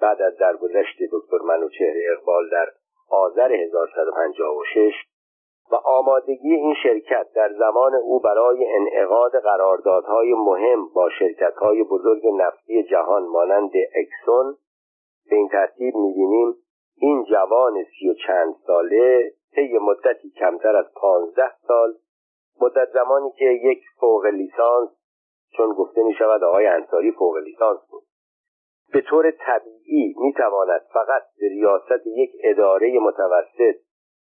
بعد 0.00 0.22
از 0.22 0.36
درگذشت 0.36 0.98
دکتر 1.12 1.38
منوچهر 1.44 1.94
اقبال 2.12 2.50
در 2.50 2.66
آذر 3.10 3.52
1156 3.52 4.92
و 5.72 5.74
آمادگی 5.74 6.54
این 6.54 6.74
شرکت 6.82 7.32
در 7.34 7.52
زمان 7.58 7.94
او 7.94 8.20
برای 8.20 8.66
انعقاد 8.76 9.32
قراردادهای 9.42 10.34
مهم 10.34 10.88
با 10.94 11.10
شرکتهای 11.18 11.82
بزرگ 11.82 12.26
نفتی 12.26 12.82
جهان 12.82 13.22
مانند 13.22 13.70
اکسون 13.94 14.56
به 15.30 15.36
این 15.36 15.48
ترتیب 15.48 15.94
می‌بینیم 15.94 16.54
این 16.96 17.24
جوان 17.24 17.84
سی 17.84 18.08
و 18.08 18.14
چند 18.26 18.54
ساله 18.66 19.32
طی 19.54 19.78
مدتی 19.78 20.30
کمتر 20.30 20.76
از 20.76 20.86
پانزده 20.94 21.52
سال 21.66 21.94
مدت 22.60 22.88
زمانی 22.92 23.30
که 23.38 23.44
یک 23.44 23.82
فوق 24.00 24.26
لیسانس 24.26 24.90
چون 25.56 25.72
گفته 25.72 26.02
می 26.02 26.14
شود 26.14 26.44
آقای 26.44 26.66
انصاری 26.66 27.12
فوق 27.12 27.36
لیسانس 27.36 27.80
بود. 27.90 28.02
به 28.92 29.00
طور 29.00 29.30
طبیعی 29.30 30.14
می 30.18 30.32
تواند 30.32 30.80
فقط 30.92 31.22
به 31.40 31.48
ریاست 31.48 32.06
یک 32.06 32.30
اداره 32.44 32.98
متوسط 32.98 33.76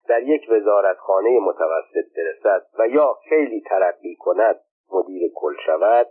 در 0.09 0.23
یک 0.23 0.47
وزارتخانه 0.51 1.41
متوسط 1.41 2.07
برسد 2.17 2.67
و 2.79 2.89
یا 2.89 3.17
خیلی 3.29 3.61
ترقی 3.61 4.17
کند 4.17 4.61
مدیر 4.93 5.31
کل 5.35 5.55
شود 5.67 6.07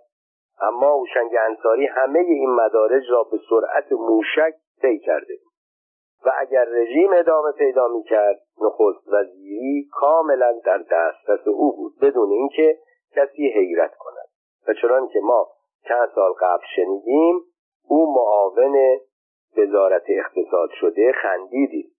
اما 0.61 0.93
هوشنگ 0.93 1.31
انصاری 1.49 1.85
همه 1.85 2.19
این 2.19 2.49
مدارج 2.49 3.03
را 3.09 3.23
به 3.23 3.39
سرعت 3.49 3.91
موشک 3.91 4.53
طی 4.81 4.99
کرده. 4.99 5.33
و 6.25 6.31
اگر 6.37 6.65
رژیم 6.65 7.13
ادامه 7.13 7.51
پیدا 7.51 7.87
می 7.87 8.03
کرد 8.03 8.39
نخست 8.61 9.07
وزیری 9.07 9.89
کاملا 9.91 10.59
در 10.65 10.77
دسترس 10.77 11.47
او 11.47 11.75
بود 11.75 11.93
بدون 12.01 12.31
اینکه 12.31 12.77
کسی 13.15 13.47
حیرت 13.47 13.95
کند. 13.95 14.27
و 14.67 14.73
چنان 14.73 15.07
که 15.07 15.19
ما 15.19 15.47
چند 15.87 16.09
سال 16.15 16.33
قبل 16.41 16.63
شنیدیم 16.75 17.41
او 17.87 18.13
معاون 18.13 18.99
وزارت 19.57 20.03
اقتصاد 20.07 20.69
شده 20.81 21.11
خندیدیم. 21.11 21.91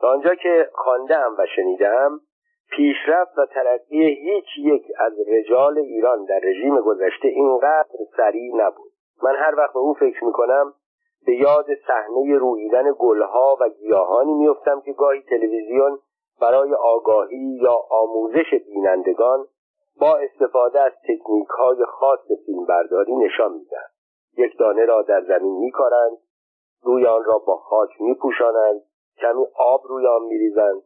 تا 0.00 0.08
آنجا 0.08 0.34
که 0.34 0.68
خواندم 0.72 1.34
و 1.38 1.46
شنیدم 1.56 2.20
پیشرفت 2.70 3.38
و 3.38 3.46
ترقی 3.46 4.04
هیچ 4.04 4.46
یک 4.58 4.92
از 4.98 5.12
رجال 5.28 5.78
ایران 5.78 6.24
در 6.24 6.40
رژیم 6.42 6.80
گذشته 6.80 7.28
اینقدر 7.28 7.88
سریع 8.16 8.54
نبود. 8.56 8.92
من 9.22 9.36
هر 9.36 9.54
وقت 9.54 9.72
به 9.72 9.78
او 9.78 9.94
فکر 9.94 10.24
می‌کنم 10.24 10.74
به 11.26 11.36
یاد 11.36 11.66
صحنه 11.86 12.38
رویدن 12.38 12.94
گلها 12.98 13.56
و 13.60 13.68
گیاهانی 13.68 14.34
میفتم 14.34 14.80
که 14.80 14.92
گاهی 14.92 15.22
تلویزیون 15.22 15.98
برای 16.40 16.74
آگاهی 16.74 17.58
یا 17.62 17.76
آموزش 17.90 18.54
بینندگان 18.66 19.46
با 20.00 20.16
استفاده 20.16 20.80
از 20.80 20.92
تکنیک 21.08 21.48
های 21.48 21.84
خاص 21.84 22.20
فیلمبرداری 22.46 23.16
نشان 23.16 23.52
میدن 23.52 23.86
یک 24.36 24.58
دانه 24.58 24.84
را 24.84 25.02
در 25.02 25.20
زمین 25.20 25.58
میکارند 25.58 26.18
روی 26.82 27.06
آن 27.06 27.24
را 27.24 27.38
با 27.38 27.56
خاک 27.56 27.90
میپوشانند 28.00 28.82
کمی 29.20 29.44
آب 29.56 29.80
روی 29.88 30.06
آن 30.06 30.22
میریزند. 30.22 30.82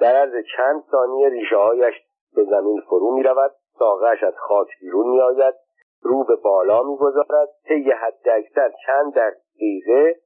در 0.00 0.16
عرض 0.16 0.44
چند 0.56 0.84
ثانیه 0.90 1.28
ریشه 1.28 1.56
هایش 1.56 1.94
به 2.36 2.44
زمین 2.44 2.80
فرو 2.80 3.14
می 3.14 3.22
رود 3.22 3.52
ساقش 3.78 4.22
از 4.22 4.34
خاک 4.36 4.68
بیرون 4.80 5.06
می 5.06 5.20
آید 5.20 5.54
رو 6.02 6.24
به 6.24 6.36
بالا 6.36 6.82
می 6.82 6.96
گذارد 6.96 7.48
طی 7.68 7.90
حد 7.90 8.28
اکثر 8.28 8.72
چند 8.86 9.14
دقیقه 9.14 10.16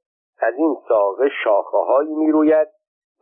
از 0.41 0.55
این 0.57 0.77
ساقه 0.89 1.29
شاخه 1.45 1.79
هایی 1.79 2.15
می 2.15 2.33
روید 2.33 2.69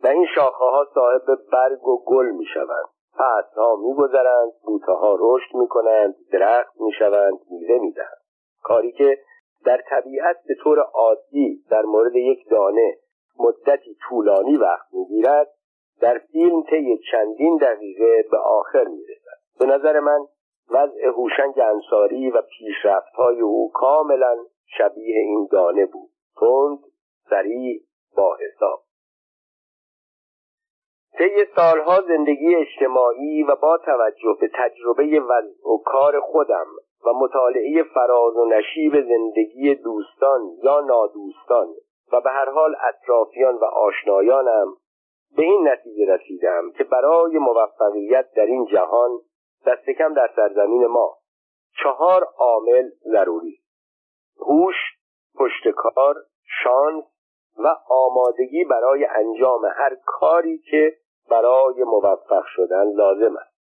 و 0.03 0.07
این 0.07 0.25
شاخه 0.35 0.63
ها 0.63 0.87
صاحب 0.93 1.39
برگ 1.51 1.87
و 1.87 2.03
گل 2.05 2.25
می 2.25 2.45
شوند 2.53 2.89
فصل 3.13 3.55
ها 3.61 3.75
می 3.75 3.93
گذرند 3.93 4.51
بوته 4.65 4.91
ها 4.91 5.17
رشد 5.19 5.55
می 5.55 5.67
کنند 5.67 6.15
درخت 6.31 6.81
می 6.81 6.91
شوند 6.99 7.39
میوه 7.51 7.81
می 7.81 7.91
دهند 7.91 8.21
کاری 8.63 8.91
که 8.91 9.17
در 9.65 9.81
طبیعت 9.89 10.37
به 10.47 10.55
طور 10.63 10.79
عادی 10.79 11.63
در 11.69 11.81
مورد 11.81 12.15
یک 12.15 12.49
دانه 12.49 12.97
مدتی 13.39 13.97
طولانی 14.09 14.57
وقت 14.57 14.93
می‌گیرد 14.93 15.47
در 16.01 16.17
فیلم 16.17 16.63
طی 16.63 16.99
چندین 17.11 17.57
دقیقه 17.57 18.25
به 18.31 18.37
آخر 18.37 18.83
می‌رسد. 18.83 19.39
به 19.59 19.65
نظر 19.65 19.99
من 19.99 20.19
وضع 20.69 21.07
هوشنگ 21.07 21.59
انصاری 21.59 22.29
و 22.29 22.41
پیشرفتهای 22.41 23.41
او 23.41 23.71
کاملا 23.73 24.35
شبیه 24.77 25.19
این 25.19 25.47
دانه 25.51 25.85
بود. 25.85 26.09
تند 26.39 26.79
سریع 27.29 27.81
با 28.17 28.35
حساب. 28.35 28.79
طی 31.17 31.45
سالها 31.55 32.01
زندگی 32.07 32.55
اجتماعی 32.55 33.43
و 33.43 33.55
با 33.55 33.77
توجه 33.77 34.37
به 34.41 34.49
تجربه 34.53 35.19
وضع 35.19 35.67
و 35.69 35.77
کار 35.85 36.19
خودم 36.19 36.65
و 37.05 37.13
مطالعه 37.13 37.83
فراز 37.83 38.35
و 38.35 38.45
نشیب 38.45 38.93
زندگی 38.93 39.75
دوستان 39.75 40.41
یا 40.63 40.79
نادوستان 40.79 41.67
و 42.11 42.21
به 42.21 42.29
هر 42.29 42.49
حال 42.49 42.75
اطرافیان 42.89 43.55
و 43.55 43.65
آشنایانم 43.65 44.67
به 45.37 45.43
این 45.43 45.67
نتیجه 45.67 46.13
رسیدم 46.13 46.71
که 46.71 46.83
برای 46.83 47.37
موفقیت 47.37 48.31
در 48.35 48.45
این 48.45 48.65
جهان 48.65 49.19
دست 49.65 49.89
کم 49.89 50.13
در 50.13 50.29
سرزمین 50.35 50.85
ما 50.85 51.17
چهار 51.83 52.23
عامل 52.37 52.89
ضروری 53.11 53.59
هوش 54.39 54.75
پشتکار 55.39 56.15
شانس 56.63 57.03
و 57.57 57.75
آمادگی 57.89 58.63
برای 58.63 59.05
انجام 59.05 59.65
هر 59.65 59.97
کاری 60.05 60.57
که 60.57 60.97
برای 61.29 61.83
موفق 61.83 62.43
شدن 62.45 62.91
لازم 62.91 63.37
است. 63.37 63.57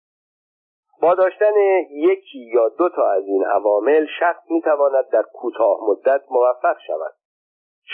با 1.02 1.14
داشتن 1.14 1.55
یکی 1.90 2.39
یا 2.39 2.68
دو 2.68 2.89
تا 2.89 3.10
از 3.10 3.24
این 3.24 3.44
عوامل 3.44 4.06
شخص 4.20 4.51
می‌تواند 4.51 5.09
در 5.09 5.23
کوتاه 5.23 5.78
مدت 5.89 6.23
موفق 6.31 6.77
شود. 6.86 7.14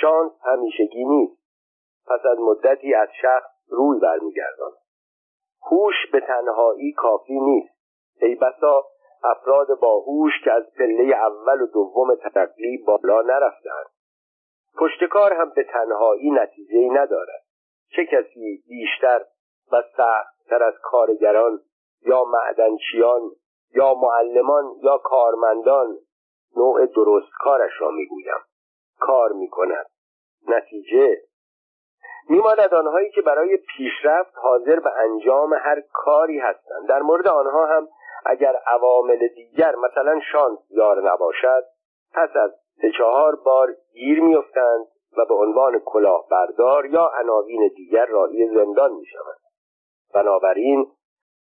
شانس 0.00 0.32
همیشگی 0.44 1.04
نیست. 1.04 1.42
پس 2.06 2.26
از 2.26 2.38
مدتی 2.38 2.94
از 2.94 3.08
شخص 3.22 3.50
روی 3.68 4.00
برمیگرداند 4.00 4.76
هوش 5.70 5.94
به 6.12 6.20
تنهایی 6.20 6.92
کافی 6.92 7.40
نیست. 7.40 7.74
ای 8.20 8.34
بسا 8.34 8.84
افراد 9.24 9.80
باهوش 9.80 10.32
که 10.44 10.52
از 10.52 10.62
پله 10.78 11.16
اول 11.16 11.60
و 11.60 11.66
دوم 11.66 12.14
ترقی 12.14 12.84
بالا 12.86 13.22
نرفتند. 13.22 13.86
پشتکار 14.78 15.32
هم 15.32 15.52
به 15.56 15.64
تنهایی 15.64 16.30
نتیجه 16.30 16.88
ندارد. 16.92 17.42
چه 17.96 18.06
کسی 18.06 18.62
بیشتر 18.68 19.24
و 19.72 19.82
سختتر 19.96 20.62
از 20.62 20.74
کارگران 20.82 21.60
یا 22.06 22.24
معدنچیان 22.24 23.20
یا 23.74 23.94
معلمان 23.94 24.64
یا 24.82 24.98
کارمندان 24.98 25.98
نوع 26.56 26.86
درست 26.86 27.32
کارش 27.40 27.72
را 27.80 27.90
می‌گویم. 27.90 28.40
کار 29.06 29.32
می‌کند. 29.32 29.86
نتیجه 30.48 31.16
میماند 32.28 32.74
آنهایی 32.74 33.10
که 33.10 33.22
برای 33.22 33.56
پیشرفت 33.56 34.32
حاضر 34.34 34.80
به 34.80 34.90
انجام 34.98 35.54
هر 35.54 35.82
کاری 35.92 36.38
هستند. 36.38 36.88
در 36.88 37.02
مورد 37.02 37.28
آنها 37.28 37.66
هم 37.66 37.88
اگر 38.26 38.56
عوامل 38.66 39.28
دیگر 39.28 39.74
مثلا 39.74 40.20
شانس 40.32 40.58
یار 40.70 41.12
نباشد 41.12 41.64
پس 42.14 42.36
از 42.36 42.50
سه 42.82 42.90
چهار 42.98 43.36
بار 43.36 43.76
گیر 43.92 44.20
میافتند 44.20 44.86
و 45.16 45.24
به 45.24 45.34
عنوان 45.34 45.78
کلاهبردار 45.78 46.86
یا 46.86 47.10
عناوین 47.20 47.70
دیگر 47.76 48.06
راهی 48.06 48.48
زندان 48.48 48.92
می‌شوند. 48.92 49.40
بنابراین 50.14 50.86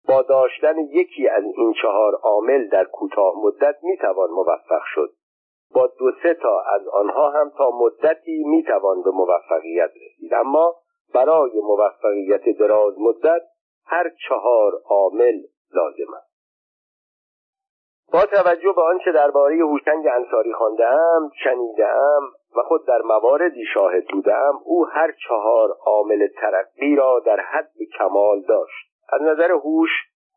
با 0.07 0.21
داشتن 0.21 0.77
یکی 0.77 1.27
از 1.27 1.43
این 1.43 1.73
چهار 1.81 2.15
عامل 2.15 2.67
در 2.67 2.83
کوتاه 2.83 3.33
مدت 3.43 3.75
می‌توان 3.83 4.29
موفق 4.29 4.81
شد. 4.85 5.09
با 5.75 5.87
دو 5.99 6.11
سه 6.23 6.33
تا 6.33 6.61
از 6.75 6.87
آنها 6.87 7.29
هم 7.29 7.51
تا 7.57 7.71
مدتی 7.71 8.43
می‌توان 8.43 9.01
به 9.01 9.11
موفقیت 9.11 9.91
رسید. 9.95 10.33
اما 10.33 10.75
برای 11.13 11.61
موفقیت 11.61 12.57
دراز 12.59 12.93
مدت 12.99 13.41
هر 13.85 14.11
چهار 14.27 14.73
عامل 14.89 15.35
لازم 15.73 16.13
است. 16.17 16.29
با 18.13 18.25
توجه 18.25 18.73
به 18.75 18.81
آنچه 18.81 19.11
درباره 19.11 19.55
هوشنگ 19.55 20.07
انصاری 20.07 20.53
خواندهام 20.53 21.31
شنیدهام 21.43 22.23
و 22.57 22.61
خود 22.67 22.87
در 22.87 23.01
مواردی 23.01 23.65
شاهد 23.73 24.07
بودم 24.13 24.59
او 24.63 24.85
هر 24.85 25.11
چهار 25.27 25.69
عامل 25.85 26.27
ترقی 26.27 26.95
را 26.95 27.19
در 27.25 27.39
حد 27.39 27.71
کمال 27.97 28.41
داشت. 28.41 28.89
از 29.13 29.21
نظر 29.21 29.51
هوش 29.51 29.89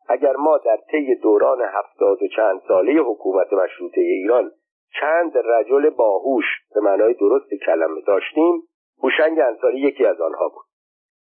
اگر 0.07 0.35
ما 0.35 0.57
در 0.57 0.77
طی 0.91 1.15
دوران 1.15 1.61
هفتاد 1.61 2.23
و 2.23 2.27
چند 2.35 2.61
ساله 2.67 2.93
حکومت 2.93 3.53
مشروطه 3.53 4.01
ایران 4.01 4.51
چند 4.99 5.37
رجل 5.37 5.89
باهوش 5.89 6.45
به 6.75 6.81
معنای 6.81 7.13
درست 7.13 7.49
کلمه 7.65 8.01
داشتیم 8.01 8.63
هوشنگ 9.03 9.39
انصاری 9.39 9.79
یکی 9.79 10.05
از 10.05 10.21
آنها 10.21 10.49
بود. 10.49 10.65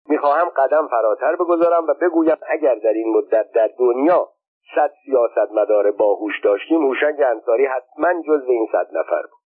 می‌خواهم 0.09 0.49
قدم 0.49 0.89
فراتر 0.89 1.37
بگذارم 1.37 1.87
و 1.87 1.95
بگویم 2.01 2.37
اگر 2.49 2.75
در 2.75 2.93
این 2.93 3.17
مدت 3.17 3.53
در 3.53 3.71
دنیا 3.79 4.29
صد 4.75 4.93
سیاست 5.05 5.53
مدار 5.53 5.91
باهوش 5.91 6.41
داشتیم 6.45 6.87
هوشنگ 6.87 7.21
انصاری 7.21 7.67
حتما 7.67 8.23
جز 8.23 8.45
این 8.49 8.69
صد 8.73 8.89
نفر 8.93 9.23
بود. 9.23 9.41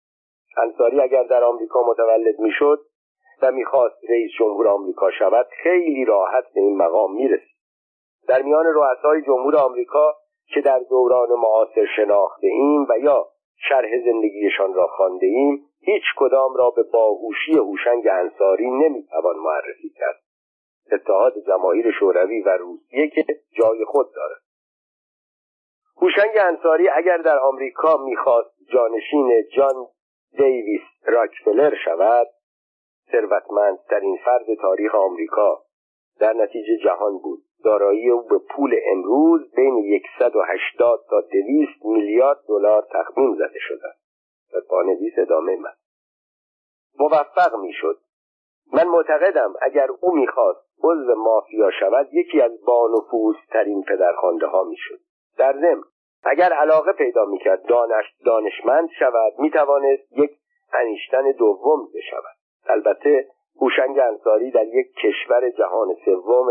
انصاری 0.58 1.02
اگر 1.02 1.24
در 1.24 1.44
آمریکا 1.44 1.84
متولد 1.84 2.40
می‌شد 2.40 2.80
و 3.42 3.52
می‌خواست 3.52 3.98
رئیس 4.10 4.32
جمهور 4.40 4.68
آمریکا 4.68 5.12
شود 5.12 5.48
خیلی 5.64 6.06
راحت 6.06 6.44
به 6.54 6.62
این 6.62 6.78
مقام 6.78 7.16
می‌رسید. 7.16 7.58
در 8.28 8.42
میان 8.42 8.66
رؤسای 8.66 9.22
جمهور 9.22 9.56
آمریکا 9.56 10.16
که 10.54 10.62
در 10.62 10.80
دوران 10.80 11.30
معاصر 11.30 11.86
شناخته 11.96 12.48
ایم 12.48 12.86
و 12.90 13.00
یا 13.00 13.28
شرح 13.56 13.90
زندگیشان 14.06 14.74
را 14.74 14.88
خوانده 14.88 15.26
ایم 15.26 15.66
هیچ 15.80 16.04
کدام 16.18 16.54
را 16.56 16.70
به 16.70 16.84
باهوشی 16.84 17.58
هوشنگ 17.58 18.08
انصاری 18.08 18.72
نمی‌توان 18.72 19.36
معرفی 19.36 19.90
کرد. 19.90 20.20
اتحاد 20.92 21.34
جماهیر 21.48 21.92
شوروی 21.92 22.42
و 22.42 22.50
روسیه 22.50 23.10
که 23.10 23.26
جای 23.52 23.86
خود 23.86 24.08
دارد. 24.16 24.42
هوشنگ 26.02 26.38
انصاری 26.40 26.90
اگر 26.90 27.18
در 27.18 27.40
آمریکا 27.40 27.98
می‌خواست 27.98 28.56
جانشین 28.74 29.44
جان 29.58 29.88
دیویس 30.38 30.82
راکفلر 31.06 31.76
شود 31.86 32.28
ثروتمندترین 33.12 34.18
فرد 34.26 34.46
تاریخ 34.62 34.96
آمریکا 34.96 35.64
در 36.20 36.34
نتیجه 36.34 36.78
جهان 36.84 37.18
بود. 37.18 37.44
دارایی 37.64 38.10
او 38.10 38.22
به 38.22 38.38
پول 38.38 38.76
امروز 38.92 39.52
بین 39.56 40.02
180 40.20 41.06
تا 41.10 41.22
200 41.22 41.86
میلیارد 41.86 42.38
دلار 42.48 42.88
تخمین 42.92 43.36
زده 43.36 43.60
شده. 43.60 43.88
و 44.54 44.62
پانویس 44.70 45.14
ادامه 45.18 45.56
من 45.56 45.74
موفق 47.00 47.56
می‌شد. 47.56 47.98
من 48.74 48.88
معتقدم 48.88 49.54
اگر 49.62 49.88
او 50.02 50.16
می‌خواست 50.16 50.60
عضو 50.84 51.16
مافیا 51.16 51.72
شود 51.80 52.14
یکی 52.14 52.42
از 52.42 52.52
ترین 53.50 53.84
پدرخوانده 53.84 54.48
ها 54.48 54.64
می‌شد. 54.64 55.00
در 55.38 55.54
ضمن 55.54 55.84
اگر 56.24 56.54
علاقه 56.54 56.92
پیدا 56.92 57.26
می‌کرد 57.26 57.66
دانش 57.66 58.06
دانشمند 58.26 58.90
شود 59.00 59.34
می‌توانست 59.40 60.12
یک 60.12 60.32
انیشتن 60.74 61.32
دوم 61.32 61.88
بشود. 61.96 62.36
البته 62.66 63.28
هوشنگ 63.62 64.00
انصاری 64.00 64.52
در 64.52 64.66
یک 64.66 64.88
کشور 64.94 65.50
جهان 65.50 65.96
سوم 66.06 66.48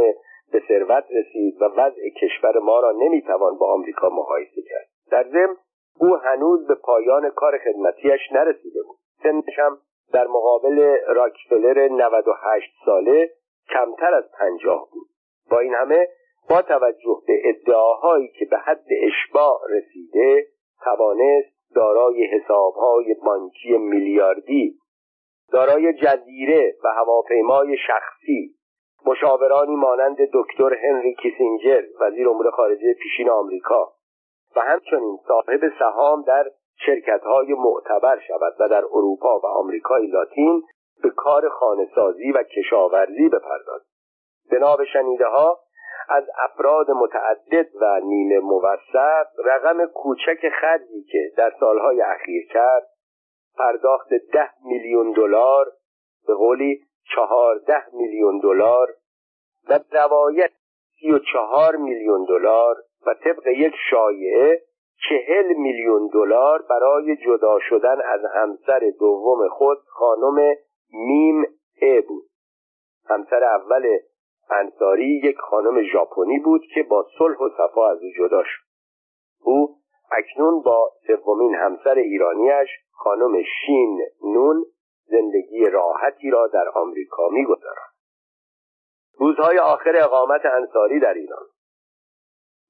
به 0.52 0.62
ثروت 0.68 1.04
رسید 1.10 1.62
و 1.62 1.64
وضع 1.64 2.08
کشور 2.22 2.58
ما 2.58 2.80
را 2.80 2.92
نمی‌توان 2.92 3.58
با 3.58 3.72
آمریکا 3.72 4.08
مقایسه 4.08 4.62
کرد. 4.62 4.88
در 5.10 5.24
ضمن 5.28 5.56
او 6.00 6.16
هنوز 6.16 6.66
به 6.66 6.74
پایان 6.74 7.30
کار 7.30 7.58
خدمتیش 7.58 8.32
نرسیده 8.32 8.82
بود. 8.82 8.98
سنش 9.22 9.58
هم 9.58 9.78
در 10.12 10.26
مقابل 10.26 10.96
راکفلر 11.06 11.88
98 11.88 12.72
ساله 12.84 13.30
کمتر 13.68 14.14
از 14.14 14.24
پنجاه 14.38 14.88
بود. 14.92 15.08
با 15.50 15.58
این 15.58 15.74
همه 15.74 16.08
با 16.50 16.62
توجه 16.62 17.22
به 17.26 17.42
ادعاهایی 17.44 18.28
که 18.28 18.44
به 18.44 18.58
حد 18.58 18.86
اشباع 19.02 19.60
رسیده 19.70 20.46
توانست 20.84 21.74
دارای 21.74 22.26
حسابهای 22.26 23.14
بانکی 23.24 23.78
میلیاردی 23.78 24.78
دارای 25.52 25.92
جزیره 25.92 26.76
و 26.84 26.88
هواپیمای 26.88 27.76
شخصی 27.86 28.54
مشاورانی 29.06 29.76
مانند 29.76 30.16
دکتر 30.32 30.74
هنری 30.74 31.14
کیسینجر 31.14 31.82
وزیر 32.00 32.28
امور 32.28 32.50
خارجه 32.50 32.94
پیشین 32.94 33.30
آمریکا 33.30 33.92
و 34.56 34.60
همچنین 34.60 35.18
صاحب 35.28 35.60
سهام 35.78 36.22
در 36.22 36.44
شرکت‌های 36.86 37.54
معتبر 37.54 38.18
شود 38.28 38.54
و 38.60 38.68
در 38.68 38.84
اروپا 38.84 39.38
و 39.38 39.46
آمریکای 39.46 40.06
لاتین 40.06 40.62
به 41.02 41.10
کار 41.10 41.48
خانهسازی 41.48 42.32
و 42.32 42.42
کشاورزی 42.42 43.28
بپردازد. 43.28 43.86
بنا 44.52 44.76
شنیده 44.92 45.26
ها 45.26 45.58
از 46.08 46.24
افراد 46.38 46.90
متعدد 46.90 47.66
و 47.80 48.00
نیمه 48.04 48.38
موسط 48.38 49.26
رقم 49.44 49.86
کوچک 49.86 50.48
خرجی 50.60 51.02
که 51.12 51.32
در 51.36 51.52
سالهای 51.60 52.00
اخیر 52.00 52.46
کرد 52.48 52.86
پرداخت 53.58 54.08
ده 54.32 54.50
میلیون 54.64 55.12
دلار 55.12 55.66
به 56.26 56.34
قولی 56.34 56.80
چهارده 57.14 57.82
میلیون 57.92 58.38
دلار 58.38 58.88
و 59.68 59.80
روایت 59.92 60.50
سی 61.00 61.10
و 61.10 61.18
چهار 61.18 61.76
میلیون 61.76 62.24
دلار 62.24 62.76
و 63.06 63.14
طبق 63.14 63.46
یک 63.46 63.74
شایعه 63.90 64.62
چهل 65.08 65.52
میلیون 65.56 66.10
دلار 66.12 66.62
برای 66.62 67.16
جدا 67.16 67.58
شدن 67.68 67.96
از 68.04 68.20
همسر 68.34 68.92
دوم 69.00 69.48
خود 69.48 69.78
خانم 69.86 70.54
میم 70.92 71.42
ا 71.82 72.00
بود. 72.08 72.24
همسر 73.08 73.44
اول 73.44 73.98
انصاری 74.50 75.20
یک 75.24 75.38
خانم 75.38 75.82
ژاپنی 75.82 76.38
بود 76.38 76.62
که 76.74 76.82
با 76.82 77.06
صلح 77.18 77.38
و 77.38 77.48
صفا 77.48 77.90
از 77.90 77.98
او 78.02 78.10
جدا 78.18 78.42
شد. 78.44 78.62
او 79.44 79.76
اکنون 80.18 80.62
با 80.62 80.90
سومین 81.06 81.54
همسر 81.54 81.94
ایرانیش 81.94 82.68
خانم 82.92 83.42
شین 83.42 84.00
نون 84.24 84.64
زندگی 85.12 85.70
راحتی 85.70 86.30
را 86.30 86.46
در 86.46 86.68
آمریکا 86.74 87.28
میگذراند 87.28 87.92
روزهای 89.18 89.58
آخر 89.58 89.92
اقامت 89.96 90.40
انصاری 90.44 91.00
در 91.00 91.14
ایران. 91.14 91.46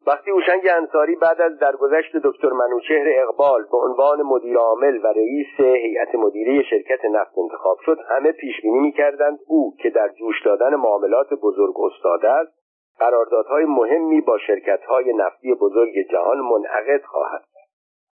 وقتی 0.06 0.31
اوشنگ 0.31 0.69
انصاری 0.77 1.16
بعد 1.16 1.40
از 1.40 1.59
درگذشت 1.59 2.16
دکتر 2.24 2.48
منوچهر 2.48 3.06
اقبال 3.23 3.62
به 3.73 3.77
عنوان 3.78 4.23
مدیر 4.23 4.56
عامل 4.56 4.98
و 5.05 5.06
رئیس 5.06 5.60
هیئت 5.60 6.14
مدیره 6.14 6.62
شرکت 6.62 7.05
نفت 7.05 7.39
انتخاب 7.39 7.78
شد 7.85 7.98
همه 8.09 8.32
پیش 8.32 8.60
بینی 8.62 8.78
می‌کردند 8.78 9.39
او 9.47 9.77
که 9.82 9.90
در 9.90 10.09
جوش 10.09 10.44
دادن 10.44 10.74
معاملات 10.74 11.35
بزرگ 11.35 11.74
استاد 11.81 12.27
است 12.27 12.52
قراردادهای 12.98 13.64
مهمی 13.64 14.20
با 14.20 14.39
شرکتهای 14.39 15.12
نفتی 15.12 15.55
بزرگ 15.55 15.93
جهان 16.10 16.40
منعقد 16.40 17.02
خواهد 17.05 17.43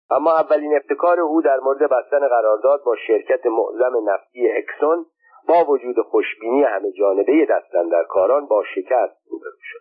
اما 0.10 0.32
اولین 0.32 0.76
ابتکار 0.76 1.20
او 1.20 1.42
در 1.42 1.60
مورد 1.60 1.80
بستن 1.80 2.28
قرارداد 2.28 2.84
با 2.84 2.96
شرکت 3.08 3.46
معظم 3.46 4.10
نفتی 4.10 4.52
اکسون 4.52 5.06
با 5.48 5.66
وجود 5.66 6.02
خوشبینی 6.02 6.64
همه 6.64 6.92
جانبه 6.92 7.48
کاران 8.10 8.46
با 8.46 8.64
شکست 8.76 9.28
روبرو 9.30 9.58
شد. 9.62 9.80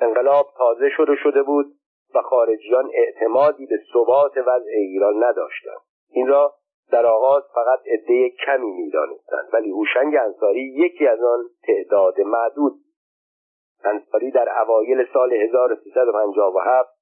انقلاب 0.00 0.46
تازه 0.58 0.88
شده 0.96 1.16
شده 1.16 1.42
بود 1.42 1.66
و 2.14 2.22
خارجیان 2.22 2.90
اعتمادی 2.94 3.66
به 3.66 3.80
ثبات 3.92 4.36
وضع 4.36 4.70
ایران 4.76 5.24
نداشتند. 5.24 5.80
این 6.10 6.26
را 6.28 6.54
در 6.90 7.06
آغاز 7.06 7.42
فقط 7.54 7.80
عده 7.86 8.30
کمی 8.30 8.70
می‌دانستند 8.70 9.48
ولی 9.52 9.70
هوشنگ 9.70 10.16
انصاری 10.16 10.60
یکی 10.60 11.06
از 11.06 11.22
آن 11.22 11.44
تعداد 11.66 12.20
معدود 12.20 12.72
انصاری 13.84 14.30
در 14.30 14.62
اوایل 14.62 15.06
سال 15.12 15.32
1357 15.32 16.97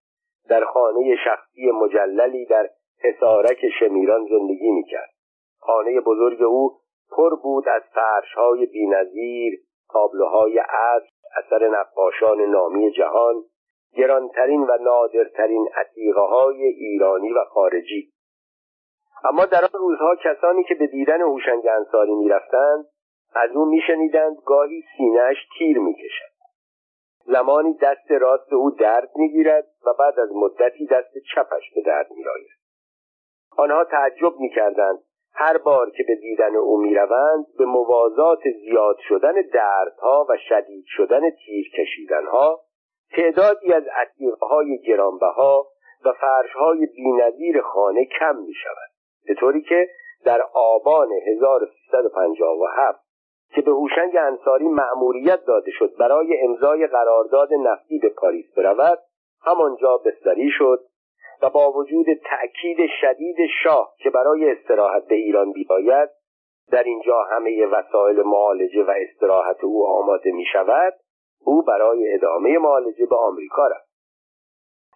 در 0.48 0.64
خانه 0.64 1.16
شخصی 1.24 1.70
مجللی 1.70 2.46
در 2.46 2.68
حسارک 3.00 3.68
شمیران 3.78 4.26
زندگی 4.26 4.70
می‌کرد. 4.70 5.10
خانه 5.58 6.00
بزرگ 6.00 6.42
او 6.42 6.72
پر 7.10 7.30
بود 7.42 7.68
از 7.68 7.82
فرشهای 7.94 8.66
بینظیر 8.66 9.60
تابلوهای 9.92 10.58
عصر 10.58 11.08
اثر 11.36 11.68
نقاشان 11.68 12.40
نامی 12.40 12.90
جهان 12.90 13.34
گرانترین 13.96 14.62
و 14.62 14.78
نادرترین 14.80 15.68
عتیقه 15.74 16.20
های 16.20 16.62
ایرانی 16.62 17.32
و 17.32 17.44
خارجی. 17.44 18.12
اما 19.24 19.44
در 19.44 19.64
آن 19.64 19.80
روزها 19.80 20.16
کسانی 20.16 20.64
که 20.64 20.74
به 20.74 20.86
دیدن 20.86 21.20
هوشنگ 21.20 21.66
انصاری 21.66 22.14
می‌رفتند 22.14 22.84
از 23.34 23.50
او 23.56 23.64
میشنیدند 23.64 24.36
گاهی 24.46 24.82
سینهاش 24.96 25.36
تیر 25.58 25.78
می‌کشد. 25.78 26.35
زمانی 27.26 27.74
دست 27.82 28.10
راست 28.10 28.52
او 28.52 28.70
درد 28.70 29.10
می‌گیرد 29.16 29.66
و 29.86 29.92
بعد 29.98 30.20
از 30.20 30.28
مدتی 30.34 30.86
دست 30.86 31.12
چپش 31.34 31.74
به 31.74 31.82
درد 31.82 32.10
میآید. 32.10 32.50
آنها 33.56 33.84
تعجب 33.84 34.32
می‌کردند. 34.38 34.98
هر 35.34 35.58
بار 35.58 35.90
که 35.90 36.04
به 36.08 36.14
دیدن 36.14 36.56
او 36.56 36.80
می‌روند 36.80 37.46
به 37.58 37.64
موازات 37.64 38.40
زیاد 38.64 38.96
شدن 39.08 39.34
دردها 39.52 40.26
و 40.28 40.36
شدید 40.48 40.84
شدن 40.86 41.30
تیر 41.30 41.70
کشیدنها 41.78 42.60
تعدادی 43.16 43.72
از 43.72 43.84
عتیقهای 43.86 44.78
گرانبها 44.78 45.66
و 46.04 46.12
فرشهای 46.12 46.86
بینظیر 46.86 47.60
خانه 47.60 48.04
کم 48.04 48.36
می 48.36 48.54
شود 48.54 48.90
به 49.26 49.34
طوری 49.34 49.62
که 49.62 49.88
در 50.24 50.42
آبان 50.54 51.08
1357 51.12 53.05
که 53.54 53.62
به 53.62 53.70
هوشنگ 53.70 54.16
انصاری 54.16 54.68
مأموریت 54.68 55.44
داده 55.44 55.70
شد 55.70 55.96
برای 55.98 56.44
امضای 56.44 56.86
قرارداد 56.86 57.48
نفتی 57.54 57.98
به 57.98 58.08
پاریس 58.08 58.54
برود 58.56 58.98
همانجا 59.42 59.96
بستری 59.96 60.50
شد 60.50 60.80
و 61.42 61.50
با 61.50 61.72
وجود 61.72 62.06
تأکید 62.24 62.78
شدید 63.00 63.36
شاه 63.62 63.94
که 63.98 64.10
برای 64.10 64.50
استراحت 64.50 65.06
به 65.06 65.14
ایران 65.14 65.52
بیاید 65.52 66.08
در 66.70 66.82
اینجا 66.82 67.22
همه 67.22 67.66
وسایل 67.66 68.22
معالجه 68.22 68.82
و 68.82 68.94
استراحت 68.96 69.64
او 69.64 69.86
آماده 69.86 70.32
می 70.32 70.44
شود 70.52 70.94
او 71.44 71.62
برای 71.62 72.14
ادامه 72.14 72.58
معالجه 72.58 73.06
به 73.06 73.16
آمریکا 73.16 73.66
رفت. 73.66 73.86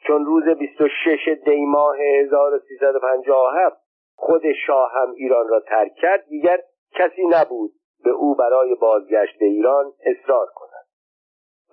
چون 0.06 0.26
روز 0.26 0.44
26 0.44 1.28
دی 1.44 1.64
ماه 1.64 1.96
1357 2.00 3.76
خود 4.16 4.42
شاه 4.66 4.92
هم 4.92 5.12
ایران 5.16 5.48
را 5.48 5.60
ترک 5.60 5.94
کرد 5.94 6.24
دیگر 6.28 6.58
کسی 6.94 7.26
نبود 7.26 7.72
به 8.04 8.10
او 8.10 8.34
برای 8.34 8.74
بازگشت 8.74 9.38
به 9.38 9.46
ایران 9.46 9.92
اصرار 10.04 10.46
کند. 10.54 10.86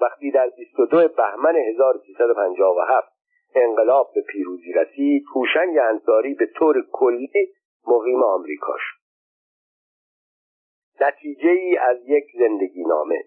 وقتی 0.02 0.32
در 0.32 0.49
22 0.49 1.08
بهمن 1.08 1.56
1357 1.56 3.08
انقلاب 3.56 4.12
به 4.16 4.22
پیروزی 4.22 4.74
رسید 4.74 5.24
هوشنگ 5.36 5.78
انصاری 5.78 6.34
به 6.34 6.45
طور 6.45 6.86
کلی 6.91 7.30
مقیم 7.88 8.24
آمریکا 8.24 8.74
شد. 8.78 8.98
نتیجه 11.02 11.49
ای 11.49 11.78
از 11.78 11.98
یک 12.06 12.26
زندگی 12.40 12.84
نامه 12.84 13.24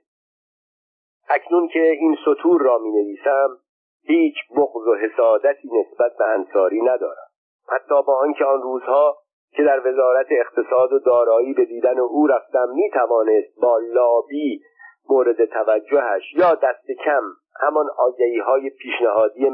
اکنون 1.28 1.68
که 1.68 1.80
این 1.80 2.16
سطور 2.24 2.60
را 2.62 2.78
می 2.78 2.90
نویسم 2.90 3.58
هیچ 4.02 4.34
بغض 4.56 4.86
و 4.86 4.94
حسادتی 4.94 5.68
نسبت 5.68 6.16
به 6.18 6.24
انصاری 6.24 6.80
ندارم. 6.80 7.28
حتی 7.68 8.02
با 8.06 8.18
آنکه 8.18 8.44
آن 8.44 8.62
روزها 8.62 9.16
که 9.52 9.62
در 9.62 9.88
وزارت 9.88 10.26
اقتصاد 10.30 10.92
و 10.92 10.98
دارایی 10.98 11.54
به 11.54 11.64
دیدن 11.64 11.98
او 11.98 12.26
رفتم 12.26 12.68
می 12.74 12.90
توانست 12.90 13.60
با 13.62 13.78
لابی 13.78 14.62
مورد 15.08 15.44
توجهش 15.44 16.34
یا 16.34 16.54
دست 16.54 16.86
کم 17.04 17.22
همان 17.60 17.86
آگهی 17.98 18.38
های 18.38 18.70
پیشنهادی 18.70 19.50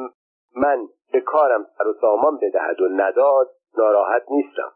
من 0.56 0.86
به 1.12 1.20
کارم 1.20 1.66
سر 1.78 1.88
و 1.88 1.94
سامان 2.00 2.38
بدهد 2.42 2.80
و 2.80 2.88
نداد 2.88 3.50
ناراحت 3.78 4.22
نیستم. 4.30 4.72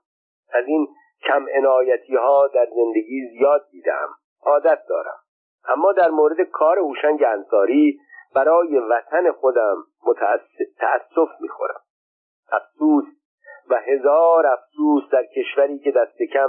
از 0.52 0.64
این 0.66 0.88
کم 1.22 1.46
انایتی 1.50 2.16
ها 2.16 2.48
در 2.54 2.66
زندگی 2.76 3.28
زیاد 3.32 3.66
دیدم 3.70 4.08
عادت 4.42 4.78
دارم. 4.88 5.18
اما 5.68 5.92
در 5.92 6.10
مورد 6.10 6.40
کار 6.40 6.78
هوشنگ 6.78 7.22
انصاری 7.22 8.00
برای 8.34 8.78
وطن 8.78 9.32
خودم 9.32 9.76
تأسف 10.78 11.40
می‌خورم. 11.40 11.80
افسوس 12.52 13.04
و 13.70 13.74
هزار 13.74 14.46
افسوس 14.46 15.02
در 15.12 15.24
کشوری 15.36 15.78
که 15.78 15.90
دست 15.90 16.22
کم 16.32 16.48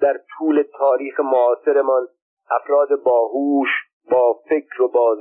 در 0.00 0.20
طول 0.38 0.64
تاریخ 0.78 1.20
معاصرمان 1.20 2.08
افراد 2.50 3.02
باهوش 3.02 3.68
با 4.10 4.40
فکر 4.48 4.82
و 4.82 4.88
با 4.88 5.16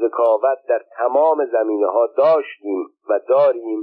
در 0.69 0.81
تمام 0.97 1.45
زمینه 1.45 1.87
ها 1.87 2.07
داشتیم 2.17 2.85
و 3.09 3.19
داریم. 3.27 3.79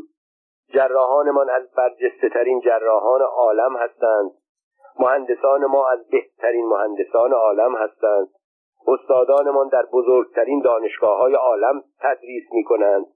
جراحانمان 0.74 1.51
از 1.51 1.70
برجسته 1.76 2.28
ترین 2.28 2.60
جراحان 2.60 3.22
عالم 3.22 3.76
هستند. 3.76 4.30
مهندسان 4.98 5.64
ما 5.64 5.89
از 5.89 6.09
بهترین 6.10 6.66
مهندسان 6.66 7.32
عالم 7.32 7.76
هستند. 7.76 8.28
استادانمان 8.86 9.68
در 9.68 9.86
بزرگترین 9.93 10.60
دانشگاه 10.60 11.18
های 11.18 11.34
عالم 11.34 11.84
تدریس 12.01 12.44
می 12.52 12.64
کنند 12.64 13.06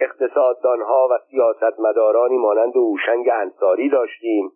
اقتصاددانها 0.00 1.08
و 1.10 1.18
سیاستمدارانی 1.30 2.36
مانند 2.36 2.76
اوشنگ 2.76 3.28
انصاری 3.32 3.88
داشتیم. 3.88 4.52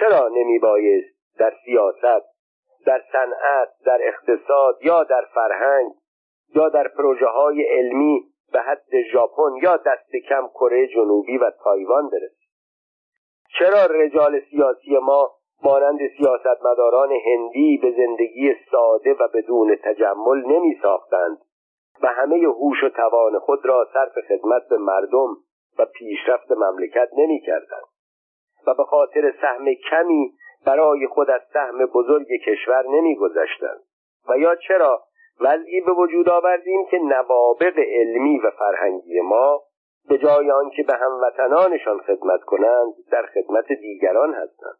چرا 0.00 0.28
نمی 0.28 0.58
بایست 0.58 1.38
در 1.38 1.52
سیاست 1.64 2.36
در 2.86 3.02
صنعت 3.12 3.68
در 3.86 3.98
اقتصاد 4.02 4.78
یا 4.82 5.04
در 5.04 5.24
فرهنگ 5.34 5.92
یا 6.54 6.68
در 6.68 6.88
پروژه 6.88 7.26
های 7.26 7.62
علمی 7.62 8.24
به 8.52 8.60
حد 8.60 9.02
ژاپن 9.12 9.56
یا 9.62 9.76
دست 9.76 10.16
کم 10.28 10.48
کره 10.54 10.86
جنوبی 10.86 11.38
و 11.38 11.50
تایوان 11.64 12.08
برسیم؟ 12.08 12.48
چرا 13.58 13.86
رجال 13.86 14.40
سیاسی 14.50 14.98
ما 15.02 15.30
مانند 15.62 15.98
سیاستمداران 16.18 17.10
هندی 17.12 17.78
به 17.82 17.90
زندگی 17.90 18.54
ساده 18.70 19.12
و 19.12 19.28
بدون 19.34 19.76
تجمل 19.84 20.46
نمی 20.46 20.78
ساختند 20.82 21.38
و 22.02 22.06
همه 22.06 22.36
هوش 22.36 22.84
و 22.84 22.88
توان 22.88 23.38
خود 23.38 23.66
را 23.66 23.88
صرف 23.92 24.24
خدمت 24.28 24.68
به 24.68 24.78
مردم 24.78 25.36
و 25.78 25.84
پیشرفت 25.84 26.52
مملکت 26.52 27.08
نمی 27.16 27.40
کردند 27.40 27.86
و 28.66 28.74
به 28.74 28.84
خاطر 28.84 29.34
سهم 29.40 29.74
کمی 29.90 30.32
برای 30.66 31.06
خود 31.06 31.30
از 31.30 31.40
سهم 31.52 31.86
بزرگ 31.86 32.26
کشور 32.46 32.84
نمی 32.86 33.16
گذشتند 33.16 33.80
و 34.28 34.38
یا 34.38 34.56
چرا 34.56 35.02
وضعی 35.40 35.80
به 35.80 35.92
وجود 35.92 36.28
آوردیم 36.28 36.86
که 36.86 36.98
نوابق 36.98 37.78
علمی 37.78 38.38
و 38.38 38.50
فرهنگی 38.50 39.20
ما 39.20 39.62
به 40.08 40.18
جای 40.18 40.50
آنکه 40.50 40.82
به 40.82 40.94
هموطنانشان 40.96 41.98
خدمت 41.98 42.40
کنند 42.40 42.94
در 43.10 43.26
خدمت 43.26 43.72
دیگران 43.72 44.34
هستند. 44.34 44.76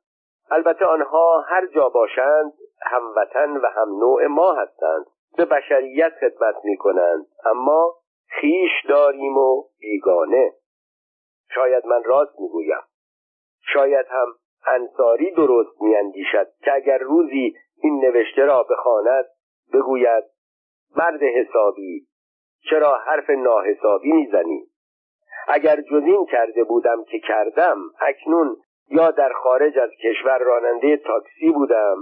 البته 0.51 0.85
آنها 0.85 1.41
هر 1.41 1.67
جا 1.67 1.89
باشند 1.89 2.53
هموطن 2.83 3.57
و 3.57 3.67
هم 3.67 3.89
نوع 3.89 4.27
ما 4.27 4.53
هستند. 4.53 5.07
به 5.37 5.45
بشریت 5.45 6.13
خدمت 6.21 6.55
می 6.65 6.77
کنند 6.77 7.27
اما 7.45 7.95
خیش 8.29 8.71
داریم 8.89 9.39
و 9.39 9.65
بیگانه. 9.79 10.53
شاید 11.55 11.87
من 11.87 12.05
راست 12.05 12.41
می‌گویم. 12.41 12.83
شاید 13.73 14.07
هم 14.11 14.27
انصاری 14.67 15.31
درست 15.31 15.83
میاندیشد 15.83 16.49
که 16.65 16.73
اگر 16.75 16.99
روزی 16.99 17.55
این 17.83 18.05
نوشته 18.05 18.45
را 18.45 18.63
بخواند 18.63 19.25
بگوید 19.73 20.25
مرد 20.97 21.23
حسابی 21.23 22.07
چرا 22.71 22.99
حرف 22.99 23.31
ناحسابی 23.31 24.13
می‌زنی؟ 24.13 24.67
اگر 25.49 25.81
جزین 25.81 26.27
کرده 26.27 26.65
بودم 26.65 27.05
که 27.05 27.19
کردم 27.19 27.77
اکنون 28.01 28.57
یا 28.91 29.11
در 29.11 29.33
خارج 29.33 29.79
از 29.79 29.91
کشور 30.05 30.39
راننده 30.39 30.97
تاکسی 30.97 31.51
بودم 31.51 31.97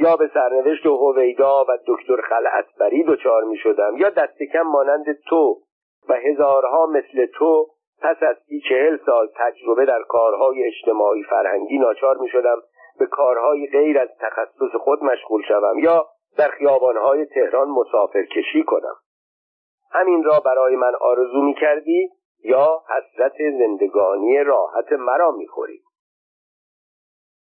یا 0.00 0.16
به 0.16 0.30
سرنوشت 0.34 0.86
هویدا 0.86 1.64
و 1.68 1.78
دکتر 1.86 2.20
خلعتبری 2.20 3.04
دچار 3.04 3.44
می 3.44 3.56
شدم 3.56 3.96
یا 3.96 4.10
دست 4.10 4.42
کم 4.52 4.62
مانند 4.62 5.18
تو 5.28 5.60
و 6.08 6.14
هزارها 6.14 6.86
مثل 6.86 7.26
تو 7.26 7.66
پس 8.02 8.22
از 8.22 8.36
سی 8.46 8.60
چهل 8.68 8.98
سال 9.06 9.28
تجربه 9.36 9.84
در 9.84 10.02
کارهای 10.02 10.64
اجتماعی 10.64 11.22
فرهنگی 11.22 11.78
ناچار 11.78 12.16
می 12.16 12.28
شدم 12.28 12.56
به 12.98 13.06
کارهای 13.06 13.66
غیر 13.66 13.98
از 13.98 14.08
تخصص 14.20 14.76
خود 14.80 15.04
مشغول 15.04 15.42
شوم 15.48 15.78
یا 15.78 16.06
در 16.38 16.48
خیابانهای 16.48 17.26
تهران 17.26 17.68
مسافر 17.68 18.22
کشی 18.22 18.62
کنم. 18.62 18.94
همین 19.92 20.24
را 20.24 20.40
برای 20.40 20.76
من 20.76 20.92
آرزو 21.00 21.42
می 21.42 21.54
کردی 21.54 22.10
یا 22.44 22.82
حسرت 22.88 23.36
زندگانی 23.58 24.44
راحت 24.44 24.92
مرا 24.92 25.30
می 25.30 25.46
خوری 25.46 25.80